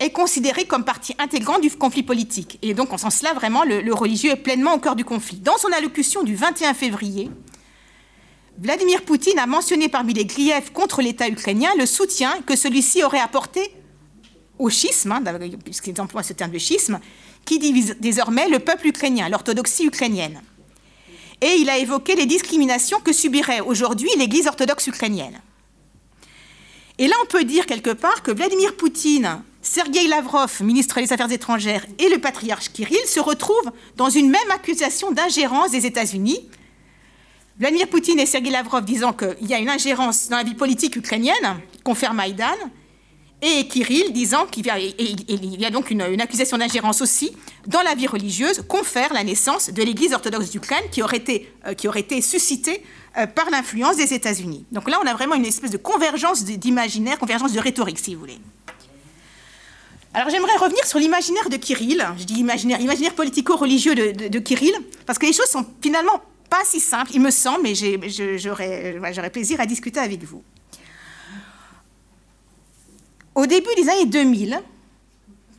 est 0.01 0.09
considéré 0.09 0.65
comme 0.65 0.83
partie 0.83 1.15
intégrante 1.17 1.61
du 1.61 1.71
conflit 1.71 2.03
politique. 2.03 2.59
Et 2.61 2.73
donc, 2.73 2.91
en 2.91 2.97
sens-là, 2.97 3.33
vraiment, 3.33 3.63
le, 3.63 3.79
le 3.79 3.93
religieux 3.93 4.31
est 4.31 4.35
pleinement 4.35 4.73
au 4.73 4.79
cœur 4.79 4.97
du 4.97 5.05
conflit. 5.05 5.37
Dans 5.37 5.57
son 5.57 5.71
allocution 5.71 6.23
du 6.23 6.35
21 6.35 6.73
février, 6.73 7.31
Vladimir 8.57 9.01
Poutine 9.03 9.39
a 9.39 9.45
mentionné 9.45 9.89
parmi 9.89 10.13
les 10.13 10.25
griefs 10.25 10.71
contre 10.71 11.01
l'État 11.01 11.27
ukrainien 11.27 11.69
le 11.77 11.85
soutien 11.85 12.33
que 12.45 12.55
celui-ci 12.55 13.03
aurait 13.03 13.19
apporté 13.19 13.73
au 14.59 14.69
schisme, 14.69 15.11
hein, 15.11 15.23
puisqu'ils 15.63 15.99
emploient 15.99 16.23
ce 16.23 16.33
terme 16.33 16.51
de 16.51 16.59
schisme, 16.59 16.99
qui 17.45 17.59
divise 17.59 17.97
désormais 17.99 18.47
le 18.47 18.59
peuple 18.59 18.87
ukrainien, 18.87 19.27
l'orthodoxie 19.27 19.85
ukrainienne. 19.85 20.41
Et 21.41 21.55
il 21.57 21.69
a 21.69 21.77
évoqué 21.77 22.15
les 22.15 22.25
discriminations 22.25 22.99
que 22.99 23.11
subirait 23.11 23.59
aujourd'hui 23.59 24.09
l'Église 24.17 24.47
orthodoxe 24.47 24.87
ukrainienne. 24.87 25.41
Et 26.99 27.07
là, 27.07 27.15
on 27.23 27.25
peut 27.25 27.43
dire 27.43 27.65
quelque 27.65 27.89
part 27.89 28.21
que 28.21 28.31
Vladimir 28.31 28.77
Poutine, 28.77 29.41
Sergei 29.61 30.07
Lavrov, 30.07 30.61
ministre 30.61 31.01
des 31.01 31.11
Affaires 31.11 31.31
étrangères, 31.31 31.85
et 31.97 32.07
le 32.09 32.19
patriarche 32.19 32.69
Kirill 32.71 33.05
se 33.07 33.19
retrouvent 33.19 33.71
dans 33.97 34.09
une 34.09 34.29
même 34.29 34.51
accusation 34.51 35.11
d'ingérence 35.11 35.71
des 35.71 35.85
États-Unis. 35.85 36.47
Vladimir 37.59 37.87
Poutine 37.87 38.19
et 38.19 38.25
Sergei 38.25 38.49
Lavrov 38.49 38.83
disant 38.83 39.13
qu'il 39.13 39.47
y 39.47 39.53
a 39.53 39.59
une 39.59 39.69
ingérence 39.69 40.27
dans 40.27 40.37
la 40.37 40.43
vie 40.43 40.55
politique 40.55 40.95
ukrainienne, 40.95 41.61
confère 41.83 42.15
Maïdan, 42.15 42.55
et 43.43 43.67
Kirill 43.67 44.11
disant 44.11 44.45
qu'il 44.47 44.65
y, 44.65 45.65
a 45.65 45.69
donc 45.69 45.91
une, 45.91 46.01
accusation 46.21 46.57
d'ingérence 46.57 47.01
aussi 47.01 47.35
dans 47.67 47.81
la 47.81 47.93
vie 47.93 48.07
religieuse, 48.07 48.63
confère 48.67 49.13
la 49.13 49.23
naissance 49.23 49.69
de 49.69 49.83
l'Église 49.83 50.13
orthodoxe 50.13 50.49
d'Ukraine 50.49 50.83
qui, 50.91 51.03
aurait 51.03 51.17
été, 51.17 51.49
euh, 51.67 52.21
suscitée 52.21 52.83
euh, 53.17 53.27
par 53.27 53.49
l'influence 53.51 53.97
des 53.97 54.13
États-Unis. 54.13 54.65
Donc 54.71 54.89
là, 54.89 54.97
on 55.03 55.07
a 55.07 55.13
vraiment 55.13 55.35
une 55.35 55.45
espèce 55.45 55.71
de 55.71 55.77
convergence 55.77 56.45
d'imaginaire, 56.45 57.19
convergence 57.19 57.51
de 57.51 57.59
rhétorique, 57.59 57.99
si 57.99 58.15
vous 58.15 58.21
voulez. 58.21 58.39
Alors 60.15 60.29
j'aimerais 60.29 60.55
revenir 60.57 60.85
sur 60.85 60.99
l'imaginaire 60.99 61.49
de 61.49 61.57
Kirill, 61.57 62.05
je 62.17 62.23
dis 62.23 62.35
imaginaire, 62.35 62.79
imaginaire 62.79 63.13
politico-religieux 63.13 63.95
de, 63.95 64.39
Kirill, 64.39 64.73
parce 65.05 65.19
que 65.19 65.25
les 65.25 65.33
choses 65.33 65.47
sont 65.47 65.65
finalement 65.81 66.21
pas 66.53 66.65
si 66.65 66.79
simples, 66.79 67.09
il 67.15 67.19
me 67.19 67.31
semble, 67.31 67.63
mais 67.63 67.73
j'aurais 67.73 69.29
plaisir 69.31 69.59
à 69.59 69.65
discuter 69.65 69.99
avec 69.99 70.23
vous. 70.23 70.43
Au 73.33 73.47
début 73.47 73.73
des 73.75 73.89
années 73.89 74.05
2000, 74.05 74.61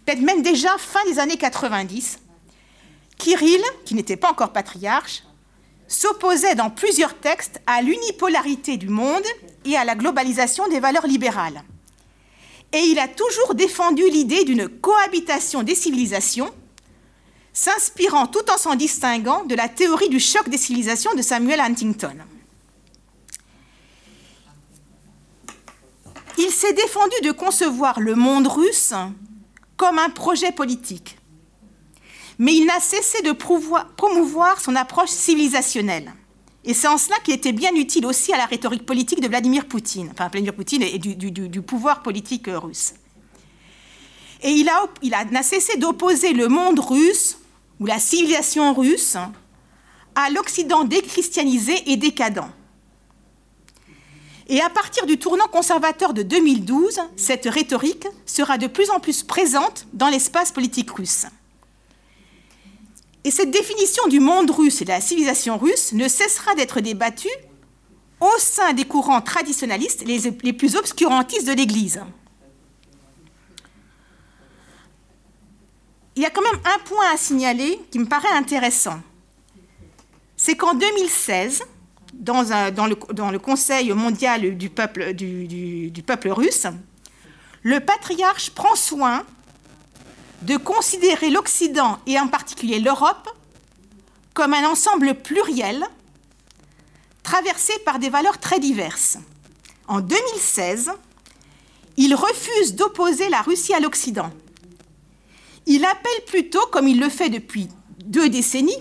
peut-être 0.06 0.20
même 0.20 0.40
déjà 0.42 0.68
fin 0.78 1.04
des 1.06 1.18
années 1.18 1.36
90, 1.36 2.20
Kirill, 3.18 3.60
qui 3.84 3.96
n'était 3.96 4.16
pas 4.16 4.30
encore 4.30 4.52
patriarche, 4.52 5.24
s'opposait 5.88 6.54
dans 6.54 6.70
plusieurs 6.70 7.18
textes 7.18 7.60
à 7.66 7.82
l'unipolarité 7.82 8.76
du 8.76 8.88
monde 8.88 9.26
et 9.64 9.76
à 9.76 9.84
la 9.84 9.96
globalisation 9.96 10.68
des 10.68 10.78
valeurs 10.78 11.08
libérales. 11.08 11.64
Et 12.72 12.78
il 12.78 13.00
a 13.00 13.08
toujours 13.08 13.56
défendu 13.56 14.08
l'idée 14.08 14.44
d'une 14.44 14.68
cohabitation 14.68 15.64
des 15.64 15.74
civilisations, 15.74 16.54
s'inspirant 17.54 18.26
tout 18.26 18.50
en 18.50 18.58
s'en 18.58 18.74
distinguant 18.74 19.44
de 19.44 19.54
la 19.54 19.68
théorie 19.68 20.10
du 20.10 20.20
choc 20.20 20.50
des 20.50 20.58
civilisations 20.58 21.14
de 21.14 21.22
Samuel 21.22 21.60
Huntington. 21.60 22.18
Il 26.36 26.50
s'est 26.50 26.74
défendu 26.74 27.14
de 27.22 27.32
concevoir 27.32 28.00
le 28.00 28.14
monde 28.14 28.48
russe 28.48 28.92
comme 29.78 29.98
un 29.98 30.10
projet 30.10 30.52
politique 30.52 31.16
mais 32.38 32.54
il 32.54 32.66
n'a 32.66 32.80
cessé 32.80 33.22
de 33.22 33.32
promouvoir 33.32 34.60
son 34.60 34.74
approche 34.76 35.10
civilisationnelle. 35.10 36.12
Et 36.64 36.72
c'est 36.72 36.88
en 36.88 36.96
cela 36.96 37.16
qu'il 37.22 37.34
était 37.34 37.52
bien 37.52 37.74
utile 37.74 38.06
aussi 38.06 38.32
à 38.32 38.38
la 38.38 38.46
rhétorique 38.46 38.86
politique 38.86 39.20
de 39.20 39.28
Vladimir 39.28 39.66
Poutine, 39.66 40.08
enfin 40.12 40.28
Vladimir 40.28 40.54
Poutine 40.54 40.82
et 40.82 40.98
du, 40.98 41.62
pouvoir 41.62 42.02
politique 42.02 42.46
russe. 42.48 42.94
Et 44.42 44.50
il 44.50 44.70
n'a 45.30 45.42
cessé 45.42 45.76
d'opposer 45.76 46.32
le 46.32 46.48
monde 46.48 46.80
russe, 46.80 47.38
ou 47.80 47.86
la 47.86 47.98
civilisation 47.98 48.72
russe, 48.74 49.16
à 50.14 50.30
l'Occident 50.30 50.84
déchristianisé 50.84 51.74
et 51.90 51.96
décadent. 51.96 52.44
Et 54.48 54.60
à 54.60 54.68
partir 54.68 55.06
du 55.06 55.18
tournant 55.18 55.48
conservateur 55.48 56.12
de 56.12 56.22
2012, 56.22 57.00
cette 57.16 57.46
rhétorique 57.46 58.06
sera 58.26 58.58
de 58.58 58.66
plus 58.66 58.90
en 58.90 59.00
plus 59.00 59.22
présente 59.22 59.86
dans 59.94 60.08
l'espace 60.08 60.52
politique 60.52 60.90
russe. 60.90 61.26
Et 63.24 63.30
cette 63.30 63.50
définition 63.50 64.06
du 64.08 64.20
monde 64.20 64.50
russe 64.50 64.82
et 64.82 64.84
de 64.84 64.90
la 64.90 65.00
civilisation 65.00 65.56
russe 65.56 65.92
ne 65.94 66.08
cessera 66.08 66.54
d'être 66.54 66.80
débattue 66.80 67.28
au 68.20 68.38
sein 68.38 68.74
des 68.74 68.84
courants 68.84 69.22
traditionnalistes 69.22 70.04
les, 70.06 70.52
plus 70.52 70.76
obscurantistes 70.76 71.46
de 71.46 71.52
l'Église. 71.52 72.02
Il 76.16 76.22
y 76.22 76.26
a 76.26 76.30
quand 76.30 76.42
même 76.42 76.60
un 76.64 76.78
point 76.84 77.12
à 77.12 77.16
signaler 77.16 77.80
qui 77.90 77.98
me 77.98 78.06
paraît 78.06 78.32
intéressant. 78.32 79.00
C'est 80.36 80.56
qu'en 80.56 80.74
2016, 80.74 81.64
dans, 82.12 82.42
le, 82.42 83.38
Conseil 83.38 83.92
mondial 83.92 84.56
du 84.56 84.70
peuple, 84.70 85.12
du 85.14 86.02
peuple 86.06 86.28
russe, 86.28 86.66
le 87.62 87.80
patriarche 87.80 88.50
prend 88.50 88.74
soin 88.76 89.24
de 90.42 90.56
considérer 90.56 91.30
l'Occident 91.30 91.98
et 92.06 92.18
en 92.20 92.28
particulier 92.28 92.78
l'Europe 92.78 93.28
comme 94.34 94.52
un 94.52 94.68
ensemble 94.68 95.14
pluriel 95.14 95.84
traversé 97.22 97.72
par 97.84 97.98
des 97.98 98.10
valeurs 98.10 98.38
très 98.38 98.60
diverses. 98.60 99.16
En 99.88 100.00
2016, 100.00 100.92
il 101.96 102.14
refuse 102.14 102.74
d'opposer 102.74 103.28
la 103.28 103.40
Russie 103.42 103.72
à 103.72 103.80
l'Occident. 103.80 104.30
Il 105.66 105.84
appelle 105.84 106.24
plutôt, 106.26 106.66
comme 106.70 106.88
il 106.88 107.00
le 107.00 107.08
fait 107.08 107.30
depuis 107.30 107.68
deux 108.04 108.28
décennies, 108.28 108.76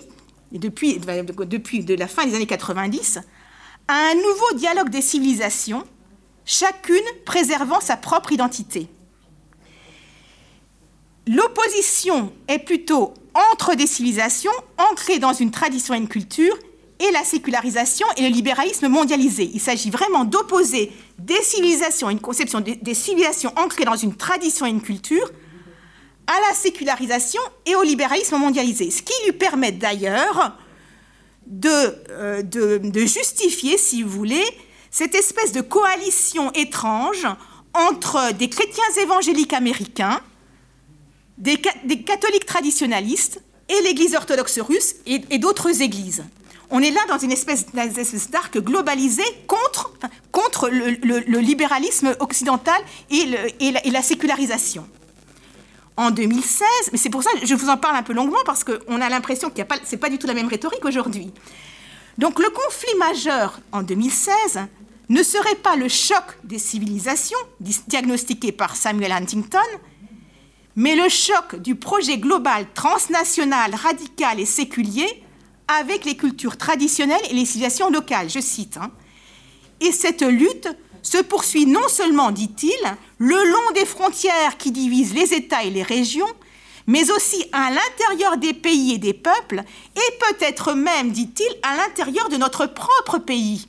depuis, 0.52 0.98
depuis 0.98 1.84
de 1.84 1.94
la 1.94 2.06
fin 2.06 2.26
des 2.26 2.34
années 2.34 2.46
90, 2.46 3.20
à 3.88 3.94
un 3.94 4.14
nouveau 4.14 4.54
dialogue 4.56 4.90
des 4.90 5.02
civilisations, 5.02 5.84
chacune 6.44 7.04
préservant 7.24 7.80
sa 7.80 7.96
propre 7.96 8.32
identité. 8.32 8.88
L'opposition 11.26 12.32
est 12.48 12.58
plutôt 12.58 13.14
entre 13.52 13.74
des 13.74 13.86
civilisations 13.86 14.52
ancrées 14.76 15.18
dans 15.18 15.32
une 15.32 15.50
tradition 15.50 15.94
et 15.94 15.98
une 15.98 16.08
culture 16.08 16.54
et 17.00 17.10
la 17.12 17.24
sécularisation 17.24 18.06
et 18.16 18.22
le 18.22 18.28
libéralisme 18.28 18.88
mondialisé. 18.88 19.50
Il 19.52 19.60
s'agit 19.60 19.90
vraiment 19.90 20.24
d'opposer 20.24 20.92
des 21.18 21.42
civilisations, 21.42 22.10
une 22.10 22.20
conception 22.20 22.60
des 22.60 22.94
civilisations 22.94 23.52
ancrées 23.56 23.84
dans 23.84 23.96
une 23.96 24.14
tradition 24.14 24.66
et 24.66 24.70
une 24.70 24.82
culture, 24.82 25.30
à 26.26 26.48
la 26.48 26.54
sécularisation 26.54 27.40
et 27.66 27.74
au 27.74 27.82
libéralisme 27.82 28.36
mondialisé. 28.36 28.90
Ce 28.90 29.02
qui 29.02 29.12
lui 29.24 29.32
permet 29.32 29.72
d'ailleurs 29.72 30.56
de, 31.46 31.68
euh, 32.10 32.42
de, 32.42 33.00
justifier, 33.00 33.76
si 33.78 34.02
vous 34.02 34.10
voulez, 34.10 34.44
cette 34.90 35.14
espèce 35.14 35.52
de 35.52 35.60
coalition 35.60 36.52
étrange 36.52 37.26
entre 37.74 38.32
des 38.32 38.48
chrétiens 38.48 39.02
évangéliques 39.02 39.52
américains, 39.52 40.20
des, 41.38 41.56
catholiques 41.56 42.46
traditionalistes 42.46 43.40
et 43.68 43.82
l'Église 43.82 44.14
orthodoxe 44.14 44.60
russe 44.60 44.94
et, 45.06 45.38
d'autres 45.38 45.82
églises. 45.82 46.24
On 46.70 46.80
est 46.80 46.90
là 46.90 47.00
dans 47.08 47.18
une 47.18 47.32
espèce, 47.32 47.66
d'arc 48.30 48.58
globalisé 48.58 49.24
contre 49.46 50.68
le, 50.70 51.38
libéralisme 51.38 52.14
occidental 52.20 52.80
et, 53.10 53.90
la, 53.90 54.02
sécularisation. 54.02 54.86
En 55.96 56.10
2016, 56.10 56.66
mais 56.90 56.98
c'est 56.98 57.08
pour 57.08 57.22
ça 57.22 57.30
que 57.38 57.46
je 57.46 57.54
vous 57.54 57.68
en 57.68 57.76
parle 57.76 57.94
un 57.96 58.02
peu 58.02 58.12
longuement 58.12 58.42
parce 58.44 58.64
qu'on 58.64 59.00
a 59.00 59.08
l'impression 59.08 59.48
que 59.48 59.60
ce 59.84 59.92
n'est 59.92 59.98
pas 59.98 60.08
du 60.08 60.18
tout 60.18 60.26
la 60.26 60.34
même 60.34 60.48
rhétorique 60.48 60.84
aujourd'hui. 60.84 61.32
Donc 62.18 62.40
le 62.40 62.50
conflit 62.50 62.96
majeur 62.98 63.60
en 63.70 63.82
2016 63.82 64.66
ne 65.08 65.22
serait 65.22 65.54
pas 65.54 65.76
le 65.76 65.88
choc 65.88 66.24
des 66.42 66.58
civilisations 66.58 67.38
diagnostiqué 67.60 68.50
par 68.50 68.74
Samuel 68.74 69.12
Huntington, 69.12 69.58
mais 70.76 70.96
le 70.96 71.08
choc 71.08 71.56
du 71.56 71.76
projet 71.76 72.18
global 72.18 72.66
transnational, 72.74 73.74
radical 73.74 74.40
et 74.40 74.46
séculier 74.46 75.22
avec 75.68 76.04
les 76.04 76.16
cultures 76.16 76.56
traditionnelles 76.56 77.22
et 77.30 77.34
les 77.34 77.44
civilisations 77.44 77.90
locales, 77.90 78.28
je 78.28 78.40
cite. 78.40 78.78
Hein. 78.78 78.90
Et 79.80 79.92
cette 79.92 80.22
lutte 80.22 80.68
se 81.04 81.18
poursuit 81.18 81.66
non 81.66 81.86
seulement, 81.88 82.32
dit-il, 82.32 82.76
le 83.18 83.36
long 83.36 83.72
des 83.74 83.84
frontières 83.84 84.56
qui 84.58 84.72
divisent 84.72 85.14
les 85.14 85.34
États 85.34 85.62
et 85.62 85.70
les 85.70 85.84
régions, 85.84 86.26
mais 86.86 87.10
aussi 87.12 87.46
à 87.52 87.70
l'intérieur 87.70 88.38
des 88.38 88.54
pays 88.54 88.94
et 88.94 88.98
des 88.98 89.14
peuples, 89.14 89.62
et 89.94 90.18
peut-être 90.18 90.72
même, 90.72 91.12
dit-il, 91.12 91.48
à 91.62 91.76
l'intérieur 91.76 92.28
de 92.28 92.36
notre 92.36 92.66
propre 92.66 93.18
pays. 93.18 93.68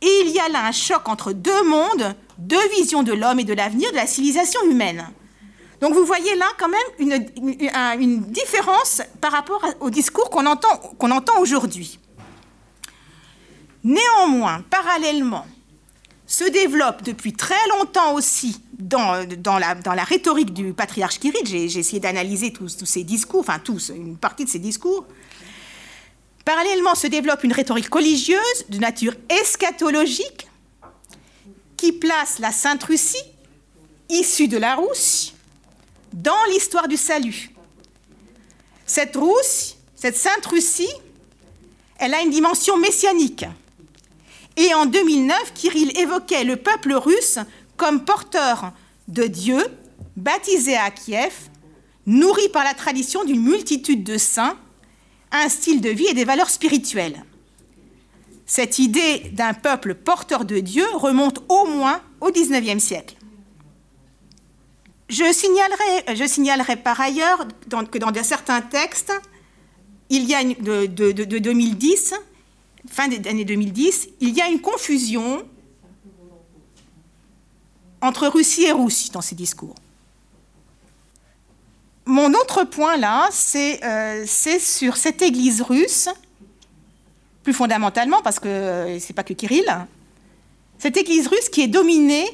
Et 0.00 0.22
il 0.24 0.30
y 0.30 0.40
a 0.40 0.48
là 0.48 0.66
un 0.66 0.72
choc 0.72 1.08
entre 1.08 1.32
deux 1.32 1.62
mondes, 1.62 2.16
deux 2.38 2.68
visions 2.76 3.02
de 3.02 3.12
l'homme 3.12 3.38
et 3.38 3.44
de 3.44 3.54
l'avenir 3.54 3.90
de 3.92 3.96
la 3.96 4.06
civilisation 4.06 4.60
humaine. 4.68 5.08
Donc 5.80 5.94
vous 5.94 6.04
voyez 6.04 6.34
là 6.36 6.46
quand 6.58 6.68
même 6.68 6.80
une, 8.00 8.20
différence 8.22 9.02
par 9.20 9.32
rapport 9.32 9.64
au 9.80 9.90
discours 9.90 10.30
qu'on 10.30 10.46
entend, 10.46 10.76
qu'on 10.98 11.10
entend 11.10 11.38
aujourd'hui. 11.40 11.98
Néanmoins, 13.84 14.62
parallèlement, 14.70 15.44
se 16.32 16.44
développe 16.44 17.02
depuis 17.02 17.34
très 17.34 17.68
longtemps 17.78 18.14
aussi 18.14 18.58
dans, 18.72 19.22
la, 19.58 20.04
rhétorique 20.04 20.54
du 20.54 20.72
patriarche 20.72 21.18
Kirill, 21.18 21.46
j'ai 21.46 21.78
essayé 21.78 22.00
d'analyser 22.00 22.54
tous, 22.54 22.78
tous 22.78 22.86
ces 22.86 23.04
discours, 23.04 23.40
enfin 23.40 23.58
tous, 23.58 23.90
une 23.94 24.16
partie 24.16 24.46
de 24.46 24.48
ces 24.48 24.58
discours, 24.58 25.04
parallèlement 26.46 26.94
se 26.94 27.06
développe 27.06 27.44
une 27.44 27.52
rhétorique 27.52 27.92
religieuse 27.92 28.64
de 28.70 28.78
nature 28.78 29.12
eschatologique 29.28 30.48
qui 31.76 31.92
place 31.92 32.38
la 32.38 32.50
Sainte 32.50 32.84
Russie, 32.84 33.24
issue 34.08 34.48
de 34.48 34.56
la 34.56 34.76
Russie, 34.76 35.34
dans 36.14 36.44
l'histoire 36.48 36.88
du 36.88 36.96
salut. 36.96 37.50
Cette 38.86 39.16
Rousse, 39.16 39.76
cette 39.96 40.16
Sainte 40.16 40.46
Russie, 40.46 40.92
elle 41.98 42.14
a 42.14 42.22
une 42.22 42.30
dimension 42.30 42.78
messianique. 42.78 43.44
Et 44.56 44.74
en 44.74 44.86
2009, 44.86 45.54
Kirill 45.54 45.98
évoquait 45.98 46.44
le 46.44 46.56
peuple 46.56 46.92
russe 46.92 47.38
comme 47.76 48.04
porteur 48.04 48.72
de 49.08 49.24
Dieu, 49.24 49.64
baptisé 50.16 50.76
à 50.76 50.90
Kiev, 50.90 51.32
nourri 52.06 52.48
par 52.48 52.64
la 52.64 52.74
tradition 52.74 53.24
d'une 53.24 53.42
multitude 53.42 54.04
de 54.04 54.18
saints, 54.18 54.56
un 55.30 55.48
style 55.48 55.80
de 55.80 55.88
vie 55.88 56.06
et 56.06 56.14
des 56.14 56.24
valeurs 56.24 56.50
spirituelles. 56.50 57.24
Cette 58.46 58.78
idée 58.78 59.30
d'un 59.32 59.54
peuple 59.54 59.94
porteur 59.94 60.44
de 60.44 60.58
Dieu 60.58 60.84
remonte 60.94 61.42
au 61.48 61.66
moins 61.66 62.02
au 62.20 62.30
XIXe 62.30 62.82
siècle. 62.82 63.16
Je 65.08 65.32
signalerai, 65.32 66.16
je 66.16 66.74
par 66.76 67.00
ailleurs 67.00 67.46
que 67.90 67.98
dans 67.98 68.12
certains 68.22 68.60
textes, 68.60 69.12
il 70.10 70.24
y 70.24 70.34
a 70.34 70.44
de, 70.44 70.86
de 70.86 71.38
2010, 71.38 72.14
fin 72.88 73.08
des 73.08 73.28
années 73.28 73.44
2010, 73.44 74.08
il 74.20 74.30
y 74.30 74.40
a 74.40 74.48
une 74.48 74.60
confusion 74.60 75.44
entre 78.00 78.26
Russie 78.26 78.64
et 78.64 78.72
Russie 78.72 79.10
dans 79.12 79.20
ces 79.20 79.34
discours. 79.34 79.74
Mon 82.04 82.32
autre 82.34 82.64
point 82.64 82.96
là, 82.96 83.28
euh, 83.54 84.24
c'est 84.26 84.58
sur 84.58 84.96
cette 84.96 85.22
Église 85.22 85.62
russe, 85.62 86.08
plus 87.44 87.52
fondamentalement, 87.52 88.20
parce 88.22 88.40
que 88.40 88.48
euh, 88.48 88.98
ce 88.98 89.08
n'est 89.08 89.14
pas 89.14 89.22
que 89.22 89.34
Kirill, 89.34 89.64
cette 90.78 90.96
Église 90.96 91.28
russe 91.28 91.48
qui 91.48 91.62
est 91.62 91.68
dominée 91.68 92.26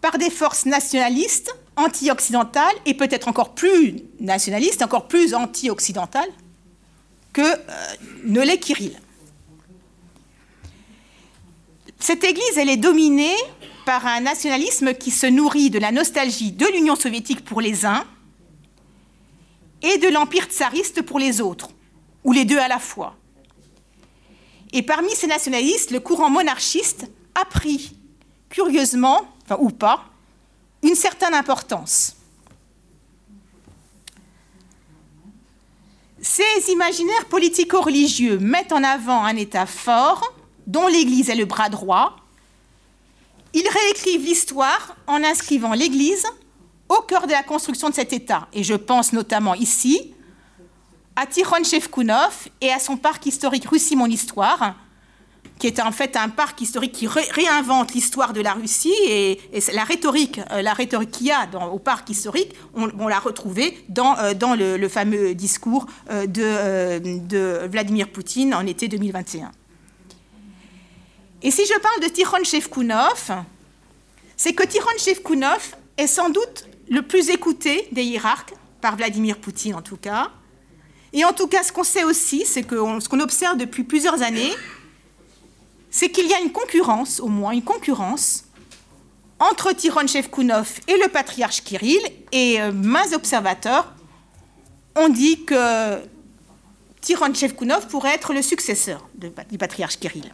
par 0.00 0.16
des 0.16 0.30
forces 0.30 0.64
nationalistes, 0.64 1.54
anti-occidentales, 1.76 2.74
et 2.86 2.94
peut-être 2.94 3.28
encore 3.28 3.54
plus 3.54 3.96
nationalistes, 4.20 4.80
encore 4.80 5.06
plus 5.06 5.34
anti-occidentales, 5.34 6.30
que 7.34 7.42
euh, 7.42 7.56
ne 8.24 8.40
l'est 8.40 8.58
Kirill. 8.58 8.98
Cette 11.98 12.24
Église, 12.24 12.56
elle 12.56 12.68
est 12.68 12.76
dominée 12.76 13.34
par 13.84 14.06
un 14.06 14.20
nationalisme 14.20 14.94
qui 14.94 15.10
se 15.10 15.26
nourrit 15.26 15.70
de 15.70 15.78
la 15.78 15.92
nostalgie 15.92 16.52
de 16.52 16.66
l'Union 16.66 16.94
soviétique 16.94 17.44
pour 17.44 17.60
les 17.60 17.84
uns 17.84 18.04
et 19.82 19.98
de 19.98 20.08
l'Empire 20.08 20.44
tsariste 20.44 21.02
pour 21.02 21.18
les 21.18 21.40
autres, 21.40 21.70
ou 22.24 22.32
les 22.32 22.44
deux 22.44 22.58
à 22.58 22.68
la 22.68 22.78
fois. 22.78 23.16
Et 24.72 24.82
parmi 24.82 25.10
ces 25.12 25.26
nationalistes, 25.26 25.90
le 25.90 26.00
courant 26.00 26.30
monarchiste 26.30 27.10
a 27.34 27.44
pris, 27.44 27.96
curieusement, 28.48 29.26
enfin, 29.44 29.56
ou 29.60 29.70
pas, 29.70 30.04
une 30.82 30.94
certaine 30.94 31.34
importance. 31.34 32.16
Ces 36.20 36.70
imaginaires 36.70 37.26
politico-religieux 37.26 38.38
mettent 38.38 38.72
en 38.72 38.82
avant 38.82 39.24
un 39.24 39.36
État 39.36 39.66
fort, 39.66 40.34
dont 40.68 40.86
l'Église 40.86 41.30
est 41.30 41.34
le 41.34 41.46
bras 41.46 41.70
droit. 41.70 42.16
Ils 43.54 43.66
réécrivent 43.66 44.24
l'histoire 44.24 44.94
en 45.08 45.24
inscrivant 45.24 45.72
l'Église 45.72 46.26
au 46.88 47.00
cœur 47.02 47.26
de 47.26 47.32
la 47.32 47.42
construction 47.42 47.88
de 47.88 47.94
cet 47.94 48.12
État. 48.12 48.46
Et 48.52 48.62
je 48.62 48.74
pense 48.74 49.12
notamment 49.12 49.54
ici 49.54 50.14
à 51.16 51.26
Tikhon 51.26 51.64
Shevkunov 51.64 52.48
et 52.60 52.70
à 52.70 52.78
son 52.78 52.96
parc 52.96 53.26
historique 53.26 53.66
Russie 53.68 53.96
Mon 53.96 54.06
Histoire, 54.06 54.76
qui 55.58 55.66
est 55.66 55.80
en 55.80 55.90
fait 55.90 56.16
un 56.16 56.28
parc 56.28 56.60
historique 56.60 56.92
qui 56.92 57.08
réinvente 57.08 57.94
l'histoire 57.94 58.32
de 58.32 58.40
la 58.40 58.52
Russie 58.52 58.94
et, 59.08 59.40
la 59.72 59.82
rhétorique, 59.84 60.40
euh, 60.52 60.62
la 60.62 60.72
rhétorique 60.72 61.10
qu'il 61.10 61.26
y 61.26 61.32
a 61.32 61.48
au 61.72 61.78
parc 61.78 62.10
historique, 62.10 62.54
on, 62.74 63.08
l'a 63.08 63.18
retrouvée 63.18 63.76
dans, 63.88 64.16
euh, 64.18 64.76
le, 64.76 64.88
fameux 64.88 65.34
discours 65.34 65.86
euh, 66.10 66.26
de, 66.26 67.18
de, 67.18 67.66
Vladimir 67.66 68.08
Poutine 68.10 68.54
en 68.54 68.64
été 68.66 68.86
2021. 68.86 69.50
Et 71.42 71.50
si 71.50 71.64
je 71.66 71.78
parle 71.78 72.00
de 72.02 72.08
Tikhon 72.08 72.44
Shevkunov, 72.44 73.44
c'est 74.36 74.52
que 74.52 74.64
Tikhon 74.64 74.98
Shevkunov 74.98 75.76
est 75.96 76.06
sans 76.06 76.30
doute 76.30 76.66
le 76.88 77.02
plus 77.02 77.30
écouté 77.30 77.88
des 77.92 78.04
hiérarques, 78.04 78.54
par 78.80 78.96
Vladimir 78.96 79.38
Poutine 79.38 79.74
en 79.74 79.82
tout 79.82 79.96
cas. 79.96 80.30
Et 81.12 81.24
en 81.24 81.32
tout 81.32 81.46
cas, 81.46 81.62
ce 81.62 81.72
qu'on 81.72 81.84
sait 81.84 82.04
aussi, 82.04 82.44
c'est 82.44 82.62
que 82.62 82.76
ce 83.00 83.08
qu'on 83.08 83.20
observe 83.20 83.56
depuis 83.56 83.82
plusieurs 83.82 84.22
années, 84.22 84.52
c'est 85.90 86.10
qu'il 86.10 86.26
y 86.26 86.34
a 86.34 86.40
une 86.40 86.52
concurrence, 86.52 87.18
au 87.20 87.28
moins 87.28 87.52
une 87.52 87.62
concurrence, 87.62 88.44
entre 89.40 89.72
Tiron 89.72 90.06
Shevkunov 90.06 90.80
et 90.86 90.98
le 90.98 91.08
patriarche 91.08 91.62
Kirill. 91.62 92.00
Et 92.32 92.60
euh, 92.60 92.72
mains 92.72 93.12
observateurs 93.14 93.94
ont 94.96 95.08
dit 95.08 95.44
que 95.44 95.96
Tiron 97.00 97.32
Shevkunov 97.32 97.86
pourrait 97.88 98.14
être 98.14 98.34
le 98.34 98.42
successeur 98.42 99.08
du 99.14 99.58
patriarche 99.58 99.98
Kirill. 99.98 100.32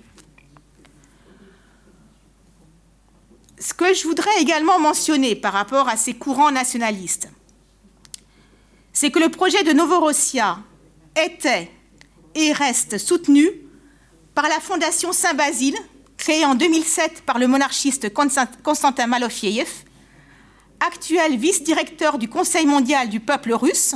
Ce 3.58 3.72
que 3.72 3.94
je 3.94 4.04
voudrais 4.04 4.40
également 4.40 4.78
mentionner 4.78 5.36
par 5.36 5.52
rapport 5.52 5.88
à 5.88 5.96
ces 5.96 6.14
courants 6.14 6.50
nationalistes, 6.50 7.28
c'est 8.92 9.10
que 9.10 9.18
le 9.18 9.28
projet 9.28 9.62
de 9.64 9.72
Novorossia 9.72 10.58
était 11.16 11.70
et 12.34 12.52
reste 12.52 12.98
soutenu 12.98 13.48
par 14.34 14.48
la 14.48 14.60
Fondation 14.60 15.12
Saint-Basile, 15.12 15.76
créée 16.16 16.44
en 16.44 16.54
2007 16.54 17.22
par 17.24 17.38
le 17.38 17.46
monarchiste 17.46 18.12
Konstantin 18.12 19.06
Malofiev, 19.06 19.68
actuel 20.80 21.36
vice-directeur 21.36 22.18
du 22.18 22.28
Conseil 22.28 22.66
mondial 22.66 23.08
du 23.08 23.20
peuple 23.20 23.52
russe, 23.52 23.94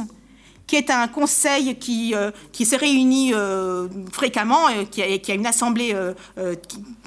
qui 0.68 0.76
est 0.76 0.90
un 0.90 1.08
conseil 1.08 1.76
qui, 1.76 2.14
euh, 2.14 2.30
qui 2.52 2.66
se 2.66 2.76
réunit 2.76 3.32
euh, 3.32 3.88
fréquemment, 4.12 4.68
euh, 4.68 4.84
qui, 4.84 5.02
a, 5.02 5.34
une 5.34 5.46
assemblée 5.46 5.96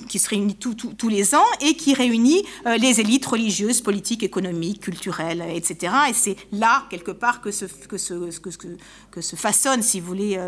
qui, 0.09 0.19
se 0.19 0.27
réunit 0.27 0.55
tous 0.55 1.09
les 1.09 1.35
ans 1.35 1.45
et 1.61 1.75
qui 1.75 1.93
réunit 1.93 2.43
les 2.65 2.99
élites 2.99 3.25
religieuses, 3.25 3.79
politiques, 3.81 4.23
économiques, 4.23 4.81
culturelles, 4.81 5.45
etc. 5.53 5.93
Et 6.09 6.13
c'est 6.13 6.35
là, 6.51 6.85
quelque 6.89 7.11
part, 7.11 7.39
que 7.39 7.51
se, 7.51 7.65
que 7.65 7.97
se, 7.97 8.13
que, 8.39 8.49
que 9.11 9.21
se 9.21 9.35
façonne, 9.35 9.83
si 9.83 9.99
vous 9.99 10.07
voulez, 10.07 10.39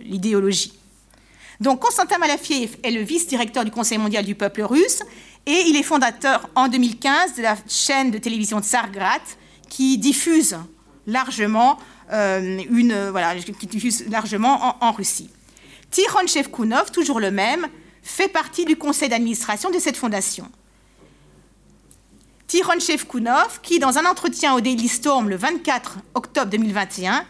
l'idéologie. 0.00 0.72
Donc 1.60 1.80
Constantin 1.80 2.18
Malafiev 2.18 2.76
est 2.82 2.90
le 2.90 3.02
vice-directeur 3.02 3.64
du 3.64 3.70
Conseil 3.70 3.98
mondial 3.98 4.24
du 4.24 4.34
peuple 4.34 4.62
russe 4.62 5.02
et 5.46 5.62
il 5.66 5.76
est 5.76 5.82
fondateur 5.82 6.48
en 6.54 6.68
2015 6.68 7.36
de 7.36 7.42
la 7.42 7.56
chaîne 7.68 8.10
de 8.10 8.18
télévision 8.18 8.60
Tsargrat 8.60 9.22
qui 9.68 9.96
diffuse 9.98 10.56
largement, 11.06 11.78
euh, 12.12 12.58
une, 12.70 13.10
voilà, 13.10 13.34
qui 13.36 13.92
largement 14.08 14.76
en, 14.80 14.92
Russie. 14.92 15.30
Tikhon 15.90 16.26
Shevkunov, 16.26 16.90
toujours 16.90 17.20
le 17.20 17.30
même, 17.30 17.66
fait 18.02 18.28
partie 18.28 18.64
du 18.64 18.76
conseil 18.76 19.08
d'administration 19.08 19.70
de 19.70 19.78
cette 19.78 19.96
fondation. 19.96 20.50
Tikhon 22.46 22.78
Shevkunov, 22.78 23.60
qui, 23.62 23.78
dans 23.78 23.98
un 23.98 24.04
entretien 24.04 24.54
au 24.54 24.60
Daily 24.60 24.88
Storm 24.88 25.28
le 25.28 25.36
24 25.36 25.98
octobre 26.14 26.50
2021, 26.50 27.24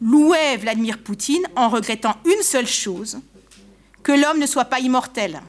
louait 0.00 0.56
Vladimir 0.56 0.98
Poutine 0.98 1.42
en 1.56 1.68
regrettant 1.68 2.16
une 2.24 2.42
seule 2.42 2.66
chose, 2.66 3.20
que 4.02 4.12
l'homme 4.12 4.38
ne 4.38 4.46
soit 4.46 4.64
pas 4.64 4.80
immortel. 4.80 5.40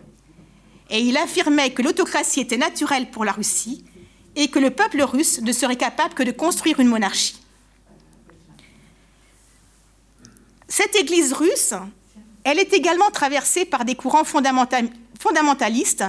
Et 0.89 0.99
il 0.99 1.15
affirmait 1.15 1.71
que 1.71 1.81
l'autocratie 1.81 2.41
était 2.41 2.57
naturelle 2.57 3.09
pour 3.09 3.23
la 3.23 3.31
Russie 3.31 3.85
et 4.35 4.49
que 4.49 4.59
le 4.59 4.71
peuple 4.71 5.01
russe 5.01 5.41
ne 5.41 5.51
serait 5.53 5.77
capable 5.77 6.13
que 6.13 6.23
de 6.23 6.31
construire 6.31 6.79
une 6.79 6.87
monarchie. 6.87 7.40
Cette 10.71 10.95
Église 10.95 11.33
russe, 11.33 11.73
elle 12.45 12.57
est 12.57 12.71
également 12.71 13.09
traversée 13.11 13.65
par 13.65 13.83
des 13.83 13.95
courants 13.95 14.23
fondamentalistes 14.23 16.05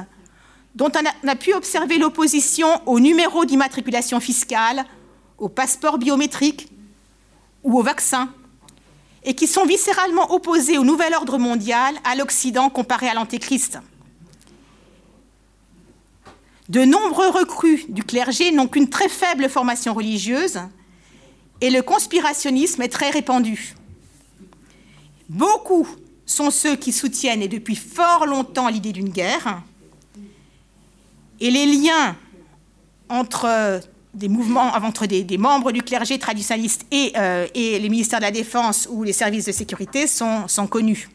dont 0.76 0.92
on 0.94 1.28
a, 1.28 1.34
pu 1.34 1.52
observer 1.52 1.98
l'opposition 1.98 2.68
au 2.86 3.00
numéro 3.00 3.44
d'immatriculation 3.44 4.20
fiscale, 4.20 4.84
au 5.36 5.48
passeport 5.48 5.98
biométrique 5.98 6.68
ou 7.64 7.76
au 7.76 7.82
vaccin, 7.82 8.32
et 9.24 9.34
qui 9.34 9.48
sont 9.48 9.66
viscéralement 9.66 10.32
opposés 10.32 10.78
au 10.78 10.84
nouvel 10.84 11.12
ordre 11.12 11.38
mondial, 11.38 11.96
à 12.04 12.14
l'Occident 12.14 12.70
comparé 12.70 13.08
à 13.08 13.14
l'Antéchrist. 13.14 13.80
De 16.68 16.84
nombreux 16.84 17.30
recrues 17.30 17.84
du 17.88 18.04
clergé 18.04 18.52
n'ont 18.52 18.68
qu'une 18.68 18.88
très 18.88 19.08
faible 19.08 19.48
formation 19.48 19.92
religieuse 19.92 20.60
et 21.60 21.70
le 21.70 21.82
conspirationnisme 21.82 22.80
est 22.82 22.88
très 22.88 23.10
répandu. 23.10 23.74
Beaucoup 25.32 25.88
sont 26.26 26.50
ceux 26.50 26.76
qui 26.76 26.92
soutiennent, 26.92 27.40
et 27.40 27.48
depuis 27.48 27.74
fort 27.74 28.26
longtemps, 28.26 28.68
l'idée 28.68 28.92
d'une 28.92 29.08
guerre. 29.08 29.62
Et 31.40 31.50
les 31.50 31.64
liens 31.64 32.16
entre 33.08 33.80
des 34.12 34.28
mouvements, 34.28 34.74
entre 34.74 35.06
des, 35.06 35.38
membres 35.38 35.72
du 35.72 35.82
clergé 35.82 36.18
traditionnaliste 36.18 36.84
et, 36.90 37.14
euh, 37.16 37.46
et, 37.54 37.78
les 37.78 37.88
ministères 37.88 38.18
de 38.18 38.26
la 38.26 38.30
Défense 38.30 38.86
ou 38.90 39.04
les 39.04 39.14
services 39.14 39.46
de 39.46 39.52
sécurité 39.52 40.06
sont, 40.06 40.46
connus. 40.70 41.08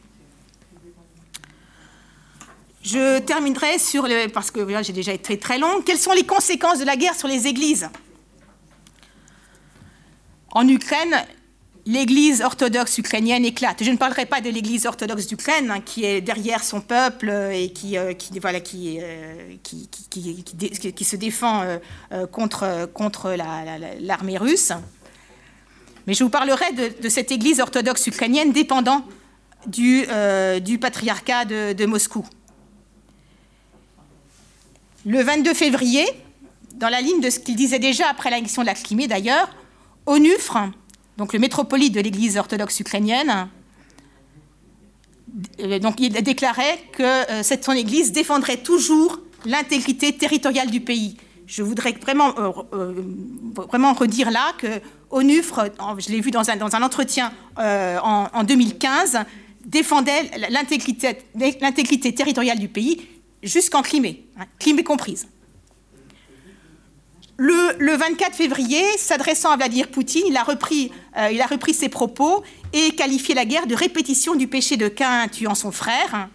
Je 2.82 3.20
terminerai 3.20 3.78
sur 3.78 4.02
le, 4.08 4.26
parce 4.26 4.50
que 4.50 4.66
j'ai 4.82 4.92
déjà 4.92 5.12
été 5.12 5.22
très, 5.22 5.36
très 5.36 5.58
long. 5.60 5.80
Quelles 5.82 5.96
sont 5.96 6.12
les 6.12 6.26
conséquences 6.26 6.80
de 6.80 6.84
la 6.84 6.96
guerre 6.96 7.14
sur 7.14 7.28
les 7.28 7.46
églises? 7.46 7.88
En 10.50 10.66
Ukraine, 10.66 11.24
l'Église 11.88 12.42
orthodoxe 12.42 12.98
ukrainienne 12.98 13.46
éclate. 13.46 13.82
Je 13.82 13.90
ne 13.90 13.96
parlerai 13.96 14.26
pas 14.26 14.42
de 14.42 14.50
l'Église 14.50 14.84
orthodoxe 14.84 15.26
d'Ukraine, 15.26 15.70
hein, 15.70 15.80
qui 15.80 16.04
est 16.04 16.20
derrière 16.20 16.62
son 16.62 16.82
peuple 16.82 17.30
et 17.50 17.72
qui, 17.72 17.96
euh, 17.96 18.12
euh, 18.12 18.54
se 21.02 21.16
défend 21.16 21.62
euh, 22.12 22.26
contre, 22.26 22.90
contre 22.92 23.34
l'armée 24.00 24.36
russe. 24.36 24.72
Mais 26.06 26.12
je 26.12 26.22
vous 26.22 26.30
parlerai 26.30 26.66
de, 26.72 27.08
cette 27.08 27.32
Église 27.32 27.58
orthodoxe 27.58 28.06
ukrainienne 28.06 28.52
dépendant 28.52 29.02
du, 29.66 30.06
patriarcat 30.78 31.46
de, 31.46 31.72
de, 31.72 31.86
Moscou. 31.86 32.26
Le 35.06 35.22
22 35.22 35.54
février, 35.54 36.04
dans 36.74 36.90
la 36.90 37.00
ligne 37.00 37.22
de 37.22 37.30
ce 37.30 37.38
qu'il 37.38 37.56
disait 37.56 37.78
déjà 37.78 38.10
après 38.10 38.28
l'annexion 38.28 38.60
de 38.60 38.66
la 38.66 38.74
Crimée 38.74 39.06
d'ailleurs, 39.06 39.48
Onufre, 40.06 40.58
donc 41.18 41.32
le 41.32 41.40
métropolite 41.40 41.92
de 41.92 42.00
l'Église 42.00 42.38
orthodoxe 42.38 42.78
ukrainienne, 42.78 43.48
euh, 45.60 45.78
donc 45.80 45.96
il 45.98 46.12
déclarait 46.12 46.78
que 46.92 47.02
euh, 47.02 47.42
cette 47.42 47.64
son 47.64 47.72
Église 47.72 48.12
défendrait 48.12 48.58
toujours 48.58 49.20
l'intégrité 49.44 50.16
territoriale 50.16 50.70
du 50.70 50.80
pays. 50.80 51.16
Je 51.46 51.62
voudrais 51.62 51.92
vraiment, 51.92 52.32
euh, 52.38 53.92
redire 53.92 54.30
là 54.30 54.52
que 54.58 54.80
Onufre, 55.10 55.70
je 55.98 56.10
l'ai 56.10 56.20
vu 56.20 56.30
dans 56.30 56.50
un, 56.50 56.56
dans 56.56 56.76
un 56.76 56.82
entretien 56.82 57.32
en, 57.56 58.44
2015, 58.44 59.18
défendait 59.64 60.30
l'intégrité 60.50 62.14
territoriale 62.14 62.58
du 62.58 62.68
pays 62.68 63.08
jusqu'en 63.42 63.82
Crimée, 63.82 64.26
hein, 64.38 64.44
Crimée 64.58 64.84
comprise. 64.84 65.26
Le, 67.40 67.96
24 67.96 68.34
février, 68.34 68.82
s'adressant 68.96 69.50
à 69.50 69.56
Vladimir 69.56 69.86
Poutine, 69.86 70.24
il 70.26 70.36
a, 70.36 70.42
repris, 70.42 70.90
euh, 71.16 71.30
il 71.30 71.40
a 71.40 71.46
repris 71.46 71.72
ses 71.72 71.88
propos 71.88 72.42
et 72.72 72.90
qualifié 72.96 73.32
la 73.32 73.44
guerre 73.44 73.68
de 73.68 73.76
répétition 73.76 74.34
du 74.34 74.48
péché 74.48 74.76
de 74.76 74.88
Cain 74.88 75.28
tuant 75.28 75.54
son 75.54 75.70
frère. 75.70 76.28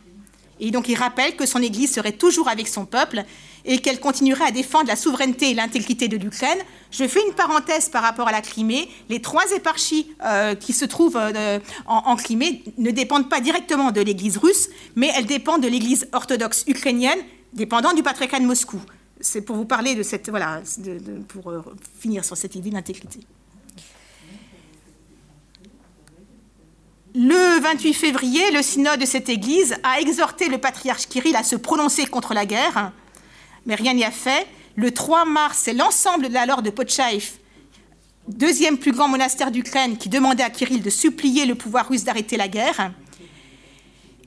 Et 0.61 0.71
donc 0.71 0.87
il 0.87 0.95
rappelle 0.95 1.35
que 1.35 1.45
son 1.45 1.61
Église 1.61 1.91
serait 1.93 2.13
toujours 2.13 2.47
avec 2.47 2.69
son 2.69 2.85
peuple 2.85 3.25
et 3.65 3.79
qu'elle 3.79 3.99
continuerait 3.99 4.45
à 4.45 4.51
défendre 4.51 4.87
la 4.87 4.95
souveraineté 4.95 5.51
et 5.51 5.53
l'intégrité 5.53 6.07
de 6.07 6.15
l'Ukraine. 6.15 6.59
Je 6.89 7.05
fais 7.05 7.19
une 7.27 7.33
parenthèse 7.33 7.89
par 7.89 8.01
rapport 8.01 8.29
à 8.29 8.31
la 8.31 8.39
Crimée. 8.39 8.87
Les 9.09 9.21
trois 9.21 9.51
éparchies 9.51 10.07
euh, 10.23 10.55
qui 10.55 10.71
se 10.71 10.85
trouvent 10.85 11.17
euh, 11.17 11.59
en, 11.85 11.97
en, 11.97 12.15
Crimée 12.15 12.63
ne 12.77 12.91
dépendent 12.91 13.27
pas 13.27 13.41
directement 13.41 13.91
de 13.91 13.99
l'Église 13.99 14.37
russe, 14.37 14.69
mais 14.95 15.11
elles 15.17 15.25
dépendent 15.25 15.63
de 15.63 15.67
l'Église 15.67 16.07
orthodoxe 16.13 16.63
ukrainienne, 16.65 17.19
dépendant 17.51 17.91
du 17.91 18.03
patriarcat 18.03 18.39
de 18.39 18.45
Moscou 18.45 18.79
c'est 19.23 19.41
pour 19.41 19.55
vous 19.55 19.65
parler 19.65 19.95
de 19.95 20.03
cette. 20.03 20.29
Voilà, 20.29 20.61
pour 21.29 21.49
euh, 21.49 21.63
finir 21.99 22.23
sur 22.23 22.37
cette 22.37 22.55
idée 22.55 22.69
d'intégrité. 22.69 23.21
Le 27.15 27.61
28 27.61 27.93
février, 27.93 28.51
le 28.51 28.61
synode 28.61 28.99
de 28.99 29.05
cette 29.05 29.29
Église 29.29 29.75
a 29.83 29.99
exhorté 29.99 30.49
le 30.49 30.57
patriarche 30.57 31.07
Kirill 31.07 31.35
à 31.35 31.43
se 31.43 31.55
prononcer 31.55 32.07
contre 32.07 32.33
la 32.33 32.45
guerre, 32.45 32.91
mais 33.65 33.75
rien 33.75 33.93
n'y 33.93 34.03
a 34.03 34.11
fait. 34.11 34.47
Le 34.75 34.91
3 34.91 35.25
mars, 35.25 35.59
c'est 35.61 35.73
l'ensemble 35.73 36.27
de 36.27 36.33
la 36.33 36.47
lore 36.47 36.63
de 36.63 36.71
Potchaïf, 36.71 37.37
deuxième 38.27 38.79
plus 38.79 38.91
grand 38.91 39.07
monastère 39.07 39.51
d'Ukraine, 39.51 39.97
qui 39.97 40.09
demandait 40.09 40.41
à 40.41 40.49
Kirill 40.49 40.81
de 40.81 40.89
supplier 40.89 41.45
le 41.45 41.53
pouvoir 41.53 41.87
russe 41.87 42.03
d'arrêter 42.03 42.35
la 42.35 42.47
guerre. 42.47 42.91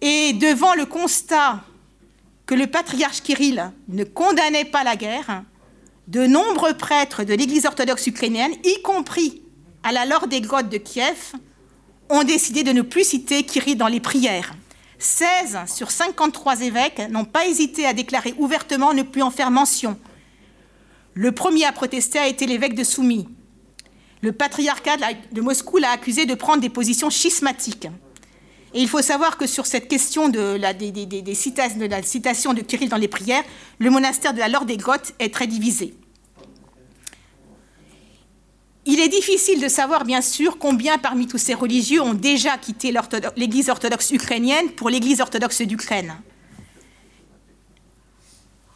Et 0.01 0.33
devant 0.35 0.75
le 0.75 0.87
constat 0.87 1.65
que 2.47 2.55
le 2.55 2.69
patriarche 2.69 3.23
Kirill 3.23 3.73
ne 3.89 4.05
condamnait 4.05 4.65
pas 4.65 4.85
la 4.85 4.97
guerre, 4.97 5.43
de 6.07 6.27
nombreux 6.27 6.75
prêtres 6.75 7.25
de 7.25 7.35
l'Église 7.35 7.67
orthodoxe 7.67 8.07
ukrainienne, 8.07 8.53
y 8.65 8.81
compris 8.83 9.43
à 9.83 9.93
la 9.93 10.07
Lorde 10.07 10.31
des 10.31 10.41
grottes 10.41 10.69
de 10.69 10.79
Kiev, 10.79 11.33
ont 12.09 12.23
décidé 12.23 12.63
de 12.63 12.71
ne 12.71 12.83
plus 12.83 13.05
citer 13.05 13.43
Kirill 13.43 13.77
dans 13.77 13.89
les 13.89 14.01
prières. 14.01 14.55
16 14.99 15.59
sur 15.67 15.91
53 15.91 16.63
évêques 16.63 17.03
n'ont 17.11 17.25
pas 17.25 17.47
hésité 17.47 17.85
à 17.85 17.93
déclarer 17.93 18.35
ouvertement 18.39 18.95
ne 18.95 19.03
plus 19.03 19.23
en 19.23 19.31
faire 19.31 19.51
mention. 19.51 19.99
Le 21.15 21.33
premier 21.33 21.65
à 21.65 21.73
protester 21.73 22.19
a 22.19 22.29
été 22.29 22.47
l'évêque 22.47 22.75
de 22.75 22.85
Soumy. 22.85 23.29
Le 24.23 24.33
patriarcat 24.33 24.97
de 25.33 25.41
Moscou 25.41 25.79
l'a 25.79 25.91
accusé 25.91 26.25
de 26.27 26.35
prendre 26.35 26.61
des 26.61 26.71
positions 26.71 27.11
schismatiques. 27.11 27.89
Et 28.77 28.83
il 28.83 28.89
faut 28.91 29.01
savoir 29.01 29.39
que 29.39 29.47
sur 29.47 29.65
cette 29.65 29.89
question 29.89 30.29
de 30.29 30.39
la, 30.39 30.75
des, 30.75 30.93
de 30.93 31.33
citation 31.33 32.53
de 32.53 32.61
Kirill 32.61 32.91
dans 32.91 32.99
les 32.99 33.09
prières, 33.09 33.43
le 33.79 33.89
monastère 33.89 34.35
de 34.35 34.39
la 34.39 34.51
Lorde 34.51 34.67
des 34.67 34.77
Grottes 34.77 35.15
est 35.19 35.33
très 35.33 35.47
divisé. 35.47 35.95
Il 38.85 39.01
est 39.01 39.09
difficile 39.09 39.63
de 39.63 39.69
savoir, 39.69 40.05
bien 40.05 40.21
sûr, 40.21 40.59
combien 40.59 40.99
parmi 40.99 41.27
tous 41.27 41.39
ces 41.39 41.55
religieux 41.55 42.03
ont 42.03 42.13
déjà 42.13 42.59
quitté 42.59 42.93
l'Église 43.37 43.71
orthodoxe 43.71 44.11
ukrainienne 44.11 44.69
pour 44.73 44.91
l'Église 44.91 45.23
orthodoxe 45.23 45.63
d'Ukraine. 45.63 46.15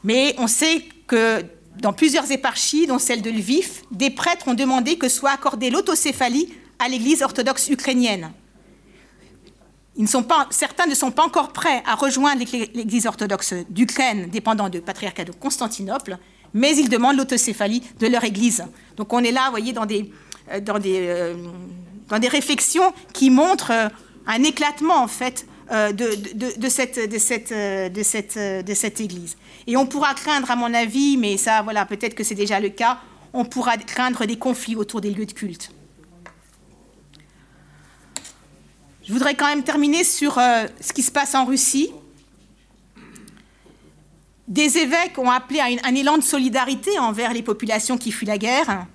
Mais 0.03 0.35
on 0.39 0.47
sait 0.47 0.83
que 1.09 1.45
dans 1.79 1.93
plusieurs 1.93 2.33
éparchies, 2.33 2.87
dont 2.87 2.99
celle 2.99 3.21
de 3.21 3.29
Lviv, 3.29 3.83
des 3.91 4.09
prêtres 4.09 4.49
ont 4.49 4.55
demandé 4.55 4.97
que 4.97 5.11
soit 5.11 5.33
accordée 5.33 5.69
l'autocéphalie 5.69 6.49
à 6.79 6.89
l'Église 6.89 7.21
orthodoxe 7.21 7.69
ukrainienne 7.69 8.33
certains 10.07 10.87
ne 10.87 10.95
sont 10.95 11.11
pas 11.11 11.25
encore 11.25 11.53
prêts 11.53 11.83
à 11.87 11.95
rejoindre 11.95 12.43
l'Église 12.75 13.07
orthodoxe 13.07 13.55
d'Ukraine, 13.69 14.29
dépendant 14.31 14.69
du 14.69 14.81
patriarcat 14.81 15.25
de 15.25 15.33
Constantinople, 15.33 16.19
mais 16.55 16.77
ils 16.77 16.89
demandent 16.89 17.17
l'autocéphalie 17.17 17.83
de 17.99 18.07
leur 18.07 18.25
Église. 18.25 18.65
Donc 18.97 19.13
on 19.13 19.23
est 19.23 19.33
là, 19.33 19.45
vous 19.47 19.51
voyez, 19.51 19.73
dans 19.73 19.87
des, 19.87 20.11
euh, 20.51 20.61
euh, 20.67 22.29
réflexions 22.29 22.93
qui 23.13 23.31
montrent 23.31 23.73
euh, 23.73 23.89
un 24.27 24.43
éclatement, 24.43 25.03
en 25.03 25.09
fait, 25.09 25.47
de 25.71 26.73
cette 28.75 29.01
Église. 29.01 29.37
Et 29.67 29.77
on 29.77 29.87
pourra 29.87 30.15
craindre, 30.15 30.51
à 30.51 30.57
mon 30.57 30.75
avis, 30.75 31.17
mais 31.17 31.37
ça, 31.37 31.63
voilà, 31.63 31.87
peut-être 31.87 32.15
que 32.15 32.25
c'est 32.25 32.35
déjà 32.35 32.59
le 32.59 32.71
cas, 32.71 32.99
on 33.33 33.45
pourra 33.45 33.77
craindre 33.77 34.27
des 34.27 34.37
conflits 34.37 34.75
autour 34.75 35.01
des 35.01 35.11
lieux 35.11 35.27
de 35.27 35.33
culte. 35.33 35.73
Je 39.11 39.15
voudrais 39.17 39.35
quand 39.35 39.49
même 39.49 39.65
terminer 39.65 40.05
sur 40.05 40.39
euh, 40.39 40.69
ce 40.81 40.93
qui 40.93 41.03
se 41.03 41.11
passe 41.11 41.35
en 41.35 41.45
Russie. 41.45 41.91
Des 44.47 44.79
évêques 44.79 45.19
ont 45.19 45.29
appelé 45.29 45.59
à 45.59 45.65
un 45.65 45.95
élan 45.97 46.17
de 46.17 46.23
solidarité 46.23 46.97
envers 47.01 47.33
les 47.33 47.43
populations 47.43 47.99
qui 47.99 48.13
fuient 48.13 48.27
la 48.27 48.39
guerre, 48.39 48.87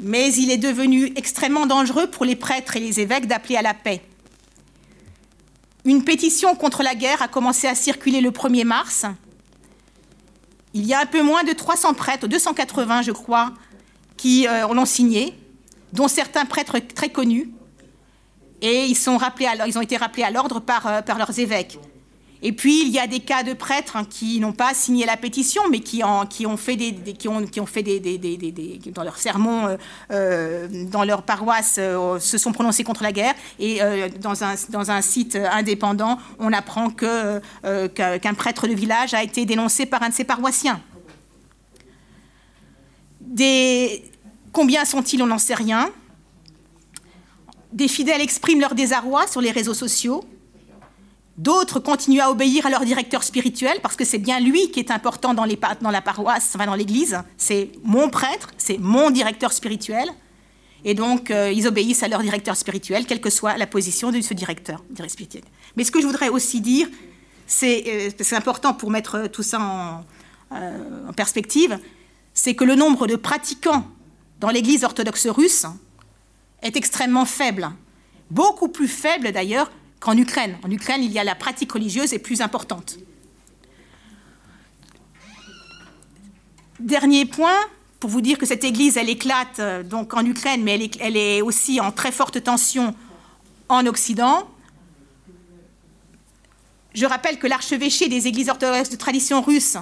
mais 0.00 0.32
il 0.32 0.50
est 0.50 0.56
devenu 0.56 1.12
extrêmement 1.16 1.66
dangereux 1.66 2.06
pour 2.06 2.24
les 2.24 2.34
prêtres 2.34 2.78
et 2.78 2.80
les 2.80 2.98
évêques 2.98 3.26
d'appeler 3.26 3.56
à 3.56 3.62
la 3.62 3.74
paix. 3.74 4.00
Une 5.84 6.02
pétition 6.02 6.54
contre 6.54 6.82
la 6.82 6.94
guerre 6.94 7.20
a 7.20 7.28
commencé 7.28 7.66
à 7.66 7.74
circuler 7.74 8.22
le 8.22 8.30
1er 8.30 8.64
mars. 8.64 9.04
Il 10.72 10.86
y 10.86 10.94
a 10.94 11.00
un 11.00 11.06
peu 11.06 11.20
moins 11.20 11.44
de 11.44 11.52
300 11.52 11.92
prêtres, 11.92 12.26
280 12.26 13.02
je 13.02 13.12
crois, 13.12 13.52
qui 14.16 14.48
euh, 14.48 14.66
l'ont 14.68 14.86
signé, 14.86 15.34
dont 15.92 16.08
certains 16.08 16.46
prêtres 16.46 16.78
très 16.78 17.10
connus 17.10 17.52
et 18.62 18.84
ils, 18.86 18.96
sont 18.96 19.16
rappelés 19.16 19.46
ils 19.66 19.78
ont 19.78 19.82
été 19.82 19.96
rappelés 19.96 20.24
à 20.24 20.30
l'ordre 20.30 20.60
par, 20.60 20.86
euh, 20.86 21.02
par 21.02 21.18
leurs 21.18 21.38
évêques. 21.38 21.78
Et 22.40 22.52
puis, 22.52 22.82
il 22.82 22.90
y 22.90 23.00
a 23.00 23.08
des 23.08 23.18
cas 23.18 23.42
de 23.42 23.52
prêtres 23.52 23.96
hein, 23.96 24.04
qui 24.08 24.38
n'ont 24.38 24.52
pas 24.52 24.72
signé 24.72 25.04
la 25.04 25.16
pétition, 25.16 25.62
mais 25.72 25.80
qui, 25.80 26.04
ont 26.04 26.56
fait 26.56 26.76
des, 26.76 26.94
qui 27.12 27.28
ont, 27.28 27.66
fait 27.66 27.82
des, 27.82 28.80
dans 28.94 29.02
leur 29.02 29.18
sermon, 29.18 29.66
euh, 29.66 29.76
euh, 30.12 30.68
dans 30.84 31.02
leur 31.02 31.22
paroisse, 31.22 31.80
se 32.20 32.38
sont 32.38 32.52
prononcés 32.52 32.84
contre 32.84 33.02
la 33.02 33.10
guerre. 33.10 33.34
Et 33.58 33.80
dans, 34.20 34.44
un, 34.44 34.54
dans 34.68 34.92
un 34.92 35.00
site 35.00 35.36
indépendant, 35.50 36.18
on 36.38 36.52
apprend 36.52 36.90
que, 36.90 37.40
qu'un 37.88 38.34
prêtre 38.34 38.68
de 38.68 38.74
village 38.74 39.14
a 39.14 39.24
été 39.24 39.44
dénoncé 39.44 39.84
par 39.84 40.04
un 40.04 40.10
de 40.10 40.14
ses 40.14 40.22
paroissiens. 40.22 40.80
Combien 44.52 44.84
sont-ils? 44.84 45.22
On 45.22 45.26
n'en 45.26 45.38
sait 45.38 45.54
rien. 45.54 45.90
Des 47.72 47.88
fidèles 47.88 48.20
expriment 48.20 48.60
leur 48.60 48.74
désarroi 48.74 49.26
sur 49.26 49.40
les 49.40 49.50
réseaux 49.50 49.74
sociaux. 49.74 50.24
D'autres 51.36 51.78
continuent 51.78 52.20
à 52.20 52.30
obéir 52.30 52.66
à 52.66 52.70
leur 52.70 52.84
directeur 52.84 53.22
spirituel 53.22 53.78
parce 53.82 53.94
que 53.94 54.04
c'est 54.04 54.18
bien 54.18 54.40
lui 54.40 54.70
qui 54.70 54.80
est 54.80 54.90
important 54.90 55.34
dans, 55.34 55.44
la 55.44 56.02
paroisse, 56.02 56.56
dans 56.56 56.74
l'église. 56.74 57.20
C'est 57.36 57.70
mon 57.84 58.08
prêtre, 58.10 58.50
c'est 58.58 58.78
mon 58.78 59.10
directeur 59.10 59.52
spirituel. 59.52 60.08
Et 60.84 60.94
donc, 60.94 61.30
euh, 61.30 61.52
ils 61.52 61.66
obéissent 61.66 62.02
à 62.02 62.08
leur 62.08 62.22
directeur 62.22 62.56
spirituel, 62.56 63.04
quelle 63.06 63.20
que 63.20 63.30
soit 63.30 63.56
la 63.56 63.66
position 63.66 64.10
de 64.10 64.20
ce 64.20 64.34
directeur, 64.34 64.82
spirituel. 65.08 65.42
Mais 65.76 65.84
ce 65.84 65.90
que 65.90 66.00
je 66.00 66.06
voudrais 66.06 66.28
aussi 66.28 66.60
dire, 66.60 66.88
c'est 67.46 68.10
euh, 68.10 68.36
important 68.36 68.74
pour 68.74 68.90
mettre 68.90 69.28
tout 69.28 69.42
ça 69.42 70.02
euh, 70.52 71.08
en 71.08 71.12
perspective, 71.12 71.78
c'est 72.32 72.54
que 72.54 72.64
le 72.64 72.74
nombre 72.74 73.06
de 73.06 73.16
pratiquants 73.16 73.86
dans 74.40 74.50
l'église 74.50 74.84
orthodoxe 74.84 75.26
russe 75.26 75.66
est 76.62 76.76
extrêmement 76.76 77.24
faible. 77.24 77.70
Beaucoup 78.30 78.68
plus 78.68 78.88
faible 78.88 79.32
d'ailleurs 79.32 79.70
qu'en 80.00 80.16
Ukraine. 80.16 80.58
En 80.64 80.70
Ukraine, 80.70 81.02
il 81.02 81.12
y 81.12 81.18
a 81.18 81.24
la 81.24 81.34
pratique 81.34 81.72
religieuse 81.72 82.12
est 82.12 82.18
plus 82.18 82.40
importante. 82.40 82.98
Dernier 86.80 87.24
point, 87.24 87.58
pour 87.98 88.10
vous 88.10 88.20
dire 88.20 88.38
que 88.38 88.46
cette 88.46 88.62
église, 88.62 88.96
elle 88.96 89.08
éclate 89.08 89.58
euh, 89.58 89.82
donc 89.82 90.14
en 90.14 90.24
Ukraine, 90.24 90.62
mais 90.62 90.78
elle 91.00 91.16
est, 91.16 91.42
aussi 91.42 91.80
en 91.80 91.90
très 91.90 92.12
forte 92.12 92.42
tension 92.42 92.94
en 93.68 93.84
Occident. 93.86 94.48
Je 96.94 97.04
rappelle 97.06 97.38
que 97.38 97.46
l'archevêché 97.46 98.08
des 98.08 98.28
églises 98.28 98.48
orthodoxes 98.48 98.90
de 98.90 98.96
tradition 98.96 99.42
russe 99.42 99.76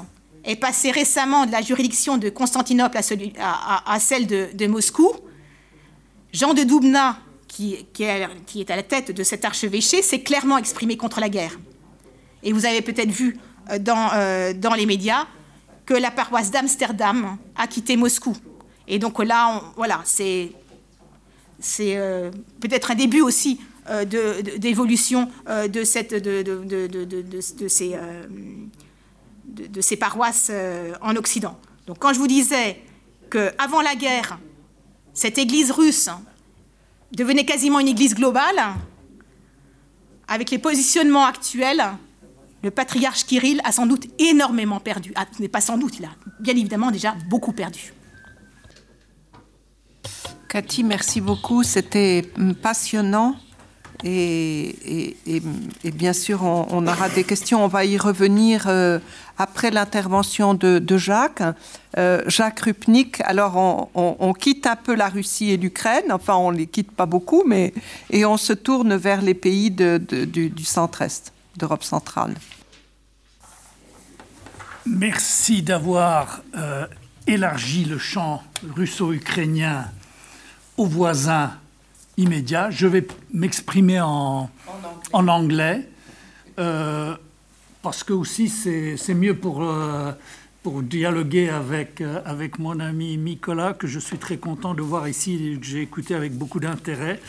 est 0.45 0.57
passé 0.57 0.91
récemment 0.91 1.45
de 1.45 1.53
la 1.53 1.61
juridiction 1.61 2.19
de 2.19 2.31
Constantinople 2.31 2.99
à, 2.99 4.01
celle 4.01 4.27
de 4.27 4.67
Moscou. 4.67 5.13
Jean 6.37 6.53
de 6.53 6.65
Doubna, 6.65 7.17
qui, 7.49 7.87
est, 7.99 8.71
à 8.71 8.77
la 8.77 8.83
tête 8.83 9.11
de 9.11 9.23
cet 9.23 9.47
archevêché, 9.47 10.03
s'est 10.03 10.21
clairement 10.21 10.59
exprimé 10.59 10.99
contre 10.99 11.19
la 11.19 11.31
guerre. 11.31 11.59
Et 12.43 12.53
vous 12.53 12.67
avez 12.67 12.83
peut-être 12.83 13.11
vu 13.11 13.39
euh, 13.71 13.79
dans, 13.79 14.11
euh, 14.13 14.53
dans 14.53 14.75
les 14.75 14.85
médias 14.85 15.27
que 15.87 15.95
la 15.95 16.11
paroisse 16.11 16.51
d'Amsterdam 16.51 17.39
a 17.57 17.67
quitté 17.67 17.97
Moscou. 17.97 18.37
Et 18.87 18.99
donc 18.99 19.25
là, 19.25 19.63
voilà, 19.77 20.03
c'est 20.05 20.53
euh, 21.81 22.31
peut-être 22.61 22.91
un 22.91 22.97
début 22.97 23.23
aussi 23.23 23.59
d'évolution 24.61 25.31
de, 25.47 25.69
de, 29.57 29.81
ces, 29.81 29.97
paroisses 29.97 30.51
en 31.01 31.17
Occident. 31.17 31.59
Donc 31.87 31.99
quand 31.99 32.13
je 32.13 32.19
vous 32.19 32.27
disais 32.27 32.83
qu'avant 33.31 33.81
la 33.81 33.95
guerre, 33.95 34.39
cette 35.17 35.39
église 35.39 35.71
russe 35.71 36.11
devenait 37.11 37.47
quasiment 37.47 37.81
une 37.81 37.89
église 37.89 38.15
globale, 38.15 38.63
avec 40.29 40.51
les 40.51 40.59
positionnements 40.59 41.25
actuels, 41.25 41.83
le 42.63 42.71
patriarche 42.71 43.25
Kirill 43.25 43.61
a 43.65 43.73
sans 43.73 43.87
doute 43.87 44.07
énormément 44.19 44.79
perdu. 44.79 45.13
Ah, 45.17 45.25
ce 45.35 45.41
n'est 45.41 45.49
pas 45.49 45.63
sans 45.63 45.79
doute, 45.79 45.99
il 45.99 46.05
a 46.05 46.11
bien 46.39 46.55
évidemment 46.55 46.91
déjà 46.91 47.15
beaucoup 47.31 47.53
perdu. 47.53 47.95
Cathy, 50.49 50.85
merci 50.85 51.21
beaucoup. 51.23 51.63
C'était 51.63 52.31
passionnant. 52.63 53.37
Et, 54.05 55.17
bien 55.95 56.13
sûr, 56.13 56.43
on, 56.43 56.67
on 56.71 56.87
aura 56.87 57.09
des 57.09 57.25
questions. 57.25 57.65
On 57.65 57.69
va 57.69 57.87
y 57.87 57.97
revenir 57.97 58.67
euh, 58.67 58.99
après 59.39 59.71
l'intervention 59.71 60.55
de, 60.55 60.97
Jacques. 60.97 61.43
Euh, 61.99 62.23
Jacques 62.27 62.61
Rupnik, 62.61 63.21
alors 63.23 63.91
on, 63.95 64.33
quitte 64.33 64.67
un 64.67 64.77
peu 64.77 64.95
la 64.95 65.09
Russie 65.09 65.51
et 65.51 65.57
l'Ukraine. 65.57 66.11
Enfin, 66.11 66.35
on 66.37 66.51
les 66.51 66.67
quitte 66.67 66.93
pas 66.93 67.07
beaucoup, 67.07 67.45
mais 67.47 67.73
et 68.11 68.25
on 68.25 68.37
se 68.37 68.53
tourne 68.53 68.97
vers 68.97 69.23
les 69.23 69.35
pays 69.35 69.71
du, 69.71 70.65
centre-est, 70.65 71.33
d'Europe 71.57 71.85
centrale. 71.85 72.35
Merci 74.87 75.63
d'avoir 75.63 76.43
euh, 76.57 76.87
élargi 77.27 77.85
le 77.85 77.99
champ 77.99 78.43
russo-ukrainien 78.77 79.87
aux 80.77 80.87
voisins 80.87 81.53
immédiats. 82.17 82.71
Je 82.71 82.87
vais 82.87 83.07
m'exprimer 83.33 84.01
en, 84.01 84.49
en 85.13 85.29
anglais, 85.29 85.89
euh, 86.59 87.17
parce 87.87 88.03
que 88.03 88.13
aussi 88.13 88.49
c'est 88.49 89.15
mieux 89.15 89.37
pour, 89.37 89.63
euh, 89.63 90.11
pour 90.65 90.83
dialoguer 90.83 91.51
avec, 91.51 92.01
euh, 92.01 92.21
avec 92.25 92.59
mon 92.59 92.81
ami 92.81 93.17
Nicolas, 93.17 93.75
que 93.75 93.87
je 93.87 94.01
suis 94.01 94.19
très 94.19 94.39
content 94.39 94.75
de 94.75 94.83
voir 94.83 95.07
ici 95.07 95.57
que 95.61 95.65
j'ai 95.65 95.83
écouté 95.83 96.17
avec 96.17 96.37
beaucoup 96.37 96.59
d'intérêt. 96.59 97.21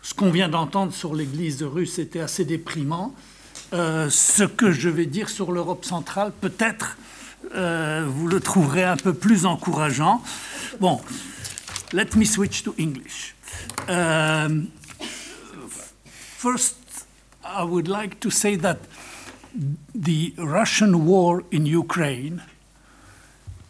Ce 0.00 0.14
qu'on 0.14 0.30
vient 0.30 0.48
d'entendre 0.48 0.94
sur 0.94 1.14
l'Église 1.14 1.62
russe 1.62 1.98
était 1.98 2.20
assez 2.20 2.46
déprimant. 2.46 3.14
Euh, 3.74 4.08
ce 4.08 4.44
que 4.44 4.72
je 4.72 4.88
vais 4.88 5.04
dire 5.04 5.28
sur 5.28 5.52
l'Europe 5.52 5.84
centrale, 5.84 6.32
peut-être 6.40 6.96
vous 7.52 8.28
le 8.28 8.40
trouverez 8.40 8.84
un 8.84 8.96
peu 8.96 9.12
plus 9.12 9.44
encourageant. 9.44 10.22
Bon, 10.80 11.02
let 11.92 12.08
me 12.16 12.24
switch 12.24 12.62
to 12.62 12.74
English. 12.78 13.34
First, 16.38 16.76
I 17.44 17.62
would 17.62 17.88
like 17.88 18.20
to 18.20 18.30
say 18.30 18.56
that 18.56 18.78
the 19.94 20.34
Russian 20.36 21.06
war 21.06 21.44
in 21.50 21.66
Ukraine 21.66 22.42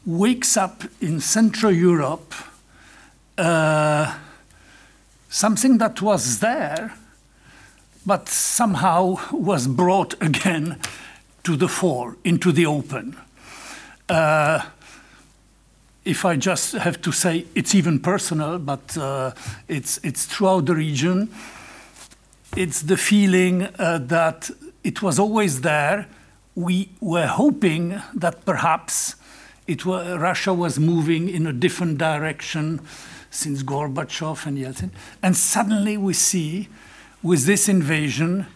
wakes 0.04 0.56
up 0.56 0.84
in 1.00 1.20
Central 1.20 1.72
Europe 1.72 2.34
uh, 3.36 4.14
something 5.28 5.78
that 5.78 6.02
was 6.02 6.40
there 6.40 6.92
but 8.08 8.26
somehow 8.26 9.18
was 9.32 9.66
brought 9.66 10.14
again 10.22 10.80
to 11.44 11.56
the 11.56 11.68
fore, 11.68 12.16
into 12.24 12.52
the 12.52 12.64
open. 12.64 13.14
Uh, 14.08 14.62
if 16.06 16.24
I 16.24 16.36
just 16.36 16.72
have 16.72 17.02
to 17.02 17.12
say, 17.12 17.44
it's 17.54 17.74
even 17.74 18.00
personal, 18.00 18.58
but 18.58 18.96
uh, 18.96 19.32
it's, 19.68 20.00
it's 20.02 20.24
throughout 20.24 20.64
the 20.64 20.74
region. 20.74 21.28
It's 22.56 22.80
the 22.80 22.96
feeling 22.96 23.68
uh, 23.78 23.98
that 24.04 24.50
it 24.88 25.02
was 25.02 25.18
always 25.18 25.60
there. 25.60 26.06
We 26.54 26.88
were 26.98 27.26
hoping 27.26 28.00
that 28.14 28.46
perhaps 28.46 29.16
it 29.66 29.84
wa 29.84 29.98
Russia 30.28 30.54
was 30.54 30.78
moving 30.78 31.28
in 31.28 31.46
a 31.46 31.52
different 31.52 31.98
direction 31.98 32.80
since 33.30 33.62
Gorbachev 33.62 34.46
and 34.46 34.56
Yeltsin. 34.56 34.90
And 35.22 35.36
suddenly 35.36 35.98
we 35.98 36.14
see 36.14 36.68
with 37.22 37.44
this 37.44 37.68
invasion 37.68 38.46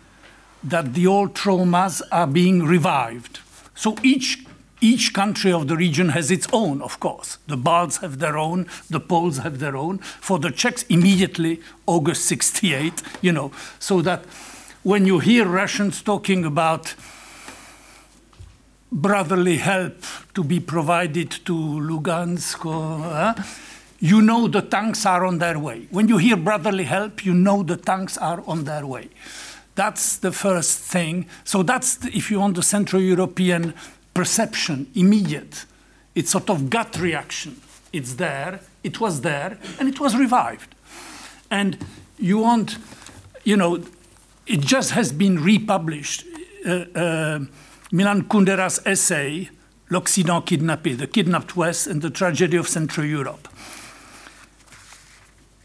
that 0.65 0.95
the 0.95 1.07
old 1.07 1.35
traumas 1.35 2.01
are 2.11 2.27
being 2.27 2.63
revived. 2.77 3.41
So 3.75 3.97
each 4.03 4.47
each 4.81 5.13
country 5.13 5.53
of 5.53 5.69
the 5.69 5.77
region 5.77 6.09
has 6.09 6.31
its 6.31 6.47
own, 6.53 6.81
of 6.83 6.99
course. 6.99 7.39
The 7.47 7.59
Balts 7.59 7.99
have 7.99 8.19
their 8.19 8.37
own, 8.37 8.67
the 8.91 9.01
Poles 9.01 9.39
have 9.39 9.59
their 9.59 9.77
own. 9.77 9.99
For 9.99 10.39
the 10.41 10.51
Czechs, 10.51 10.83
immediately 10.89 11.61
August 11.87 12.25
68, 12.25 13.01
you 13.21 13.33
know, 13.33 13.53
so 13.79 14.03
that 14.03 14.25
when 14.83 15.07
you 15.07 15.21
hear 15.21 15.47
Russians 15.47 16.03
talking 16.03 16.45
about 16.45 16.95
brotherly 18.91 19.57
help 19.57 20.03
to 20.35 20.43
be 20.45 20.61
provided 20.61 21.31
to 21.31 21.53
Lugansk, 21.53 22.67
or, 22.67 23.35
you 24.01 24.21
know 24.21 24.49
the 24.49 24.61
tanks 24.61 25.07
are 25.07 25.25
on 25.25 25.39
their 25.39 25.59
way. 25.59 25.87
When 25.91 26.09
you 26.09 26.19
hear 26.19 26.37
brotherly 26.37 26.85
help, 26.85 27.25
you 27.25 27.33
know 27.33 27.63
the 27.63 27.77
tanks 27.77 28.19
are 28.19 28.43
on 28.47 28.65
their 28.65 28.85
way. 28.85 29.09
That's 29.77 30.17
the 30.17 30.33
first 30.33 30.81
thing. 30.81 31.27
So 31.45 31.63
that's, 31.63 31.97
the, 31.97 32.09
if 32.15 32.31
you 32.31 32.41
want, 32.41 32.57
the 32.57 32.63
Central 32.63 33.01
European 33.01 33.75
perception, 34.13 34.89
immediate. 34.95 35.65
It's 36.15 36.31
sort 36.31 36.51
of 36.51 36.69
gut 36.69 36.99
reaction. 36.99 37.61
It's 37.93 38.15
there, 38.15 38.61
it 38.83 39.01
was 39.01 39.21
there, 39.21 39.59
and 39.79 39.89
it 39.89 40.01
was 40.01 40.17
revived. 40.17 40.75
And 41.51 41.79
you 42.19 42.39
want, 42.39 42.77
you 43.45 43.57
know, 43.57 43.83
it 44.47 44.61
just 44.61 44.91
has 44.93 45.13
been 45.13 45.43
republished. 45.43 46.25
Uh, 46.67 46.85
uh, 46.95 47.39
Milan 47.91 48.23
Kundera's 48.25 48.81
essay, 48.87 49.51
L'Occident 49.91 50.47
kidnappé, 50.47 50.97
the 50.97 51.07
kidnapped 51.07 51.57
West 51.57 51.87
and 51.87 52.01
the 52.01 52.11
tragedy 52.11 52.57
of 52.57 52.67
Central 52.67 53.07
Europe. 53.07 53.49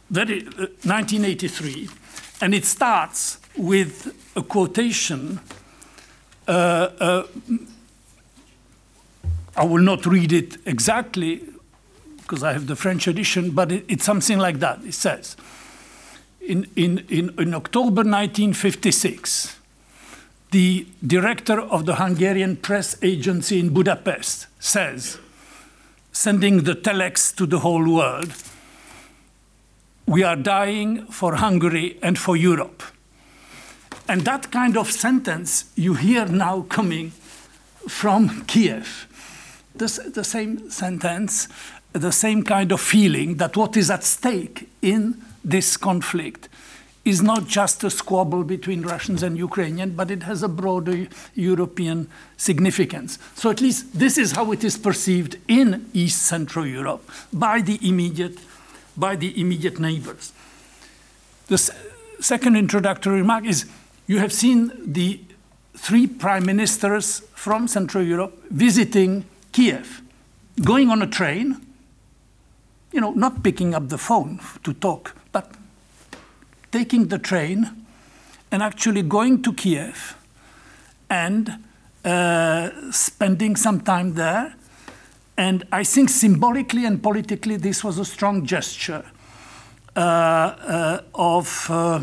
Very, 0.10 0.46
uh, 0.48 0.68
1983, 0.84 1.90
and 2.42 2.54
it 2.54 2.66
starts 2.66 3.40
with 3.56 4.14
a 4.36 4.42
quotation. 4.42 5.40
Uh, 6.48 6.52
uh, 6.52 7.24
I 9.56 9.66
will 9.66 9.82
not 9.82 10.06
read 10.06 10.32
it 10.32 10.58
exactly 10.66 11.44
because 12.18 12.44
I 12.44 12.54
have 12.54 12.68
the 12.68 12.76
French 12.76 13.08
edition, 13.08 13.52
but 13.52 13.72
it, 13.72 13.86
it's 13.88 14.04
something 14.04 14.38
like 14.38 14.60
that. 14.60 14.84
It 14.84 14.94
says, 14.94 15.38
in, 16.48 16.66
in, 16.76 17.00
in, 17.10 17.34
in 17.38 17.54
October 17.54 18.04
1956, 18.04 19.58
the 20.52 20.88
director 21.06 21.60
of 21.60 21.86
the 21.86 21.96
Hungarian 21.96 22.56
press 22.56 22.96
agency 23.04 23.60
in 23.60 23.74
Budapest 23.74 24.48
says, 24.60 25.20
sending 26.14 26.64
the 26.64 26.74
telex 26.74 27.36
to 27.36 27.46
the 27.46 27.60
whole 27.60 27.94
world, 27.94 28.34
we 30.06 30.24
are 30.24 30.38
dying 30.38 31.06
for 31.08 31.36
Hungary 31.36 32.00
and 32.02 32.18
for 32.18 32.38
Europe. 32.38 32.82
And 34.08 34.22
that 34.22 34.50
kind 34.52 34.78
of 34.78 34.90
sentence 34.90 35.66
you 35.76 35.96
hear 35.96 36.26
now 36.26 36.62
coming 36.70 37.12
from 37.90 38.46
Kiev. 38.46 39.06
The, 39.76 40.12
the 40.14 40.24
same 40.24 40.72
sentence, 40.72 41.50
the 41.92 42.14
same 42.14 42.44
kind 42.44 42.72
of 42.72 42.80
feeling 42.80 43.36
that 43.36 43.58
what 43.58 43.76
is 43.76 43.92
at 43.92 44.06
stake 44.06 44.70
in 44.82 45.22
this 45.48 45.78
conflict 45.78 46.50
is 47.06 47.24
not 47.24 47.48
just 47.48 47.84
a 47.86 47.90
squabble 47.90 48.44
between 48.44 48.82
Russians 48.82 49.24
and 49.24 49.38
Ukrainians, 49.38 49.94
but 49.94 50.12
it 50.12 50.24
has 50.24 50.44
a 50.44 50.50
broader 50.50 51.08
European 51.36 52.10
significance. 52.36 53.18
So 53.36 53.50
at 53.50 53.62
least 53.62 53.98
this 53.98 54.18
is 54.18 54.34
how 54.34 54.52
it 54.52 54.64
is 54.66 54.78
perceived 54.78 55.38
in 55.48 55.90
East 55.94 56.22
Central 56.24 56.68
Europe 56.68 57.10
by 57.32 57.62
the 57.62 57.80
immediate, 57.82 58.38
by 58.98 59.16
the 59.16 59.40
immediate 59.40 59.80
neighbors. 59.80 60.34
The 61.48 61.58
second 62.20 62.58
introductory 62.58 63.22
remark 63.22 63.46
is 63.46 63.66
you 64.06 64.20
have 64.20 64.34
seen 64.34 64.74
the 64.86 65.22
three 65.78 66.08
prime 66.08 66.46
ministers 66.46 67.22
from 67.34 67.70
Central 67.70 68.04
Europe 68.04 68.38
visiting 68.50 69.24
Kiev, 69.54 70.02
going 70.62 70.90
on 70.90 71.02
a 71.02 71.08
train 71.08 71.68
you 72.92 73.02
know, 73.02 73.12
not 73.12 73.44
picking 73.44 73.76
up 73.76 73.90
the 73.90 73.98
phone 73.98 74.40
to 74.64 74.74
talk, 74.74 75.16
taking 76.72 77.08
the 77.08 77.18
train 77.18 77.86
and 78.52 78.64
actually 78.64 79.02
going 79.02 79.42
to 79.44 79.54
Kiev 79.54 80.16
and 81.10 81.64
uh, 82.06 82.70
spending 82.92 83.56
some 83.56 83.82
time 83.82 84.14
there. 84.14 84.56
And 85.38 85.66
I 85.72 85.84
think 85.84 86.10
symbolically 86.10 86.86
and 86.86 87.02
politically, 87.02 87.58
this 87.58 87.84
was 87.84 88.00
a 88.00 88.06
strong 88.06 88.46
gesture 88.46 89.06
uh, 89.96 90.00
uh, 90.00 91.02
of, 91.14 91.68
uh, 91.70 92.00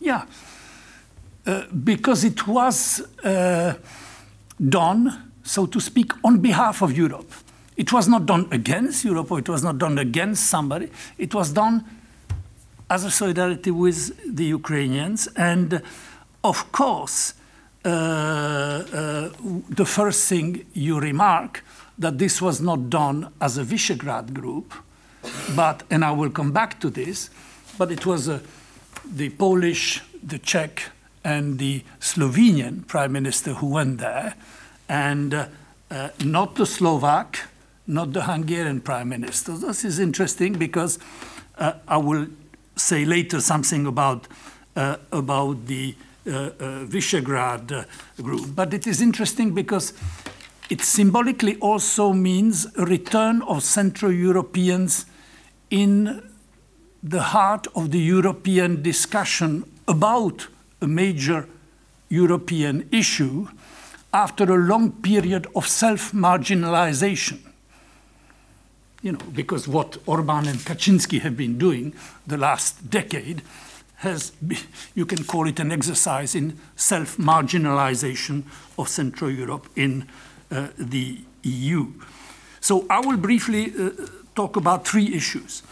yeah, 0.00 0.24
uh, 1.46 1.62
because 1.84 2.24
it 2.24 2.46
was 2.46 3.00
uh, 3.22 3.74
done, 4.68 5.30
so 5.42 5.66
to 5.66 5.80
speak, 5.80 6.12
on 6.24 6.38
behalf 6.38 6.82
of 6.82 6.96
Europe. 6.96 7.30
It 7.76 7.92
was 7.92 8.08
not 8.08 8.26
done 8.26 8.48
against 8.50 9.04
Europe 9.04 9.30
or 9.30 9.40
it 9.40 9.48
was 9.48 9.62
not 9.62 9.78
done 9.78 9.98
against 9.98 10.46
somebody. 10.46 10.90
It 11.18 11.34
was 11.34 11.50
done 11.50 11.84
as 12.88 13.04
a 13.04 13.10
solidarity 13.10 13.70
with 13.70 14.36
the 14.36 14.44
Ukrainians. 14.44 15.28
And 15.36 15.82
of 16.42 16.70
course, 16.72 17.34
uh, 17.84 17.88
uh, 17.88 19.30
the 19.68 19.84
first 19.84 20.28
thing 20.28 20.64
you 20.72 21.00
remark 21.00 21.62
that 21.98 22.18
this 22.18 22.42
was 22.42 22.60
not 22.60 22.90
done 22.90 23.30
as 23.40 23.58
a 23.58 23.64
Visegrad 23.64 24.32
group, 24.32 24.74
but, 25.54 25.82
and 25.90 26.04
I 26.04 26.10
will 26.10 26.30
come 26.30 26.52
back 26.52 26.80
to 26.80 26.90
this, 26.90 27.30
but 27.78 27.90
it 27.90 28.04
was 28.04 28.28
uh, 28.28 28.40
the 29.04 29.30
Polish, 29.30 30.02
the 30.22 30.38
Czech, 30.38 30.90
and 31.24 31.58
the 31.58 31.82
Slovenian 32.00 32.86
prime 32.86 33.12
minister 33.12 33.54
who 33.54 33.68
went 33.68 33.98
there, 33.98 34.34
and 34.88 35.34
uh, 35.34 36.08
not 36.24 36.56
the 36.56 36.66
Slovak, 36.66 37.48
not 37.86 38.12
the 38.12 38.22
Hungarian 38.22 38.80
prime 38.80 39.08
minister. 39.08 39.52
This 39.52 39.84
is 39.84 39.98
interesting 39.98 40.54
because 40.54 40.98
uh, 41.58 41.74
I 41.86 41.96
will 41.96 42.26
say 42.76 43.04
later 43.04 43.40
something 43.40 43.86
about, 43.86 44.28
uh, 44.76 44.96
about 45.12 45.66
the 45.66 45.94
uh, 46.26 46.30
uh, 46.30 46.50
Visegrad 46.86 47.70
uh, 47.70 47.84
group. 48.22 48.54
But 48.54 48.72
it 48.72 48.86
is 48.86 49.00
interesting 49.00 49.52
because 49.54 49.92
it 50.70 50.80
symbolically 50.80 51.56
also 51.56 52.12
means 52.12 52.66
a 52.76 52.84
return 52.84 53.42
of 53.42 53.62
Central 53.62 54.10
Europeans 54.10 55.06
in 55.70 56.30
the 57.02 57.20
heart 57.20 57.66
of 57.74 57.90
the 57.90 57.98
European 57.98 58.82
discussion 58.82 59.64
about 59.86 60.48
a 60.80 60.86
major 60.86 61.46
European 62.08 62.88
issue 62.90 63.46
after 64.12 64.44
a 64.44 64.56
long 64.56 64.92
period 64.92 65.46
of 65.54 65.68
self 65.68 66.12
marginalization 66.12 67.38
you 69.04 69.12
know, 69.12 69.18
because 69.34 69.68
what 69.68 69.98
Orban 70.06 70.48
and 70.48 70.58
Kaczynski 70.58 71.20
have 71.20 71.36
been 71.36 71.58
doing 71.58 71.94
the 72.26 72.38
last 72.38 72.90
decade 72.90 73.42
has, 73.96 74.30
been, 74.30 74.58
you 74.94 75.04
can 75.04 75.22
call 75.24 75.46
it 75.46 75.60
an 75.60 75.70
exercise 75.70 76.34
in 76.34 76.58
self 76.74 77.18
marginalization 77.18 78.44
of 78.78 78.88
Central 78.88 79.30
Europe 79.30 79.68
in 79.76 80.08
uh, 80.50 80.68
the 80.78 81.20
EU. 81.42 81.92
So 82.60 82.86
I 82.88 83.00
will 83.00 83.18
briefly 83.18 83.74
uh, 83.78 83.90
talk 84.34 84.56
about 84.56 84.88
three 84.88 85.14
issues. 85.14 85.62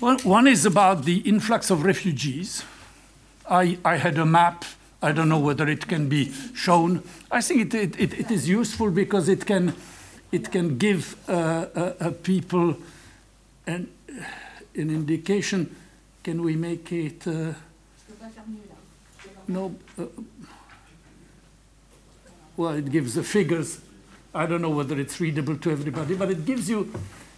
Well, 0.00 0.16
one 0.20 0.46
is 0.46 0.64
about 0.64 1.04
the 1.04 1.18
influx 1.18 1.70
of 1.70 1.84
refugees. 1.84 2.64
I, 3.48 3.78
I 3.84 3.98
had 3.98 4.16
a 4.16 4.24
map. 4.24 4.64
I 5.02 5.12
don't 5.12 5.28
know 5.28 5.38
whether 5.38 5.68
it 5.68 5.86
can 5.88 6.08
be 6.08 6.32
shown. 6.54 7.02
I 7.30 7.42
think 7.42 7.74
it, 7.74 8.00
it, 8.00 8.18
it 8.18 8.30
is 8.30 8.48
useful 8.48 8.90
because 8.90 9.28
it 9.28 9.44
can 9.44 9.74
it 10.32 10.50
can 10.50 10.78
give 10.78 11.16
people 12.22 12.76
an, 13.66 13.88
an 14.74 14.90
indication. 14.90 15.76
Can 16.24 16.42
we 16.42 16.56
make 16.56 16.90
it? 16.92 17.26
Uh, 17.26 17.52
no. 19.48 19.74
Uh, 19.98 20.04
well, 22.56 22.74
it 22.74 22.90
gives 22.90 23.14
the 23.14 23.22
figures. 23.22 23.80
I 24.34 24.46
don't 24.46 24.62
know 24.62 24.70
whether 24.70 24.98
it's 24.98 25.20
readable 25.20 25.56
to 25.56 25.70
everybody, 25.70 26.14
but 26.14 26.30
it 26.30 26.44
gives 26.44 26.68
you, 26.68 26.92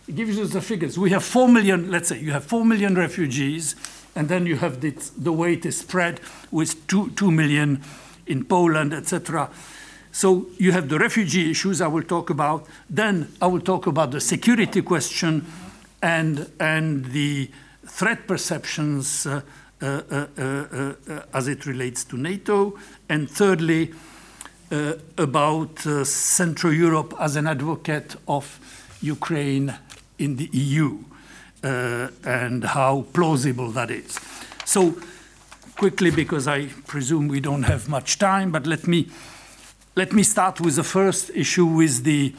it 0.06 0.14
gives 0.14 0.36
you 0.36 0.46
the 0.46 0.60
figures. 0.60 0.98
We 0.98 1.10
have 1.10 1.24
four 1.24 1.48
million. 1.48 1.90
Let's 1.90 2.08
say 2.08 2.20
you 2.20 2.32
have 2.32 2.44
four 2.44 2.64
million 2.64 2.94
refugees, 2.94 3.74
and 4.14 4.28
then 4.28 4.46
you 4.46 4.56
have 4.56 4.80
the, 4.80 4.90
the 5.16 5.32
weight 5.32 5.66
is 5.66 5.78
spread 5.78 6.20
with 6.50 6.86
two 6.86 7.10
two 7.10 7.30
million 7.30 7.82
in 8.26 8.44
Poland, 8.44 8.92
etc. 8.92 9.50
So 10.14 10.46
you 10.58 10.70
have 10.70 10.88
the 10.88 10.98
refugee 11.00 11.50
issues 11.50 11.80
I 11.80 11.88
will 11.88 12.04
talk 12.04 12.30
about. 12.30 12.68
Then 12.88 13.32
I 13.42 13.48
will 13.48 13.60
talk 13.60 13.88
about 13.88 14.12
the 14.12 14.20
security 14.20 14.80
question 14.80 15.44
and, 16.00 16.48
and 16.60 17.06
the 17.06 17.50
threat 17.84 18.28
perceptions 18.28 19.26
uh, 19.26 19.40
uh, 19.82 19.86
uh, 19.86 20.26
uh, 20.38 20.94
uh 21.08 21.20
as 21.34 21.48
it 21.48 21.66
relates 21.66 22.04
to 22.04 22.16
NATO. 22.16 22.78
And 23.08 23.28
thirdly, 23.28 23.92
uh, 24.70 24.92
about 25.18 25.80
Central 26.06 26.72
Europe 26.72 27.12
as 27.18 27.34
an 27.34 27.48
advocate 27.48 28.14
of 28.28 28.60
Ukraine 29.02 29.74
in 30.20 30.36
the 30.36 30.48
EU 30.52 30.96
and 31.62 32.62
how 32.62 33.04
plausible 33.12 33.72
that 33.72 33.90
is. 33.90 34.20
So 34.64 34.94
quickly, 35.76 36.12
because 36.12 36.46
I 36.46 36.66
presume 36.86 37.26
we 37.26 37.40
don't 37.40 37.64
have 37.64 37.88
much 37.88 38.20
time, 38.20 38.52
but 38.52 38.64
let 38.64 38.86
me 38.86 39.08
let 39.96 40.12
me 40.12 40.24
start 40.24 40.60
with 40.60 40.74
the 40.74 40.82
first 40.82 41.30
issue 41.34 41.64
with 41.64 42.02
the, 42.02 42.34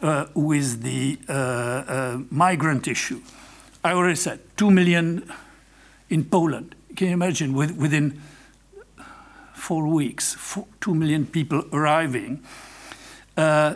uh, 0.00 0.26
with 0.34 0.82
the 0.82 1.18
uh, 1.28 1.32
uh, 1.32 2.18
migrant 2.30 2.86
issue. 2.86 3.20
I 3.82 3.92
already 3.92 4.16
said 4.16 4.38
2 4.56 4.70
million 4.70 5.28
in 6.08 6.24
Poland. 6.24 6.76
Can 6.94 7.08
you 7.08 7.14
imagine 7.14 7.52
with, 7.52 7.72
within 7.76 8.20
four 9.54 9.88
weeks, 9.88 10.34
four, 10.34 10.66
2 10.80 10.94
million 10.94 11.26
people 11.26 11.64
arriving? 11.72 12.42
Uh, 13.36 13.74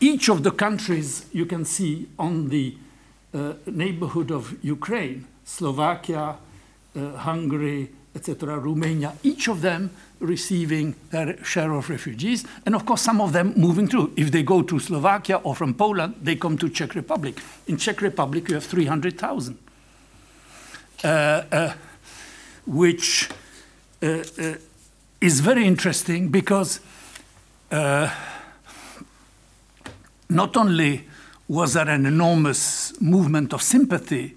each 0.00 0.28
of 0.28 0.42
the 0.42 0.50
countries 0.50 1.24
you 1.32 1.46
can 1.46 1.64
see 1.64 2.08
on 2.18 2.50
the 2.50 2.76
uh, 3.32 3.54
neighborhood 3.66 4.30
of 4.30 4.62
Ukraine, 4.62 5.26
Slovakia, 5.44 6.36
Hungary, 6.94 7.90
etc., 8.14 8.58
Romania, 8.58 9.12
each 9.22 9.48
of 9.48 9.60
them 9.60 9.90
receiving 10.20 10.94
their 11.10 11.42
share 11.44 11.72
of 11.72 11.88
refugees, 11.90 12.44
and 12.66 12.74
of 12.74 12.84
course 12.84 13.02
some 13.02 13.20
of 13.20 13.32
them 13.32 13.52
moving 13.56 13.88
through. 13.88 14.12
If 14.16 14.30
they 14.30 14.42
go 14.42 14.62
to 14.62 14.78
Slovakia 14.78 15.36
or 15.36 15.54
from 15.54 15.74
Poland, 15.74 16.14
they 16.22 16.36
come 16.36 16.58
to 16.58 16.68
Czech 16.68 16.94
Republic. 16.94 17.40
In 17.66 17.76
Czech 17.76 18.00
Republic, 18.00 18.48
you 18.48 18.54
have 18.54 18.64
300,000, 18.64 19.58
uh, 21.04 21.08
uh, 21.08 21.72
which 22.66 23.28
uh, 24.02 24.06
uh 24.06 24.54
is 25.20 25.40
very 25.40 25.66
interesting 25.66 26.28
because 26.28 26.80
uh, 27.72 28.08
not 30.28 30.56
only 30.56 31.04
was 31.48 31.72
there 31.72 31.88
an 31.88 32.06
enormous 32.06 32.92
movement 33.00 33.52
of 33.52 33.62
sympathy 33.62 34.36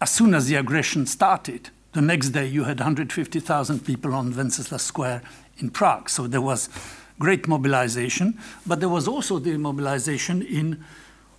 as 0.00 0.10
soon 0.10 0.34
as 0.34 0.46
the 0.46 0.54
aggression 0.54 1.06
started, 1.06 1.70
the 1.96 2.02
next 2.02 2.28
day, 2.28 2.44
you 2.44 2.64
had 2.64 2.78
150,000 2.78 3.80
people 3.80 4.12
on 4.12 4.36
Wenceslas 4.36 4.82
Square 4.82 5.22
in 5.56 5.70
Prague. 5.70 6.10
So 6.10 6.26
there 6.26 6.42
was 6.42 6.68
great 7.18 7.48
mobilization, 7.48 8.38
but 8.66 8.80
there 8.80 8.90
was 8.90 9.08
also 9.08 9.38
the 9.38 9.56
mobilization 9.56 10.42
in 10.42 10.84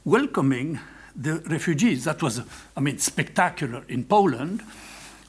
welcoming 0.04 0.80
the 1.16 1.44
refugees. 1.46 2.06
That 2.06 2.24
was, 2.24 2.42
I 2.76 2.80
mean, 2.80 2.98
spectacular 2.98 3.84
in 3.88 4.06
Poland. 4.06 4.64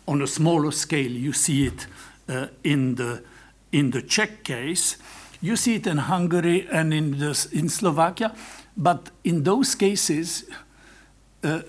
On 0.06 0.22
a 0.22 0.26
smaller 0.26 0.70
scale, 0.70 1.10
you 1.12 1.34
see 1.34 1.66
it 1.66 1.86
uh, 2.30 2.46
in 2.64 2.94
the 2.94 3.22
in 3.70 3.90
the 3.90 4.00
Czech 4.00 4.44
case. 4.44 4.96
You 5.42 5.56
see 5.56 5.74
it 5.74 5.86
in 5.86 5.98
Hungary 5.98 6.66
and 6.72 6.94
in 6.94 7.18
the, 7.18 7.48
in 7.52 7.68
Slovakia, 7.68 8.34
but 8.78 9.10
in 9.24 9.42
those 9.42 9.74
cases, 9.74 10.44
uh, 11.44 11.60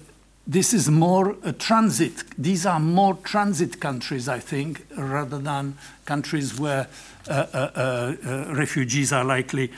this 0.49 0.73
is 0.73 0.89
more 0.89 1.35
a 1.43 1.53
transit. 1.53 2.23
These 2.35 2.65
are 2.65 2.79
more 2.79 3.15
transit 3.17 3.79
countries, 3.79 4.27
I 4.27 4.39
think, 4.39 4.83
rather 4.97 5.37
than 5.37 5.77
countries 6.05 6.59
where 6.59 6.87
uh, 7.29 7.31
uh, 7.31 7.57
uh, 7.75 8.15
uh 8.25 8.55
refugees 8.55 9.13
are 9.13 9.23
likely 9.23 9.71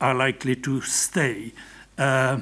are 0.00 0.14
likely 0.14 0.56
to 0.56 0.80
stay. 0.80 1.52
Uh, 1.96 2.40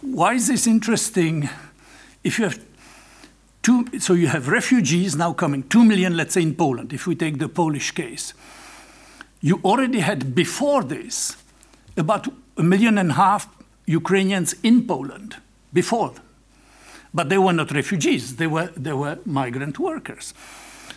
why 0.00 0.32
is 0.32 0.46
this 0.46 0.66
interesting? 0.66 1.50
If 2.24 2.38
you 2.38 2.44
have 2.46 2.58
two, 3.60 4.00
so 4.00 4.14
you 4.14 4.28
have 4.28 4.48
refugees 4.48 5.14
now 5.14 5.34
coming, 5.34 5.64
two 5.64 5.84
million, 5.84 6.16
let's 6.16 6.32
say 6.32 6.42
in 6.42 6.54
Poland. 6.54 6.94
If 6.94 7.06
we 7.06 7.14
take 7.14 7.40
the 7.40 7.48
Polish 7.48 7.90
case, 7.90 8.32
you 9.42 9.60
already 9.64 10.00
had 10.00 10.34
before 10.34 10.82
this 10.82 11.36
about 11.94 12.28
a 12.56 12.62
million 12.62 12.96
and 12.96 13.10
a 13.10 13.14
half 13.14 13.48
Ukrainians 13.84 14.54
in 14.62 14.86
Poland 14.86 15.36
before. 15.72 16.14
But 17.14 17.28
they 17.28 17.38
were 17.38 17.52
not 17.52 17.70
refugees, 17.70 18.36
they 18.36 18.46
were, 18.46 18.70
they 18.76 18.92
were 18.92 19.18
migrant 19.24 19.78
workers. 19.78 20.34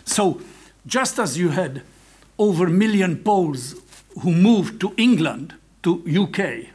So 0.04 0.40
just 0.86 1.18
as 1.18 1.36
you 1.36 1.50
had 1.50 1.82
over 2.38 2.66
a 2.66 2.70
million 2.70 3.22
Poles 3.22 3.74
who 4.22 4.32
moved 4.32 4.80
to 4.80 4.94
England, 4.96 5.54
to 5.82 6.02
UK, 6.06 6.70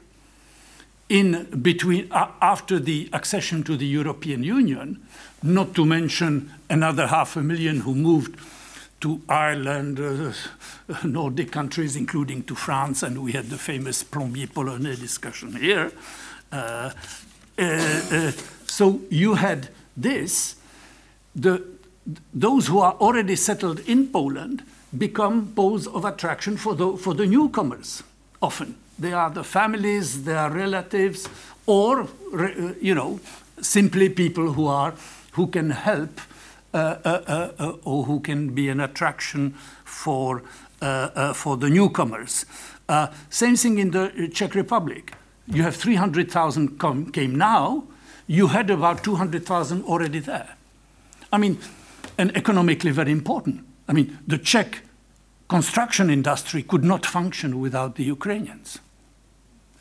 in 1.10 1.44
between 1.62 2.10
uh, 2.12 2.32
after 2.42 2.80
the 2.80 3.10
accession 3.12 3.64
to 3.64 3.76
the 3.76 3.86
European 3.86 4.44
Union, 4.44 5.02
not 5.44 5.76
to 5.76 5.86
mention 5.86 6.52
another 6.70 7.08
half 7.08 7.36
a 7.36 7.42
million 7.42 7.82
who 7.82 7.96
moved 7.96 8.38
to 9.02 9.22
Ireland, 9.28 10.00
uh, 10.00 10.32
Nordic 11.04 11.52
countries, 11.52 11.96
including 11.96 12.44
to 12.44 12.56
France, 12.56 13.04
and 13.04 13.24
we 13.24 13.34
had 13.34 13.50
the 13.50 13.58
famous 13.58 14.04
Plombier 14.04 14.48
Polonais 14.48 15.00
discussion 15.00 15.56
here. 15.56 15.92
Uh, 16.52 16.92
so 18.68 19.02
you 19.10 19.36
had 19.36 19.70
this. 19.96 20.56
The, 21.36 21.64
those 22.34 22.68
who 22.68 22.80
are 22.80 22.94
already 22.94 23.36
settled 23.36 23.80
in 23.82 24.08
Poland 24.08 24.64
become 24.98 25.54
poles 25.56 25.88
of 25.88 26.04
attraction 26.06 26.58
for 26.58 26.76
the, 26.76 26.98
for 26.98 27.14
the 27.14 27.26
newcomers, 27.26 28.04
often. 28.42 28.76
They 29.00 29.14
are 29.14 29.30
the 29.30 29.44
families, 29.44 30.24
they 30.24 30.34
are 30.36 30.52
relatives, 30.52 31.30
or, 31.66 32.08
uh, 32.34 32.74
you 32.82 32.94
know, 32.94 33.20
simply 33.62 34.10
people 34.10 34.54
who, 34.54 34.68
are, 34.68 34.94
who 35.32 35.48
can 35.48 35.70
help 35.70 36.20
uh, 36.74 36.96
uh, 37.04 37.52
uh, 37.60 37.74
or 37.84 38.06
who 38.06 38.22
can 38.22 38.50
be 38.56 38.70
an 38.70 38.80
attraction 38.80 39.52
for, 39.84 40.42
for 41.34 41.58
the 41.58 41.70
newcomers. 41.70 42.46
same 43.30 43.58
thing 43.58 43.78
in 43.78 43.92
the 43.92 44.30
Czech 44.34 44.56
Republic. 44.56 45.14
You 45.52 45.64
have 45.64 45.76
300,000 45.76 46.80
came 47.12 47.36
now, 47.36 47.84
you 48.28 48.48
had 48.48 48.70
about 48.70 49.04
200,000 49.04 49.84
already 49.84 50.20
there. 50.20 50.56
I 51.34 51.38
mean, 51.38 51.60
and 52.18 52.36
economically 52.38 52.92
very 52.92 53.12
important. 53.12 53.66
I 53.88 53.94
mean, 53.94 54.18
the 54.26 54.38
Czech 54.38 54.84
construction 55.50 56.10
industry 56.10 56.64
could 56.64 56.84
not 56.84 57.06
function 57.06 57.60
without 57.60 57.96
the 57.96 58.04
Ukrainians. 58.04 58.80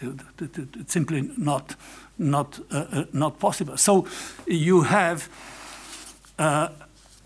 It's 0.00 0.92
simply 0.92 1.30
not, 1.36 1.76
not, 2.18 2.58
uh, 2.72 2.86
uh, 2.90 3.04
not 3.12 3.38
possible. 3.38 3.76
So 3.76 4.08
you 4.46 4.82
have, 4.82 5.28
uh, 6.38 6.70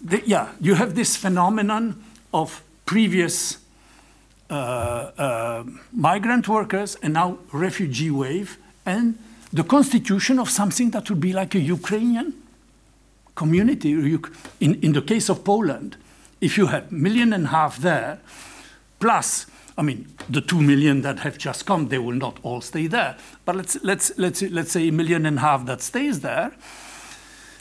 the, 0.01 0.23
yeah, 0.27 0.53
you 0.61 0.75
have 0.75 0.95
this 0.95 1.17
phenomenon 1.17 2.05
of 2.33 2.63
previous 2.85 3.59
Uh, 4.51 5.11
uh, 5.17 5.65
migrant 5.93 6.47
workers 6.49 6.97
and 7.03 7.15
now 7.15 7.39
refugee 7.51 8.11
wave 8.11 8.59
and 8.85 9.19
the 9.55 9.65
constitution 9.65 10.39
of 10.39 10.51
something 10.51 10.91
that 10.91 11.09
would 11.09 11.21
be 11.21 11.33
like 11.33 11.55
a 11.55 11.61
Ukrainian 11.61 12.35
community. 13.35 13.93
In, 14.61 14.75
in 14.83 14.93
the 14.93 15.01
case 15.01 15.31
of 15.31 15.45
Poland, 15.45 15.97
if 16.43 16.59
you 16.59 16.67
have 16.67 16.93
a 16.93 16.95
million 16.95 17.33
and 17.33 17.47
a 17.47 17.49
half 17.49 17.79
there, 17.79 18.19
plus, 19.01 19.47
I 19.79 19.83
mean, 19.83 20.09
the 20.29 20.43
two 20.43 20.61
million 20.61 21.01
that 21.03 21.21
have 21.21 21.39
just 21.39 21.65
come, 21.65 21.89
they 21.89 21.99
will 21.99 22.17
not 22.17 22.39
all 22.43 22.61
stay 22.61 22.87
there. 22.87 23.17
But 23.47 23.57
let's, 23.57 23.83
let's, 23.83 24.13
let's, 24.19 24.43
let's 24.43 24.73
say 24.73 24.89
a 24.89 24.93
million 24.93 25.25
and 25.25 25.39
a 25.39 25.41
half 25.41 25.65
that 25.67 25.81
stays 25.81 26.21
there. 26.21 26.53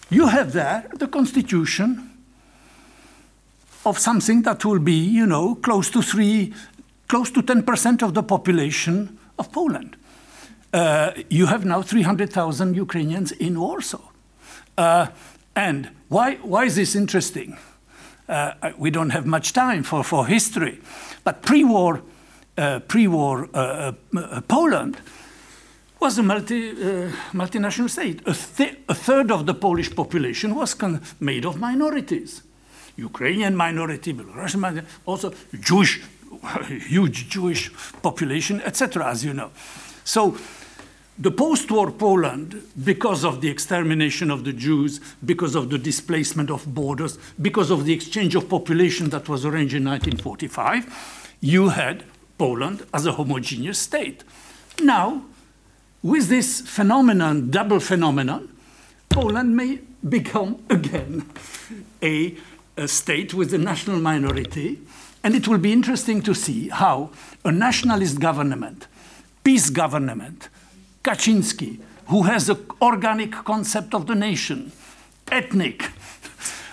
You 0.10 0.28
have 0.28 0.52
there 0.52 0.90
the 0.94 1.08
constitution 1.08 2.10
of 3.86 4.00
something 4.00 4.44
that 4.44 4.64
will 4.66 4.80
be, 4.80 4.94
you 4.94 5.26
know, 5.26 5.56
close 5.56 5.90
to 5.92 6.02
three, 6.02 6.54
close 7.14 7.30
to 7.30 7.44
10% 7.44 8.02
of 8.02 8.16
the 8.16 8.24
population 8.24 9.20
of 9.38 9.52
Poland. 9.52 9.96
Uh, 10.74 11.12
you 11.30 11.46
have 11.46 11.64
now 11.64 11.84
300,000 11.84 12.76
Ukrainians 12.76 13.32
in 13.34 13.60
Warsaw. 13.60 14.02
Uh, 14.76 15.06
and 15.56 15.92
why, 16.10 16.38
why 16.38 16.66
is 16.66 16.74
this 16.76 16.96
interesting? 16.96 17.56
Uh, 18.28 18.72
we 18.80 18.90
don't 18.90 19.12
have 19.12 19.28
much 19.28 19.54
time 19.54 19.84
for, 19.84 20.04
for 20.04 20.26
history, 20.26 20.82
but 21.24 21.44
pre-war, 21.44 22.02
uh, 22.58 22.80
pre-war 22.80 23.48
uh, 23.54 23.92
uh, 24.18 24.42
Poland 24.48 24.98
was 26.00 26.18
a 26.18 26.24
multi, 26.24 26.74
multinational 27.32 27.92
state. 27.92 28.22
A, 28.26 28.34
th 28.34 28.76
a, 28.90 28.96
third 28.96 29.30
of 29.32 29.46
the 29.46 29.54
Polish 29.54 29.94
population 29.96 30.56
was 30.56 30.76
made 31.20 31.46
of 31.46 31.60
minorities. 31.60 32.42
Ukrainian 32.98 33.56
minority, 33.56 34.14
Belarusian 34.14 34.60
minority, 34.60 34.88
also 35.06 35.32
Jewish, 35.60 36.02
huge 36.68 37.30
Jewish 37.30 37.72
population, 38.02 38.62
etc., 38.62 39.08
as 39.08 39.24
you 39.24 39.34
know. 39.34 39.52
So 40.04 40.38
the 41.18 41.32
post-war 41.32 41.92
Poland, 41.92 42.64
because 42.84 43.24
of 43.24 43.42
the 43.42 43.50
extermination 43.50 44.32
of 44.32 44.44
the 44.44 44.54
Jews, 44.54 45.00
because 45.24 45.54
of 45.56 45.70
the 45.70 45.78
displacement 45.78 46.50
of 46.50 46.74
borders, 46.74 47.20
because 47.40 47.70
of 47.70 47.86
the 47.86 47.94
exchange 47.94 48.34
of 48.36 48.50
population 48.50 49.10
that 49.10 49.30
was 49.30 49.46
arranged 49.46 49.76
in 49.76 49.86
1945, 49.86 51.36
you 51.40 51.70
had 51.70 52.04
Poland 52.38 52.86
as 52.94 53.06
a 53.06 53.12
homogeneous 53.12 53.78
state. 53.78 54.24
Now, 54.82 55.24
with 56.02 56.30
this 56.30 56.62
phenomenon, 56.62 57.52
double 57.52 57.80
phenomenon, 57.80 58.50
Poland 59.10 59.56
may 59.56 59.80
become 60.08 60.64
again 60.70 61.30
a, 62.02 62.36
a 62.76 62.88
state 62.88 63.34
with 63.34 63.54
a 63.54 63.60
national 63.60 64.00
minority, 64.00 64.80
and 65.24 65.36
it 65.36 65.48
will 65.48 65.58
be 65.58 65.72
interesting 65.72 66.22
to 66.22 66.34
see 66.34 66.70
how 66.70 67.10
a 67.46 67.52
nationalist 67.52 68.20
government, 68.20 68.88
PiS 69.44 69.70
government, 69.70 70.50
Kaczynski, 71.04 71.80
who 72.08 72.24
has 72.24 72.50
an 72.50 72.58
organic 72.82 73.32
concept 73.32 73.94
of 73.94 74.08
the 74.08 74.16
nation, 74.16 74.72
ethnic, 75.32 75.90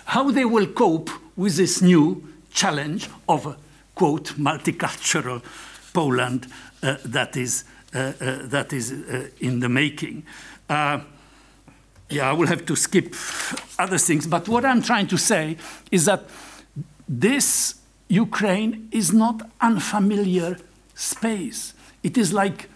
how 0.06 0.30
they 0.30 0.44
will 0.44 0.66
cope 0.66 1.10
with 1.36 1.56
this 1.56 1.80
new 1.80 2.26
challenge 2.52 3.08
of 3.28 3.46
a, 3.46 3.56
quote, 3.94 4.34
multicultural 4.36 5.42
Poland 5.92 6.46
uh, 6.82 6.96
that 7.04 7.36
is, 7.36 7.64
uh, 7.94 8.12
uh, 8.20 8.38
that 8.42 8.72
is 8.72 8.92
uh, 8.92 9.28
in 9.40 9.60
the 9.60 9.68
making. 9.68 10.24
Uh, 10.68 11.00
yeah, 12.08 12.28
I 12.28 12.32
will 12.32 12.48
have 12.48 12.66
to 12.66 12.74
skip 12.74 13.14
other 13.78 13.98
things, 13.98 14.26
but 14.26 14.48
what 14.48 14.64
I'm 14.64 14.82
trying 14.82 15.06
to 15.08 15.16
say 15.16 15.56
is 15.92 16.06
that 16.06 16.24
this 17.08 17.79
Ukraine 18.10 18.88
is 18.90 19.12
not 19.12 19.48
unfamiliar 19.60 20.58
space. 20.94 21.74
It 22.02 22.18
is 22.18 22.32
like 22.32 22.68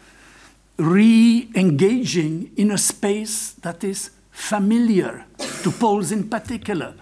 re-engaging 0.77 2.53
in 2.57 2.71
a 2.71 2.79
space 2.79 3.53
that 3.63 3.83
is 3.83 4.11
familiar 4.31 5.25
to 5.63 5.71
Poles 5.73 6.13
in 6.13 6.29
particular. 6.29 6.95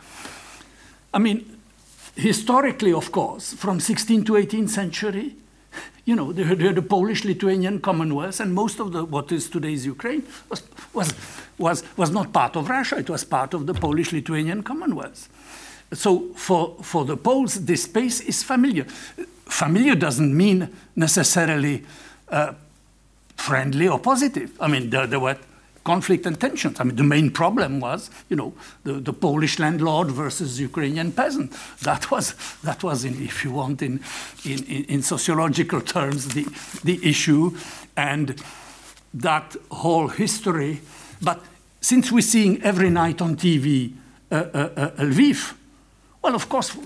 I 1.13 1.19
mean, 1.19 1.59
historically, 2.17 2.93
of 2.95 3.13
course, 3.13 3.53
from 3.53 3.79
16th 3.79 4.27
to 4.27 4.33
18th 4.33 4.71
century, 4.71 5.37
you 6.07 6.17
know, 6.17 6.33
they 6.33 6.43
had, 6.43 6.59
the 6.59 6.83
Polish-Lithuanian 6.83 7.81
Commonwealth, 7.81 8.41
and 8.41 8.55
most 8.55 8.81
of 8.81 8.93
the, 8.93 9.05
what 9.05 9.31
is 9.31 9.49
today's 9.49 9.85
Ukraine 9.85 10.27
was, 10.49 10.63
was, 10.95 11.15
was, 11.59 11.85
was 11.97 12.11
not 12.11 12.33
part 12.33 12.57
of 12.57 12.69
Russia. 12.69 12.97
It 12.97 13.11
was 13.11 13.25
part 13.25 13.55
of 13.55 13.67
the 13.67 13.75
Polish-Lithuanian 13.75 14.63
Commonwealth. 14.63 15.29
So 15.95 16.29
for, 16.35 16.77
for 16.83 17.05
the 17.05 17.17
Poles, 17.17 17.65
this 17.65 17.85
space 17.85 18.21
is 18.21 18.43
familiar. 18.43 18.85
Familiar 19.47 19.95
doesn't 19.95 20.35
mean 20.37 20.69
necessarily 20.97 21.85
uh, 22.29 22.55
friendly 23.37 23.89
or 23.89 23.99
positive. 23.99 24.51
I 24.61 24.69
mean, 24.69 24.91
there, 24.91 25.07
there, 25.07 25.21
were 25.21 25.37
conflict 25.85 26.27
and 26.27 26.41
tensions. 26.41 26.81
I 26.81 26.85
mean, 26.85 26.97
the 26.97 27.03
main 27.03 27.31
problem 27.31 27.81
was, 27.81 28.11
you 28.29 28.37
know, 28.37 28.55
the, 28.85 28.95
the 28.95 29.13
Polish 29.13 29.59
landlord 29.59 30.11
versus 30.11 30.61
Ukrainian 30.61 31.13
peasant. 31.13 31.53
That 31.83 32.11
was, 32.11 32.35
that 32.63 32.83
was 32.83 33.05
in, 33.05 33.21
if 33.23 33.45
you 33.45 33.51
want, 33.53 33.83
in, 33.83 34.01
in, 34.45 34.65
in 34.65 35.03
sociological 35.03 35.81
terms, 35.81 36.29
the, 36.29 36.47
the 36.85 37.01
issue. 37.07 37.57
And 37.97 38.41
that 39.15 39.57
whole 39.71 40.09
history. 40.09 40.81
But 41.21 41.41
since 41.81 42.11
we're 42.11 42.23
seeing 42.23 42.63
every 42.63 42.91
night 42.91 43.21
on 43.21 43.37
TV 43.37 43.93
uh, 44.31 44.35
uh, 44.35 44.59
uh, 44.77 44.91
Lviv, 45.03 45.55
well, 46.23 46.35
of 46.37 46.49
course, 46.49 46.77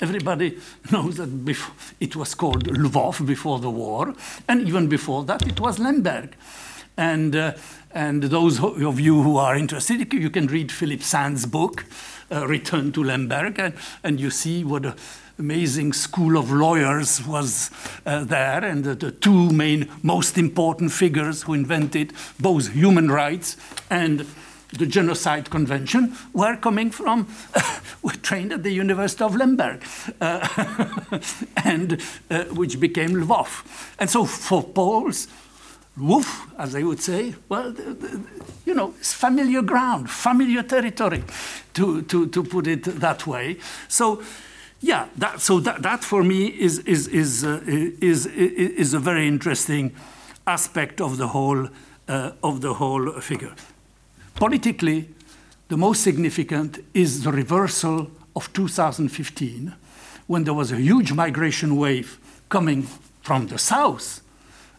everybody 0.00 0.58
knows 0.90 1.16
that 1.16 1.66
it 2.00 2.16
was 2.16 2.34
called 2.34 2.64
Lvov 2.64 3.24
before 3.24 3.60
the 3.60 3.70
war, 3.70 4.14
and 4.48 4.66
even 4.66 4.88
before 4.88 5.24
that, 5.24 5.46
it 5.46 5.60
was 5.60 5.78
Lemberg. 5.78 6.34
And, 6.96 7.34
uh, 7.36 7.52
and 7.92 8.24
those 8.24 8.62
of 8.62 9.00
you 9.00 9.22
who 9.22 9.36
are 9.36 9.56
interested, 9.56 10.12
you 10.12 10.28
can 10.28 10.48
read 10.48 10.72
Philip 10.72 11.02
Sands' 11.02 11.46
book, 11.46 11.86
uh, 12.32 12.46
Return 12.46 12.92
to 12.92 13.04
Lemberg, 13.04 13.58
and, 13.58 13.74
and 14.02 14.20
you 14.20 14.28
see 14.28 14.64
what 14.64 14.84
an 14.84 14.94
amazing 15.38 15.92
school 15.92 16.36
of 16.36 16.50
lawyers 16.50 17.24
was 17.26 17.70
uh, 18.04 18.24
there, 18.24 18.64
and 18.64 18.84
the, 18.84 18.94
the 18.96 19.12
two 19.12 19.50
main, 19.50 19.88
most 20.02 20.36
important 20.36 20.92
figures 20.92 21.42
who 21.42 21.54
invented 21.54 22.12
both 22.40 22.72
human 22.72 23.10
rights 23.10 23.56
and 23.88 24.26
the 24.72 24.86
Genocide 24.86 25.50
Convention 25.50 26.16
were 26.32 26.56
coming 26.56 26.90
from, 26.90 27.28
were 28.02 28.16
trained 28.22 28.52
at 28.52 28.62
the 28.62 28.70
University 28.70 29.24
of 29.24 29.34
Lemberg, 29.34 29.82
uh, 30.20 31.18
and 31.64 32.00
uh, 32.30 32.44
which 32.44 32.78
became 32.78 33.10
Lvov. 33.10 33.64
And 33.98 34.08
so 34.08 34.24
for 34.24 34.62
Poles, 34.62 35.28
Lvov, 35.98 36.50
as 36.58 36.72
they 36.72 36.84
would 36.84 37.00
say, 37.00 37.34
well, 37.48 37.72
the, 37.72 37.94
the, 37.94 38.20
you 38.64 38.74
know, 38.74 38.94
it's 38.98 39.12
familiar 39.12 39.62
ground, 39.62 40.08
familiar 40.08 40.62
territory, 40.62 41.24
to, 41.74 42.02
to, 42.02 42.28
to 42.28 42.44
put 42.44 42.66
it 42.66 42.84
that 42.84 43.26
way. 43.26 43.58
So, 43.88 44.22
yeah, 44.80 45.08
that, 45.16 45.40
so 45.40 45.60
that, 45.60 45.82
that 45.82 46.04
for 46.04 46.22
me 46.22 46.46
is, 46.46 46.78
is, 46.80 47.08
is, 47.08 47.44
uh, 47.44 47.60
is, 47.66 48.26
is, 48.26 48.26
is 48.26 48.94
a 48.94 48.98
very 48.98 49.26
interesting 49.26 49.94
aspect 50.46 51.00
of 51.00 51.18
the 51.18 51.28
whole 51.28 51.68
uh, 52.10 52.32
of 52.42 52.60
the 52.60 52.74
whole 52.74 53.12
figure. 53.20 53.54
Politically, 54.34 55.08
the 55.68 55.76
most 55.76 56.02
significant 56.02 56.78
is 56.94 57.22
the 57.22 57.32
reversal 57.32 58.10
of 58.34 58.52
2015, 58.52 59.74
when 60.26 60.44
there 60.44 60.54
was 60.54 60.72
a 60.72 60.76
huge 60.76 61.12
migration 61.12 61.76
wave 61.76 62.18
coming 62.48 62.86
from 63.22 63.46
the 63.48 63.58
south 63.58 64.20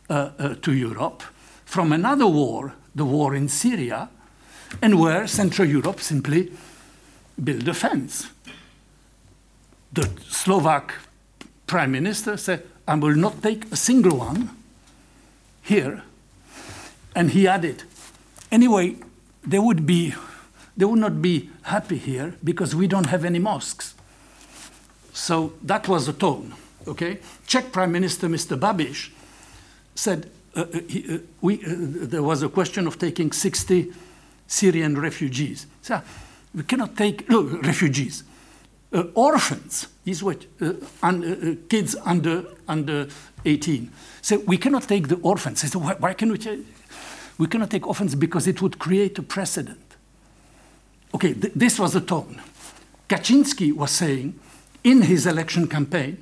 uh, 0.09 0.31
uh, 0.37 0.55
to 0.61 0.73
Europe, 0.73 1.23
from 1.65 1.91
another 1.93 2.27
war, 2.27 2.73
the 2.95 3.05
war 3.05 3.35
in 3.35 3.47
Syria, 3.47 4.09
and 4.81 4.99
where 4.99 5.27
Central 5.27 5.67
Europe 5.67 6.01
simply 6.01 6.51
built 7.41 7.67
a 7.67 7.73
fence. 7.73 8.29
The 9.93 10.09
Slovak 10.29 10.93
prime 11.67 11.91
minister 11.91 12.37
said, 12.37 12.63
I 12.87 12.95
will 12.95 13.15
not 13.15 13.41
take 13.41 13.71
a 13.71 13.75
single 13.75 14.17
one 14.17 14.49
here. 15.61 16.03
And 17.15 17.31
he 17.31 17.47
added, 17.47 17.83
anyway, 18.51 18.95
they 19.45 19.59
would 19.59 19.85
be 19.85 20.13
they 20.77 20.85
would 20.85 20.99
not 20.99 21.21
be 21.21 21.49
happy 21.63 21.97
here 21.97 22.35
because 22.43 22.75
we 22.75 22.87
don't 22.87 23.07
have 23.07 23.25
any 23.25 23.39
mosques. 23.39 23.93
So 25.13 25.53
that 25.63 25.87
was 25.87 26.05
the 26.05 26.13
tone. 26.13 26.53
Okay, 26.87 27.19
Czech 27.45 27.71
Prime 27.71 27.91
Minister 27.91 28.27
Mr. 28.27 28.57
Babiš 28.57 29.11
said 29.93 30.29
uh, 30.55 30.61
uh 30.61 30.79
he, 30.87 31.15
uh, 31.15 31.17
we, 31.41 31.55
uh, 31.55 31.75
there 32.09 32.23
was 32.23 32.43
a 32.43 32.49
question 32.49 32.87
of 32.87 32.97
taking 32.97 33.31
60 33.31 33.91
Syrian 34.47 34.99
refugees. 34.99 35.67
So 35.81 36.01
we 36.55 36.63
cannot 36.63 36.97
take 36.97 37.25
refugees, 37.29 38.23
uh, 38.93 39.03
orphans. 39.13 39.87
These 40.03 40.23
were 40.23 40.35
uh, 40.61 40.73
un, 41.03 41.65
kids 41.69 41.95
under 42.05 42.45
under 42.67 43.07
18. 43.45 43.91
So 44.21 44.39
we 44.39 44.57
cannot 44.57 44.83
take 44.83 45.07
the 45.07 45.17
orphans. 45.17 45.69
So 45.71 45.79
why, 45.79 45.95
why 45.99 46.13
can 46.13 46.31
we? 46.31 46.37
We 47.41 47.47
cannot 47.47 47.71
take 47.71 47.87
offense 47.87 48.13
because 48.13 48.45
it 48.45 48.61
would 48.61 48.77
create 48.77 49.17
a 49.17 49.23
precedent. 49.23 49.97
Okay, 51.15 51.33
th 51.33 51.51
this 51.63 51.79
was 51.79 51.91
the 51.97 52.03
tone. 52.13 52.35
Kaczynski 53.09 53.73
was 53.73 53.89
saying 54.01 54.27
in 54.83 55.01
his 55.11 55.25
election 55.25 55.65
campaign 55.67 56.13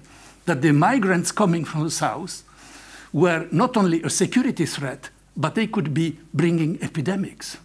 that 0.46 0.62
the 0.62 0.72
migrants 0.72 1.30
coming 1.42 1.66
from 1.66 1.82
the 1.84 1.92
south 1.92 2.34
were 3.12 3.42
not 3.52 3.76
only 3.76 4.00
a 4.04 4.10
security 4.10 4.66
threat, 4.66 5.02
but 5.36 5.52
they 5.56 5.68
could 5.68 5.90
be 5.94 6.08
bringing 6.42 6.72
epidemics. 6.82 7.58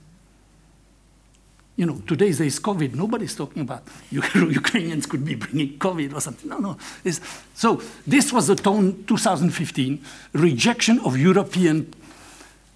You 1.77 1.87
know, 1.87 1.99
today 2.11 2.33
there 2.33 2.49
is 2.53 2.59
COVID. 2.59 2.91
Nobody's 3.05 3.37
talking 3.37 3.63
about 3.63 3.83
Ukrainians 4.61 5.07
could 5.07 5.25
be 5.25 5.37
bringing 5.45 5.79
COVID 5.79 6.11
or 6.17 6.21
something. 6.21 6.49
No, 6.51 6.59
no. 6.59 6.77
It's, 7.05 7.21
so 7.55 7.69
this 8.05 8.33
was 8.33 8.49
the 8.49 8.57
tone 8.57 9.05
2015, 9.07 10.03
rejection 10.33 10.99
of 11.07 11.17
European 11.17 11.95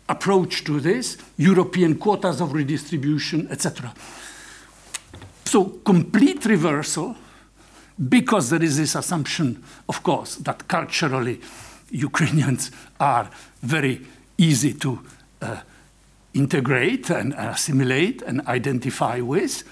approach 0.09 0.65
to 0.65 0.81
this, 0.81 1.17
European 1.37 1.97
quotas 1.97 2.41
of 2.41 2.53
redistribution, 2.53 3.49
etc. 3.51 3.93
So 5.45 5.65
complete 5.85 6.45
reversal, 6.47 7.17
because 8.09 8.51
there 8.51 8.63
is 8.63 8.77
this 8.77 8.95
assumption, 8.95 9.63
of 9.89 10.03
course, 10.03 10.37
that 10.37 10.69
culturally 10.69 11.41
Ukrainians 11.91 12.71
are 13.01 13.31
very 13.63 14.07
easy 14.37 14.75
to 14.75 15.01
uh, 15.43 15.57
integrate 16.35 17.11
and 17.11 17.35
assimilate 17.35 18.23
and 18.23 18.47
identify 18.47 19.21
with. 19.21 19.65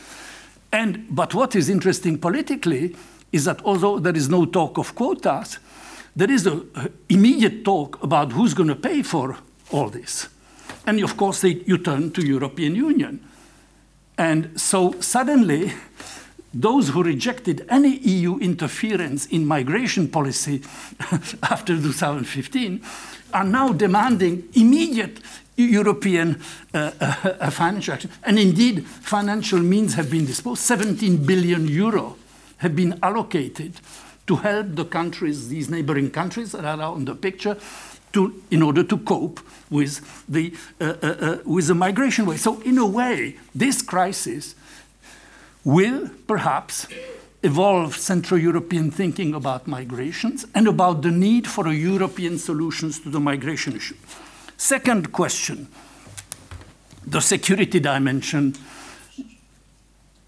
And, 0.72 1.06
but 1.10 1.34
what 1.34 1.54
is 1.54 1.68
interesting 1.68 2.18
politically 2.18 2.96
is 3.32 3.44
that 3.44 3.62
although 3.64 3.98
there 3.98 4.16
is 4.16 4.28
no 4.28 4.44
talk 4.44 4.78
of 4.78 4.94
quotas, 4.94 5.58
there 6.16 6.30
is 6.30 6.46
an 6.46 6.68
immediate 7.08 7.64
talk 7.64 8.02
about 8.02 8.32
who's 8.32 8.54
going 8.54 8.68
to 8.68 8.76
pay 8.76 9.02
for 9.02 9.36
all 9.70 9.88
this. 9.88 10.28
And 10.86 11.02
of 11.02 11.16
course, 11.16 11.40
they, 11.40 11.62
you 11.66 11.78
turn 11.78 12.12
to 12.12 12.24
European 12.24 12.74
Union. 12.74 13.26
And 14.18 14.58
so 14.60 14.94
suddenly, 15.00 15.72
those 16.54 16.88
who 16.88 17.02
rejected 17.02 17.66
any 17.68 17.98
EU 17.98 18.38
interference 18.38 19.26
in 19.26 19.46
migration 19.46 20.08
policy 20.08 20.62
after 21.42 21.76
2015 21.76 22.80
are 23.34 23.44
now 23.44 23.72
demanding 23.72 24.48
immediate 24.54 25.18
European 25.56 26.40
uh, 26.72 26.92
uh, 27.00 27.50
financial 27.50 27.94
action. 27.94 28.10
And 28.22 28.38
indeed, 28.38 28.86
financial 28.86 29.58
means 29.58 29.94
have 29.94 30.10
been 30.10 30.26
disposed. 30.26 30.62
17 30.62 31.24
billion 31.24 31.66
euro 31.66 32.16
have 32.58 32.76
been 32.76 32.98
allocated 33.02 33.74
to 34.26 34.36
help 34.36 34.74
the 34.74 34.84
countries, 34.84 35.48
these 35.48 35.70
neighboring 35.70 36.10
countries 36.10 36.52
that 36.52 36.64
are 36.64 36.80
on 36.80 37.04
the 37.04 37.14
picture, 37.14 37.56
to, 38.16 38.42
in 38.50 38.62
order 38.62 38.82
to 38.82 38.96
cope 38.96 39.40
with 39.68 40.00
the, 40.26 40.54
uh, 40.80 40.84
uh, 40.84 41.06
uh, 41.06 41.38
with 41.44 41.66
the 41.66 41.74
migration 41.74 42.24
wave. 42.24 42.40
So, 42.40 42.60
in 42.62 42.78
a 42.78 42.86
way, 42.86 43.36
this 43.54 43.82
crisis 43.82 44.54
will 45.64 46.08
perhaps 46.26 46.86
evolve 47.42 47.94
Central 47.94 48.40
European 48.40 48.90
thinking 48.90 49.34
about 49.34 49.66
migrations 49.66 50.46
and 50.54 50.66
about 50.66 51.02
the 51.02 51.10
need 51.10 51.46
for 51.46 51.68
a 51.68 51.74
European 51.74 52.38
solutions 52.38 53.00
to 53.00 53.10
the 53.10 53.20
migration 53.20 53.76
issue. 53.76 53.96
Second 54.56 55.12
question 55.12 55.68
the 57.06 57.20
security 57.20 57.78
dimension. 57.78 58.54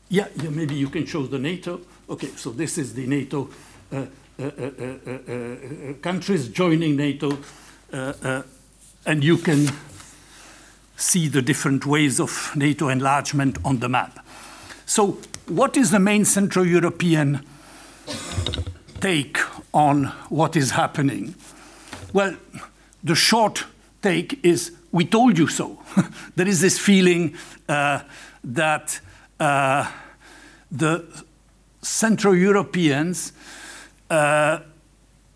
Yeah, 0.09 0.28
yeah, 0.36 0.51
maybe 0.51 0.77
you 0.77 0.89
can 0.89 1.06
show 1.06 1.27
the 1.27 1.39
NATO. 1.39 1.81
Okay, 2.09 2.28
so 2.36 2.51
this 2.51 2.78
is 2.78 2.94
the 2.94 3.05
NATO 3.06 3.48
uh, 3.90 4.06
uh, 4.39 4.44
uh, 4.44 5.94
countries 6.01 6.48
joining 6.51 6.94
NATO 6.94 7.32
uh, 7.32 7.36
uh, 7.36 7.68
and 7.93 9.24
you 9.24 9.39
can 9.39 9.69
see 10.97 11.28
the 11.28 11.40
different 11.40 11.86
ways 11.86 12.20
of 12.20 12.52
NATO 12.55 12.89
enlargement 12.89 13.59
on 13.65 13.78
the 13.78 13.89
map. 13.89 14.24
So, 14.85 15.19
what 15.47 15.77
is 15.77 15.90
the 15.90 15.98
main 15.98 16.24
Central 16.24 16.66
European 16.66 17.44
take 19.01 19.39
on 19.73 20.06
what 20.28 20.56
is 20.56 20.73
happening? 20.73 21.35
Well, 22.12 22.36
the 23.02 23.15
short 23.15 23.65
take 24.02 24.44
is 24.44 24.73
we 24.93 25.05
told 25.05 25.39
you 25.39 25.47
so. 25.47 25.78
there 26.36 26.48
is 26.48 26.60
this 26.60 26.78
feeling 26.78 27.35
uh, 27.69 28.01
that 28.44 29.01
uh, 29.39 29.90
the 30.70 31.05
Central 31.82 32.35
Europeans 32.35 33.32
uh, 34.10 34.60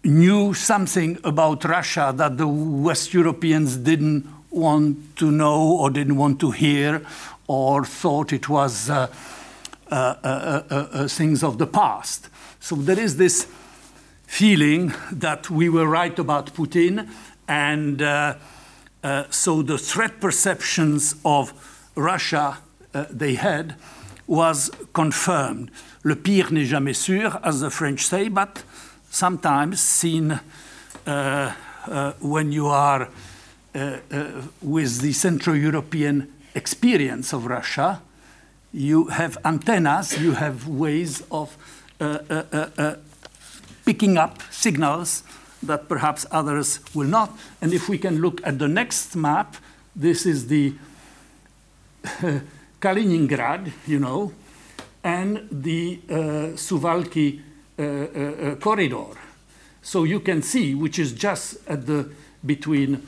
knew 0.05 0.53
something 0.55 1.19
about 1.25 1.65
Russia 1.65 2.13
that 2.17 2.37
the 2.37 2.49
West 2.49 3.15
Europeans 3.15 3.77
didn't 3.77 4.27
want 4.51 5.17
to 5.17 5.31
know 5.31 5.77
or 5.79 5.91
didn't 5.91 6.17
want 6.17 6.41
to 6.41 6.51
hear 6.51 7.03
or 7.47 7.85
thought 7.85 8.33
it 8.33 8.49
was 8.49 8.91
uh, 8.91 9.07
uh, 9.91 9.95
uh, 9.95 10.63
uh, 10.71 10.75
uh 10.75 11.09
things 11.09 11.43
of 11.43 11.59
the 11.59 11.67
past. 11.67 12.29
So 12.61 12.77
there 12.77 12.99
is 12.99 13.17
this 13.17 13.47
feeling 14.27 14.93
that 15.11 15.51
we 15.51 15.69
were 15.69 15.87
right 15.87 16.19
about 16.19 16.55
Putin, 16.55 17.09
and 17.49 18.01
so 19.31 19.63
the 19.63 19.77
threat 19.77 20.21
perceptions 20.21 21.17
of 21.25 21.53
Russia 21.95 22.59
they 23.11 23.35
had 23.35 23.75
was 24.27 24.71
confirmed. 24.95 25.71
Le 26.05 26.17
pire 26.17 26.51
n'est 26.53 26.65
jamais 26.65 26.95
sûr, 26.95 27.39
as 27.43 27.61
the 27.61 27.71
French 27.71 28.07
say, 28.07 28.29
but 28.29 28.63
sometimes 29.13 29.79
seen 29.79 30.33
uh, 30.33 30.41
uh, 31.07 32.13
when 32.21 32.51
you 32.51 32.67
are 32.67 33.09
uh, 33.75 33.99
with 34.63 35.01
the 35.01 35.13
Central 35.13 35.55
European 35.55 36.33
experience 36.55 37.33
of 37.33 37.47
Russia. 37.47 38.01
You 38.73 39.05
have 39.09 39.37
antennas, 39.45 40.19
you 40.19 40.33
have 40.33 40.67
ways 40.67 41.23
of 41.31 41.57
picking 43.85 44.17
up 44.17 44.43
signals 44.51 45.23
that 45.63 45.89
perhaps 45.89 46.27
others 46.31 46.81
will 46.95 47.07
not. 47.07 47.37
And 47.61 47.73
if 47.75 47.89
we 47.89 47.99
can 47.99 48.21
look 48.21 48.41
at 48.45 48.59
the 48.59 48.69
next 48.69 49.15
map, 49.15 49.57
this 49.95 50.25
is 50.25 50.49
the 50.49 50.73
Kaliningrad, 52.81 53.73
you 53.87 53.99
know, 53.99 54.33
and 55.05 55.47
the 55.51 56.01
uh, 56.09 56.15
Suwalki 56.57 57.39
uh, 57.39 57.43
uh, 57.43 57.43
uh, 57.43 57.52
corridor. 57.77 59.17
So 59.83 60.05
you 60.05 60.21
can 60.21 60.43
see, 60.43 60.75
which 60.75 60.99
is 60.99 61.13
just 61.13 61.57
at 61.69 61.87
the 61.87 62.11
between 62.45 63.07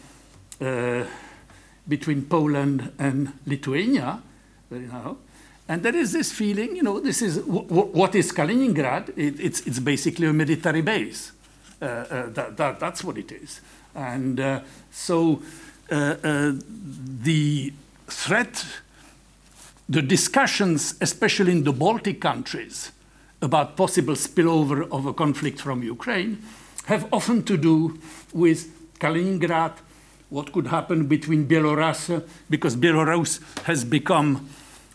between 1.89 2.23
Poland 2.23 2.93
and 2.99 3.33
Lithuania, 3.47 4.23
you 4.71 4.79
know, 4.79 5.19
and 5.69 5.83
there 5.83 5.97
is 5.97 6.13
this 6.13 6.33
feeling, 6.33 6.77
you 6.77 6.83
know, 6.83 7.01
this 7.01 7.23
is 7.23 7.41
what 7.45 8.15
is 8.15 8.33
Kaliningrad? 8.33 9.11
It, 9.17 9.41
it's, 9.41 9.61
it's 9.67 9.79
basically 9.79 10.27
a 10.27 10.33
military 10.33 10.83
base. 10.83 11.33
Uh, 11.81 11.85
uh, 11.87 12.27
that, 12.31 12.57
that, 12.57 12.81
that's 12.81 13.03
what 13.03 13.19
it 13.19 13.33
is. 13.33 13.61
And 13.95 14.41
uh, 14.41 14.61
so 14.91 15.43
the 15.89 17.73
threat, 18.07 18.65
the 19.89 20.03
discussions, 20.03 20.95
especially 21.01 21.53
in 21.53 21.65
the 21.65 21.73
Baltic 21.73 22.21
countries, 22.21 22.93
about 23.45 23.77
possible 23.77 24.15
spillover 24.15 24.91
of 24.91 25.07
a 25.07 25.13
conflict 25.13 25.61
from 25.61 25.83
Ukraine 25.83 26.43
have 26.87 27.07
often 27.13 27.43
to 27.45 27.57
do 27.57 27.99
with 28.33 28.99
Kaliningrad, 28.99 29.73
what 30.31 30.51
could 30.53 30.67
happen 30.69 31.07
between 31.07 31.47
Belarus, 31.47 32.25
because 32.49 32.75
Belarus 32.75 33.41
has 33.65 33.85
become 33.85 34.49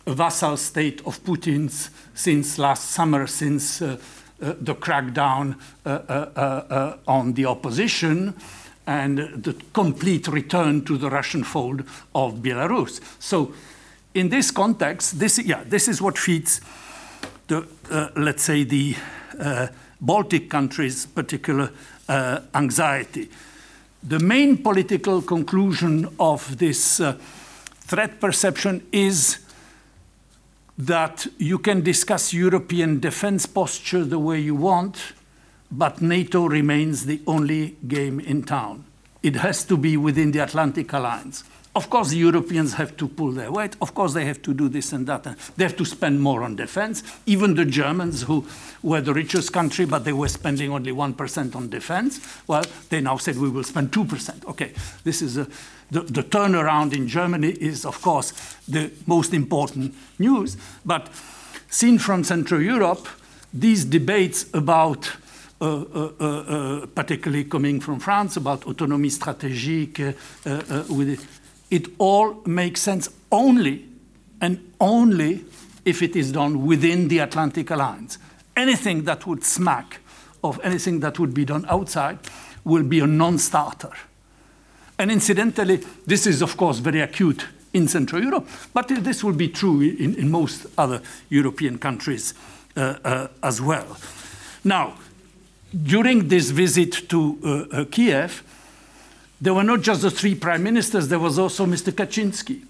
a 0.05 0.13
vassal 0.13 0.57
state 0.57 0.99
of 1.05 1.23
Putin's 1.23 1.91
since 2.15 2.57
last 2.57 2.91
summer, 2.91 3.27
since 3.27 3.81
uh, 3.81 3.97
uh, 4.41 4.53
the 4.59 4.76
crackdown 4.76 5.55
uh, 5.85 5.89
uh, 5.89 6.11
uh 6.35 6.97
on 7.07 7.34
the 7.34 7.45
opposition 7.45 8.34
and 8.88 9.43
the 9.43 9.53
complete 9.73 10.27
return 10.27 10.84
to 10.84 10.97
the 10.97 11.09
Russian 11.09 11.43
fold 11.43 11.84
of 12.15 12.41
Belarus. 12.41 12.99
So, 13.19 13.53
in 14.15 14.30
this 14.30 14.49
context, 14.49 15.19
this, 15.19 15.38
yeah, 15.38 15.63
this 15.63 15.88
is 15.88 16.01
what 16.01 16.17
feeds 16.17 16.61
the, 17.49 17.67
uh, 17.91 18.09
let's 18.15 18.43
say, 18.43 18.63
the 18.63 18.95
uh, 19.39 19.67
Baltic 19.99 20.49
countries' 20.49 21.05
particular 21.05 21.71
uh, 22.07 22.39
anxiety. 22.55 23.30
The 24.01 24.19
main 24.19 24.57
political 24.57 25.21
conclusion 25.21 26.07
of 26.19 26.57
this 26.57 27.01
uh, 27.01 27.17
threat 27.81 28.21
perception 28.21 28.88
is 28.93 29.39
that 30.77 31.27
you 31.38 31.59
can 31.59 31.81
discuss 31.81 32.34
European 32.34 33.01
defense 33.01 33.45
posture 33.45 34.05
the 34.05 34.19
way 34.19 34.39
you 34.39 34.55
want, 34.55 35.13
but 35.69 36.01
NATO 36.01 36.45
remains 36.45 37.05
the 37.05 37.21
only 37.27 37.76
game 37.88 38.21
in 38.21 38.43
town. 38.43 38.85
It 39.21 39.35
has 39.35 39.65
to 39.65 39.76
be 39.76 39.97
within 39.97 40.31
the 40.31 40.39
Atlantic 40.39 40.93
Alliance. 40.93 41.43
Of 41.75 41.89
course, 41.89 42.09
the 42.09 42.17
Europeans 42.17 42.73
have 42.73 42.97
to 42.97 43.07
pull 43.07 43.31
their 43.31 43.51
weight. 43.51 43.75
Of 43.81 43.93
course, 43.93 44.13
they 44.13 44.25
have 44.25 44.41
to 44.41 44.53
do 44.53 44.69
this 44.69 44.91
and 44.91 45.05
that. 45.07 45.23
They 45.55 45.63
have 45.63 45.77
to 45.77 45.85
spend 45.85 46.19
more 46.19 46.43
on 46.43 46.55
defense. 46.55 47.03
Even 47.25 47.55
the 47.55 47.65
Germans, 47.65 48.23
who 48.23 48.45
were 48.81 49.01
the 49.01 49.13
richest 49.13 49.53
country, 49.53 49.85
but 49.85 50.03
they 50.03 50.13
were 50.13 50.29
spending 50.29 50.71
only 50.71 50.91
1% 50.91 51.55
on 51.55 51.69
defense, 51.69 52.19
well, 52.47 52.63
they 52.89 53.01
now 53.01 53.17
said 53.17 53.37
we 53.37 53.49
will 53.49 53.63
spend 53.63 53.91
2%. 53.91 54.45
Okay, 54.45 54.73
this 55.03 55.21
is 55.21 55.37
a 55.37 55.47
the, 55.91 56.01
the 56.01 56.23
turnaround 56.23 56.93
in 56.93 57.07
Germany 57.07 57.49
is, 57.49 57.85
of 57.85 58.01
course, 58.01 58.33
the 58.67 58.91
most 59.05 59.33
important 59.33 59.95
news. 60.19 60.57
But 60.85 61.09
seen 61.69 61.97
from 61.97 62.23
Central 62.23 62.61
Europe, 62.61 63.07
these 63.53 63.85
debates 63.85 64.45
about 64.53 65.11
uh, 65.61 65.65
uh, 65.65 66.11
uh, 66.21 66.25
uh 66.25 66.85
particularly 66.95 67.43
coming 67.43 67.81
from 67.81 67.99
France, 67.99 68.37
about 68.37 68.65
autonomy 68.65 69.09
strategique, 69.09 69.99
uh, 69.99 70.13
uh, 70.45 70.83
it, 71.69 71.87
all 71.97 72.41
makes 72.45 72.81
sense 72.81 73.09
only 73.31 73.85
and 74.41 74.71
only 74.79 75.43
if 75.85 76.01
it 76.01 76.15
is 76.15 76.31
done 76.31 76.65
within 76.65 77.07
the 77.07 77.19
Atlantic 77.19 77.69
Alliance. 77.71 78.17
Anything 78.55 79.03
that 79.03 79.25
would 79.25 79.43
smack 79.43 79.99
of 80.43 80.59
anything 80.63 80.99
that 81.01 81.19
would 81.19 81.33
be 81.33 81.45
done 81.45 81.65
outside 81.69 82.19
will 82.63 82.83
be 82.83 82.99
a 82.99 83.07
non 83.07 83.37
starter. 83.37 83.91
And 84.97 85.11
incidentally, 85.11 85.77
this 86.05 86.27
is, 86.27 86.41
of 86.41 86.57
course, 86.57 86.79
very 86.79 87.01
acute 87.01 87.45
in 87.73 87.87
Central 87.87 88.21
Europe, 88.21 88.47
but 88.73 88.87
this 88.87 89.23
will 89.23 89.33
be 89.33 89.47
true 89.47 89.81
in, 89.81 90.15
in 90.15 90.29
most 90.29 90.65
other 90.77 91.01
European 91.29 91.77
countries 91.77 92.33
uh, 92.75 92.95
uh, 93.03 93.27
as 93.43 93.61
well. 93.61 93.97
Now, 94.63 94.95
during 95.83 96.27
this 96.27 96.49
visit 96.49 97.09
to 97.09 97.37
uh, 97.43 97.81
uh, 97.81 97.85
Kiev, 97.85 98.43
there 99.41 99.53
were 99.53 99.64
not 99.64 99.82
just 99.82 100.02
the 100.02 100.11
three 100.11 100.36
prime 100.36 100.64
ministers, 100.64 101.07
there 101.07 101.20
was 101.20 101.40
also 101.40 101.66
Mr. 101.66 101.91
Kaczynski, 101.91 102.64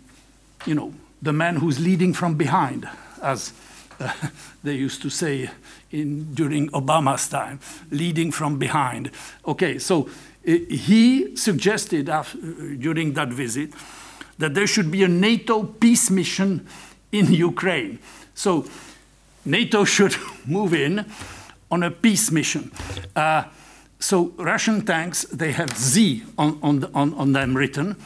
you 0.65 0.75
know, 0.75 0.93
the 1.21 1.33
man 1.33 1.57
who's 1.57 1.79
leading 1.79 2.13
from 2.13 2.35
behind, 2.35 2.87
as 3.21 3.53
uh, 3.99 4.11
they 4.63 4.75
used 4.75 5.01
to 5.01 5.09
say 5.09 5.49
in, 5.91 6.33
during 6.33 6.69
Obama's 6.69 7.27
time, 7.27 7.59
leading 7.91 8.31
from 8.31 8.57
behind. 8.57 9.11
Okay, 9.45 9.79
so 9.79 10.07
uh, 10.47 10.51
he 10.69 11.35
suggested 11.35 12.09
after, 12.09 12.37
uh, 12.37 12.75
during 12.77 13.13
that 13.13 13.29
visit 13.29 13.73
that 14.37 14.53
there 14.53 14.67
should 14.67 14.91
be 14.91 15.03
a 15.03 15.07
NATO 15.07 15.63
peace 15.63 16.09
mission 16.09 16.65
in 17.11 17.33
Ukraine. 17.33 17.99
So 18.35 18.65
NATO 19.43 19.83
should 19.83 20.15
move 20.45 20.73
in 20.73 21.05
on 21.71 21.83
a 21.83 21.91
peace 21.91 22.31
mission. 22.31 22.71
Uh, 23.15 23.43
So 23.99 24.33
Russian 24.37 24.85
tanks, 24.85 25.23
they 25.25 25.51
have 25.51 25.77
Z 25.77 26.23
on, 26.37 26.57
on, 26.63 26.85
on, 26.93 27.13
on 27.15 27.33
them 27.33 27.55
written. 27.55 27.97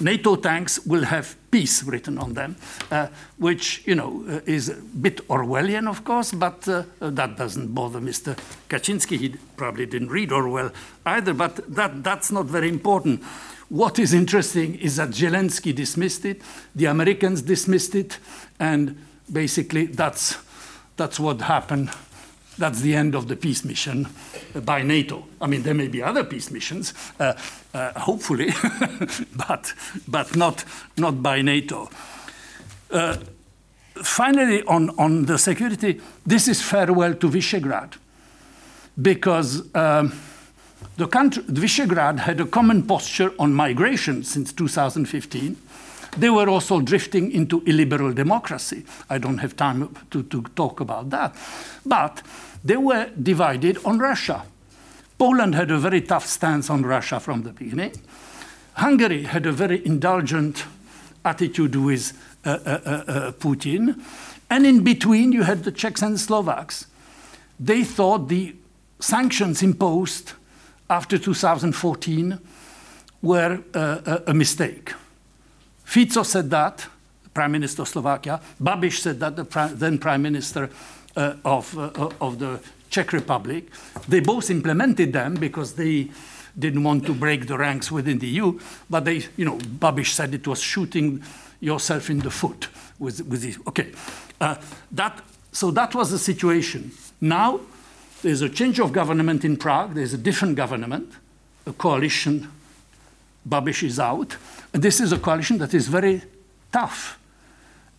NATO 0.00 0.36
tanks 0.36 0.84
will 0.86 1.04
have 1.04 1.36
peace 1.50 1.82
written 1.82 2.18
on 2.18 2.34
them, 2.34 2.56
uh, 2.90 3.08
which 3.38 3.82
you 3.84 3.94
know 3.96 4.24
uh, 4.28 4.40
is 4.46 4.68
a 4.68 4.74
bit 4.74 5.26
Orwellian, 5.28 5.88
of 5.88 6.04
course, 6.04 6.32
but 6.32 6.68
uh, 6.68 6.84
that 7.00 7.36
doesn't 7.36 7.74
bother 7.74 8.00
Mr. 8.00 8.36
Kaczynski. 8.68 9.18
He 9.18 9.34
probably 9.56 9.86
didn't 9.86 10.10
read 10.10 10.30
Orwell 10.30 10.70
either, 11.04 11.34
but 11.34 11.56
that, 11.74 12.04
that's 12.04 12.30
not 12.30 12.46
very 12.46 12.68
important. 12.68 13.24
What 13.68 13.98
is 13.98 14.14
interesting 14.14 14.76
is 14.76 14.96
that 14.96 15.10
Zelensky 15.10 15.74
dismissed 15.74 16.24
it, 16.24 16.42
the 16.74 16.86
Americans 16.86 17.42
dismissed 17.42 17.94
it, 17.94 18.18
and 18.60 18.96
basically 19.30 19.86
that's, 19.86 20.38
that's 20.96 21.18
what 21.18 21.40
happened 21.40 21.90
that's 22.58 22.80
the 22.80 22.94
end 22.94 23.14
of 23.14 23.28
the 23.28 23.36
peace 23.36 23.64
mission 23.64 24.08
by 24.64 24.82
NATO. 24.82 25.24
I 25.40 25.46
mean, 25.46 25.62
there 25.62 25.74
may 25.74 25.88
be 25.88 26.02
other 26.02 26.24
peace 26.24 26.50
missions, 26.50 26.92
uh, 27.20 27.34
uh, 27.72 27.98
hopefully, 28.00 28.52
but, 29.48 29.72
but 30.06 30.36
not, 30.36 30.64
not 30.96 31.22
by 31.22 31.42
NATO. 31.42 31.88
Uh, 32.90 33.16
finally, 33.94 34.62
on, 34.64 34.90
on 34.98 35.26
the 35.26 35.38
security, 35.38 36.00
this 36.26 36.48
is 36.48 36.60
farewell 36.60 37.14
to 37.14 37.28
Visegrad 37.28 37.94
because 39.00 39.74
um, 39.74 40.12
the 40.96 41.06
country, 41.06 41.42
Visegrad 41.44 42.18
had 42.18 42.40
a 42.40 42.46
common 42.46 42.82
posture 42.82 43.32
on 43.38 43.54
migration 43.54 44.24
since 44.24 44.52
2015 44.52 45.56
they 46.16 46.30
were 46.30 46.48
also 46.48 46.80
drifting 46.80 47.30
into 47.30 47.62
illiberal 47.66 48.12
democracy. 48.12 48.84
I 49.10 49.18
don't 49.18 49.38
have 49.38 49.56
time 49.56 49.94
to, 50.10 50.22
to 50.24 50.42
talk 50.56 50.80
about 50.80 51.10
that. 51.10 51.34
But 51.84 52.22
they 52.68 52.76
were 52.76 53.10
divided 53.20 53.78
on 53.84 53.98
Russia. 53.98 54.44
Poland 55.18 55.54
had 55.54 55.70
a 55.70 55.78
very 55.78 56.02
tough 56.02 56.26
stance 56.26 56.68
on 56.68 56.82
Russia 56.82 57.18
from 57.18 57.42
the 57.42 57.52
beginning. 57.52 57.92
Hungary 58.74 59.24
had 59.24 59.46
a 59.46 59.52
very 59.52 59.84
indulgent 59.86 60.64
attitude 61.24 61.74
with 61.74 62.12
uh, 62.44 62.50
uh, 62.50 62.54
uh, 62.54 62.90
uh 62.90 63.32
Putin. 63.32 64.00
And 64.50 64.66
in 64.66 64.84
between, 64.84 65.32
you 65.32 65.42
had 65.42 65.64
the 65.64 65.72
Czechs 65.72 66.02
and 66.02 66.20
Slovaks. 66.20 66.86
They 67.58 67.84
thought 67.84 68.28
the 68.28 68.54
sanctions 69.00 69.62
imposed 69.62 70.32
after 70.90 71.18
2014 71.18 72.38
were 73.22 73.62
uh, 73.74 74.18
a 74.26 74.34
mistake. 74.34 74.92
Fico 75.84 76.22
said 76.22 76.50
that, 76.50 76.86
Prime 77.32 77.52
Minister 77.52 77.82
of 77.82 77.88
Slovakia. 77.88 78.40
Babiš 78.62 79.00
said 79.00 79.20
that, 79.20 79.36
the 79.36 79.72
then 79.74 79.98
Prime 79.98 80.22
Minister 80.22 80.64
uh, 80.64 80.97
of, 81.44 81.76
uh, 81.78 82.10
of 82.20 82.38
the 82.38 82.60
Czech 82.90 83.12
Republic. 83.12 83.70
They 84.08 84.20
both 84.20 84.50
implemented 84.50 85.12
them 85.12 85.34
because 85.34 85.74
they 85.74 86.10
didn't 86.58 86.82
want 86.82 87.06
to 87.06 87.14
break 87.14 87.46
the 87.46 87.56
ranks 87.56 87.90
within 87.90 88.18
the 88.18 88.26
EU, 88.26 88.58
but 88.90 89.04
they, 89.04 89.24
you 89.36 89.44
know, 89.44 89.58
Babiš 89.58 90.12
said 90.12 90.34
it 90.34 90.46
was 90.46 90.60
shooting 90.60 91.22
yourself 91.60 92.10
in 92.10 92.20
the 92.20 92.30
foot 92.30 92.68
with, 92.98 93.24
with 93.26 93.42
the, 93.42 93.54
okay. 93.68 93.92
Uh, 94.40 94.56
that, 94.92 95.20
so 95.52 95.70
that 95.70 95.94
was 95.94 96.10
the 96.10 96.18
situation. 96.18 96.90
Now, 97.20 97.60
there's 98.22 98.42
a 98.42 98.48
change 98.48 98.80
of 98.80 98.92
government 98.92 99.44
in 99.44 99.56
Prague, 99.56 99.94
there's 99.94 100.14
a 100.14 100.18
different 100.18 100.56
government, 100.56 101.12
a 101.66 101.72
coalition, 101.72 102.50
Babiš 103.48 103.84
is 103.84 104.00
out, 104.00 104.36
and 104.72 104.82
this 104.82 105.00
is 105.00 105.12
a 105.12 105.18
coalition 105.18 105.58
that 105.58 105.74
is 105.74 105.88
very 105.88 106.22
tough, 106.72 107.18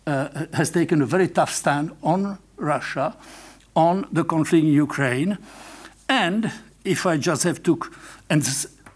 uh, 0.06 0.46
has 0.52 0.70
taken 0.70 1.02
a 1.02 1.06
very 1.06 1.28
tough 1.28 1.52
stand 1.52 1.92
on 2.02 2.38
Russia, 2.60 3.16
on 3.74 4.06
the 4.12 4.24
conflict 4.24 4.64
in 4.64 4.72
Ukraine. 4.72 5.38
And 6.08 6.52
if 6.84 7.06
I 7.06 7.16
just 7.16 7.44
have 7.44 7.62
to, 7.62 7.80
and 8.28 8.42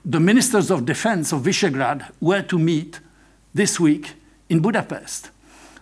the 0.04 0.20
ministers 0.20 0.70
of 0.70 0.84
defense 0.84 1.32
of 1.32 1.42
Visegrad 1.42 2.10
were 2.20 2.42
to 2.42 2.58
meet 2.58 3.00
this 3.54 3.80
week 3.80 4.14
in 4.48 4.60
Budapest. 4.60 5.30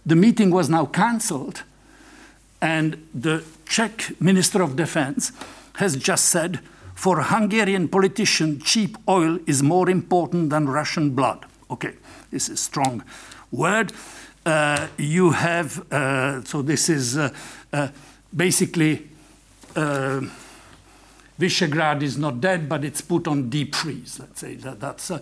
The 0.04 0.16
meeting 0.16 0.50
was 0.50 0.68
now 0.68 0.86
cancelled, 0.86 1.62
and 2.60 3.06
the 3.14 3.44
Czech 3.66 4.20
minister 4.20 4.62
of 4.62 4.76
defense 4.76 5.32
has 5.76 5.96
just 5.96 6.26
said 6.26 6.60
for 6.94 7.18
a 7.18 7.24
Hungarian 7.24 7.88
politician, 7.88 8.60
cheap 8.60 8.96
oil 9.08 9.38
is 9.46 9.62
more 9.62 9.88
important 9.90 10.50
than 10.50 10.68
Russian 10.68 11.10
blood. 11.10 11.46
Okay, 11.70 11.94
this 12.30 12.48
is 12.48 12.54
a 12.54 12.62
strong 12.62 13.02
word. 13.50 13.92
Uh, 14.44 14.88
you 14.98 15.30
have, 15.30 15.90
uh, 15.92 16.42
so 16.44 16.62
this 16.62 16.88
is 16.88 17.16
uh 17.16 17.30
basically 18.34 19.08
uh, 19.76 20.20
Visegrad 21.38 22.02
is 22.02 22.18
not 22.18 22.40
dead, 22.40 22.68
but 22.68 22.84
it's 22.84 23.00
put 23.00 23.26
on 23.26 23.48
deep 23.48 23.74
freeze. 23.74 24.20
Let's 24.20 24.40
say 24.40 24.54
that, 24.56 24.80
that's 24.80 25.10
uh, 25.10 25.18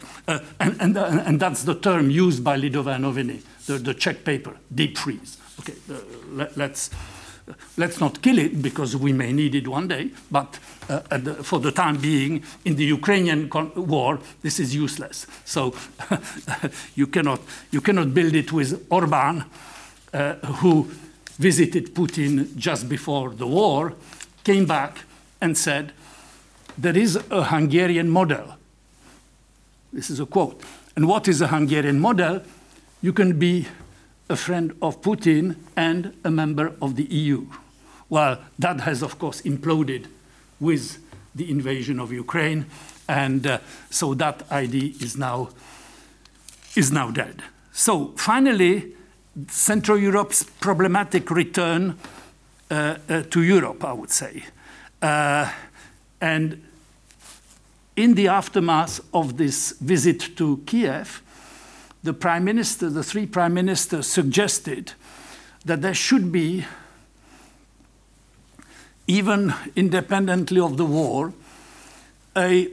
and, 0.59 0.77
and, 0.81 0.97
and 0.97 1.41
that's 1.41 1.63
the 1.63 1.75
term 1.75 2.11
used 2.11 2.45
by 2.45 2.59
Lidové 2.59 2.99
noviny, 2.99 3.43
the, 3.67 3.79
the 3.79 3.95
Czech 3.95 4.25
paper, 4.25 4.57
deep 4.75 4.99
freeze. 4.99 5.39
Okay, 5.61 5.75
let, 6.33 6.59
us 6.59 6.91
let's 7.77 8.01
not 8.01 8.21
kill 8.23 8.39
it 8.39 8.61
because 8.61 8.97
we 8.97 9.13
may 9.13 9.33
need 9.33 9.55
it 9.55 9.69
one 9.69 9.89
day, 9.89 10.11
but 10.31 10.59
uh, 10.89 11.01
the, 11.17 11.35
for 11.35 11.61
the 11.61 11.73
time 11.73 11.97
being, 11.97 12.43
in 12.65 12.77
the 12.77 12.85
Ukrainian 12.85 13.49
war, 13.77 14.19
this 14.43 14.59
is 14.59 14.75
useless. 14.75 15.27
So 15.45 15.75
you, 16.95 17.07
cannot, 17.07 17.41
you 17.71 17.81
cannot 17.81 18.13
build 18.13 18.35
it 18.35 18.53
with 18.53 18.87
Orban, 18.91 19.45
uh, 20.13 20.35
who 20.35 20.91
visited 21.41 21.95
Putin 21.95 22.55
just 22.55 22.87
before 22.87 23.31
the 23.31 23.47
war, 23.47 23.95
came 24.45 24.67
back 24.67 24.99
and 25.41 25.57
said, 25.57 25.93
There 26.77 26.97
is 26.97 27.17
a 27.31 27.45
Hungarian 27.45 28.11
model. 28.11 28.57
This 29.91 30.11
is 30.11 30.21
a 30.21 30.27
quote. 30.27 30.61
And 30.95 31.09
what 31.09 31.27
is 31.29 31.41
a 31.41 31.47
Hungarian 31.47 31.99
model? 31.99 32.43
You 33.01 33.15
can 33.15 33.39
be 33.39 33.67
a 34.29 34.37
friend 34.37 34.77
of 34.83 35.01
Putin 35.01 35.57
and 35.77 36.15
a 36.25 36.31
member 36.31 36.75
of 36.83 36.97
the 36.97 37.05
EU. 37.05 37.47
Well, 38.11 38.39
that 38.59 38.81
has, 38.81 39.03
of 39.03 39.19
course, 39.19 39.41
imploded 39.41 40.09
with 40.61 40.99
the 41.35 41.51
invasion 41.51 41.99
of 41.99 42.13
Ukraine, 42.13 42.67
and 43.09 43.47
uh, 43.47 43.59
so 43.89 44.13
that 44.15 44.43
idea 44.53 44.93
is 45.01 45.17
now, 45.17 45.49
is 46.77 46.93
now 46.93 47.11
dead. 47.11 47.43
So, 47.73 48.13
finally, 48.17 48.95
Central 49.49 49.99
Europe's 49.99 50.43
problematic 50.43 51.31
return 51.31 51.97
uh, 52.71 52.97
uh, 53.09 53.23
to 53.31 53.43
Europe, 53.43 53.85
I 53.85 53.93
would 53.93 54.11
say. 54.11 54.45
Uh, 55.01 55.51
and 56.21 56.63
in 57.97 58.15
the 58.15 58.29
aftermath 58.29 59.01
of 59.13 59.37
this 59.37 59.73
visit 59.81 60.37
to 60.37 60.63
Kiev, 60.67 61.23
the 62.03 62.13
prime 62.13 62.45
minister, 62.45 62.89
the 62.89 63.03
three 63.03 63.27
prime 63.27 63.55
ministers 63.55 64.07
suggested 64.07 64.93
that 65.65 65.83
there 65.83 65.95
should 65.95 66.33
be, 66.33 66.65
even 69.07 69.53
independently 69.77 70.61
of 70.61 70.77
the 70.77 70.85
war, 70.85 71.33
a 72.37 72.69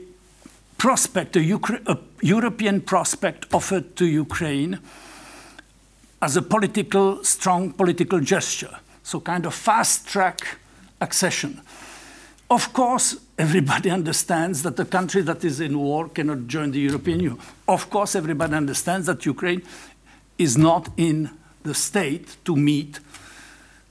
prospect, 0.78 1.36
a, 1.36 1.60
a 1.86 1.98
European 2.22 2.80
prospect 2.80 3.46
offered 3.52 3.96
to 3.96 4.06
Ukraine 4.06 4.78
as 6.20 6.36
a 6.36 6.42
political, 6.42 7.22
strong 7.24 7.72
political 7.72 8.20
gesture. 8.20 8.78
So, 9.02 9.20
kind 9.20 9.46
of 9.46 9.54
fast 9.54 10.06
track 10.06 10.58
accession. 11.00 11.60
Of 12.50 12.72
course, 12.72 13.16
everybody 13.38 13.90
understands 13.98 14.62
that 14.62 14.78
a 14.78 14.84
country 14.84 15.22
that 15.22 15.44
is 15.44 15.60
in 15.60 15.78
war 15.78 16.08
cannot 16.08 16.46
join 16.46 16.70
the 16.70 16.80
European 16.80 17.20
Union. 17.20 17.40
Of 17.66 17.90
course, 17.90 18.14
everybody 18.14 18.54
understands 18.54 19.06
that 19.06 19.24
Ukraine 19.24 19.62
is 20.38 20.56
not 20.56 20.88
in 20.96 21.30
the 21.62 21.74
state 21.74 22.36
to 22.44 22.56
meet 22.56 23.00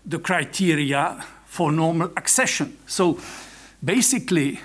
the 0.06 0.20
criteria 0.20 1.24
for 1.46 1.72
normal 1.72 2.12
accession. 2.16 2.78
So 2.88 3.20
basically, 3.84 4.60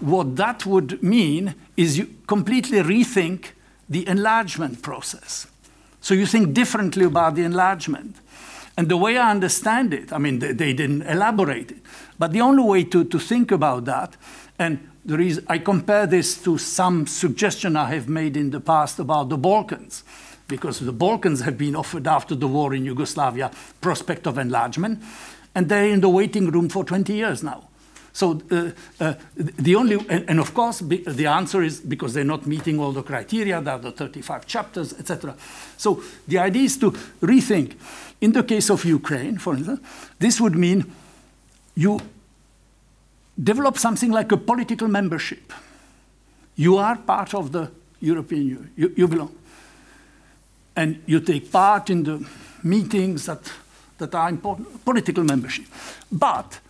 what 0.00 0.36
that 0.36 0.66
would 0.66 1.02
mean 1.02 1.54
is 1.76 1.98
you 1.98 2.08
completely 2.26 2.78
rethink 2.78 3.50
the 3.88 4.06
enlargement 4.08 4.82
process. 4.82 5.46
So 6.04 6.12
you 6.12 6.26
think 6.26 6.52
differently 6.52 7.06
about 7.06 7.34
the 7.34 7.44
enlargement. 7.44 8.16
And 8.76 8.90
the 8.90 8.96
way 8.98 9.16
I 9.16 9.30
understand 9.30 9.94
it, 9.94 10.12
I 10.12 10.18
mean, 10.18 10.38
they, 10.38 10.52
they 10.52 10.74
didn't 10.74 11.00
elaborate 11.00 11.70
it, 11.70 11.78
but 12.18 12.32
the 12.32 12.42
only 12.42 12.62
way 12.62 12.84
to, 12.84 13.04
to 13.04 13.18
think 13.18 13.50
about 13.50 13.86
that, 13.86 14.14
and 14.58 14.86
there 15.06 15.18
is, 15.18 15.40
I 15.48 15.56
compare 15.56 16.06
this 16.06 16.36
to 16.42 16.58
some 16.58 17.06
suggestion 17.06 17.74
I 17.74 17.94
have 17.94 18.06
made 18.06 18.36
in 18.36 18.50
the 18.50 18.60
past 18.60 18.98
about 18.98 19.30
the 19.30 19.38
Balkans, 19.38 20.04
because 20.46 20.78
the 20.78 20.92
Balkans 20.92 21.40
have 21.40 21.56
been 21.56 21.74
offered 21.74 22.06
after 22.06 22.34
the 22.34 22.48
war 22.48 22.74
in 22.74 22.84
Yugoslavia 22.84 23.50
prospect 23.80 24.26
of 24.26 24.36
enlargement, 24.36 25.02
and 25.54 25.70
they're 25.70 25.88
in 25.88 26.02
the 26.02 26.10
waiting 26.10 26.50
room 26.50 26.68
for 26.68 26.84
20 26.84 27.14
years 27.14 27.42
now. 27.42 27.66
So 28.14 28.40
uh, 28.52 28.70
uh, 29.00 29.14
the 29.36 29.74
only, 29.74 29.96
and, 30.08 30.30
and, 30.30 30.38
of 30.38 30.54
course, 30.54 30.80
be, 30.80 30.98
the 30.98 31.26
answer 31.26 31.64
is 31.64 31.80
because 31.80 32.14
they're 32.14 32.22
not 32.22 32.46
meeting 32.46 32.78
all 32.78 32.92
the 32.92 33.02
criteria, 33.02 33.60
there 33.60 33.74
are 33.74 33.80
the 33.80 33.90
35 33.90 34.46
chapters, 34.46 34.92
etc. 34.92 35.34
So 35.76 36.00
the 36.28 36.38
idea 36.38 36.62
is 36.62 36.78
to 36.78 36.92
rethink. 37.20 37.72
In 38.20 38.30
the 38.30 38.44
case 38.44 38.70
of 38.70 38.84
Ukraine, 38.84 39.38
for 39.38 39.56
instance, 39.56 39.80
this 40.20 40.40
would 40.40 40.54
mean 40.54 40.92
you 41.74 42.00
develop 43.42 43.78
something 43.78 44.12
like 44.12 44.30
a 44.30 44.36
political 44.36 44.86
membership. 44.86 45.52
You 46.54 46.76
are 46.76 46.96
part 46.96 47.34
of 47.34 47.50
the 47.50 47.68
European 47.98 48.42
Union, 48.42 48.70
you, 48.76 48.92
you 48.96 49.08
belong. 49.08 49.34
And 50.76 51.02
you 51.06 51.18
take 51.18 51.50
part 51.50 51.90
in 51.90 52.04
the 52.04 52.24
meetings 52.62 53.26
that, 53.26 53.52
that 53.98 54.14
are 54.14 54.28
important, 54.28 54.84
political 54.84 55.24
membership. 55.24 55.66
But 56.12 56.60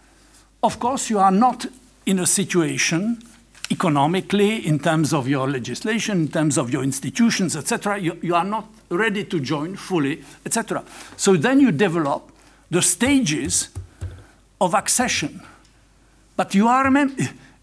of 0.64 0.78
course, 0.78 1.10
you 1.10 1.18
are 1.18 1.30
not 1.30 1.66
in 2.06 2.18
a 2.18 2.26
situation 2.26 3.22
economically, 3.70 4.66
in 4.66 4.78
terms 4.78 5.12
of 5.12 5.26
your 5.26 5.48
legislation, 5.48 6.22
in 6.22 6.28
terms 6.28 6.58
of 6.58 6.70
your 6.70 6.82
institutions, 6.82 7.56
etc. 7.56 7.98
You, 7.98 8.18
you 8.22 8.34
are 8.34 8.44
not 8.44 8.66
ready 8.90 9.24
to 9.24 9.40
join 9.40 9.76
fully, 9.76 10.22
etc. 10.44 10.84
So 11.16 11.36
then 11.36 11.60
you 11.60 11.72
develop 11.72 12.30
the 12.70 12.82
stages 12.82 13.70
of 14.60 14.74
accession. 14.74 15.40
But 16.36 16.54
you 16.54 16.68
are 16.68 16.90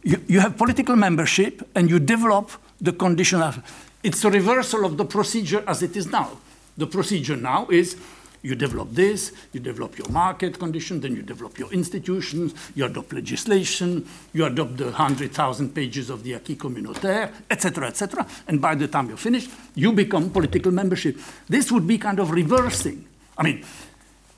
you, 0.03 0.17
you 0.27 0.39
have 0.39 0.57
political 0.57 0.95
membership 0.95 1.67
and 1.75 1.89
you 1.89 1.99
develop 1.99 2.51
the 2.79 2.93
condition 2.93 3.41
of 3.41 3.61
it's 4.03 4.23
a 4.25 4.31
reversal 4.31 4.85
of 4.85 4.97
the 4.97 5.05
procedure 5.05 5.63
as 5.67 5.83
it 5.83 5.95
is 5.95 6.07
now. 6.07 6.37
The 6.77 6.87
procedure 6.87 7.35
now 7.35 7.67
is 7.69 7.95
you 8.41 8.55
develop 8.55 8.89
this, 8.91 9.31
you 9.53 9.59
develop 9.59 9.97
your 9.97 10.09
market 10.09 10.57
condition, 10.57 10.99
then 10.99 11.15
you 11.15 11.21
develop 11.21 11.59
your 11.59 11.71
institutions, 11.71 12.53
you 12.75 12.85
adopt 12.85 13.13
legislation, 13.13 14.07
you 14.33 14.45
adopt 14.45 14.77
the 14.77 14.85
100,000 14.85 15.75
pages 15.75 16.09
of 16.09 16.23
the 16.23 16.33
acquis 16.33 16.55
communautaire, 16.55 17.31
etc., 17.49 17.87
etc. 17.87 18.25
And 18.47 18.59
by 18.59 18.75
the 18.75 18.87
time 18.87 19.09
you're 19.09 19.17
finished, 19.17 19.51
you 19.75 19.91
become 19.91 20.29
political 20.31 20.71
membership. 20.71 21.17
This 21.47 21.71
would 21.71 21.85
be 21.85 21.97
kind 21.97 22.19
of 22.19 22.31
reversing. 22.31 23.05
I 23.37 23.43
mean, 23.43 23.63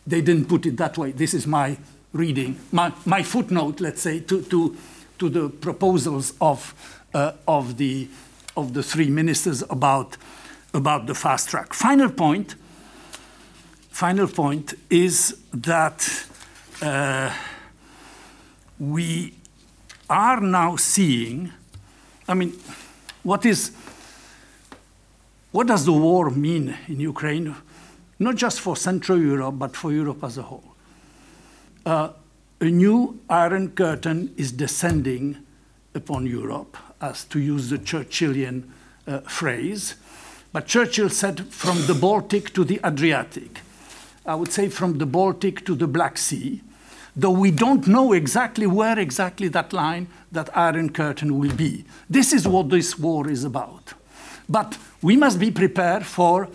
they 0.06 0.22
didn't 0.22 0.46
put 0.46 0.66
it 0.66 0.78
that 0.78 0.98
way. 0.98 1.12
This 1.12 1.34
is 1.34 1.48
my 1.48 1.78
reading, 2.12 2.60
my, 2.72 2.94
my 3.06 3.24
footnote, 3.24 3.80
let's 3.80 4.02
say, 4.02 4.20
to, 4.20 4.42
to, 4.44 4.78
to 5.18 5.30
the 5.30 5.50
proposals 5.50 6.34
of, 6.40 7.00
uh, 7.14 7.32
of, 7.48 7.78
the, 7.78 8.08
of 8.56 8.74
the 8.74 8.84
three 8.84 9.10
ministers 9.10 9.64
about, 9.70 10.18
about 10.74 11.08
the 11.08 11.16
fast 11.16 11.50
track. 11.50 11.74
Final 11.74 12.10
point 12.10 12.56
final 13.94 14.28
point 14.28 14.74
is 14.90 15.38
that 15.54 16.26
uh, 16.82 17.32
we 18.80 19.36
are 20.10 20.42
now 20.42 20.76
seeing, 20.76 21.52
I 22.28 22.34
mean, 22.34 22.54
what 23.22 23.46
is, 23.46 23.72
what 25.52 25.68
does 25.68 25.86
the 25.86 25.94
war 25.94 26.32
mean 26.32 26.76
in 26.88 27.00
Ukraine? 27.00 27.56
Not 28.18 28.36
just 28.36 28.62
for 28.62 28.76
Central 28.76 29.22
Europe, 29.22 29.60
but 29.60 29.76
for 29.76 29.92
Europe 29.92 30.24
as 30.24 30.40
a 30.40 30.42
whole. 30.42 30.74
Uh, 31.86 32.10
a 32.62 32.66
new 32.66 33.20
Iron 33.30 33.70
Curtain 33.72 34.34
is 34.38 34.52
descending 34.52 35.38
upon 35.94 36.26
Europe, 36.26 36.78
as 37.00 37.26
to 37.26 37.40
use 37.40 37.70
the 37.70 37.78
Churchillian 37.78 38.64
uh, 39.06 39.20
phrase. 39.20 39.96
But 40.52 40.66
Churchill 40.66 41.10
said 41.10 41.46
from 41.54 41.86
the 41.86 41.94
Baltic 41.94 42.54
to 42.56 42.64
the 42.64 42.80
Adriatic. 42.84 43.62
I 44.26 44.36
would 44.36 44.52
say 44.52 44.70
from 44.70 44.98
the 44.98 45.06
Baltic 45.06 45.66
to 45.66 45.76
the 45.76 45.88
Black 45.88 46.18
Sea, 46.18 46.62
though 47.16 47.32
we 47.32 47.52
don't 47.52 47.88
know 47.88 48.14
exactly 48.14 48.66
where 48.66 48.98
exactly 48.98 49.48
that 49.50 49.74
line, 49.74 50.08
that 50.32 50.56
Iron 50.58 50.92
Curtain 50.92 51.38
will 51.38 51.54
be. 51.54 51.86
This 52.10 52.34
is 52.34 52.48
what 52.48 52.70
this 52.70 52.98
war 52.98 53.30
is 53.30 53.44
about. 53.44 53.94
But 54.48 54.78
we 55.02 55.18
must 55.18 55.40
be 55.40 55.52
prepared 55.52 56.06
for 56.06 56.50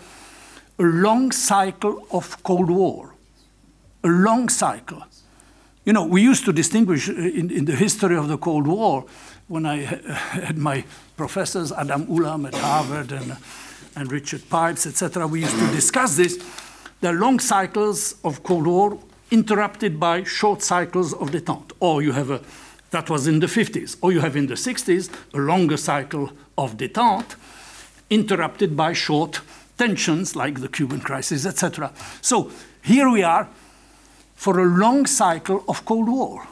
a 0.79 0.83
long 0.83 1.31
cycle 1.31 2.05
of 2.11 2.41
Cold 2.43 2.69
War. 2.69 3.13
A 4.03 4.07
long 4.07 4.49
cycle. 4.49 5.03
You 5.85 5.93
know, 5.93 6.05
we 6.05 6.21
used 6.21 6.45
to 6.45 6.53
distinguish 6.53 7.09
uh, 7.09 7.13
in, 7.13 7.51
in 7.51 7.65
the 7.65 7.75
history 7.75 8.15
of 8.15 8.27
the 8.27 8.37
Cold 8.37 8.67
War 8.67 9.05
when 9.47 9.65
I 9.65 9.77
had 9.81 10.57
my 10.57 10.85
professors, 11.17 11.71
Adam 11.71 12.05
Ulam 12.07 12.47
at 12.47 12.55
Harvard 12.55 13.11
and, 13.11 13.37
and 13.95 14.11
Richard 14.11 14.47
Pipes, 14.49 14.85
etc., 14.85 15.27
we 15.27 15.41
used 15.41 15.57
to 15.57 15.71
discuss 15.71 16.15
this 16.15 16.37
are 17.07 17.13
long 17.13 17.39
cycles 17.39 18.15
of 18.23 18.43
Cold 18.43 18.67
War 18.67 18.97
interrupted 19.31 19.99
by 19.99 20.23
short 20.23 20.61
cycles 20.61 21.13
of 21.13 21.31
detente. 21.31 21.71
Or 21.79 22.01
you 22.01 22.11
have 22.11 22.29
a, 22.29 22.41
that 22.91 23.09
was 23.09 23.27
in 23.27 23.39
the 23.39 23.47
50s, 23.47 23.97
or 24.01 24.11
you 24.11 24.19
have 24.19 24.35
in 24.35 24.47
the 24.47 24.55
60s 24.55 25.09
a 25.33 25.37
longer 25.37 25.77
cycle 25.77 26.31
of 26.57 26.77
detente 26.77 27.35
interrupted 28.09 28.75
by 28.75 28.93
short 28.93 29.41
tensions 29.77 30.35
like 30.35 30.59
the 30.59 30.67
Cuban 30.67 30.99
crisis, 30.99 31.45
etc. 31.45 31.93
So 32.21 32.51
here 32.81 33.09
we 33.09 33.23
are 33.23 33.47
for 34.35 34.59
a 34.59 34.65
long 34.65 35.05
cycle 35.05 35.63
of 35.67 35.85
Cold 35.85 36.09
War. 36.09 36.47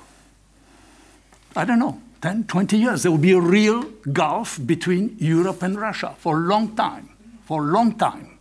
I 1.56 1.66
don't 1.66 1.80
know, 1.80 2.00
10, 2.22 2.46
20 2.46 2.78
years. 2.78 3.04
There 3.04 3.12
will 3.12 3.18
be 3.18 3.34
a 3.34 3.40
real 3.40 3.84
gulf 4.14 4.60
between 4.66 5.16
Europe 5.20 5.64
and 5.64 5.80
Russia 5.80 6.16
for 6.20 6.38
a 6.38 6.42
long 6.42 6.76
time, 6.76 7.10
for 7.46 7.64
a 7.64 7.72
long 7.72 7.96
time. 7.96 8.38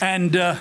And 0.00 0.36
uh, 0.36 0.56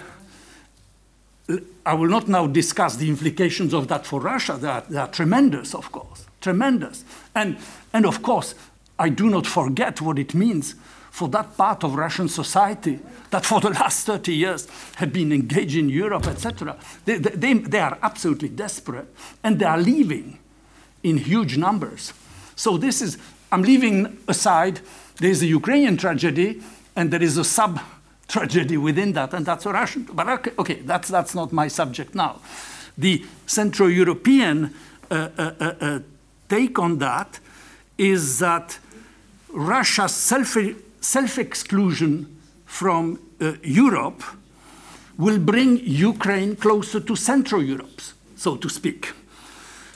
I 1.85 1.93
will 1.93 2.09
not 2.09 2.27
now 2.27 2.47
discuss 2.47 2.95
the 2.95 3.09
implications 3.09 3.73
of 3.73 3.87
that 3.89 4.05
for 4.05 4.21
Russia. 4.21 4.57
They 4.59 4.67
are, 4.67 4.83
they 4.89 4.97
are 4.97 5.07
tremendous, 5.07 5.75
of 5.75 5.91
course, 5.91 6.25
tremendous. 6.39 7.03
And, 7.35 7.57
and 7.91 8.05
of 8.05 8.21
course, 8.23 8.55
I 8.97 9.09
do 9.09 9.29
not 9.29 9.45
forget 9.45 9.99
what 10.01 10.17
it 10.17 10.33
means 10.33 10.75
for 11.11 11.27
that 11.29 11.55
part 11.57 11.83
of 11.83 11.95
Russian 11.95 12.27
society 12.27 12.99
that 13.29 13.45
for 13.45 13.59
the 13.59 13.69
last 13.81 14.05
30 14.05 14.33
years 14.33 14.67
had 14.95 15.11
been 15.11 15.31
engaged 15.31 15.75
in 15.75 15.89
Europe, 15.89 16.25
etc. 16.27 16.77
They, 17.05 17.17
they, 17.17 17.53
they 17.53 17.79
are 17.79 17.97
absolutely 18.01 18.49
desperate 18.49 19.13
and 19.43 19.59
they 19.59 19.65
are 19.65 19.77
leaving 19.77 20.39
in 21.03 21.17
huge 21.17 21.57
numbers. 21.57 22.13
So 22.55 22.77
this 22.77 23.01
is, 23.01 23.17
I'm 23.51 23.61
leaving 23.61 24.17
aside, 24.27 24.79
there's 25.17 25.41
a 25.41 25.47
Ukrainian 25.47 25.97
tragedy 25.97 26.61
and 26.95 27.11
there 27.11 27.21
is 27.21 27.37
a 27.37 27.43
sub 27.43 27.79
tragedy 28.27 28.77
within 28.77 29.13
that, 29.13 29.33
and 29.33 29.45
that's 29.45 29.65
a 29.65 29.71
Russian. 29.71 30.03
But 30.03 30.27
okay, 30.27 30.51
okay 30.57 30.75
that's, 30.75 31.09
that's 31.09 31.35
not 31.35 31.51
my 31.51 31.67
subject 31.67 32.15
now. 32.15 32.39
The 32.97 33.25
Central 33.45 33.89
European 33.89 34.73
uh, 35.09 35.29
uh, 35.37 35.51
uh, 35.59 35.73
uh 35.81 35.99
take 36.49 36.77
on 36.77 36.99
that 36.99 37.39
is 37.97 38.39
that 38.39 38.79
Russia's 39.49 40.13
self, 40.13 40.57
self 41.01 41.37
exclusion 41.37 42.39
from 42.65 43.19
uh, 43.39 43.53
Europe 43.63 44.23
will 45.17 45.39
bring 45.39 45.79
Ukraine 45.79 46.55
closer 46.55 46.99
to 46.99 47.15
Central 47.15 47.63
Europe, 47.63 48.01
so 48.35 48.57
to 48.57 48.69
speak. 48.69 49.11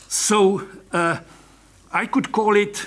So 0.07 0.61
uh, 0.91 1.17
I 1.91 2.05
could 2.05 2.31
call 2.31 2.55
it 2.55 2.85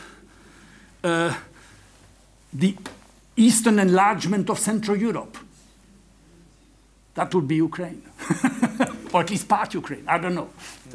the 1.02 2.74
eastern 3.36 3.78
enlargement 3.78 4.50
of 4.50 4.58
Central 4.58 4.96
Europe. 4.96 5.36
That 7.14 7.34
would 7.34 7.48
be 7.48 7.56
Ukraine, 7.56 8.02
or 9.12 9.20
at 9.20 9.30
least 9.30 9.48
part 9.48 9.74
Ukraine. 9.74 10.04
I 10.06 10.18
don't 10.18 10.34
know. 10.34 10.50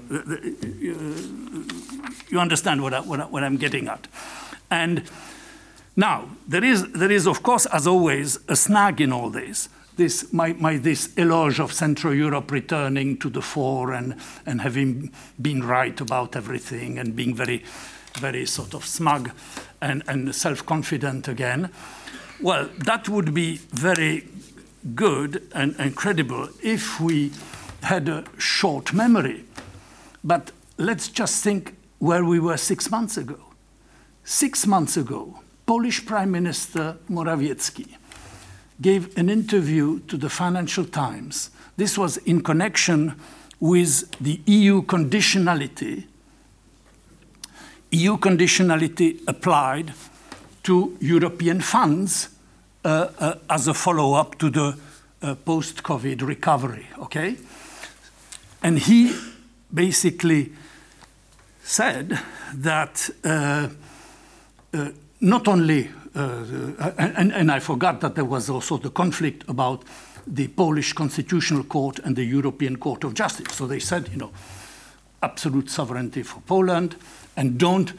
Uh, 0.10 0.16
uh, 0.16 0.34
uh, 0.34 2.10
you 2.30 2.40
understand 2.40 2.82
what, 2.82 2.94
I, 2.94 3.02
what, 3.02 3.44
I, 3.44 3.46
I'm 3.46 3.58
getting 3.58 3.88
at. 3.88 4.08
And 4.72 5.04
now, 5.96 6.30
there 6.48 6.64
is, 6.64 6.92
there 6.94 7.12
is, 7.12 7.28
of 7.28 7.44
course, 7.44 7.66
as 7.68 7.88
always, 7.88 8.40
a 8.48 8.56
snag 8.56 9.02
in 9.02 9.14
all 9.14 9.30
this. 9.30 9.70
This, 9.98 10.34
my, 10.34 10.52
my, 10.54 10.78
this 10.78 11.14
eloge 11.18 11.60
of 11.60 11.72
Central 11.72 12.14
Europe 12.14 12.52
returning 12.52 13.18
to 13.18 13.30
the 13.30 13.42
fore 13.42 13.94
and, 13.94 14.16
and 14.46 14.60
having 14.62 15.12
been 15.42 15.64
right 15.64 16.00
about 16.02 16.36
everything 16.36 17.00
and 17.00 17.16
being 17.16 17.34
very, 17.34 17.64
very 18.20 18.46
sort 18.46 18.74
of 18.74 18.86
smug 18.86 19.32
and, 19.82 20.04
and 20.08 20.36
self 20.36 20.66
confident 20.66 21.30
again. 21.30 21.72
Well, 22.42 22.70
that 22.80 23.08
would 23.08 23.34
be 23.34 23.58
very 23.72 24.28
good 24.94 25.48
and, 25.54 25.96
credible 25.96 26.50
if 26.62 27.00
we 27.00 27.32
had 27.82 28.10
a 28.10 28.26
short 28.38 28.94
memory. 28.94 29.46
But 30.24 30.52
let's 30.78 31.08
just 31.08 31.44
think 31.44 31.76
where 32.00 32.26
we 32.26 32.40
were 32.40 32.58
six 32.58 32.92
months 32.92 33.18
ago. 33.18 33.40
Six 34.24 34.68
months 34.68 34.98
ago, 34.98 35.40
Polish 35.66 36.06
Prime 36.06 36.32
Minister 36.32 36.98
Morawiecki 37.10 37.96
gave 38.82 39.18
an 39.18 39.30
interview 39.30 40.00
to 40.02 40.18
the 40.18 40.30
Financial 40.30 40.84
Times. 40.84 41.52
This 41.78 41.98
was 41.98 42.18
in 42.18 42.42
connection 42.42 43.20
with 43.60 44.12
the 44.20 44.42
EU 44.46 44.82
conditionality. 44.82 46.06
EU 47.92 48.18
conditionality 48.18 49.22
applied 49.28 49.94
to 50.66 50.98
European 51.00 51.62
funds 51.62 52.30
uh, 52.84 53.10
uh, 53.20 53.36
as 53.50 53.68
a 53.68 53.74
follow 53.74 54.14
up 54.14 54.38
to 54.38 54.50
the 54.50 54.78
uh, 55.22 55.36
post 55.36 55.82
COVID 55.82 56.22
recovery. 56.22 56.88
Okay? 57.00 57.38
And 58.62 58.78
he 58.78 59.16
basically 59.74 60.52
said 61.64 62.20
that 62.54 63.10
not 65.20 65.48
only, 65.48 65.90
and, 66.14 67.34
and, 67.34 67.52
I 67.52 67.60
forgot 67.60 68.02
that 68.02 68.14
there 68.14 68.26
was 68.26 68.50
also 68.50 68.78
the 68.78 68.92
conflict 68.92 69.44
about 69.48 69.84
the 70.28 70.48
Polish 70.48 70.94
Constitutional 70.94 71.64
Court 71.64 72.00
and 72.00 72.16
the 72.16 72.24
European 72.24 72.78
Court 72.78 73.04
of 73.04 73.16
Justice. 73.16 73.56
So 73.56 73.66
they 73.66 73.80
said, 73.80 74.10
you 74.10 74.18
know, 74.18 74.32
absolute 75.24 75.72
sovereignty 75.72 76.22
for 76.22 76.40
Poland 76.42 76.96
and 77.36 77.58
don't 77.58 77.94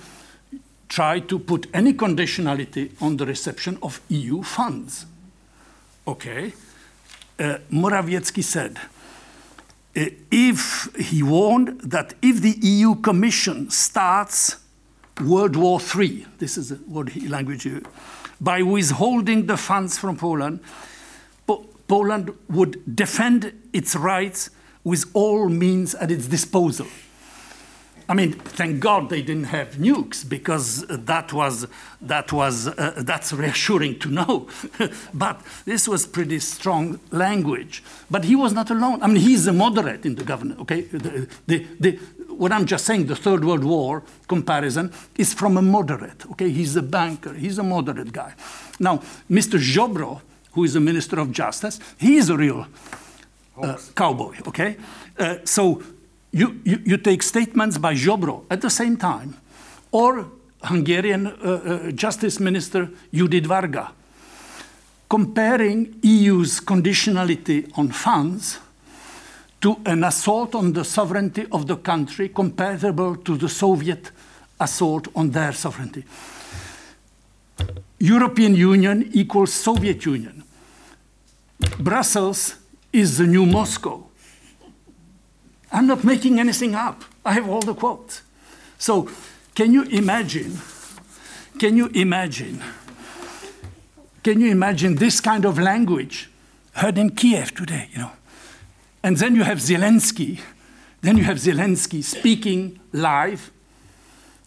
try 0.89 1.21
to 1.21 1.39
put 1.39 1.67
any 1.75 1.93
conditionality 1.93 2.91
on 3.01 3.17
the 3.17 3.27
reception 3.27 3.79
of 3.83 4.01
EU 4.09 4.43
funds. 4.43 5.07
Okay? 6.07 6.53
Uh, 7.39 7.59
Morawiecki 7.71 8.43
said, 8.43 8.79
uh, 8.79 10.05
if 10.31 10.89
he 10.99 11.23
warned 11.23 11.81
that 11.81 12.15
if 12.23 12.41
the 12.41 12.57
EU 12.61 12.95
Commission 12.97 13.71
starts 13.71 14.57
World 15.25 15.57
War 15.57 15.81
III, 15.81 16.27
this 16.39 16.57
is 16.57 16.73
what 16.87 17.11
he 17.11 17.29
language 17.29 17.67
by 18.41 18.63
withholding 18.63 19.47
the 19.47 19.57
funds 19.57 19.99
from 19.99 20.17
Poland, 20.17 20.61
po 21.47 21.67
Poland 21.89 22.31
would 22.49 22.97
defend 22.97 23.53
its 23.73 23.97
rights 23.97 24.51
with 24.85 25.05
all 25.15 25.49
means 25.49 25.95
at 25.95 26.11
its 26.11 26.27
disposal. 26.27 26.87
I 28.09 28.15
mean, 28.15 28.33
thank 28.33 28.79
God 28.81 29.11
they 29.11 29.21
didn't 29.21 29.45
have 29.45 29.75
nukes 29.75 30.29
because 30.29 30.87
that 30.89 31.33
was 31.33 31.67
that 32.01 32.33
was 32.33 32.69
uh, 32.69 32.95
that's 32.99 33.33
reassuring 33.33 33.99
to 34.01 34.09
know. 34.11 34.49
but 35.15 35.41
this 35.65 35.89
was 35.89 36.07
pretty 36.07 36.39
strong 36.39 37.01
language. 37.11 37.83
But 38.09 38.25
he 38.25 38.37
was 38.37 38.53
not 38.53 38.71
alone. 38.71 39.03
I 39.03 39.09
mean, 39.09 39.17
he's 39.17 39.47
a 39.49 39.53
moderate 39.53 40.07
in 40.07 40.15
the 40.15 40.23
government. 40.23 40.61
Okay, 40.61 40.83
the, 40.83 41.29
the, 41.47 41.67
the, 41.81 41.93
what 42.29 42.53
I'm 42.53 42.67
just 42.67 42.85
saying, 42.85 43.07
the 43.07 43.17
Third 43.17 43.45
World 43.45 43.65
War 43.65 44.05
comparison 44.29 44.93
is 45.17 45.35
from 45.35 45.57
a 45.57 45.63
moderate. 45.63 46.31
Okay, 46.33 46.51
he's 46.51 46.77
a 46.77 46.83
banker. 46.83 47.33
He's 47.33 47.59
a 47.59 47.65
moderate 47.65 48.13
guy. 48.13 48.35
Now, 48.79 48.99
Mr. 49.29 49.59
Ziobro, 49.59 50.21
who 50.53 50.63
is 50.63 50.75
the 50.75 50.81
Minister 50.81 51.19
of 51.19 51.33
Justice, 51.33 51.81
he 51.99 52.17
is 52.17 52.31
a 52.31 52.37
real 52.37 52.69
uh, 53.61 53.79
cowboy. 53.97 54.37
Okay, 54.47 54.77
uh, 55.19 55.39
so 55.45 55.83
you, 56.37 56.61
you, 56.65 56.83
you 56.85 56.97
take 56.99 57.23
statements 57.23 57.79
by 57.79 57.95
Ziobro 57.95 58.45
at 58.51 58.61
the 58.61 58.69
same 58.69 58.99
time, 58.99 59.37
or 59.91 60.27
Hungarian 60.63 61.27
uh, 61.27 61.31
uh, 61.31 61.91
Justice 61.93 62.39
Minister 62.41 62.91
Judit 63.11 63.47
Varga, 63.47 63.93
comparing 65.09 65.99
EU's 66.03 66.61
conditionality 66.61 67.71
on 67.79 67.89
funds 67.89 68.59
to 69.63 69.81
an 69.87 70.05
assault 70.05 70.55
on 70.55 70.75
the 70.75 70.85
sovereignty 70.85 71.47
of 71.51 71.67
the 71.67 71.77
country 71.77 72.29
comparable 72.29 73.17
to 73.17 73.39
the 73.39 73.49
Soviet 73.49 74.11
assault 74.61 75.09
on 75.15 75.31
their 75.31 75.53
sovereignty. 75.53 76.05
European 77.99 78.55
Union 78.55 79.09
equals 79.15 79.55
Soviet 79.55 80.05
Union. 80.05 80.45
Brussels 81.79 82.57
is 82.93 83.17
the 83.17 83.27
new 83.27 83.47
Moscow. 83.47 84.06
I'm 85.73 85.87
not 85.87 86.05
making 86.05 86.39
anything 86.39 86.75
up. 86.75 87.05
I 87.25 87.33
have 87.33 87.49
all 87.49 87.61
the 87.61 87.75
quotes. 87.75 88.23
So, 88.79 89.11
can 89.55 89.73
you 89.73 89.83
imagine? 89.85 90.59
Can 91.59 91.77
you 91.77 91.87
imagine? 91.89 92.63
Can 94.23 94.41
you 94.41 94.51
imagine 94.51 94.97
this 94.97 95.21
kind 95.21 95.45
of 95.45 95.59
language 95.59 96.31
heard 96.73 96.99
in 96.99 97.11
Kiev 97.11 97.55
today? 97.55 97.89
You 97.93 97.99
know, 97.99 98.13
and 99.03 99.17
then 99.17 99.35
you 99.35 99.45
have 99.45 99.59
Zelensky. 99.59 100.41
Then 101.01 101.17
you 101.17 101.25
have 101.25 101.37
Zelensky 101.37 102.03
speaking 102.03 102.81
live 102.93 103.51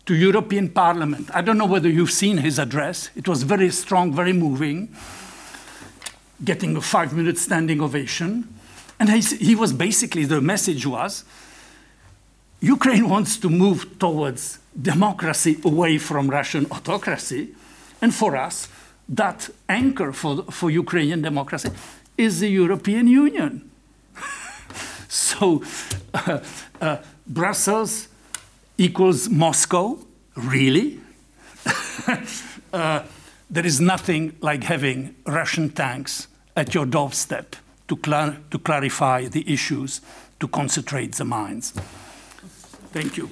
to 0.05 0.15
European 0.15 0.69
Parliament. 0.69 1.29
I 1.33 1.41
don't 1.41 1.57
know 1.57 1.65
whether 1.65 1.87
you've 1.87 2.11
seen 2.11 2.37
his 2.37 2.59
address. 2.59 3.09
It 3.15 3.27
was 3.27 3.43
very 3.43 3.69
strong, 3.69 4.13
very 4.13 4.33
moving, 4.33 4.93
getting 6.43 6.75
a 6.75 6.81
five-minute 6.81 7.37
standing 7.37 7.81
ovation. 7.81 8.58
And 8.99 9.09
he 9.09 9.55
was 9.55 9.71
basically, 9.71 10.25
the 10.25 10.41
message 10.41 10.85
was 10.85 11.23
Ukraine 12.59 13.07
wants 13.07 13.37
to 13.37 13.49
move 13.49 13.97
towards 13.99 14.59
democracy 14.79 15.57
away 15.63 15.97
from 15.97 16.29
Russian 16.29 16.65
autocracy. 16.69 17.55
And 18.01 18.13
for 18.13 18.35
us, 18.35 18.67
that 19.07 19.49
anchor 19.69 20.11
for, 20.11 20.43
for 20.51 20.69
Ukrainian 20.69 21.21
democracy 21.21 21.69
is 22.17 22.41
the 22.41 22.49
European 22.49 23.07
Union. 23.07 23.71
so 25.07 25.63
uh, 26.13 26.39
uh, 26.81 26.97
Brussels 27.25 28.09
equals 28.77 29.29
Moscow, 29.29 29.97
really? 30.35 30.99
uh, 32.73 33.03
there 33.49 33.65
is 33.65 33.79
nothing 33.79 34.35
like 34.41 34.63
having 34.63 35.15
Russian 35.25 35.69
tanks 35.69 36.27
at 36.55 36.73
your 36.73 36.85
doorstep 36.85 37.55
to, 37.89 37.97
cl 38.01 38.35
to 38.49 38.57
clarify 38.57 39.27
the 39.27 39.43
issues, 39.45 40.01
to 40.39 40.47
concentrate 40.47 41.17
the 41.17 41.25
minds. 41.25 41.73
Thank 42.93 43.17
you. 43.17 43.27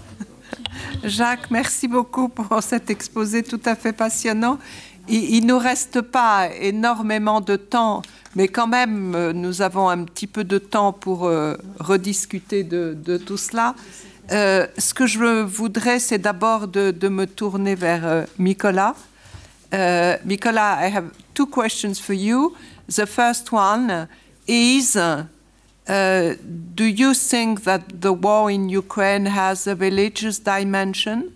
Jacques, 1.04 1.50
merci 1.50 1.86
beaucoup 1.86 2.28
pour 2.28 2.60
cet 2.62 2.90
exposé 2.90 3.44
tout 3.44 3.60
à 3.64 3.76
fait 3.76 3.92
passionnant. 3.92 4.58
Il 5.08 5.46
ne 5.46 5.52
nous 5.52 5.58
reste 5.58 6.00
pas 6.00 6.48
énormément 6.60 7.40
de 7.40 7.56
temps 7.56 8.02
mais 8.34 8.48
quand 8.48 8.66
même, 8.66 9.14
euh, 9.14 9.32
nous 9.32 9.62
avons 9.62 9.88
un 9.88 10.04
petit 10.04 10.26
peu 10.26 10.44
de 10.44 10.58
temps 10.58 10.92
pour 10.92 11.26
euh, 11.26 11.54
rediscuter 11.78 12.64
de, 12.64 13.16
tout 13.18 13.36
cela. 13.36 13.74
Euh, 14.30 14.66
ce 14.78 14.94
que 14.94 15.06
je 15.06 15.42
voudrais, 15.42 15.98
c'est 15.98 16.18
d'abord 16.18 16.68
de, 16.68 17.08
me 17.08 17.26
tourner 17.26 17.74
vers 17.74 18.06
euh, 18.06 18.24
Nicolas. 18.38 18.94
Nicolas, 20.24 20.86
I 20.86 20.94
have 20.94 21.06
two 21.34 21.46
questions 21.46 21.94
for 21.94 22.14
you. 22.14 22.54
The 22.96 23.06
first 23.06 23.52
one 23.52 24.08
is 24.46 24.96
uh, 24.96 25.24
Do 25.86 26.84
you 26.84 27.14
think 27.14 27.64
that 27.64 28.02
the 28.02 28.12
war 28.12 28.50
in 28.50 28.68
Ukraine 28.68 29.26
has 29.26 29.66
a 29.66 29.74
religious 29.74 30.38
dimension? 30.38 31.32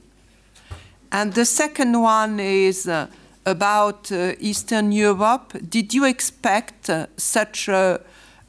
And 1.11 1.33
the 1.33 1.45
second 1.45 2.01
one 2.01 2.41
is 2.41 2.87
uh, 2.87 3.07
about 3.47 4.12
uh, 4.12 4.35
Eastern 4.39 4.93
Europe. 4.93 5.55
Did 5.70 5.95
you 5.95 6.05
expect 6.05 6.91
uh, 6.91 7.07
such 7.16 7.69
a, 7.69 8.01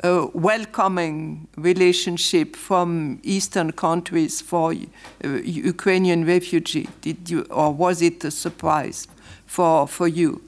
a, 0.04 0.26
welcoming 0.34 1.48
relationship 1.56 2.56
from 2.56 3.20
Eastern 3.24 3.72
countries 3.72 4.42
for 4.42 4.74
uh, 4.74 5.28
Ukrainian 5.74 6.26
refugees? 6.26 6.88
Did 7.02 7.30
you, 7.30 7.42
or 7.50 7.72
was 7.72 8.02
it 8.02 8.26
a 8.26 8.32
surprise 8.32 9.08
for, 9.46 9.88
for 9.88 10.08
you? 10.08 10.42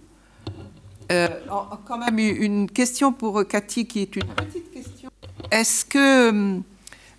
Euh, 1.11 1.27
quand 1.85 1.97
même 1.97 2.19
une 2.19 2.69
question 2.69 3.11
pour 3.11 3.47
Cathy 3.47 3.87
qui 3.87 4.01
est 4.01 4.15
une 4.15 4.27
petite 4.27 4.71
question. 4.71 5.09
Est-ce 5.51 5.83
que 5.85 6.61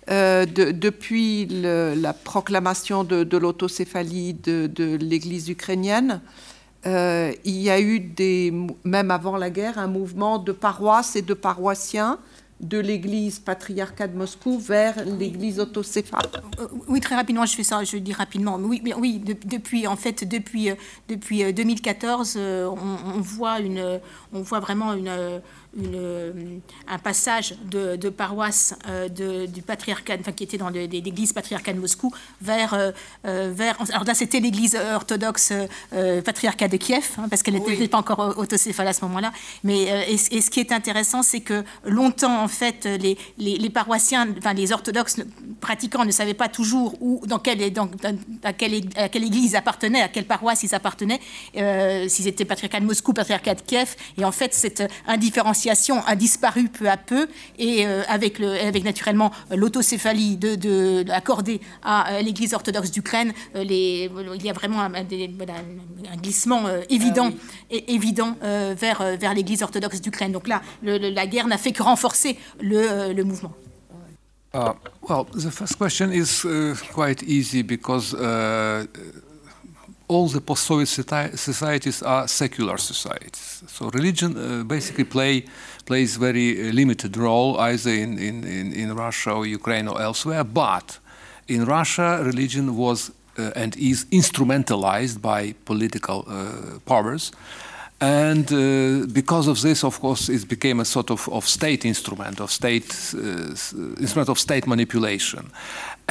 euh, 0.09 0.45
de, 0.45 0.71
depuis 0.71 1.45
la 1.45 2.13
proclamation 2.13 3.03
de, 3.03 3.37
l'autocéphalie 3.37 4.33
de, 4.33 4.97
l'Église 4.97 5.49
ukrainienne, 5.49 6.21
euh, 6.87 7.31
il 7.45 7.57
y 7.61 7.69
a 7.69 7.79
eu, 7.79 7.99
des, 7.99 8.51
même 8.83 9.11
avant 9.11 9.37
la 9.37 9.49
guerre, 9.49 9.77
un 9.77 9.87
mouvement 9.87 10.39
de 10.39 10.51
paroisses 10.51 11.15
et 11.15 11.21
de 11.21 11.33
paroissiens 11.33 12.17
de 12.61 12.77
l'église 12.77 13.39
patriarcat 13.39 14.07
de 14.07 14.17
Moscou 14.17 14.59
vers 14.59 15.03
l'église 15.05 15.59
autocéphale. 15.59 16.29
Oui, 16.87 16.99
très 16.99 17.15
rapidement, 17.15 17.45
je 17.45 17.55
fais 17.55 17.63
ça, 17.63 17.83
je 17.83 17.97
dis 17.97 18.13
rapidement. 18.13 18.57
Oui, 18.57 18.81
oui 18.97 19.19
de, 19.19 19.35
depuis, 19.45 19.87
en 19.87 19.95
fait, 19.95 20.23
depuis, 20.27 20.69
depuis 21.09 21.51
2014, 21.53 22.37
on, 22.37 22.77
on 22.77 23.21
voit, 23.21 23.59
une, 23.59 23.99
on 24.33 24.41
voit 24.41 24.59
vraiment 24.59 24.93
une 24.93 25.41
une, 25.77 26.61
un 26.87 26.97
passage 26.97 27.55
de, 27.63 27.95
de 27.95 28.09
paroisse 28.09 28.75
euh, 28.87 29.07
de, 29.07 29.45
du 29.45 29.61
patriarcat, 29.61 30.17
enfin, 30.19 30.31
qui 30.33 30.43
était 30.43 30.57
dans 30.57 30.69
l'église 30.69 31.31
patriarcat 31.33 31.73
de 31.73 31.79
Moscou, 31.79 32.13
vers, 32.41 32.73
euh, 32.73 33.51
vers 33.53 33.77
alors 33.89 34.03
là 34.03 34.13
c'était 34.13 34.39
l'église 34.39 34.75
orthodoxe 34.75 35.53
euh, 35.93 36.21
patriarcat 36.21 36.67
de 36.67 36.77
Kiev, 36.77 37.11
hein, 37.17 37.27
parce 37.29 37.41
qu'elle 37.41 37.53
n'était 37.53 37.77
oui. 37.77 37.87
pas 37.87 37.97
encore 37.97 38.37
autocéphale 38.37 38.87
à 38.87 38.93
ce 38.93 39.05
moment-là. 39.05 39.31
Mais 39.63 39.83
et, 39.83 40.13
et, 40.13 40.41
ce 40.41 40.49
qui 40.49 40.59
est 40.59 40.71
intéressant, 40.71 41.23
c'est 41.23 41.39
que 41.41 41.63
longtemps 41.85 42.43
en 42.43 42.47
fait 42.47 42.85
les, 42.85 43.17
les, 43.37 43.57
les, 43.57 43.69
paroissiens, 43.69 44.27
enfin 44.37 44.53
les 44.53 44.73
orthodoxes 44.73 45.17
pratiquants 45.61 46.03
ne 46.03 46.11
savaient 46.11 46.33
pas 46.33 46.49
toujours 46.49 46.95
où, 47.01 47.21
dans 47.25 47.39
quelle, 47.39 47.71
dans, 47.71 47.89
à, 48.43 48.53
quelle, 48.53 48.81
à 48.95 49.07
quelle 49.07 49.23
église 49.23 49.51
ils 49.51 49.55
appartenaient, 49.55 50.01
à 50.01 50.09
quelle 50.09 50.25
paroisse 50.25 50.63
ils 50.63 50.75
appartenaient, 50.75 51.21
s'ils 52.09 52.27
étaient 52.27 52.45
patriarcat 52.45 52.81
de 52.81 52.85
Moscou, 52.85 53.13
patriarcat 53.13 53.55
de 53.55 53.61
Kiev, 53.61 53.95
et 54.17 54.25
en 54.25 54.31
fait 54.31 54.53
cette 54.53 54.83
indifférenciation 55.61 56.03
a 56.05 56.15
disparu 56.15 56.69
peu 56.69 56.89
à 56.89 56.97
peu 56.97 57.27
et 57.57 57.85
euh, 57.85 58.03
avec, 58.07 58.39
le, 58.39 58.49
avec 58.59 58.83
naturellement 58.83 59.31
l'autocéphalie 59.51 60.37
de, 60.37 60.55
de, 60.55 61.05
accordée 61.11 61.61
à 61.83 62.21
l'Église 62.21 62.53
orthodoxe 62.53 62.91
d'Ukraine, 62.91 63.33
euh, 63.55 63.63
il 63.63 64.43
y 64.43 64.49
a 64.49 64.53
vraiment 64.53 64.81
un, 64.81 64.93
un 64.93 66.17
glissement 66.17 66.67
euh, 66.67 66.81
évident, 66.89 67.29
ah 67.31 67.35
oui. 67.71 67.77
et, 67.77 67.93
évident 67.93 68.35
euh, 68.43 68.75
vers, 68.77 69.17
vers 69.17 69.33
l'Église 69.33 69.61
orthodoxe 69.63 70.01
d'Ukraine. 70.01 70.31
Donc 70.31 70.47
là, 70.47 70.61
le, 70.83 70.97
le, 70.97 71.09
la 71.09 71.27
guerre 71.27 71.47
n'a 71.47 71.57
fait 71.57 71.71
que 71.71 71.83
renforcer 71.83 72.37
le, 72.59 73.13
le 73.13 73.23
mouvement. 73.23 73.53
Uh, 74.53 74.73
well, 75.07 75.25
the 75.33 75.49
first 75.49 75.77
question 75.77 76.11
is 76.11 76.43
uh, 76.43 76.75
quite 76.93 77.23
easy 77.23 77.63
because 77.63 78.13
uh, 78.13 78.85
all 80.11 80.27
the 80.27 80.41
post-Soviet 80.41 80.87
societies 81.37 82.03
are 82.03 82.27
secular 82.27 82.77
societies. 82.77 83.63
So 83.67 83.89
religion 83.89 84.35
uh, 84.37 84.63
basically 84.63 85.05
play, 85.05 85.45
plays 85.85 86.17
very 86.17 86.69
uh, 86.69 86.73
limited 86.73 87.15
role 87.15 87.57
either 87.59 87.91
in, 87.91 88.19
in, 88.19 88.43
in, 88.43 88.73
in, 88.73 88.93
Russia 88.93 89.31
or 89.31 89.45
Ukraine 89.45 89.87
or 89.87 90.01
elsewhere. 90.01 90.43
But 90.43 90.99
in 91.47 91.63
Russia, 91.65 92.21
religion 92.23 92.75
was 92.75 93.11
uh, 93.39 93.51
and 93.55 93.77
is 93.77 94.05
instrumentalized 94.11 95.21
by 95.21 95.53
political 95.65 96.25
uh, 96.27 96.79
powers. 96.85 97.31
And 98.01 98.51
uh, 98.51 99.05
because 99.13 99.47
of 99.47 99.61
this, 99.61 99.83
of 99.83 99.99
course, 99.99 100.27
it 100.27 100.47
became 100.47 100.79
a 100.79 100.85
sort 100.85 101.11
of, 101.11 101.29
of 101.29 101.47
state 101.47 101.85
instrument, 101.85 102.41
of 102.41 102.51
state 102.51 103.13
uh, 103.13 103.19
instrument 103.99 104.27
of 104.27 104.39
state 104.39 104.65
manipulation. 104.65 105.51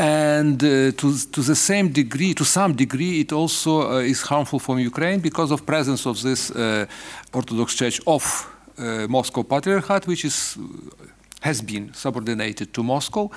And 0.00 0.62
uh, 0.64 0.92
to, 0.92 1.14
to 1.30 1.42
the 1.42 1.54
same 1.54 1.92
degree, 1.92 2.32
to 2.32 2.44
some 2.44 2.74
degree, 2.74 3.20
it 3.20 3.32
also 3.34 3.82
uh, 3.82 3.98
is 3.98 4.22
harmful 4.22 4.58
for 4.58 4.80
Ukraine 4.80 5.20
because 5.20 5.50
of 5.50 5.66
presence 5.66 6.06
of 6.06 6.22
this 6.22 6.50
uh, 6.50 6.86
Orthodox 7.34 7.74
Church 7.74 8.00
of 8.06 8.22
uh, 8.78 9.06
Moscow 9.10 9.42
Patriarchate, 9.42 10.06
which 10.06 10.24
is 10.24 10.56
has 11.42 11.60
been 11.62 11.92
subordinated 11.92 12.72
to 12.72 12.82
Moscow, 12.82 13.30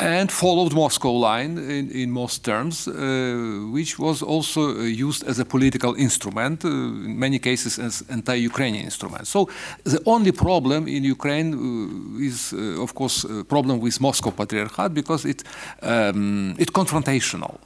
and 0.00 0.32
followed 0.32 0.72
Moscow 0.72 1.12
line 1.12 1.58
in, 1.58 1.90
in 1.90 2.10
most 2.10 2.44
terms, 2.44 2.88
uh, 2.88 3.68
which 3.70 3.98
was 3.98 4.22
also 4.22 4.60
uh, 4.60 4.82
used 4.82 5.24
as 5.28 5.38
a 5.38 5.44
political 5.44 5.94
instrument, 5.94 6.64
uh, 6.64 6.68
in 6.68 7.18
many 7.18 7.38
cases 7.38 7.78
as 7.78 8.02
anti-Ukrainian 8.08 8.84
instrument. 8.84 9.26
So 9.26 9.48
the 9.84 10.00
only 10.06 10.32
problem 10.32 10.88
in 10.88 11.04
Ukraine 11.04 11.54
uh, 11.54 12.26
is, 12.26 12.52
uh, 12.52 12.82
of 12.82 12.94
course, 12.94 13.24
a 13.24 13.44
problem 13.44 13.80
with 13.80 14.00
Moscow 14.00 14.30
Patriarchate 14.30 14.94
because 14.94 15.24
it 15.26 15.44
um, 15.82 16.54
it's 16.58 16.72
confrontational. 16.72 17.58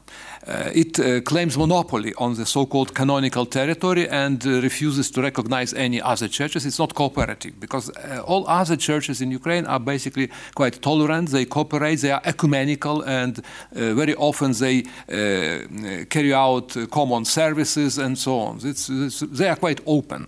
Uh, 0.47 0.71
it 0.75 1.01
uh, 1.01 1.23
claims 1.23 1.57
monopoly 1.57 2.13
on 2.19 2.35
the 2.35 2.45
so-called 2.45 2.95
canonical 2.95 3.47
territory 3.47 4.07
and 4.11 4.47
uh, 4.47 4.61
refuses 4.61 5.11
to 5.11 5.23
recognize 5.23 5.73
any 5.73 6.03
other 6.03 6.29
churches. 6.29 6.67
It's 6.67 6.79
not 6.79 6.95
cooperative 6.95 7.59
because 7.59 7.89
all 8.27 8.47
other 8.47 8.77
churches 8.77 9.23
in 9.23 9.31
Ukraine 9.31 9.65
are 9.65 9.81
basically 9.81 10.29
quite 10.55 10.83
tolerant. 10.83 11.31
They 11.31 11.47
cooperate. 11.47 11.97
They 12.01 12.11
are 12.11 12.21
ecumenical, 12.25 13.03
and 13.03 13.39
uh, 13.39 13.95
very 13.95 14.15
often 14.15 14.53
they 14.53 14.85
uh, 15.09 16.05
carry 16.07 16.33
out 16.33 16.77
common 16.91 17.25
services 17.25 17.99
and 17.99 18.19
so 18.19 18.39
on. 18.39 18.61
It's, 18.63 18.89
it's, 18.89 19.21
they 19.21 19.49
are 19.49 19.57
quite 19.57 19.81
open. 19.87 20.27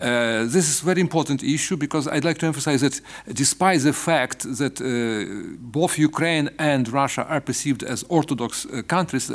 Uh, 0.00 0.44
this 0.44 0.68
is 0.68 0.82
a 0.82 0.84
very 0.84 1.00
important 1.00 1.42
issue 1.42 1.76
because 1.76 2.08
I'd 2.08 2.24
like 2.24 2.38
to 2.38 2.46
emphasize 2.46 2.80
that 2.80 3.00
despite 3.32 3.80
the 3.80 3.92
fact 3.92 4.42
that 4.58 4.80
uh, 4.80 5.56
both 5.58 5.98
Ukraine 5.98 6.50
and 6.58 6.88
Russia 6.88 7.26
are 7.28 7.40
perceived 7.40 7.82
as 7.82 8.04
Orthodox 8.08 8.66
uh, 8.66 8.82
countries, 8.82 9.30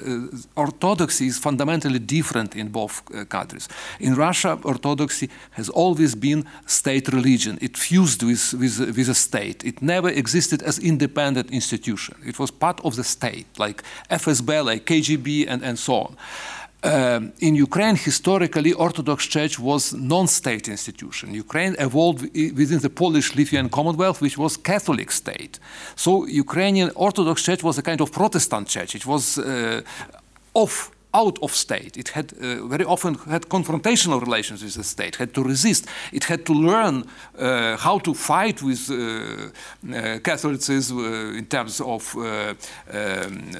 Orthodoxy 0.56 1.28
is 1.28 1.38
fundamentally 1.38 2.00
different 2.00 2.56
in 2.56 2.70
both 2.70 3.04
countries. 3.30 3.68
In 4.00 4.16
Russia, 4.16 4.58
Orthodoxy 4.64 5.30
has 5.52 5.70
always 5.70 6.16
been 6.16 6.46
state 6.66 7.08
religion. 7.10 7.58
It 7.62 7.78
fused 7.78 8.24
with, 8.24 8.54
with, 8.54 8.80
with 8.98 9.10
a 9.10 9.16
state. 9.16 9.64
It 9.64 9.82
never 9.82 10.10
existed 10.10 10.62
as 10.64 10.80
independent 10.80 11.52
institution. 11.52 12.16
It 12.26 12.40
was 12.40 12.52
part 12.52 12.80
of 12.84 12.96
the 12.96 13.04
state, 13.04 13.48
like 13.58 13.84
FSB, 14.10 14.66
like 14.66 14.86
KGB, 14.86 15.46
and, 15.48 15.64
and 15.64 15.78
so 15.78 15.94
on. 15.94 16.18
Um, 16.82 17.34
in 17.40 17.56
Ukraine, 17.56 17.98
historically, 17.98 18.72
Orthodox 18.72 19.28
Church 19.28 19.60
was 19.60 19.94
non-state 19.94 20.70
institution. 20.70 21.34
Ukraine 21.34 21.76
evolved 21.78 22.22
within 22.56 22.80
the 22.80 22.90
Polish-Lithuanian 22.90 23.70
Commonwealth, 23.70 24.22
which 24.22 24.38
was 24.38 24.56
Catholic 24.56 25.12
state. 25.12 25.60
So 25.96 26.26
Ukrainian 26.26 26.92
Orthodox 26.96 27.44
Church 27.44 27.64
was 27.64 27.78
a 27.78 27.82
kind 27.82 28.00
of 28.00 28.14
Protestant 28.14 28.70
church. 28.70 28.96
It 28.96 29.06
was 29.06 29.38
uh, 29.38 29.82
off 30.54 30.92
out 31.14 31.40
of 31.42 31.52
state. 31.56 31.98
It 31.98 32.10
had 32.10 32.34
uh, 32.34 32.68
very 32.68 32.86
often 32.86 33.16
had 33.16 33.50
confrontational 33.50 34.22
relations 34.22 34.64
with 34.64 34.76
the 34.76 34.84
state, 34.84 35.16
had 35.16 35.34
to 35.34 35.44
resist. 35.44 35.88
It 36.12 36.26
had 36.26 36.46
to 36.46 36.54
learn 36.54 37.04
uh, 37.38 37.78
how 37.78 38.00
to 38.00 38.14
fight 38.14 38.62
with 38.62 38.90
uh, 38.92 39.50
uh 39.92 40.20
Catholicism 40.20 40.98
uh, 40.98 41.38
in 41.38 41.46
terms 41.46 41.82
of 41.82 42.16
uh, 42.16 42.54
um, 42.94 43.52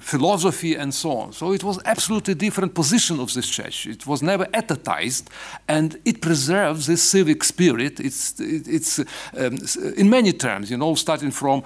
philosophy 0.00 0.74
and 0.76 0.92
so 0.92 1.10
on. 1.12 1.32
So 1.32 1.52
it 1.52 1.64
was 1.64 1.78
absolutely 1.84 2.34
different 2.34 2.74
position 2.74 3.20
of 3.20 3.32
this 3.32 3.48
church. 3.48 3.86
It 3.86 4.06
was 4.06 4.22
never 4.22 4.46
etatized, 4.52 5.30
and 5.68 5.96
it 6.04 6.20
preserves 6.20 6.86
this 6.86 7.02
civic 7.02 7.44
spirit. 7.44 7.98
It's, 8.00 8.38
it, 8.40 8.68
it's 8.68 8.98
um, 8.98 9.58
in 9.96 10.10
many 10.10 10.32
terms, 10.32 10.70
you 10.70 10.76
know, 10.76 10.94
starting 10.94 11.30
from 11.30 11.62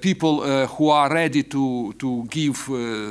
people 0.00 0.66
who 0.66 0.90
are 0.90 1.12
ready 1.12 1.42
to, 1.42 1.92
to 1.98 2.24
give 2.24 2.56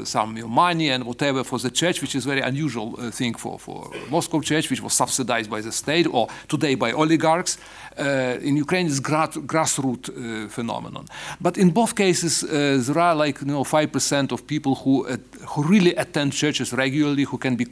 some 0.05 0.49
money 0.49 0.89
and 0.89 1.03
whatever 1.03 1.32
for 1.43 1.57
the 1.59 1.71
church, 1.71 2.01
which 2.01 2.15
is 2.15 2.25
a 2.25 2.29
very 2.29 2.41
unusual 2.41 2.95
uh, 2.97 3.09
thing 3.09 3.33
for, 3.33 3.57
for 3.57 3.89
Moscow 4.09 4.41
church, 4.41 4.69
which 4.69 4.81
was 4.81 4.93
subsidized 4.93 5.49
by 5.49 5.61
the 5.61 5.71
state 5.71 6.05
or 6.07 6.27
today 6.47 6.75
by 6.75 6.91
oligarchs. 6.91 7.57
Uh, 7.97 8.37
in 8.41 8.57
Ukraine, 8.57 8.87
it's 8.87 8.99
gra 8.99 9.27
grassroots 9.27 10.09
uh, 10.09 10.49
phenomenon. 10.49 11.05
But 11.39 11.57
in 11.57 11.71
both 11.71 11.95
cases, 11.95 12.43
uh, 12.43 12.49
there 12.85 12.99
are 12.99 13.15
like 13.15 13.41
you 13.41 13.47
know 13.47 13.63
five 13.63 13.91
percent 13.91 14.31
of 14.31 14.45
people 14.45 14.75
who 14.75 15.05
who 15.47 15.63
really 15.63 15.95
attend 15.95 16.33
churches 16.33 16.73
regularly, 16.73 17.23
who 17.23 17.37
can 17.37 17.55
be 17.55 17.67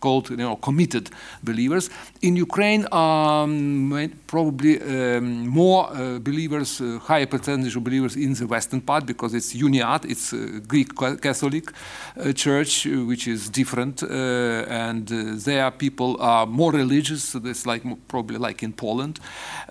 called 0.00 0.30
you 0.30 0.36
know, 0.36 0.56
committed 0.56 1.10
believers. 1.42 1.90
In 2.22 2.36
Ukraine, 2.36 2.86
um, 2.92 4.10
probably 4.26 4.80
um, 4.82 5.48
more 5.48 5.88
uh, 5.90 6.18
believers, 6.18 6.80
uh, 6.80 6.98
higher 7.02 7.26
percentage 7.26 7.76
of 7.76 7.84
believers 7.84 8.16
in 8.16 8.34
the 8.34 8.46
western 8.46 8.80
part 8.80 9.06
because 9.06 9.34
it's 9.34 9.54
Uniat, 9.54 10.04
it's 10.04 10.32
a 10.32 10.60
Greek 10.60 10.94
Catholic 10.96 11.70
uh, 12.16 12.32
church, 12.32 12.86
uh, 12.86 12.90
which 13.04 13.26
is 13.28 13.48
different, 13.48 14.02
uh, 14.02 14.06
and 14.86 15.10
uh, 15.12 15.34
there 15.36 15.70
people 15.70 16.16
are 16.20 16.46
more 16.46 16.72
religious. 16.72 17.24
So 17.30 17.40
it's 17.44 17.66
like 17.66 17.82
probably 18.08 18.38
like 18.38 18.62
in 18.62 18.72
Poland. 18.72 19.20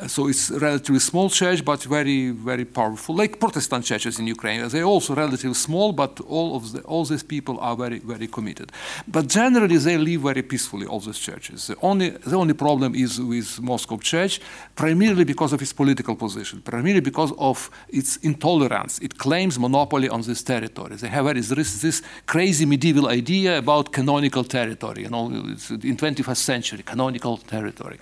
so 0.08 0.28
it's 0.28 0.50
a 0.50 0.60
relatively 0.60 1.00
small 1.00 1.30
church, 1.30 1.64
but 1.64 1.84
very 1.84 2.32
very 2.32 2.66
powerful, 2.66 3.16
like 3.16 3.40
Protestant 3.40 3.86
churches 3.86 4.20
in 4.20 4.28
Ukraine. 4.28 4.68
They're 4.68 4.92
also 4.96 5.16
relatively 5.16 5.56
small, 5.56 5.94
but 5.94 6.20
all 6.22 6.56
of 6.56 6.72
the, 6.72 6.82
all 6.82 7.06
these 7.06 7.24
people 7.24 7.56
are 7.60 7.76
very 7.76 8.00
very 8.00 8.28
committed. 8.28 8.72
But 9.08 9.28
generally, 9.28 9.78
they 9.78 9.98
live 9.98 10.15
very 10.18 10.42
peacefully. 10.42 10.86
All 10.86 11.00
these 11.00 11.20
churches. 11.20 11.68
The 11.68 11.76
only 11.82 12.10
the 12.10 12.36
only 12.36 12.54
problem 12.54 12.96
is 12.96 13.20
with 13.20 13.62
Moscow 13.62 13.98
Church, 13.98 14.40
primarily 14.76 15.24
because 15.24 15.54
of 15.54 15.62
its 15.62 15.74
political 15.74 16.16
position, 16.16 16.62
primarily 16.62 17.02
because 17.02 17.32
of 17.38 17.70
its 17.90 18.18
intolerance. 18.18 19.00
It 19.00 19.18
claims 19.18 19.58
monopoly 19.60 20.10
on 20.10 20.22
this 20.22 20.44
territory. 20.44 20.96
They 20.96 21.10
have 21.10 21.34
this, 21.34 21.82
this 21.82 22.02
crazy 22.26 22.66
medieval 22.66 23.08
idea 23.08 23.58
about 23.58 23.92
canonical 23.92 24.44
territory. 24.44 25.04
You 25.04 25.10
know, 25.10 25.28
in 25.28 25.98
21st 25.98 26.38
century, 26.38 26.84
canonical 26.84 27.38
territory. 27.38 28.00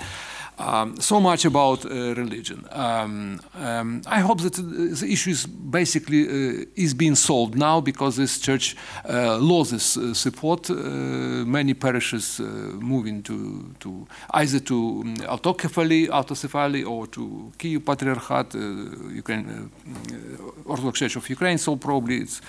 Um, 0.57 0.99
so 0.99 1.19
much 1.19 1.45
about 1.45 1.84
uh, 1.85 2.13
religion. 2.13 2.65
Um, 2.71 3.41
um, 3.55 4.01
I 4.05 4.19
hope 4.19 4.41
that 4.41 4.53
the 4.53 5.07
issue 5.11 5.31
is 5.31 5.47
basically 5.47 6.27
uh, 6.27 6.65
is 6.75 6.93
being 6.93 7.15
solved 7.15 7.55
now 7.55 7.81
because 7.81 8.17
this 8.17 8.39
church 8.39 8.75
uh, 9.09 9.38
loses 9.38 9.97
uh, 9.97 10.13
support. 10.13 10.69
Uh, 10.69 10.75
many 11.45 11.73
parishes 11.73 12.39
uh, 12.39 12.43
moving 12.43 13.23
to, 13.23 13.73
to 13.80 14.07
either 14.31 14.59
to 14.59 15.01
um, 15.01 15.15
autocephaly, 15.17 16.07
autocephaly 16.07 16.88
or 16.88 17.07
to 17.07 17.51
Kiev 17.57 17.81
Patriarchat, 17.81 18.53
Ukraine, 19.15 19.71
Orthodox 20.65 20.99
Church 20.99 21.15
of 21.15 21.27
Ukraine. 21.30 21.57
So 21.57 21.75
probably 21.75 22.17
it's 22.17 22.41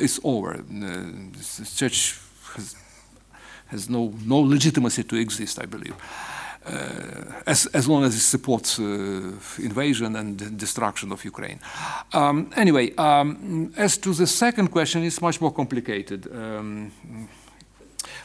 it's 0.00 0.18
over. 0.24 0.64
this 1.36 1.76
church 1.76 2.18
has, 2.54 2.74
has 3.66 3.90
no 3.90 4.14
no 4.24 4.38
legitimacy 4.40 5.02
to 5.04 5.16
exist, 5.16 5.58
I 5.60 5.66
believe. 5.66 5.94
Uh, 6.66 7.42
as, 7.46 7.66
as 7.74 7.86
long 7.86 8.04
as 8.04 8.14
it 8.14 8.20
supports 8.20 8.78
uh, 8.78 8.84
invasion 9.58 10.16
and 10.16 10.58
destruction 10.58 11.12
of 11.12 11.22
Ukraine. 11.22 11.60
Um, 12.14 12.50
anyway, 12.56 12.94
um, 12.96 13.70
as 13.76 13.98
to 13.98 14.14
the 14.14 14.26
second 14.26 14.68
question, 14.68 15.02
it's 15.02 15.20
much 15.20 15.42
more 15.42 15.52
complicated. 15.52 16.26
Um, 16.34 16.90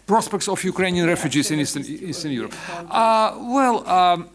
prospects 0.06 0.48
of 0.48 0.64
Ukrainian 0.64 1.06
refugees 1.08 1.52
in 1.52 1.60
Eastern, 1.60 1.84
Eastern 1.84 2.32
Europe. 2.32 2.56
Uh, 2.90 3.36
well, 3.58 3.88
um, 3.88 4.30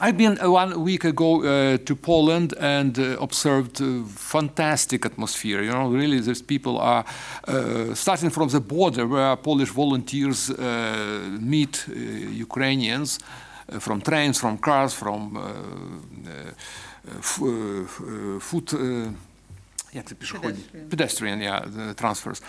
I've 0.00 0.16
been 0.16 0.40
uh, 0.40 0.50
one 0.50 0.82
week 0.82 1.04
ago 1.04 1.44
uh, 1.44 1.78
to 1.78 1.94
Poland 1.94 2.52
and 2.58 2.98
uh, 2.98 3.16
observed 3.20 3.80
uh, 3.80 4.02
fantastic 4.08 5.06
atmosphere. 5.06 5.62
You 5.62 5.70
know, 5.70 5.88
really, 5.88 6.18
these 6.18 6.42
people 6.42 6.78
are 6.78 7.04
uh, 7.46 7.94
starting 7.94 8.30
from 8.30 8.48
the 8.48 8.60
border 8.60 9.06
where 9.06 9.36
Polish 9.36 9.70
volunteers 9.70 10.50
uh, 10.50 11.38
meet 11.40 11.86
Ukrainians 11.88 13.20
from 13.78 14.00
trains, 14.00 14.40
from 14.40 14.58
cars, 14.58 14.92
from 14.92 15.38
foot 18.40 18.74
jak 19.94 20.06
to 20.06 20.14
pedestrian. 20.14 20.88
pedestrian, 20.88 21.40
yeah, 21.40 21.60
the 21.66 21.94
transfers. 21.94 22.40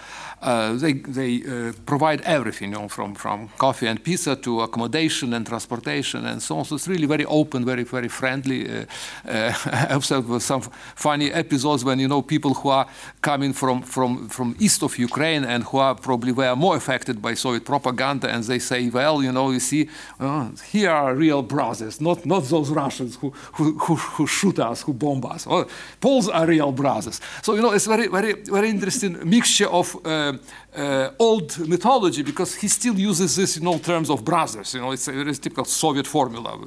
Uh, 0.42 0.74
they 0.74 0.94
they 0.94 1.44
uh, 1.44 1.74
provide 1.86 2.22
everything, 2.22 2.72
you 2.72 2.80
know, 2.80 2.88
from 2.88 3.16
from 3.16 3.50
coffee 3.58 3.88
and 3.88 4.04
pizza 4.04 4.36
to 4.36 4.62
accommodation 4.62 5.34
and 5.34 5.46
transportation 5.46 6.26
and 6.26 6.42
so 6.42 6.58
on. 6.58 6.66
So 6.66 6.76
it's 6.76 6.88
really 6.88 7.08
very 7.08 7.26
open, 7.26 7.66
very 7.66 7.84
very 7.84 8.10
friendly. 8.10 8.60
Uh, 8.68 8.86
uh 9.28 9.54
I 9.90 9.94
observed 9.94 10.42
some 10.42 10.62
funny 10.96 11.32
episodes 11.32 11.84
when 11.84 12.00
you 12.00 12.08
know 12.08 12.22
people 12.22 12.54
who 12.54 12.70
are 12.70 12.88
coming 13.22 13.54
from 13.54 13.82
from 13.84 14.30
from 14.30 14.56
east 14.60 14.84
of 14.84 14.98
Ukraine 14.98 15.46
and 15.46 15.64
who 15.64 15.78
are 15.78 15.96
probably 15.96 16.32
were 16.32 16.56
more 16.56 16.76
affected 16.76 17.22
by 17.22 17.36
Soviet 17.36 17.66
propaganda, 17.66 18.28
and 18.28 18.44
they 18.44 18.60
say, 18.60 18.90
well, 18.90 19.24
you 19.24 19.32
know, 19.32 19.52
you 19.52 19.60
see, 19.60 19.90
uh, 20.20 20.50
here 20.72 20.92
are 20.92 21.16
real 21.16 21.42
brothers, 21.42 22.02
not 22.02 22.26
not 22.26 22.44
those 22.44 22.72
Russians 22.72 23.18
who 23.18 23.30
who 23.54 23.78
who, 23.86 23.96
who 23.96 24.28
shoot 24.28 24.60
us, 24.60 24.84
who 24.86 24.94
bomb 24.94 25.24
us. 25.26 25.46
Well, 25.46 25.66
Poles 26.02 26.30
are 26.30 26.46
real 26.46 26.72
brothers. 26.72 27.20
So 27.42 27.56
you 27.56 27.62
know, 27.62 27.72
it's 27.72 27.88
very, 27.88 28.08
very, 28.08 28.34
very 28.34 28.70
interesting 28.70 29.18
mixture 29.30 29.68
of 29.68 29.96
uh, 30.06 30.34
uh, 30.76 31.10
old 31.20 31.58
mythology 31.68 32.24
because 32.24 32.56
he 32.56 32.68
still 32.68 32.98
uses 33.00 33.36
this 33.36 33.58
in 33.58 33.68
all 33.68 33.80
terms 33.80 34.10
of 34.10 34.24
brothers. 34.24 34.74
You 34.74 34.82
know, 34.82 34.92
it's 34.92 35.08
a 35.08 35.12
very 35.12 35.34
typical 35.34 35.66
Soviet 35.66 36.08
formula, 36.08 36.60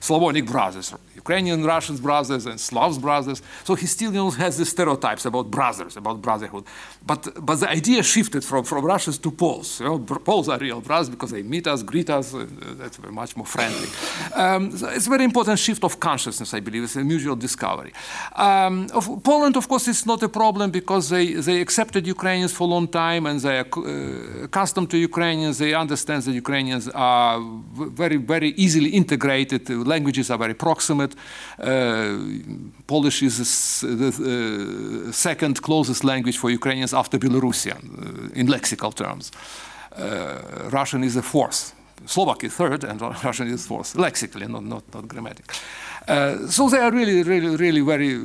Slavonic 0.00 0.46
brothers, 0.46 0.94
Ukrainian, 1.14 1.64
Russians 1.64 2.00
brothers, 2.00 2.46
and 2.46 2.58
Slavs 2.58 2.98
brothers. 2.98 3.42
So 3.64 3.74
he 3.74 3.86
still 3.86 4.12
you 4.12 4.18
know, 4.18 4.30
has 4.30 4.56
the 4.56 4.64
stereotypes 4.64 5.24
about 5.26 5.50
brothers, 5.50 5.96
about 5.96 6.22
brotherhood. 6.22 6.64
But 7.06 7.44
but 7.44 7.56
the 7.60 7.68
idea 7.68 8.02
shifted 8.02 8.44
from, 8.44 8.64
from 8.64 8.84
Russians 8.84 9.18
to 9.18 9.30
Poles. 9.30 9.80
You 9.80 9.86
know, 9.86 9.98
Poles 9.98 10.48
are 10.48 10.58
real 10.58 10.80
brothers 10.80 11.10
because 11.10 11.30
they 11.30 11.42
meet 11.42 11.66
us, 11.66 11.82
greet 11.82 12.10
us. 12.10 12.34
Uh, 12.34 12.46
that's 12.78 12.98
much 13.10 13.36
more 13.36 13.46
friendly. 13.46 13.88
Um, 14.34 14.76
so 14.76 14.88
it's 14.88 15.06
a 15.06 15.10
very 15.10 15.24
important 15.24 15.58
shift 15.58 15.84
of 15.84 16.00
consciousness, 16.00 16.54
I 16.54 16.60
believe. 16.60 16.84
It's 16.84 16.96
a 16.96 17.04
mutual 17.04 17.36
discovery. 17.36 17.92
Um, 18.36 18.88
of, 18.94 19.22
Poland, 19.22 19.56
of 19.56 19.68
course, 19.68 19.88
is 19.88 20.01
not 20.06 20.22
a 20.22 20.28
problem 20.28 20.70
because 20.70 21.08
they, 21.08 21.34
they 21.34 21.60
accepted 21.60 22.06
Ukrainians 22.06 22.52
for 22.52 22.64
a 22.64 22.70
long 22.70 22.88
time 22.88 23.26
and 23.26 23.40
they 23.40 23.58
are 23.58 23.66
uh, 23.76 24.44
accustomed 24.44 24.90
to 24.90 24.96
Ukrainians. 24.96 25.58
They 25.58 25.74
understand 25.74 26.22
that 26.22 26.32
Ukrainians 26.32 26.88
are 26.88 27.40
very, 27.74 28.16
very 28.16 28.50
easily 28.56 28.90
integrated. 28.90 29.66
The 29.66 29.76
languages 29.76 30.30
are 30.30 30.38
very 30.38 30.54
proximate. 30.54 31.14
Uh, 31.58 32.18
Polish 32.86 33.22
is 33.22 33.80
the 33.80 35.08
uh, 35.08 35.12
second 35.12 35.62
closest 35.62 36.04
language 36.04 36.38
for 36.38 36.50
Ukrainians 36.50 36.92
after 36.94 37.18
Belarusian 37.18 37.82
uh, 37.82 38.40
in 38.40 38.46
lexical 38.46 38.94
terms. 38.94 39.32
Uh, 39.96 40.68
Russian 40.70 41.04
is 41.04 41.14
the 41.14 41.22
fourth. 41.22 41.74
Slovak 42.06 42.42
is 42.44 42.52
third, 42.54 42.84
and 42.84 43.00
Russian 43.00 43.48
is 43.48 43.66
fourth, 43.66 43.94
lexically, 43.94 44.46
not, 44.46 44.64
not, 44.64 44.82
not 44.92 45.06
grammatically. 45.06 45.56
Uh, 46.08 46.48
so 46.48 46.68
they 46.68 46.78
are 46.78 46.90
really, 46.90 47.22
really, 47.22 47.56
really 47.56 47.80
very, 47.80 48.16
uh, 48.16 48.20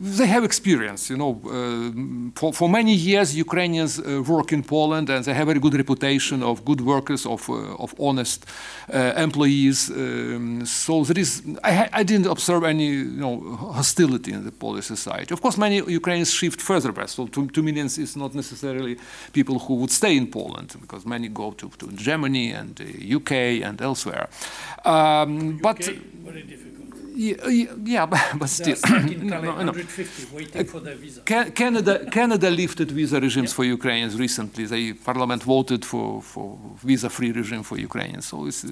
they 0.00 0.26
have 0.26 0.42
experience, 0.42 1.10
you 1.10 1.16
know. 1.16 1.40
Uh, 1.44 2.30
for, 2.34 2.52
for 2.52 2.68
many 2.68 2.94
years, 2.94 3.36
Ukrainians 3.36 3.98
uh, 3.98 4.22
work 4.26 4.52
in 4.52 4.62
Poland 4.62 5.10
and 5.10 5.24
they 5.24 5.34
have 5.34 5.48
a 5.48 5.50
very 5.50 5.60
good 5.60 5.74
reputation 5.74 6.42
of 6.42 6.64
good 6.64 6.80
workers, 6.80 7.26
of, 7.26 7.48
uh, 7.50 7.74
of 7.78 7.94
honest 7.98 8.46
employees. 8.88 9.90
Um, 9.90 10.64
so 10.64 11.04
there 11.04 11.18
is, 11.18 11.42
I, 11.62 11.88
I, 11.92 12.02
didn't 12.02 12.26
observe 12.26 12.64
any, 12.64 12.86
you 12.86 13.04
know, 13.04 13.56
hostility 13.56 14.32
in 14.32 14.44
the 14.44 14.52
Polish 14.52 14.86
society. 14.86 15.34
Of 15.34 15.42
course, 15.42 15.58
many 15.58 15.76
Ukrainians 15.76 16.32
shift 16.32 16.60
further 16.60 16.92
west, 16.92 17.16
so 17.16 17.26
two, 17.26 17.48
two 17.48 17.62
millions 17.62 17.98
is 17.98 18.16
not 18.16 18.34
necessarily 18.34 18.96
people 19.32 19.58
who 19.58 19.74
would 19.76 19.90
stay 19.90 20.16
in 20.16 20.30
Poland, 20.30 20.74
because 20.80 21.04
many 21.06 21.28
go 21.28 21.50
to, 21.52 21.68
to 21.68 21.92
Germany 21.92 22.52
and 22.52 22.76
the 22.76 23.14
UK 23.14 23.32
and 23.66 23.80
elsewhere. 23.82 24.28
Um, 24.84 25.56
UK, 25.56 25.62
but 25.62 25.84
very 25.84 26.42
difficult. 26.42 26.69
Yeah, 27.14 27.48
yeah, 27.84 28.06
but 28.38 28.48
still. 28.48 28.76
no, 28.90 29.40
no. 29.40 29.72
waiting 30.32 30.64
for 30.64 30.80
their 30.80 30.94
visa. 30.94 31.20
Canada, 31.22 32.06
Canada 32.10 32.50
lifted 32.50 32.90
visa 32.90 33.20
regimes 33.20 33.52
for 33.52 33.64
Ukrainians 33.64 34.16
recently. 34.18 34.66
The 34.66 34.94
parliament 34.94 35.42
voted 35.42 35.84
for, 35.84 36.22
for 36.22 36.58
visa-free 36.82 37.32
regime 37.32 37.62
for 37.62 37.78
Ukrainians. 37.78 38.26
So 38.26 38.46
it's, 38.46 38.64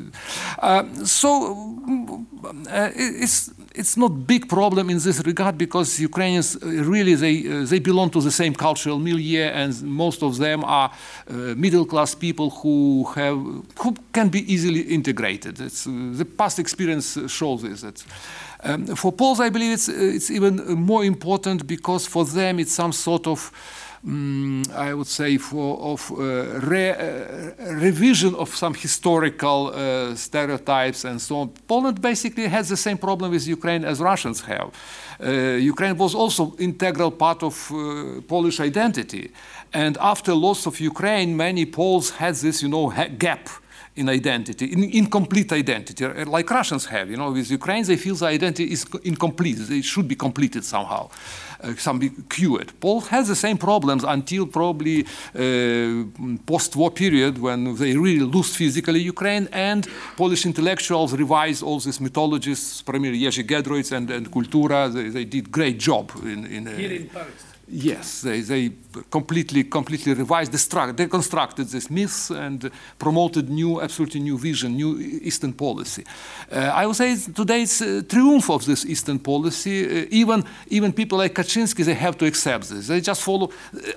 uh, 0.59 0.85
so 1.05 2.24
uh, 2.70 2.90
it's 2.94 3.51
it's 3.74 3.97
not 3.97 4.27
big 4.27 4.48
problem 4.48 4.90
in 4.90 4.98
this 4.98 5.20
regard 5.24 5.56
because 5.56 6.01
Ukrainians 6.01 6.56
uh, 6.56 6.66
really 6.94 7.15
they 7.15 7.36
uh, 7.47 7.65
they 7.65 7.78
belong 7.78 8.10
to 8.10 8.20
the 8.20 8.31
same 8.31 8.55
cultural 8.55 8.98
milieu 8.98 9.44
and 9.60 9.82
most 9.82 10.23
of 10.23 10.39
them 10.39 10.65
are 10.65 10.90
uh, 10.90 11.35
middle 11.56 11.86
class 11.86 12.15
people 12.15 12.51
who 12.51 13.05
have 13.15 13.39
who 13.82 13.94
can 14.12 14.28
be 14.28 14.40
easily 14.52 14.81
integrated. 14.81 15.60
It's, 15.60 15.86
uh, 15.86 15.90
the 16.12 16.24
past 16.24 16.59
experience 16.59 17.19
shows 17.28 17.62
this. 17.62 17.81
That, 17.82 18.05
um, 18.65 18.87
for 18.97 19.13
Poles, 19.13 19.41
I 19.41 19.51
believe 19.51 19.73
it's 19.73 19.89
it's 19.89 20.31
even 20.31 20.57
more 20.75 21.05
important 21.05 21.67
because 21.67 22.07
for 22.07 22.25
them 22.25 22.59
it's 22.59 22.73
some 22.73 22.93
sort 22.93 23.27
of 23.27 23.53
um, 24.07 24.62
I 24.75 24.95
would 24.95 25.07
say, 25.07 25.39
for 25.39 25.78
of 25.81 26.11
uh, 26.12 26.61
re, 26.61 26.91
uh, 26.91 27.75
revision 27.75 28.35
of 28.35 28.55
some 28.55 28.75
historical 28.75 29.73
uh, 29.75 30.15
stereotypes 30.15 31.05
and 31.05 31.20
so 31.20 31.37
on. 31.37 31.49
Poland 31.67 32.01
basically 32.01 32.47
has 32.47 32.69
the 32.69 32.77
same 32.77 32.99
problem 32.99 33.33
with 33.33 33.47
Ukraine 33.47 33.85
as 33.85 34.01
Russians 34.01 34.41
have. 34.43 34.70
Uh, 35.20 35.31
Ukraine 35.73 35.97
was 35.97 36.15
also 36.15 36.55
integral 36.59 37.11
part 37.11 37.43
of 37.43 37.70
uh, 37.70 38.20
Polish 38.28 38.61
identity, 38.61 39.31
and 39.73 39.97
after 39.99 40.33
loss 40.35 40.67
of 40.67 40.81
Ukraine, 40.81 41.37
many 41.37 41.67
Poles 41.67 42.11
had 42.11 42.35
this, 42.37 42.62
you 42.62 42.69
know, 42.69 42.93
gap 43.19 43.49
in 43.99 44.09
identity, 44.09 44.67
in 44.73 44.85
incomplete 44.85 45.52
identity, 45.52 46.07
like 46.25 46.49
Russians 46.51 46.86
have. 46.86 47.10
You 47.10 47.17
know, 47.17 47.31
with 47.33 47.51
Ukraine, 47.51 47.85
they 47.85 47.97
feel 47.97 48.15
the 48.15 48.27
identity 48.27 48.73
is 48.73 48.86
incomplete. 49.05 49.59
It 49.70 49.85
should 49.85 50.09
be 50.09 50.15
completed 50.15 50.65
somehow, 50.65 51.10
uh, 51.62 51.75
some 51.77 51.99
cured. 52.28 52.73
Paul 52.81 53.01
has 53.15 53.28
the 53.28 53.35
same 53.36 53.59
problems 53.59 54.05
until 54.05 54.47
probably 54.47 54.99
uh, 55.05 56.05
post-war 56.47 56.91
period 56.91 57.39
when 57.39 57.77
they 57.77 57.97
really 57.97 58.27
lose 58.36 58.55
physically 58.55 59.01
Ukraine, 59.01 59.49
and 59.52 59.89
Polish 60.17 60.47
intellectuals 60.47 61.12
revised 61.12 61.62
all 61.62 61.78
these 61.81 62.01
mythologies, 62.01 62.83
primarily 62.83 63.20
Jerzy 63.20 63.44
Giedroyc 63.44 63.93
and, 63.97 64.10
and 64.10 64.31
Kultura. 64.31 64.93
They, 64.93 65.09
they 65.09 65.25
did 65.25 65.51
great 65.51 65.78
job 65.78 66.12
in, 66.23 66.47
in, 66.47 66.68
uh, 66.68 66.77
Here 66.77 66.93
in 66.93 67.09
Paris. 67.09 67.48
Yes, 67.71 68.23
they, 68.23 68.41
they 68.41 68.73
completely, 69.11 69.65
completely 69.65 70.15
revised, 70.15 70.53
destruct, 70.53 70.95
deconstructed 70.95 71.71
this 71.71 71.91
myths 71.91 72.31
and 72.31 72.71
promoted 72.99 73.51
new, 73.51 73.83
absolutely 73.83 74.21
new 74.21 74.39
vision, 74.39 74.75
new 74.75 74.99
Eastern 74.99 75.53
policy. 75.53 76.05
Uh, 76.51 76.57
I 76.57 76.87
would 76.87 76.97
say 76.97 77.15
today's 77.17 77.81
a 77.83 78.03
triumph 78.03 78.49
of 78.49 78.65
this 78.65 78.87
Eastern 78.87 79.19
policy. 79.19 79.85
Uh, 79.85 80.07
even, 80.11 80.45
even 80.69 80.93
people 80.95 81.19
like 81.19 81.35
Kaczynski, 81.35 81.85
they 81.85 81.95
have 81.95 82.17
to 82.19 82.25
accept 82.25 82.71
this. 82.71 82.87
They 82.87 83.03
just 83.03 83.23
follow. 83.23 83.51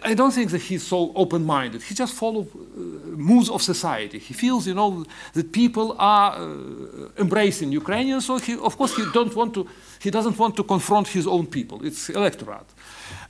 I 0.04 0.16
don't 0.16 0.32
think 0.32 0.52
that 0.52 0.62
he's 0.62 0.86
so 0.86 1.14
open-minded. 1.16 1.82
He 1.82 1.96
just 1.96 2.14
follows 2.14 2.48
uh, 2.54 2.80
moods 3.16 3.50
of 3.50 3.62
society. 3.62 4.20
He 4.20 4.34
feels, 4.34 4.68
you 4.68 4.74
know, 4.74 5.06
that 5.34 5.54
people 5.54 5.96
are 5.98 6.34
uh, 6.34 7.08
embracing 7.18 7.72
Ukrainians. 7.72 8.26
So 8.26 8.38
he, 8.38 8.58
of 8.58 8.76
course, 8.76 8.98
he 8.98 9.06
don't 9.14 9.34
want 9.34 9.54
to. 9.54 9.66
He 10.00 10.10
doesn't 10.10 10.38
want 10.38 10.58
to 10.58 10.64
confront 10.64 11.08
his 11.08 11.26
own 11.26 11.48
people. 11.48 11.86
It's 11.86 12.10
electorate. 12.10 12.66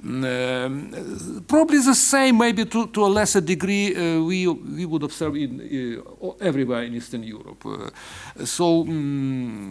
Um, 0.04 1.44
probably 1.48 1.78
the 1.78 1.94
same, 1.94 2.40
maybe 2.40 2.66
to, 2.66 2.88
to 2.88 3.06
a 3.06 3.08
lesser 3.08 3.40
degree, 3.40 3.96
uh, 3.96 4.24
we, 4.24 4.48
we 4.48 4.84
would 4.84 5.04
observe 5.04 5.36
in, 5.36 6.02
uh, 6.24 6.30
everywhere 6.40 6.82
in 6.84 6.96
Eastern 6.96 7.22
Europe. 7.22 7.64
Uh, 7.64 8.46
so 8.46 8.82
um, 8.82 9.70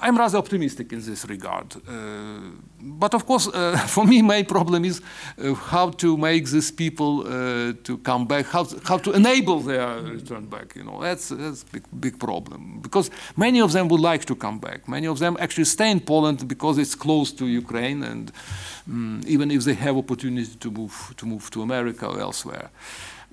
I'm 0.00 0.18
rather 0.18 0.38
optimistic 0.38 0.92
in 0.92 1.00
this 1.02 1.24
regard. 1.26 1.76
Uh, 1.86 2.50
but 2.80 3.14
of 3.14 3.26
course, 3.26 3.46
uh, 3.46 3.76
for 3.86 4.04
me, 4.04 4.22
my 4.22 4.42
problem 4.42 4.84
is 4.84 5.00
uh, 5.38 5.54
how 5.54 5.90
to 5.90 6.16
make 6.16 6.46
these 6.46 6.72
people 6.72 7.22
to 7.22 7.98
come 7.98 8.26
back, 8.26 8.46
how, 8.46 8.66
how 8.84 8.98
to 8.98 9.12
enable 9.12 9.60
their 9.60 10.02
return 10.02 10.46
back. 10.46 10.74
You 10.74 10.82
know, 10.82 11.00
that's 11.00 11.28
that's 11.28 11.62
big 11.62 11.84
big 12.00 12.18
problem 12.18 12.80
because 12.82 13.10
many 13.36 13.60
of 13.60 13.72
them 13.72 13.86
would 13.88 14.00
like 14.00 14.24
to 14.24 14.34
come 14.34 14.58
back. 14.58 14.88
Many 14.88 15.06
of 15.06 15.18
them 15.20 15.36
actually 15.38 15.66
stay 15.66 15.90
in 15.90 16.00
Poland 16.00 16.48
because 16.48 16.78
it's 16.78 16.96
close 16.96 17.30
to 17.32 17.46
Ukraine 17.46 18.02
and 18.02 18.32
um, 18.90 19.20
even 19.26 19.50
if 19.50 19.64
they 19.64 19.74
have 19.74 19.96
opportunity 19.96 20.56
to 20.56 20.70
move 20.70 21.14
to 21.16 21.26
move 21.26 21.50
to 21.50 21.62
America 21.62 22.06
or 22.06 22.20
elsewhere. 22.20 22.70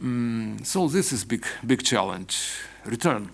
Um, 0.01 0.57
so 0.63 0.87
this 0.87 1.11
is 1.11 1.25
big 1.25 1.45
big 1.65 1.83
challenge. 1.83 2.37
Return. 2.85 3.29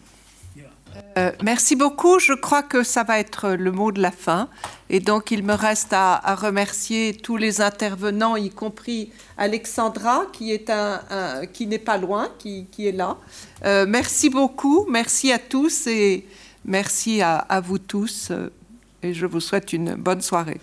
Euh, 1.18 1.32
merci 1.44 1.76
beaucoup. 1.76 2.20
Je 2.20 2.34
crois 2.34 2.62
que 2.62 2.84
ça 2.84 3.04
va 3.04 3.20
être 3.20 3.50
le 3.50 3.72
mot 3.72 3.92
de 3.92 4.00
la 4.00 4.12
fin. 4.12 4.48
Et 4.92 5.00
donc, 5.00 5.32
il 5.32 5.44
me 5.44 5.54
reste 5.54 5.92
à, 5.92 6.36
remercier 6.36 7.16
tous 7.16 7.36
les 7.36 7.62
intervenants, 7.62 8.36
y 8.36 8.52
compris 8.52 9.12
Alexandra, 9.38 10.26
qui 10.32 10.52
n'est 10.52 11.80
pas 11.80 11.98
loin, 11.98 12.30
qui, 12.38 12.68
est 12.78 12.92
là. 12.92 13.18
Euh, 13.66 13.86
merci 13.88 14.30
beaucoup. 14.30 14.86
Merci 14.88 15.32
à 15.32 15.40
tous 15.40 15.88
et 15.88 16.28
merci 16.64 17.24
à 17.24 17.60
vous 17.64 17.80
tous. 17.80 18.32
Et 19.02 19.16
je 19.16 19.26
vous 19.26 19.40
souhaite 19.40 19.74
une 19.74 19.96
bonne 19.96 20.22
soirée. 20.22 20.62